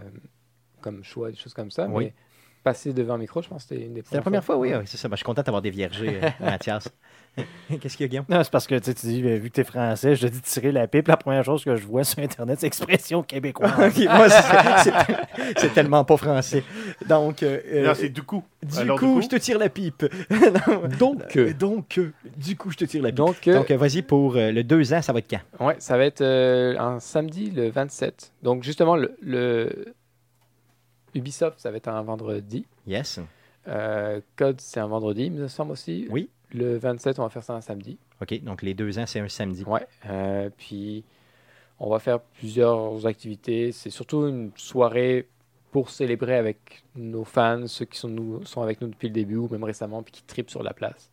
comme 0.79 1.03
choix, 1.03 1.29
des 1.29 1.35
choses 1.37 1.53
comme 1.53 1.69
ça. 1.71 1.87
Oui. 1.89 2.05
Mais 2.05 2.13
passer 2.63 2.93
devant 2.93 3.15
un 3.15 3.17
micro, 3.17 3.41
je 3.41 3.47
pense 3.49 3.63
que 3.63 3.69
c'était 3.69 3.85
une 3.85 3.93
des 3.93 4.03
C'est 4.07 4.15
la 4.15 4.21
première 4.21 4.43
fois, 4.43 4.57
oui, 4.57 4.71
oui, 4.73 4.83
c'est 4.85 4.97
ça. 4.97 5.07
Ben, 5.07 5.15
je 5.15 5.19
suis 5.19 5.25
content 5.25 5.41
d'avoir 5.41 5.61
déviergé, 5.61 6.19
euh, 6.21 6.29
Mathias. 6.39 6.89
Qu'est-ce 7.81 7.95
qu'il 7.95 8.03
y 8.03 8.05
a, 8.05 8.07
Guillaume? 8.09 8.25
Non, 8.27 8.43
c'est 8.43 8.51
parce 8.51 8.67
que 8.67 8.75
tu 8.77 8.93
tu 8.93 9.07
dis, 9.07 9.23
euh, 9.25 9.37
vu 9.37 9.49
que 9.49 9.55
t'es 9.55 9.63
français, 9.63 10.15
je 10.15 10.27
te 10.27 10.31
dis 10.31 10.41
tirer 10.41 10.71
la 10.73 10.85
pipe. 10.87 11.07
La 11.07 11.15
première 11.15 11.43
chose 11.45 11.63
que 11.63 11.75
je 11.77 11.85
vois 11.87 12.03
sur 12.03 12.19
Internet, 12.19 12.59
c'est 12.59 12.67
expression 12.67 13.23
québécoise. 13.23 13.71
Moi, 14.05 14.29
c'est- 15.55 15.73
tellement 15.73 16.03
pas 16.03 16.17
français. 16.17 16.63
Donc, 17.07 17.43
euh, 17.43 17.59
euh, 17.71 17.87
non, 17.87 17.93
c'est 17.95 18.09
du 18.09 18.21
coup. 18.23 18.43
du 18.61 18.77
Alors, 18.77 18.99
coup, 18.99 19.21
je 19.21 19.27
te 19.29 19.35
tire 19.37 19.57
la 19.59 19.69
pipe. 19.69 20.03
Non, 20.29 20.87
Donc, 20.99 21.37
euh, 21.37 21.53
donc, 21.53 21.97
euh, 21.97 22.11
du 22.37 22.57
coup, 22.57 22.69
je 22.71 22.77
te 22.77 22.85
tire 22.85 23.01
la 23.01 23.09
pipe. 23.09 23.15
Donc, 23.17 23.47
euh, 23.47 23.53
Donc, 23.59 23.71
euh, 23.71 23.77
vas-y 23.77 24.01
pour 24.01 24.35
euh, 24.35 24.51
le 24.51 24.63
2 24.63 24.93
ans, 24.93 25.01
ça 25.01 25.13
va 25.13 25.19
être 25.19 25.29
quand? 25.29 25.65
ouais, 25.65 25.75
ça 25.79 25.97
va 25.97 26.03
être 26.05 26.21
euh, 26.21 26.77
un 26.77 26.99
samedi 26.99 27.49
le 27.51 27.69
27. 27.69 28.33
Donc, 28.43 28.63
justement, 28.63 28.95
le, 28.97 29.15
le 29.21 29.93
Ubisoft, 31.15 31.59
ça 31.59 31.71
va 31.71 31.77
être 31.77 31.87
un 31.87 32.01
vendredi. 32.01 32.65
Yes. 32.87 33.19
Euh, 33.67 34.21
Code, 34.35 34.59
c'est 34.61 34.79
un 34.79 34.87
vendredi, 34.87 35.25
il 35.25 35.33
me 35.33 35.47
semble 35.47 35.71
aussi. 35.71 36.07
Oui. 36.09 36.29
Le 36.53 36.77
27, 36.77 37.19
on 37.19 37.23
va 37.23 37.29
faire 37.29 37.43
ça 37.43 37.53
un 37.53 37.61
samedi. 37.61 37.97
OK, 38.21 38.43
donc 38.43 38.61
les 38.61 38.73
deux 38.73 38.99
ans, 38.99 39.05
c'est 39.05 39.19
un 39.19 39.29
samedi. 39.29 39.63
Ouais. 39.63 39.87
euh, 40.09 40.49
puis, 40.57 41.03
on 41.79 41.89
va 41.89 41.99
faire 41.99 42.19
plusieurs 42.19 43.05
activités. 43.07 43.71
C'est 43.71 43.89
surtout 43.89 44.27
une 44.27 44.51
soirée 44.55 45.27
pour 45.71 45.89
célébrer 45.89 46.35
avec 46.35 46.83
nos 46.95 47.23
fans, 47.23 47.65
ceux 47.67 47.85
qui 47.85 47.97
sont, 47.97 48.09
nous, 48.09 48.45
sont 48.45 48.61
avec 48.61 48.81
nous 48.81 48.89
depuis 48.89 49.07
le 49.07 49.13
début 49.13 49.37
ou 49.37 49.47
même 49.47 49.63
récemment, 49.63 50.03
puis 50.03 50.11
qui 50.11 50.23
tripent 50.23 50.49
sur 50.49 50.63
la 50.63 50.73
place. 50.73 51.09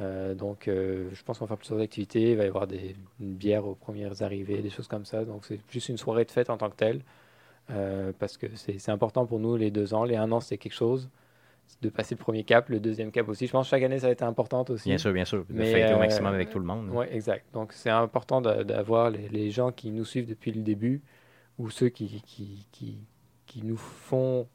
Euh, 0.00 0.34
donc, 0.34 0.66
euh, 0.66 1.08
je 1.12 1.22
pense 1.22 1.38
qu'on 1.38 1.44
va 1.44 1.50
faire 1.50 1.58
plusieurs 1.58 1.80
activités. 1.80 2.32
Il 2.32 2.36
va 2.36 2.44
y 2.44 2.48
avoir 2.48 2.66
des, 2.66 2.96
une 3.20 3.34
bière 3.34 3.66
aux 3.66 3.76
premières 3.76 4.22
arrivées, 4.22 4.60
des 4.60 4.70
choses 4.70 4.88
comme 4.88 5.04
ça. 5.04 5.24
Donc, 5.24 5.44
c'est 5.44 5.60
juste 5.70 5.88
une 5.88 5.98
soirée 5.98 6.24
de 6.24 6.30
fête 6.32 6.50
en 6.50 6.56
tant 6.56 6.68
que 6.70 6.76
telle. 6.76 7.00
Euh, 7.70 8.12
parce 8.18 8.36
que 8.36 8.46
c'est 8.54 8.90
important 8.90 9.26
pour 9.26 9.38
nous, 9.40 9.56
les 9.56 9.70
deux 9.70 9.94
ans. 9.94 10.04
Les 10.04 10.16
un 10.16 10.30
an, 10.32 10.40
c'est 10.40 10.58
quelque 10.58 10.74
chose. 10.74 11.08
De 11.80 11.88
passer 11.88 12.14
le 12.14 12.20
premier 12.20 12.44
cap, 12.44 12.68
le 12.68 12.78
deuxième 12.78 13.10
cap 13.10 13.26
aussi. 13.28 13.46
Je 13.46 13.52
pense 13.52 13.66
que 13.66 13.70
chaque 13.70 13.82
année, 13.82 13.98
ça 13.98 14.06
va 14.08 14.12
être 14.12 14.22
important 14.22 14.64
aussi. 14.68 14.90
Bien 14.90 14.98
sûr, 14.98 15.12
bien 15.12 15.24
sûr. 15.24 15.44
De 15.48 15.54
Mais, 15.54 15.72
fêter 15.72 15.92
au 15.94 15.96
euh, 15.96 15.98
maximum 15.98 16.34
avec 16.34 16.50
tout 16.50 16.58
le 16.58 16.66
monde. 16.66 16.90
Oui, 16.92 17.06
exact. 17.10 17.46
Donc, 17.54 17.72
c'est 17.72 17.90
important 17.90 18.42
d'a- 18.42 18.64
d'avoir 18.64 19.10
les, 19.10 19.28
les 19.28 19.50
gens 19.50 19.72
qui 19.72 19.90
nous 19.90 20.04
suivent 20.04 20.28
depuis 20.28 20.52
le 20.52 20.62
début 20.62 21.00
ou 21.58 21.70
ceux 21.70 21.88
qui, 21.88 22.22
qui, 22.26 22.66
qui, 22.70 22.98
qui 23.46 23.62
nous 23.62 23.78
font 23.78 24.46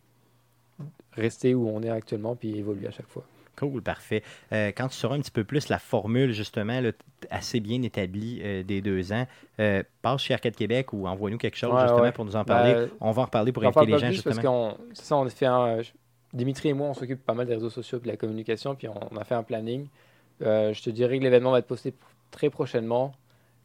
rester 1.13 1.55
où 1.55 1.67
on 1.67 1.81
est 1.81 1.89
actuellement 1.89 2.35
puis 2.35 2.57
évoluer 2.57 2.87
à 2.87 2.91
chaque 2.91 3.07
fois. 3.07 3.25
Cool, 3.59 3.81
parfait. 3.81 4.23
Euh, 4.53 4.71
quand 4.75 4.87
tu 4.87 4.95
sauras 4.95 5.15
un 5.15 5.19
petit 5.19 5.31
peu 5.31 5.43
plus 5.43 5.67
la 5.67 5.79
formule, 5.79 6.31
justement, 6.31 6.79
là, 6.79 6.91
assez 7.29 7.59
bien 7.59 7.81
établie 7.81 8.39
euh, 8.41 8.63
des 8.63 8.81
deux 8.81 9.11
ans, 9.11 9.27
euh, 9.59 9.83
passe 10.01 10.21
chez 10.21 10.33
Arcade 10.33 10.55
Québec 10.55 10.93
ou 10.93 11.07
envoie-nous 11.07 11.37
quelque 11.37 11.57
chose, 11.57 11.73
Ouais, 11.73 11.81
justement, 11.81 12.01
ouais. 12.01 12.11
pour 12.13 12.23
nous 12.23 12.37
en 12.37 12.45
parler. 12.45 12.73
Ben, 12.73 12.89
on 13.01 13.11
va 13.11 13.23
en 13.23 13.25
reparler 13.25 13.51
pour 13.51 13.63
inviter 13.65 13.85
les 13.85 13.99
gens, 13.99 13.99
parce 13.99 14.13
justement. 14.13 14.41
qu'on 14.41 14.77
c'est 14.93 15.03
ça, 15.03 15.17
on 15.17 15.25
a 15.25 15.29
fait 15.29 15.45
un, 15.45 15.79
Dimitri 16.31 16.69
et 16.69 16.73
moi, 16.73 16.87
on 16.87 16.93
s'occupe 16.93 17.25
pas 17.25 17.33
mal 17.33 17.47
des 17.47 17.55
réseaux 17.55 17.69
sociaux 17.69 17.97
et 17.97 18.01
de 18.01 18.07
la 18.07 18.15
communication, 18.15 18.75
puis 18.75 18.87
on, 18.87 18.99
on 19.11 19.17
a 19.17 19.25
fait 19.25 19.35
un 19.35 19.43
planning. 19.43 19.87
Je 20.39 20.81
te 20.81 20.89
dirais 20.89 21.17
que 21.17 21.23
l'événement 21.23 21.51
va 21.51 21.59
être 21.59 21.67
posté 21.67 21.93
très 22.31 22.49
prochainement. 22.49 23.11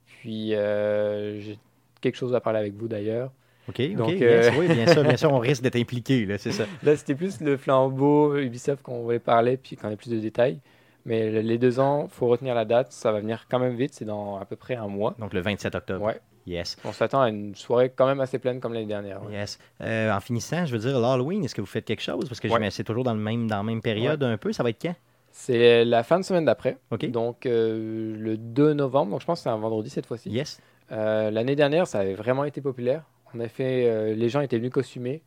Puis 0.07 0.49
j'ai 0.49 1.59
quelque 2.01 2.17
chose 2.17 2.35
à 2.35 2.41
parler 2.41 2.59
avec 2.59 2.75
vous 2.75 2.89
d'ailleurs. 2.89 3.31
OK, 3.69 3.95
Donc, 3.95 4.11
yes, 4.11 4.21
euh, 4.23 4.51
oui, 4.59 4.69
bien 4.69 4.87
sûr, 4.87 5.03
bien 5.03 5.17
sûr, 5.17 5.33
on 5.33 5.39
risque 5.41 5.63
d'être 5.63 5.77
impliqué, 5.77 6.27
là, 6.27 6.37
c'est 6.39 6.53
ça. 6.53 6.65
Là, 6.83 6.97
c'était 6.97 7.15
plus 7.15 7.41
le 7.41 7.57
flambeau 7.57 8.37
Ubisoft 8.37 8.83
qu'on 8.83 9.03
voulait 9.03 9.19
parler, 9.19 9.57
puis 9.57 9.77
qu'on 9.77 9.91
ait 9.91 9.97
plus 9.97 10.11
de 10.11 10.19
détails. 10.19 10.59
Mais 11.07 11.31
le- 11.31 11.41
les 11.41 11.59
deux 11.59 11.81
ans, 11.81 12.07
faut 12.11 12.27
retenir 12.29 12.55
la 12.55 12.65
date, 12.65 12.93
ça 12.93 13.13
va 13.13 13.21
venir 13.21 13.47
quand 13.51 13.59
même 13.59 13.75
vite, 13.75 13.95
c'est 13.95 14.05
dans 14.05 14.37
à 14.39 14.45
peu 14.45 14.57
près 14.57 14.75
un 14.77 14.89
mois. 14.89 15.15
Donc, 15.19 15.33
le 15.35 15.41
27 15.41 15.75
octobre. 15.75 16.05
Ouais. 16.05 16.21
Yes. 16.47 16.77
On 16.85 16.93
s'attend 16.93 17.23
à 17.23 17.31
une 17.31 17.55
soirée 17.55 17.91
quand 17.95 18.07
même 18.07 18.21
assez 18.21 18.39
pleine 18.39 18.61
comme 18.61 18.75
l'année 18.75 18.85
dernière. 18.87 19.23
ouais. 19.25 19.33
Yes. 19.33 19.59
Euh, 19.81 20.13
en 20.13 20.21
finissant, 20.21 20.67
je 20.67 20.73
veux 20.73 20.79
dire, 20.79 20.99
l'Halloween, 21.01 21.43
est-ce 21.43 21.55
que 21.55 21.63
vous 21.63 21.67
faites 21.67 21.87
quelque 21.87 22.03
chose? 22.03 22.29
Parce 22.29 22.39
que 22.41 22.49
Ouais. 22.49 22.71
c'est 22.71 22.85
toujours 22.85 23.05
dans, 23.05 23.15
le 23.15 23.21
même, 23.21 23.47
dans 23.49 23.57
la 23.57 23.63
même 23.63 23.81
période 23.81 24.23
un 24.23 24.37
peu. 24.37 24.53
Ça 24.53 24.63
va 24.63 24.69
être 24.71 24.81
quand? 24.83 24.95
C'est 25.31 25.85
la 25.87 26.03
fin 26.03 26.19
de 26.21 26.25
semaine 26.25 26.45
d'après, 26.45 26.77
OK. 26.93 27.11
donc 27.11 27.45
euh, 27.47 28.15
le 28.17 28.37
2 28.37 28.75
novembre, 28.75 29.11
donc 29.13 29.21
je 29.23 29.27
pense 29.27 29.41
que 29.41 29.43
c'est 29.45 29.49
un 29.49 29.57
vendredi 29.57 29.91
cette 29.91 30.07
fois-ci. 30.07 30.31
Yes. 30.31 30.61
Euh, 30.93 31.31
L'année 31.31 31.57
dernière, 31.57 31.87
ça 31.89 32.01
avait 32.01 32.15
vraiment 32.15 32.45
été 32.45 32.61
populaire. 32.61 33.03
On 33.35 33.41
a 33.41 33.49
fait, 33.49 33.87
euh, 33.87 34.15
les 34.15 34.29
gens 34.29 34.41
étaient 34.41 34.59
venus 34.59 34.71
costumés. 34.73 35.23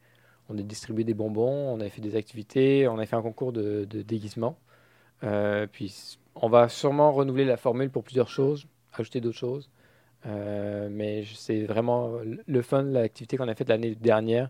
On 0.50 0.58
a 0.58 0.62
distribué 0.62 1.04
des 1.04 1.14
bonbons, 1.14 1.74
on 1.76 1.80
a 1.82 1.90
fait 1.90 2.02
des 2.02 2.16
activités, 2.16 2.88
on 2.88 2.98
a 3.00 3.06
fait 3.06 3.16
un 3.18 3.22
concours 3.22 3.52
de, 3.52 3.86
de 3.86 4.02
déguisement. 4.02 4.58
Euh, 5.24 5.68
puis 5.70 6.18
on 6.36 6.48
va 6.48 6.70
sûrement 6.70 7.12
renouveler 7.12 7.44
la 7.44 7.58
formule 7.58 7.90
pour 7.90 8.04
plusieurs 8.04 8.30
choses, 8.30 8.66
ajouter 8.94 9.20
d'autres 9.20 9.38
choses. 9.38 9.70
Euh, 10.26 10.88
mais 10.90 11.24
c'est 11.36 11.66
vraiment 11.66 12.20
le- 12.48 12.62
fun, 12.62 12.84
l'activité 12.84 13.36
qu'on 13.38 13.48
a 13.48 13.56
faite 13.56 13.70
l'année 13.70 13.96
dernière, 13.96 14.50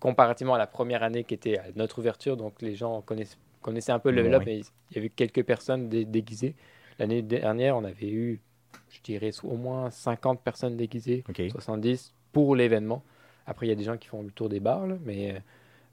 comparativement 0.00 0.54
à 0.54 0.58
la 0.58 0.66
première 0.66 1.02
année 1.02 1.24
qui 1.24 1.34
était 1.34 1.58
à 1.58 1.64
notre 1.76 1.98
ouverture. 1.98 2.36
Donc 2.36 2.62
les 2.62 2.74
gens 2.74 3.02
connaissent- 3.02 3.38
connaissaient 3.60 3.92
un 3.92 3.98
peu 3.98 4.10
le 4.10 4.22
level 4.22 4.38
Ouais. 4.38 4.44
mais 4.46 4.58
il 4.90 4.96
y 4.96 4.98
avait 4.98 5.10
quelques 5.10 5.42
personnes 5.44 5.88
dé- 5.90 6.04
déguisées. 6.06 6.54
L'année 6.98 7.20
dernière, 7.22 7.76
on 7.76 7.84
avait 7.84 8.08
eu, 8.10 8.40
je 8.90 9.00
dirais, 9.02 9.30
au 9.44 9.56
moins 9.56 9.90
50 9.90 10.40
personnes 10.42 10.76
déguisées, 10.76 11.22
OK. 11.28 11.42
70 11.50 12.14
pour 12.32 12.54
l'événement. 12.56 13.02
Après, 13.46 13.66
il 13.66 13.68
y 13.70 13.72
a 13.72 13.76
des 13.76 13.84
gens 13.84 13.96
qui 13.96 14.08
font 14.08 14.22
le 14.22 14.30
tour 14.30 14.48
des 14.48 14.60
bars, 14.60 14.86
là, 14.86 14.94
mais 15.04 15.30
euh, 15.30 15.38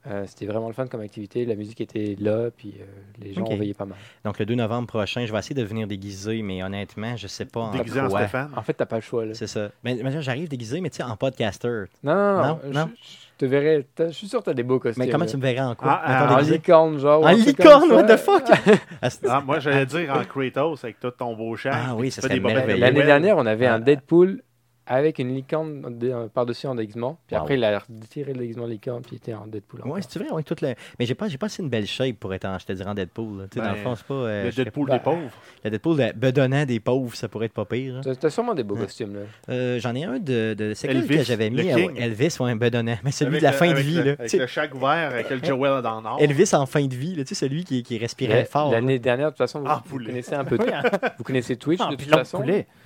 euh, 0.08 0.24
c'était 0.26 0.46
vraiment 0.46 0.68
le 0.68 0.74
fun 0.74 0.86
comme 0.86 1.00
activité. 1.00 1.44
La 1.46 1.54
musique 1.54 1.80
était 1.80 2.16
là, 2.20 2.50
puis 2.56 2.74
euh, 2.78 2.84
les 3.24 3.32
gens 3.32 3.42
Ok. 3.42 3.52
en 3.52 3.56
veillaient 3.56 3.72
pas 3.74 3.86
mal. 3.86 3.96
Donc, 4.24 4.38
le 4.38 4.44
2 4.46 4.54
novembre 4.54 4.86
prochain, 4.86 5.24
je 5.26 5.32
vais 5.32 5.38
essayer 5.38 5.54
de 5.54 5.64
venir 5.66 5.86
déguisé, 5.86 6.42
mais 6.42 6.62
honnêtement, 6.62 7.16
je 7.16 7.26
sais 7.26 7.46
pas 7.46 7.60
en 7.60 7.70
Déguisé 7.72 8.00
en 8.00 8.08
quoi. 8.08 8.20
Stéphane? 8.20 8.50
En 8.54 8.62
fait, 8.62 8.74
t'as 8.74 8.84
pas 8.86 8.96
le 8.96 9.02
choix. 9.02 9.24
Là. 9.24 9.32
C'est 9.34 9.46
ça. 9.46 9.70
Mais, 9.82 9.98
mais 10.04 10.20
j'arrive 10.22 10.48
déguisé, 10.48 10.80
mais 10.82 10.90
tu 10.90 10.98
sais, 10.98 11.02
en 11.02 11.16
podcaster. 11.16 11.84
Non, 12.04 12.14
non, 12.14 12.32
non. 12.36 12.42
Non, 12.42 12.58
je, 12.64 12.68
non? 12.72 12.90
je 13.00 13.38
te 13.38 13.46
verrai. 13.46 13.86
t'as- 13.94 14.08
Je 14.08 14.12
suis 14.12 14.28
sûr 14.28 14.40
que 14.40 14.44
tu 14.44 14.50
as 14.50 14.54
des 14.54 14.62
beaux 14.62 14.78
costumes. 14.78 15.02
Mais 15.02 15.10
comment 15.10 15.24
là. 15.24 15.30
tu 15.30 15.36
me 15.38 15.42
verrais 15.42 15.60
en 15.66 15.74
quoi? 15.74 15.98
Ah, 16.04 16.36
En 16.36 16.40
licorne, 16.40 16.98
genre. 16.98 17.24
En 17.24 17.30
licorne, 17.32 17.90
what 17.90 18.04
the 18.04 18.18
fuck? 18.18 18.44
Ah, 19.02 19.08
Ah, 19.28 19.40
moi, 19.44 19.58
j'allais 19.60 19.86
dire 19.86 20.12
en 20.14 20.22
Kratos 20.24 20.84
avec 20.84 21.00
tout 21.00 21.10
ton 21.10 21.34
beau 21.34 21.56
char. 21.56 21.74
Ah 21.74 21.94
oui, 21.96 22.10
ça 22.10 22.20
serait 22.22 22.38
merveilleux. 22.38 22.78
L'année 22.78 23.02
dernière, 23.02 23.36
on 23.38 23.46
avait 23.46 23.66
un 23.66 23.78
Deadpool 23.80 24.42
avec 24.86 25.18
une 25.18 25.34
licorne 25.34 25.98
euh, 26.02 26.28
par-dessus 26.28 26.66
en 26.66 26.74
déguisement. 26.74 27.18
Puis 27.26 27.36
Wow. 27.36 27.42
après, 27.42 27.54
il 27.54 27.64
a 27.64 27.78
retiré 27.78 28.32
le 28.32 28.38
déguisement 28.40 28.66
licorne, 28.66 29.02
puis 29.02 29.12
il 29.12 29.16
était 29.16 29.34
en 29.34 29.46
Deadpool. 29.46 29.80
Ouais, 29.82 29.90
encore. 29.90 30.02
c'est 30.08 30.18
vrai, 30.18 30.30
ouais, 30.30 30.42
toute 30.42 30.60
la... 30.60 30.74
Mais 30.98 31.06
j'ai 31.06 31.14
pas, 31.14 31.28
j'ai 31.28 31.38
pas 31.38 31.46
assez 31.46 31.62
une 31.62 31.68
belle 31.68 31.86
shape 31.86 32.16
pour 32.16 32.32
être 32.34 32.44
en, 32.46 32.58
je 32.58 32.66
te 32.66 32.72
dirais, 32.72 32.88
en 32.90 32.94
Deadpool. 32.94 33.48
sais, 33.52 33.60
dans 33.60 33.66
Ben, 33.66 33.72
le 33.72 33.76
fond, 33.78 33.94
c'est 33.96 34.06
pas. 34.06 34.14
euh, 34.14 34.44
Le 34.46 34.52
Deadpool 34.52 34.90
des 34.90 34.98
pauvres. 34.98 35.30
Le 35.64 35.70
Deadpool 35.70 35.96
de 35.96 36.12
bedonnant 36.16 36.64
des 36.64 36.80
pauvres, 36.80 37.14
ça 37.14 37.28
pourrait 37.28 37.46
être 37.46 37.52
pas 37.52 37.64
pire. 37.64 37.96
hein. 38.06 38.12
T'as- 38.20 38.30
sûrement 38.30 38.54
des 38.54 38.62
beaux 38.64 38.74
Ouais. 38.76 38.82
costumes, 38.82 39.14
là. 39.14 39.20
Euh, 39.48 39.78
J'en 39.80 39.94
ai 39.94 40.04
un 40.04 40.18
de. 40.18 40.54
de 40.54 40.72
c'est 40.74 40.88
quel 40.88 41.06
que 41.06 41.22
j'avais 41.22 41.50
mis 41.50 41.66
Elvis, 41.66 42.36
ouais, 42.40 42.50
un 42.50 42.56
bedonnant. 42.56 42.96
Mais 43.04 43.10
celui 43.12 43.30
Avec 43.36 43.40
de 43.40 43.44
la 43.44 43.50
le- 43.52 43.56
fin 43.56 43.72
de 43.72 43.78
vie. 43.80 43.94
le- 43.96 44.02
là. 44.02 44.10
Avec 44.12 44.22
Tu 44.22 44.28
sais, 44.28 44.38
le 44.38 44.46
chag 44.46 44.74
ouvert, 44.74 45.10
avec 45.12 45.30
le 45.30 45.38
Joel 45.42 45.82
dans 45.82 45.96
le 45.96 46.02
nord. 46.02 46.18
Elvis 46.20 46.54
en 46.54 46.66
fin 46.66 46.86
de 46.86 46.94
vie, 46.94 47.14
là, 47.16 47.24
tu 47.24 47.34
sais, 47.34 47.46
celui 47.46 47.64
qui, 47.64 47.82
qui 47.82 47.98
respirait 47.98 48.44
fort. 48.44 48.70
L'année 48.70 48.98
dernière, 48.98 49.26
de 49.26 49.30
toute 49.32 49.38
façon, 49.38 49.60
vous, 49.60 49.66
Ah, 49.68 49.82
connaissez 49.90 50.34
un 50.34 50.44
peu. 50.44 50.56
Oui, 50.60 50.66
hein. 50.72 50.82
Vous 51.18 51.24
connaissez 51.24 51.56
Twitch, 51.56 51.80
Ah, 51.82 51.90
de 51.90 51.96
toute 51.96 52.08
façon. 52.10 52.44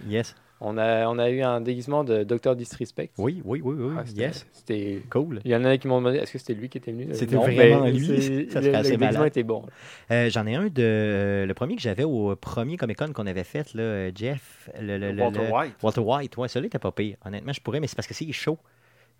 Yes. 0.09 0.35
On 0.63 0.77
a, 0.77 1.07
on 1.09 1.19
a 1.19 1.31
eu 1.31 1.41
un 1.41 1.61
déguisement 1.63 2.05
de 2.05 2.23
Dr. 2.23 2.55
Disrespect. 2.55 3.11
Oui, 3.17 3.41
oui, 3.47 3.63
oui, 3.65 3.75
oui. 3.79 3.95
Ah, 3.99 4.03
c'était- 4.05 4.21
yes. 4.21 4.47
C'était. 4.53 5.01
Cool. 5.09 5.41
Il 5.45 5.51
y 5.51 5.57
en 5.57 5.65
a 5.65 5.79
qui 5.79 5.89
m'ont 5.89 5.99
demandé 5.99 6.19
est-ce 6.19 6.33
que 6.33 6.39
c'était 6.39 6.53
lui 6.55 6.69
qui 6.69 6.77
était 6.79 6.93
venu? 6.93 7.09
C'était 7.13 7.37
vraiment 7.37 7.85
mais 7.85 7.93
lui. 7.93 8.07
Ça 8.07 8.13
le- 8.13 8.19
serait 8.67 8.73
le 8.73 8.75
assez 8.77 8.91
déguisement 8.91 8.97
malade. 9.13 9.27
était 9.29 9.43
bon. 9.43 9.65
Euh, 10.11 10.29
J'en 10.29 10.47
ai 10.47 10.55
un 10.57 10.67
de. 10.69 11.45
Le 11.49 11.53
premier 11.55 11.77
que 11.77 11.83
j'avais 11.83 12.05
au 12.05 12.37
premier 12.37 12.77
Comic 12.77 12.99
Con 12.99 13.13
qu'on 13.15 13.27
avait 13.27 13.45
fait, 13.45 13.73
là, 13.75 13.83
euh, 13.83 14.11
Jeff. 14.15 14.69
Le, 14.81 14.99
le- 14.99 15.13
le- 15.13 15.23
Walter 15.23 15.41
le- 15.47 15.51
White. 15.53 15.75
Walter 15.83 16.01
White, 16.01 16.37
ouais, 16.37 16.49
celui-là 16.49 16.67
était 16.67 16.79
pas 16.79 16.93
pire. 16.93 17.17
Honnêtement, 17.25 17.53
je 17.55 17.61
pourrais, 17.63 17.81
mais 17.81 17.87
c'est 17.87 17.97
parce 17.97 18.07
que 18.09 18.15
c'est 18.15 18.31
chaud. 18.33 18.59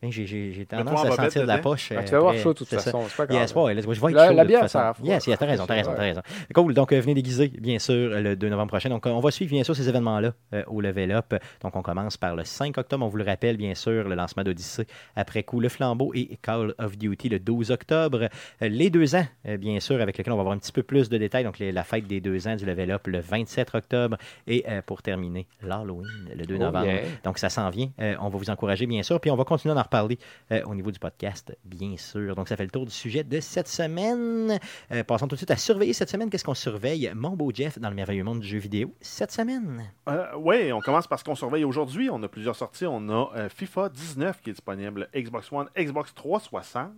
J'ai 0.03 0.27
j'ai- 0.27 0.53
j'ai 0.53 0.65
toi 0.65 0.79
tendance 0.79 1.01
en 1.01 1.09
à 1.13 1.17
sentir 1.17 1.43
de 1.43 1.47
la 1.47 1.59
poche. 1.59 1.91
Ben, 1.91 1.99
euh, 1.99 2.05
tu 2.05 2.11
vas 2.13 2.17
avoir 2.17 2.31
après, 2.33 2.43
chaud 2.43 2.53
de 2.55 2.59
toute 2.59 2.69
façon, 2.69 3.03
c'est 3.09 3.17
pas 3.17 3.27
grave. 3.27 3.41
Yes, 3.43 3.55
ouais, 3.55 3.75
let's 3.75 3.85
go. 3.87 3.93
je 3.93 4.01
vais 4.01 4.07
être 4.09 4.15
La- 4.15 4.29
chaud, 4.29 4.35
la 4.35 4.45
bière, 4.45 4.61
toute 4.61 4.69
ça 4.71 4.89
a. 4.91 4.95
Yes, 5.03 5.27
yes, 5.27 5.39
t'as 5.39 5.47
raison, 5.47 5.67
t'as 5.67 5.75
C'est 5.75 5.81
raison, 5.81 5.93
t'as 5.95 6.03
raison. 6.03 6.23
Cool, 6.55 6.73
donc 6.75 6.93
euh, 6.93 7.01
venez 7.01 7.15
déguiser, 7.15 7.49
bien 7.49 7.79
sûr, 7.79 8.09
le 8.21 8.35
2 8.35 8.49
novembre 8.49 8.69
prochain. 8.71 8.89
Donc, 8.89 9.05
on 9.07 9.21
va 9.21 9.31
suivre, 9.31 9.51
bien 9.51 9.63
sûr, 9.63 9.77
ces 9.77 9.89
événements-là 9.89 10.33
euh, 10.55 10.63
au 10.69 10.81
Level 10.81 11.13
Up. 11.13 11.35
Donc, 11.63 11.77
on 11.77 11.83
commence 11.83 12.17
par 12.17 12.35
le 12.35 12.45
5 12.45 12.79
octobre, 12.79 13.05
on 13.05 13.09
vous 13.09 13.19
le 13.19 13.25
rappelle, 13.25 13.57
bien 13.59 13.75
sûr, 13.75 14.09
le 14.09 14.15
lancement 14.15 14.43
d'Odyssey. 14.43 14.87
Après 15.17 15.43
coup, 15.43 15.61
le 15.61 15.69
flambeau 15.69 16.13
et 16.15 16.39
Call 16.41 16.75
of 16.79 16.97
Duty 16.97 17.29
le 17.29 17.39
12 17.39 17.71
octobre. 17.71 18.29
Les 18.63 18.89
deux 18.89 19.15
ans, 19.15 19.27
bien 19.59 19.81
sûr, 19.81 20.01
avec 20.01 20.17
lesquels 20.17 20.33
on 20.33 20.37
va 20.37 20.41
avoir 20.43 20.55
un 20.55 20.59
petit 20.59 20.73
peu 20.73 20.83
plus 20.83 21.11
de 21.11 21.19
détails. 21.19 21.45
Donc, 21.45 21.59
les- 21.59 21.73
la 21.73 21.85
fête 21.85 22.07
des 22.07 22.21
deux 22.23 22.49
ans 22.49 22.57
du 22.57 22.65
Level 22.65 22.91
Up 22.91 23.07
le 23.07 23.21
27 23.21 23.75
octobre. 23.75 24.17
Et 24.47 24.65
euh, 24.69 24.81
pour 24.81 25.03
terminer, 25.03 25.47
l'Halloween 25.63 26.07
le 26.35 26.47
2 26.47 26.55
Oh, 26.57 26.63
novembre. 26.63 26.87
yeah. 26.87 27.01
Donc, 27.25 27.37
ça 27.39 27.51
s'en 27.51 27.69
vient. 27.69 27.91
Euh, 28.01 28.15
on 28.21 28.29
va 28.31 28.39
vous 28.39 28.49
encourager, 28.51 28.87
bien 28.87 29.03
sûr. 29.03 29.21
Puis, 29.21 29.31
on 29.31 29.37
va 29.37 29.45
continuer 29.45 29.75
d'en 29.75 29.85
reparler 29.91 30.19
euh, 30.53 30.63
au 30.67 30.75
niveau 30.75 30.91
du 30.91 30.99
podcast, 30.99 31.57
bien 31.65 31.97
sûr. 31.97 32.35
Donc, 32.37 32.49
ça 32.49 32.57
fait 32.57 32.65
le 32.65 32.71
tour 32.71 32.87
du 32.87 32.93
sujet 32.93 33.25
de 33.25 33.41
cette 33.41 33.69
semaine. 33.69 34.59
Euh, 34.93 35.03
passons 35.05 35.27
tout 35.27 35.35
de 35.35 35.39
suite 35.39 35.51
à 35.51 35.57
surveiller 35.57 35.93
cette 35.93 36.11
semaine. 36.11 36.31
Qu'est-ce 36.31 36.45
qu'on 36.45 36.55
surveille, 36.55 37.11
mon 37.15 37.31
beau 37.37 37.51
Jeff, 37.53 37.79
dans 37.79 37.89
le 37.91 37.97
merveilleux 37.97 38.23
monde 38.25 38.41
du 38.41 38.47
jeu 38.47 38.59
vidéo 38.59 38.95
cette 39.01 39.33
semaine? 39.33 39.91
oui, 40.39 40.73
on 40.73 40.81
commence 40.81 41.07
par 41.07 41.19
ce 41.19 41.25
qu'on 41.25 41.35
surveille 41.35 41.65
aujourd'hui. 41.65 42.09
On 42.11 42.23
a 42.23 42.29
plusieurs 42.29 42.57
sorties. 42.57 42.87
On 42.87 43.09
a 43.09 43.31
euh, 43.37 43.49
FIFA 43.49 43.89
19 43.89 44.41
qui 44.43 44.51
est 44.51 44.53
disponible 44.53 45.09
Xbox 45.15 45.51
One, 45.53 45.67
Xbox 45.77 46.15
360, 46.15 46.91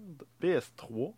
PS3, 0.42 1.12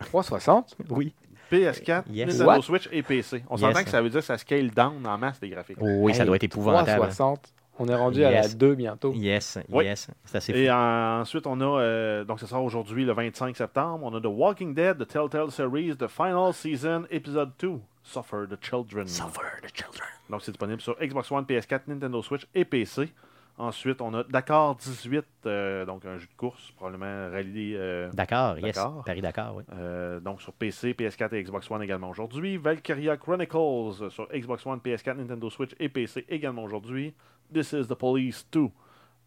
360 0.00 0.76
Oui. 0.90 1.14
PS4, 1.50 2.04
Yes. 2.10 2.26
Nintendo 2.28 2.44
What? 2.46 2.62
Switch 2.62 2.88
et 2.92 3.02
PC. 3.02 3.42
On 3.48 3.56
Yes. 3.56 3.60
s'entend 3.66 3.84
que 3.84 3.90
ça 3.90 4.02
veut 4.02 4.10
dire 4.10 4.20
que 4.20 4.26
ça 4.26 4.36
scale 4.36 4.70
down 4.70 5.06
en 5.06 5.16
masse 5.18 5.40
des 5.40 5.48
graphiques. 5.48 5.78
Oui, 5.80 6.14
ça 6.14 6.24
doit 6.26 6.36
être 6.36 6.44
épouvantable. 6.44 6.84
360. 7.08 7.54
On 7.78 7.86
est 7.86 7.94
rendu 7.94 8.24
à 8.24 8.30
la 8.30 8.42
Yes. 8.42 8.56
2 8.56 8.74
bientôt. 8.74 9.12
Yes, 9.14 9.58
Oui. 9.68 9.84
yes. 9.84 10.08
C'est 10.24 10.36
assez 10.38 10.52
fou. 10.52 10.58
Et 10.58 10.68
euh, 10.68 11.20
ensuite, 11.20 11.46
on 11.46 11.60
a, 11.60 11.64
euh, 11.80 12.24
donc 12.24 12.40
ça 12.40 12.46
sort 12.46 12.62
aujourd'hui 12.64 13.04
le 13.04 13.12
25 13.12 13.56
septembre, 13.56 14.04
on 14.04 14.14
a 14.16 14.20
The 14.20 14.26
Walking 14.26 14.74
Dead, 14.74 14.98
The 14.98 15.06
Telltale 15.06 15.50
Series, 15.50 15.96
The 15.96 16.08
Final 16.08 16.52
Season, 16.52 17.04
Episode 17.10 17.50
2, 17.58 17.78
Suffer 18.02 18.46
the 18.48 18.56
Children. 18.62 19.06
Suffer 19.06 19.42
the 19.62 19.70
children. 19.74 20.08
Donc 20.30 20.42
c'est 20.42 20.50
disponible 20.52 20.80
sur 20.80 20.96
Xbox 20.98 21.30
One, 21.30 21.44
PS4, 21.44 21.82
Nintendo 21.88 22.20
Switch 22.22 22.46
et 22.54 22.64
PC. 22.64 23.12
Ensuite, 23.58 24.00
on 24.00 24.14
a 24.14 24.22
Dakar 24.22 24.76
18, 24.76 25.24
euh, 25.46 25.84
donc 25.84 26.04
un 26.04 26.16
jeu 26.16 26.26
de 26.26 26.36
course, 26.36 26.70
probablement 26.76 27.28
rallye. 27.30 27.74
euh, 27.76 28.08
D'accord, 28.12 28.56
yes. 28.58 28.76
D'accord. 28.76 29.02
Paris-Dakar, 29.04 29.56
oui. 29.56 29.64
euh, 29.72 30.20
donc 30.20 30.40
sur 30.40 30.52
PC, 30.52 30.92
PS4 30.94 31.34
et 31.34 31.42
Xbox 31.42 31.68
One 31.70 31.82
également 31.82 32.08
aujourd'hui. 32.08 32.56
Valkyria 32.56 33.16
Chronicles 33.16 34.10
sur 34.10 34.28
Xbox 34.32 34.64
One, 34.64 34.78
PS4, 34.78 35.16
Nintendo 35.16 35.50
Switch 35.50 35.72
et 35.80 35.88
PC 35.88 36.24
également 36.28 36.62
aujourd'hui. 36.62 37.14
This 37.52 37.72
is 37.72 37.86
the 37.88 37.94
Police 37.94 38.46
2 38.52 38.68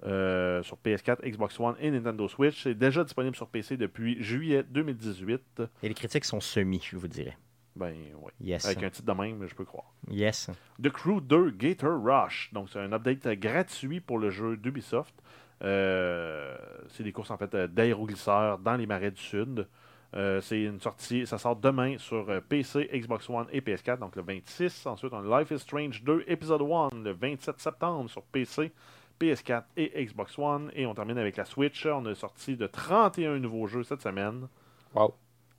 euh, 0.04 0.64
sur 0.64 0.78
PS4, 0.84 1.30
Xbox 1.30 1.60
One 1.60 1.76
et 1.80 1.92
Nintendo 1.92 2.28
Switch. 2.30 2.64
C'est 2.64 2.74
déjà 2.74 3.04
disponible 3.04 3.36
sur 3.36 3.48
PC 3.48 3.76
depuis 3.76 4.24
juillet 4.24 4.64
2018. 4.70 5.62
Et 5.84 5.90
les 5.90 5.94
critiques 5.94 6.26
sont 6.26 6.40
semis, 6.40 6.82
je 6.90 6.96
vous 6.98 7.08
dirais. 7.10 7.38
Ben 7.76 7.96
oui. 8.22 8.32
Yes. 8.42 8.66
Avec 8.66 8.84
un 8.84 8.90
titre 8.90 9.14
de 9.14 9.20
même, 9.20 9.48
je 9.48 9.56
peux 9.56 9.66
croire. 9.66 9.94
Yes. 10.10 10.50
The 10.82 10.90
Crew 10.90 11.22
2 11.22 11.52
Gator 11.52 12.02
Rush. 12.04 12.52
Donc, 12.54 12.70
c'est 12.70 12.80
un 12.80 12.92
update 12.92 13.28
gratuit 13.40 14.00
pour 14.02 14.20
le 14.20 14.30
jeu 14.30 14.58
d'Ubisoft. 14.58 15.16
Euh, 15.64 16.58
c'est 16.90 17.04
des 17.04 17.12
courses 17.12 17.32
en 17.32 17.38
fait 17.38 17.56
d'aéroglisseurs 17.56 18.58
dans 18.58 18.76
les 18.76 18.88
marais 18.88 19.12
du 19.12 19.22
Sud. 19.22 19.68
Euh, 20.14 20.42
c'est 20.42 20.64
une 20.64 20.82
sortie, 20.82 21.26
ça 21.26 21.38
sort 21.38 21.56
demain 21.56 21.98
sur 21.98 22.30
euh, 22.30 22.42
PC, 22.42 22.90
Xbox 22.94 23.30
One 23.30 23.48
et 23.52 23.62
PS4, 23.62 24.00
donc 24.00 24.16
le 24.18 24.24
26. 24.24 24.86
Ensuite, 24.86 25.14
on 25.14 25.32
a 25.32 25.40
Life 25.40 25.52
is 25.52 25.60
Strange 25.60 26.04
2, 26.04 26.26
épisode 26.28 26.62
1, 26.62 26.90
le 27.02 27.12
27 27.12 27.60
septembre 27.60 28.10
sur 28.10 28.24
PC, 28.24 28.74
PS4 29.22 29.64
et 29.78 30.06
Xbox 30.06 30.38
One. 30.38 30.70
Et 30.76 30.86
on 30.86 30.94
termine 30.94 31.18
avec 31.18 31.38
la 31.38 31.46
Switch. 31.46 31.86
On 31.86 32.06
a 32.06 32.16
sorti 32.16 32.58
de 32.58 32.68
31 32.68 33.40
nouveaux 33.40 33.68
jeux 33.68 33.84
cette 33.84 34.02
semaine. 34.02 34.48
Wow. 34.94 35.14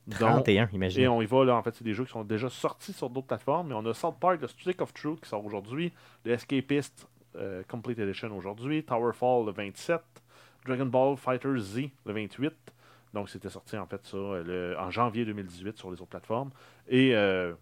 Dont- 0.07 0.17
31, 0.17 0.67
et 0.67 0.75
imaginez. 0.75 1.09
on 1.09 1.23
y 1.23 1.27
va, 1.27 1.45
là, 1.45 1.57
en 1.57 1.63
fait, 1.63 1.75
c'est 1.75 1.85
des 1.85 1.95
jeux 1.95 2.05
qui 2.05 2.13
sont 2.13 2.25
déjà 2.25 2.49
sortis 2.51 2.93
sur 2.93 3.09
d'autres 3.11 3.27
plateformes. 3.29 3.69
Mais 3.69 3.75
on 3.75 3.85
a 3.87 3.95
South 3.95 4.17
Park, 4.21 4.41
The 4.41 4.47
Stick 4.49 4.81
of 4.81 4.93
Truth 4.95 5.21
qui 5.23 5.29
sort 5.29 5.45
aujourd'hui, 5.45 5.93
The 6.25 6.29
Escapist 6.29 7.07
euh, 7.37 7.63
Complete 7.69 7.99
Edition 7.99 8.37
aujourd'hui, 8.37 8.83
Towerfall 8.85 9.47
le 9.47 9.53
27, 9.53 10.01
Dragon 10.67 10.87
Ball 10.87 11.17
Fighter 11.17 11.57
Z 11.59 11.83
le 12.05 12.13
28. 12.13 12.53
Donc 13.15 13.29
c'était 13.29 13.49
sorti 13.51 13.77
en 13.77 13.87
fait 13.87 14.01
ça 14.07 14.17
le- 14.17 14.75
en 14.79 14.91
janvier 14.91 15.25
2018 15.25 15.77
sur 15.79 15.91
les 15.91 15.95
autres 16.01 16.11
plateformes. 16.11 16.51
Et 16.89 17.15
euh, 17.15 17.53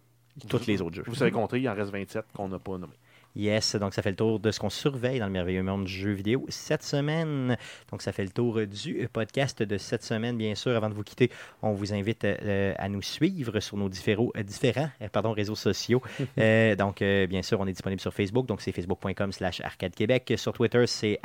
Toutes 0.49 0.67
les 0.67 0.81
autres 0.81 0.97
jeux. 0.97 1.05
vous 1.07 1.15
savez 1.15 1.31
compter, 1.33 1.61
il 1.61 1.69
en 1.69 1.75
reste 1.75 1.91
27 1.91 2.25
qu'on 2.35 2.49
n'a 2.49 2.59
pas 2.59 2.79
nommé. 2.79 2.95
Yes, 3.37 3.77
donc 3.77 3.95
ça 3.95 4.03
fait 4.03 4.11
le 4.11 4.17
tour 4.17 4.41
de 4.41 4.51
ce 4.51 4.59
qu'on 4.59 4.71
surveille 4.71 5.21
dans 5.21 5.27
le 5.27 5.33
merveilleux 5.33 5.63
monde 5.63 5.85
du 5.85 5.93
jeu 5.93 6.11
vidéo 6.11 6.45
cette 6.49 6.83
semaine. 6.83 7.57
Donc 7.91 8.03
ça 8.03 8.13
fait 8.13 8.25
le 8.25 8.31
tour 8.31 8.61
du 8.67 9.09
podcast 9.13 9.63
de 9.63 9.79
cette 9.79 10.03
semaine. 10.03 10.37
Bien 10.37 10.55
sûr, 10.57 10.77
avant 10.77 10.89
de 10.89 10.95
vous 10.95 11.05
quitter, 11.05 11.31
on 11.63 11.73
vous 11.73 11.95
invite 11.95 12.25
euh, 12.25 12.75
à 12.77 12.89
nous 12.89 13.03
suivre 13.03 13.61
sur 13.61 13.77
nos 13.77 13.89
différents, 13.89 14.31
euh, 14.37 14.43
différents 14.43 14.91
euh, 15.01 15.09
pardon, 15.09 15.33
réseaux 15.33 15.55
sociaux. 15.55 16.03
Euh, 16.39 16.75
donc, 16.75 17.03
euh, 17.03 17.27
bien 17.27 17.43
sûr, 17.43 17.61
on 17.61 17.67
est 17.67 17.73
disponible 17.73 18.01
sur 18.01 18.15
Facebook, 18.15 18.47
donc 18.47 18.63
c'est 18.63 18.73
facebook.com 18.73 19.33
slash 19.33 19.61
arcade 19.61 19.95
québec. 19.95 20.33
Sur 20.37 20.53
Twitter, 20.53 20.87
c'est 20.87 21.21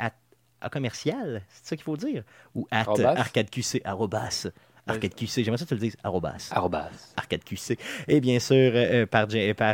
commercial, 0.70 1.42
c'est 1.48 1.66
ça 1.66 1.76
qu'il 1.76 1.84
faut 1.84 1.96
dire? 1.96 2.22
Ou 2.54 2.66
at 2.70 2.86
arcadeqc, 2.86 3.80
arrobas. 3.84 4.48
Arcadeqc, 4.86 5.42
j'aimerais 5.42 5.58
ça 5.58 5.64
que 5.64 5.70
tu 5.70 5.74
le 5.74 5.80
dises, 5.80 5.96
arrobas. 6.04 6.48
Arrobas. 6.52 7.12
Arcade 7.16 7.42
QC. 7.44 7.76
Et 8.06 8.20
bien 8.20 8.38
sûr, 8.38 8.54
euh, 8.54 9.04
euh, 9.04 9.06
par, 9.06 9.26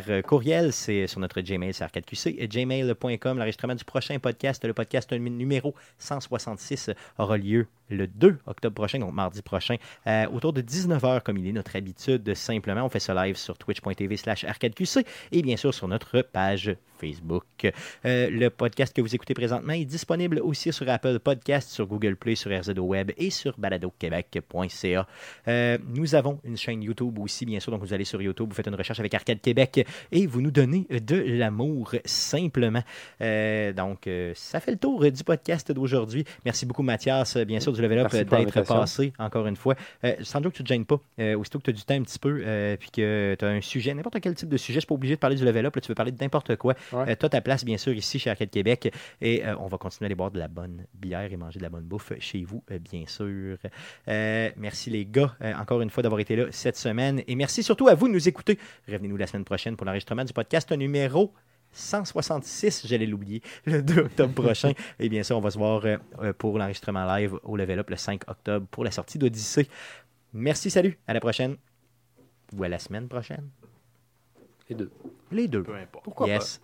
euh, 0.09 0.23
courriel, 0.23 0.73
c'est 0.73 1.07
sur 1.07 1.21
notre 1.21 1.41
Gmail, 1.43 1.75
c'est 1.75 1.85
Arcade 1.85 2.05
QC. 2.07 2.35
Et 2.39 2.49
Gmail.com, 2.49 3.37
l'enregistrement 3.39 3.75
du 3.75 3.85
prochain 3.85 4.19
podcast, 4.19 4.65
le 4.65 4.73
podcast 4.73 5.13
num- 5.13 5.29
numéro 5.37 5.75
166, 5.99 6.91
aura 7.19 7.37
lieu 7.37 7.67
le 7.91 8.07
2 8.07 8.39
octobre 8.47 8.75
prochain, 8.75 8.99
donc 9.01 9.13
mardi 9.13 9.43
prochain, 9.43 9.77
euh, 10.07 10.27
autour 10.31 10.55
de 10.55 10.63
19h, 10.63 11.21
comme 11.23 11.37
il 11.37 11.47
est 11.47 11.53
notre 11.53 11.77
habitude. 11.77 12.35
Simplement, 12.35 12.85
on 12.85 12.89
fait 12.89 13.01
ça 13.01 13.13
live 13.27 13.37
sur 13.37 13.59
twitch.tv 13.59 14.17
slash 14.17 14.45
arcadeqc 14.45 15.05
et 15.31 15.43
bien 15.43 15.59
sûr 15.59 15.75
sur 15.75 15.89
notre 15.89 16.23
page 16.23 16.75
Facebook. 16.99 17.45
Euh, 18.07 18.31
le 18.31 18.49
podcast 18.49 18.95
que 18.97 19.03
vous 19.03 19.15
écoutez 19.15 19.35
présentement 19.35 19.73
est 19.75 19.85
disponible 19.85 20.39
aussi 20.39 20.73
sur 20.73 20.89
Apple 20.89 21.19
Podcast, 21.19 21.69
sur 21.71 21.87
Google 21.87 22.17
Play, 22.17 22.35
sur 22.35 22.51
RZO 22.51 22.81
Web 22.81 23.11
et 23.19 23.29
sur 23.31 23.59
baladoquebec.ca. 23.59 25.02
Euh, 25.49 25.79
nous 25.89 26.15
avons 26.15 26.41
une 26.45 26.57
chaîne 26.57 26.83
YouTube 26.83 27.19
aussi, 27.19 27.47
bien 27.47 27.61
sûr. 27.61 27.73
Donc, 27.73 27.81
vous 27.81 27.93
allez 27.93 28.05
sur 28.05 28.21
YouTube, 28.21 28.49
vous 28.49 28.55
faites 28.55 28.67
une 28.67 28.75
recherche 28.75 29.01
avec 29.01 29.15
Arcade 29.15 29.41
Québec 29.41 29.87
et 30.11 30.27
vous 30.27 30.41
nous 30.41 30.51
donnez 30.51 30.87
de 30.91 31.17
l'amour 31.17 31.95
simplement. 32.05 32.83
Euh, 33.21 33.73
donc, 33.73 34.07
euh, 34.07 34.33
ça 34.35 34.61
fait 34.61 34.73
le 34.73 34.79
tour 34.79 35.11
du 35.11 35.25
podcast 35.25 35.73
d'aujourd'hui. 35.73 36.25
Merci 36.45 36.67
beaucoup, 36.67 36.83
Mathias, 36.83 37.37
bien 37.39 37.61
sûr, 37.61 37.73
du 37.73 37.83
Level 37.83 37.99
Up, 38.01 38.13
d'être 38.13 38.63
passé 38.63 39.13
encore 39.19 39.47
une 39.47 39.57
fois. 39.57 39.75
Sans 40.23 40.41
doute 40.41 40.53
que 40.53 40.57
tu 40.59 40.63
ne 40.63 40.67
te 40.69 40.73
gênes 40.73 40.87
pas. 40.87 41.01
Aussitôt 41.37 41.59
que 41.59 41.65
tu 41.65 41.71
as 41.71 41.75
du 41.75 41.83
temps 41.83 41.95
un 41.95 42.03
petit 42.03 42.19
peu, 42.19 42.43
puis 42.79 42.91
que 42.91 43.37
tu 43.39 43.45
as 43.45 43.49
un 43.49 43.61
sujet, 43.61 43.95
n'importe 43.95 44.21
quel 44.21 44.35
type 44.35 44.49
de 44.49 44.57
sujet, 44.57 44.81
c'est 44.81 44.89
pas 44.89 44.95
obligé 44.95 45.15
de 45.15 45.21
parler 45.21 45.37
du 45.37 45.45
Level 45.45 45.67
Up. 45.67 45.75
là, 45.75 45.81
tu 45.81 45.89
veux 45.89 45.95
parler 45.95 46.13
de 46.13 46.23
n'importe 46.23 46.57
quoi. 46.57 46.75
Ouais. 46.93 47.17
tu 47.17 47.27
as 47.27 47.29
ta 47.29 47.41
place, 47.41 47.65
bien 47.65 47.79
sûr, 47.79 47.93
ici 47.93 48.19
chez 48.19 48.31
Arcade 48.31 48.51
Québec. 48.51 48.93
Et 49.21 49.43
on 49.59 49.67
va 49.67 49.79
continuer 49.79 50.07
à 50.07 50.09
aller 50.09 50.15
boire 50.15 50.31
de 50.31 50.39
la 50.39 50.49
bonne 50.49 50.85
bière 50.95 51.33
et 51.33 51.37
manger 51.37 51.59
de 51.59 51.65
la 51.65 51.71
bonne 51.71 51.85
bouffe 51.85 52.13
chez 52.19 52.45
vous, 52.45 52.63
bien 52.91 53.05
sûr. 53.07 53.59
Merci 54.07 54.91
les 54.93 55.07
gars, 55.07 55.35
euh, 55.43 55.53
encore 55.55 55.81
une 55.81 55.91
fois, 55.91 56.03
d'avoir 56.03 56.21
été 56.21 56.37
là 56.37 56.47
cette 56.51 56.77
semaine. 56.77 57.23
Et 57.27 57.35
merci 57.35 57.63
surtout 57.63 57.89
à 57.89 57.95
vous 57.95 58.07
de 58.07 58.13
nous 58.13 58.29
écouter. 58.29 58.59
Revenez-nous 58.87 59.17
la 59.17 59.27
semaine 59.27 59.45
prochaine 59.45 59.77
pour 59.77 59.87
l'enregistrement 59.87 60.25
du 60.25 60.33
podcast 60.33 60.71
numéro 60.73 61.33
166, 61.75 62.87
j'allais 62.87 63.07
l'oublier, 63.07 63.41
le 63.65 63.83
2 63.83 64.01
octobre 64.03 64.35
prochain. 64.35 64.73
Et 64.99 65.09
bien 65.09 65.23
sûr, 65.23 65.39
on 65.39 65.41
va 65.41 65.51
se 65.51 65.59
voir 65.59 65.85
euh, 65.87 65.97
euh, 66.21 66.33
pour 66.35 66.59
l'enregistrement 66.59 67.07
live 67.17 67.35
au 67.43 67.57
Level 67.57 67.79
Up 67.79 67.91
le 67.91 67.97
5 67.97 68.29
octobre 68.29 68.67
pour 68.71 68.85
la 68.85 68.91
sortie 68.91 69.19
d'Odyssée. 69.19 69.69
Merci, 70.35 70.71
salut, 70.71 70.99
à 71.07 71.15
la 71.15 71.21
prochaine. 71.21 71.57
Ou 72.55 72.63
à 72.65 72.69
la 72.69 72.79
semaine 72.79 73.09
prochaine. 73.09 73.49
Les 74.69 74.75
deux. 74.75 74.91
Les 75.31 75.49
deux. 75.49 75.63
Peu 75.63 75.75
importe. 75.75 76.05
Pourquoi 76.05 76.27
pas? 76.27 76.33
yes. 76.35 76.61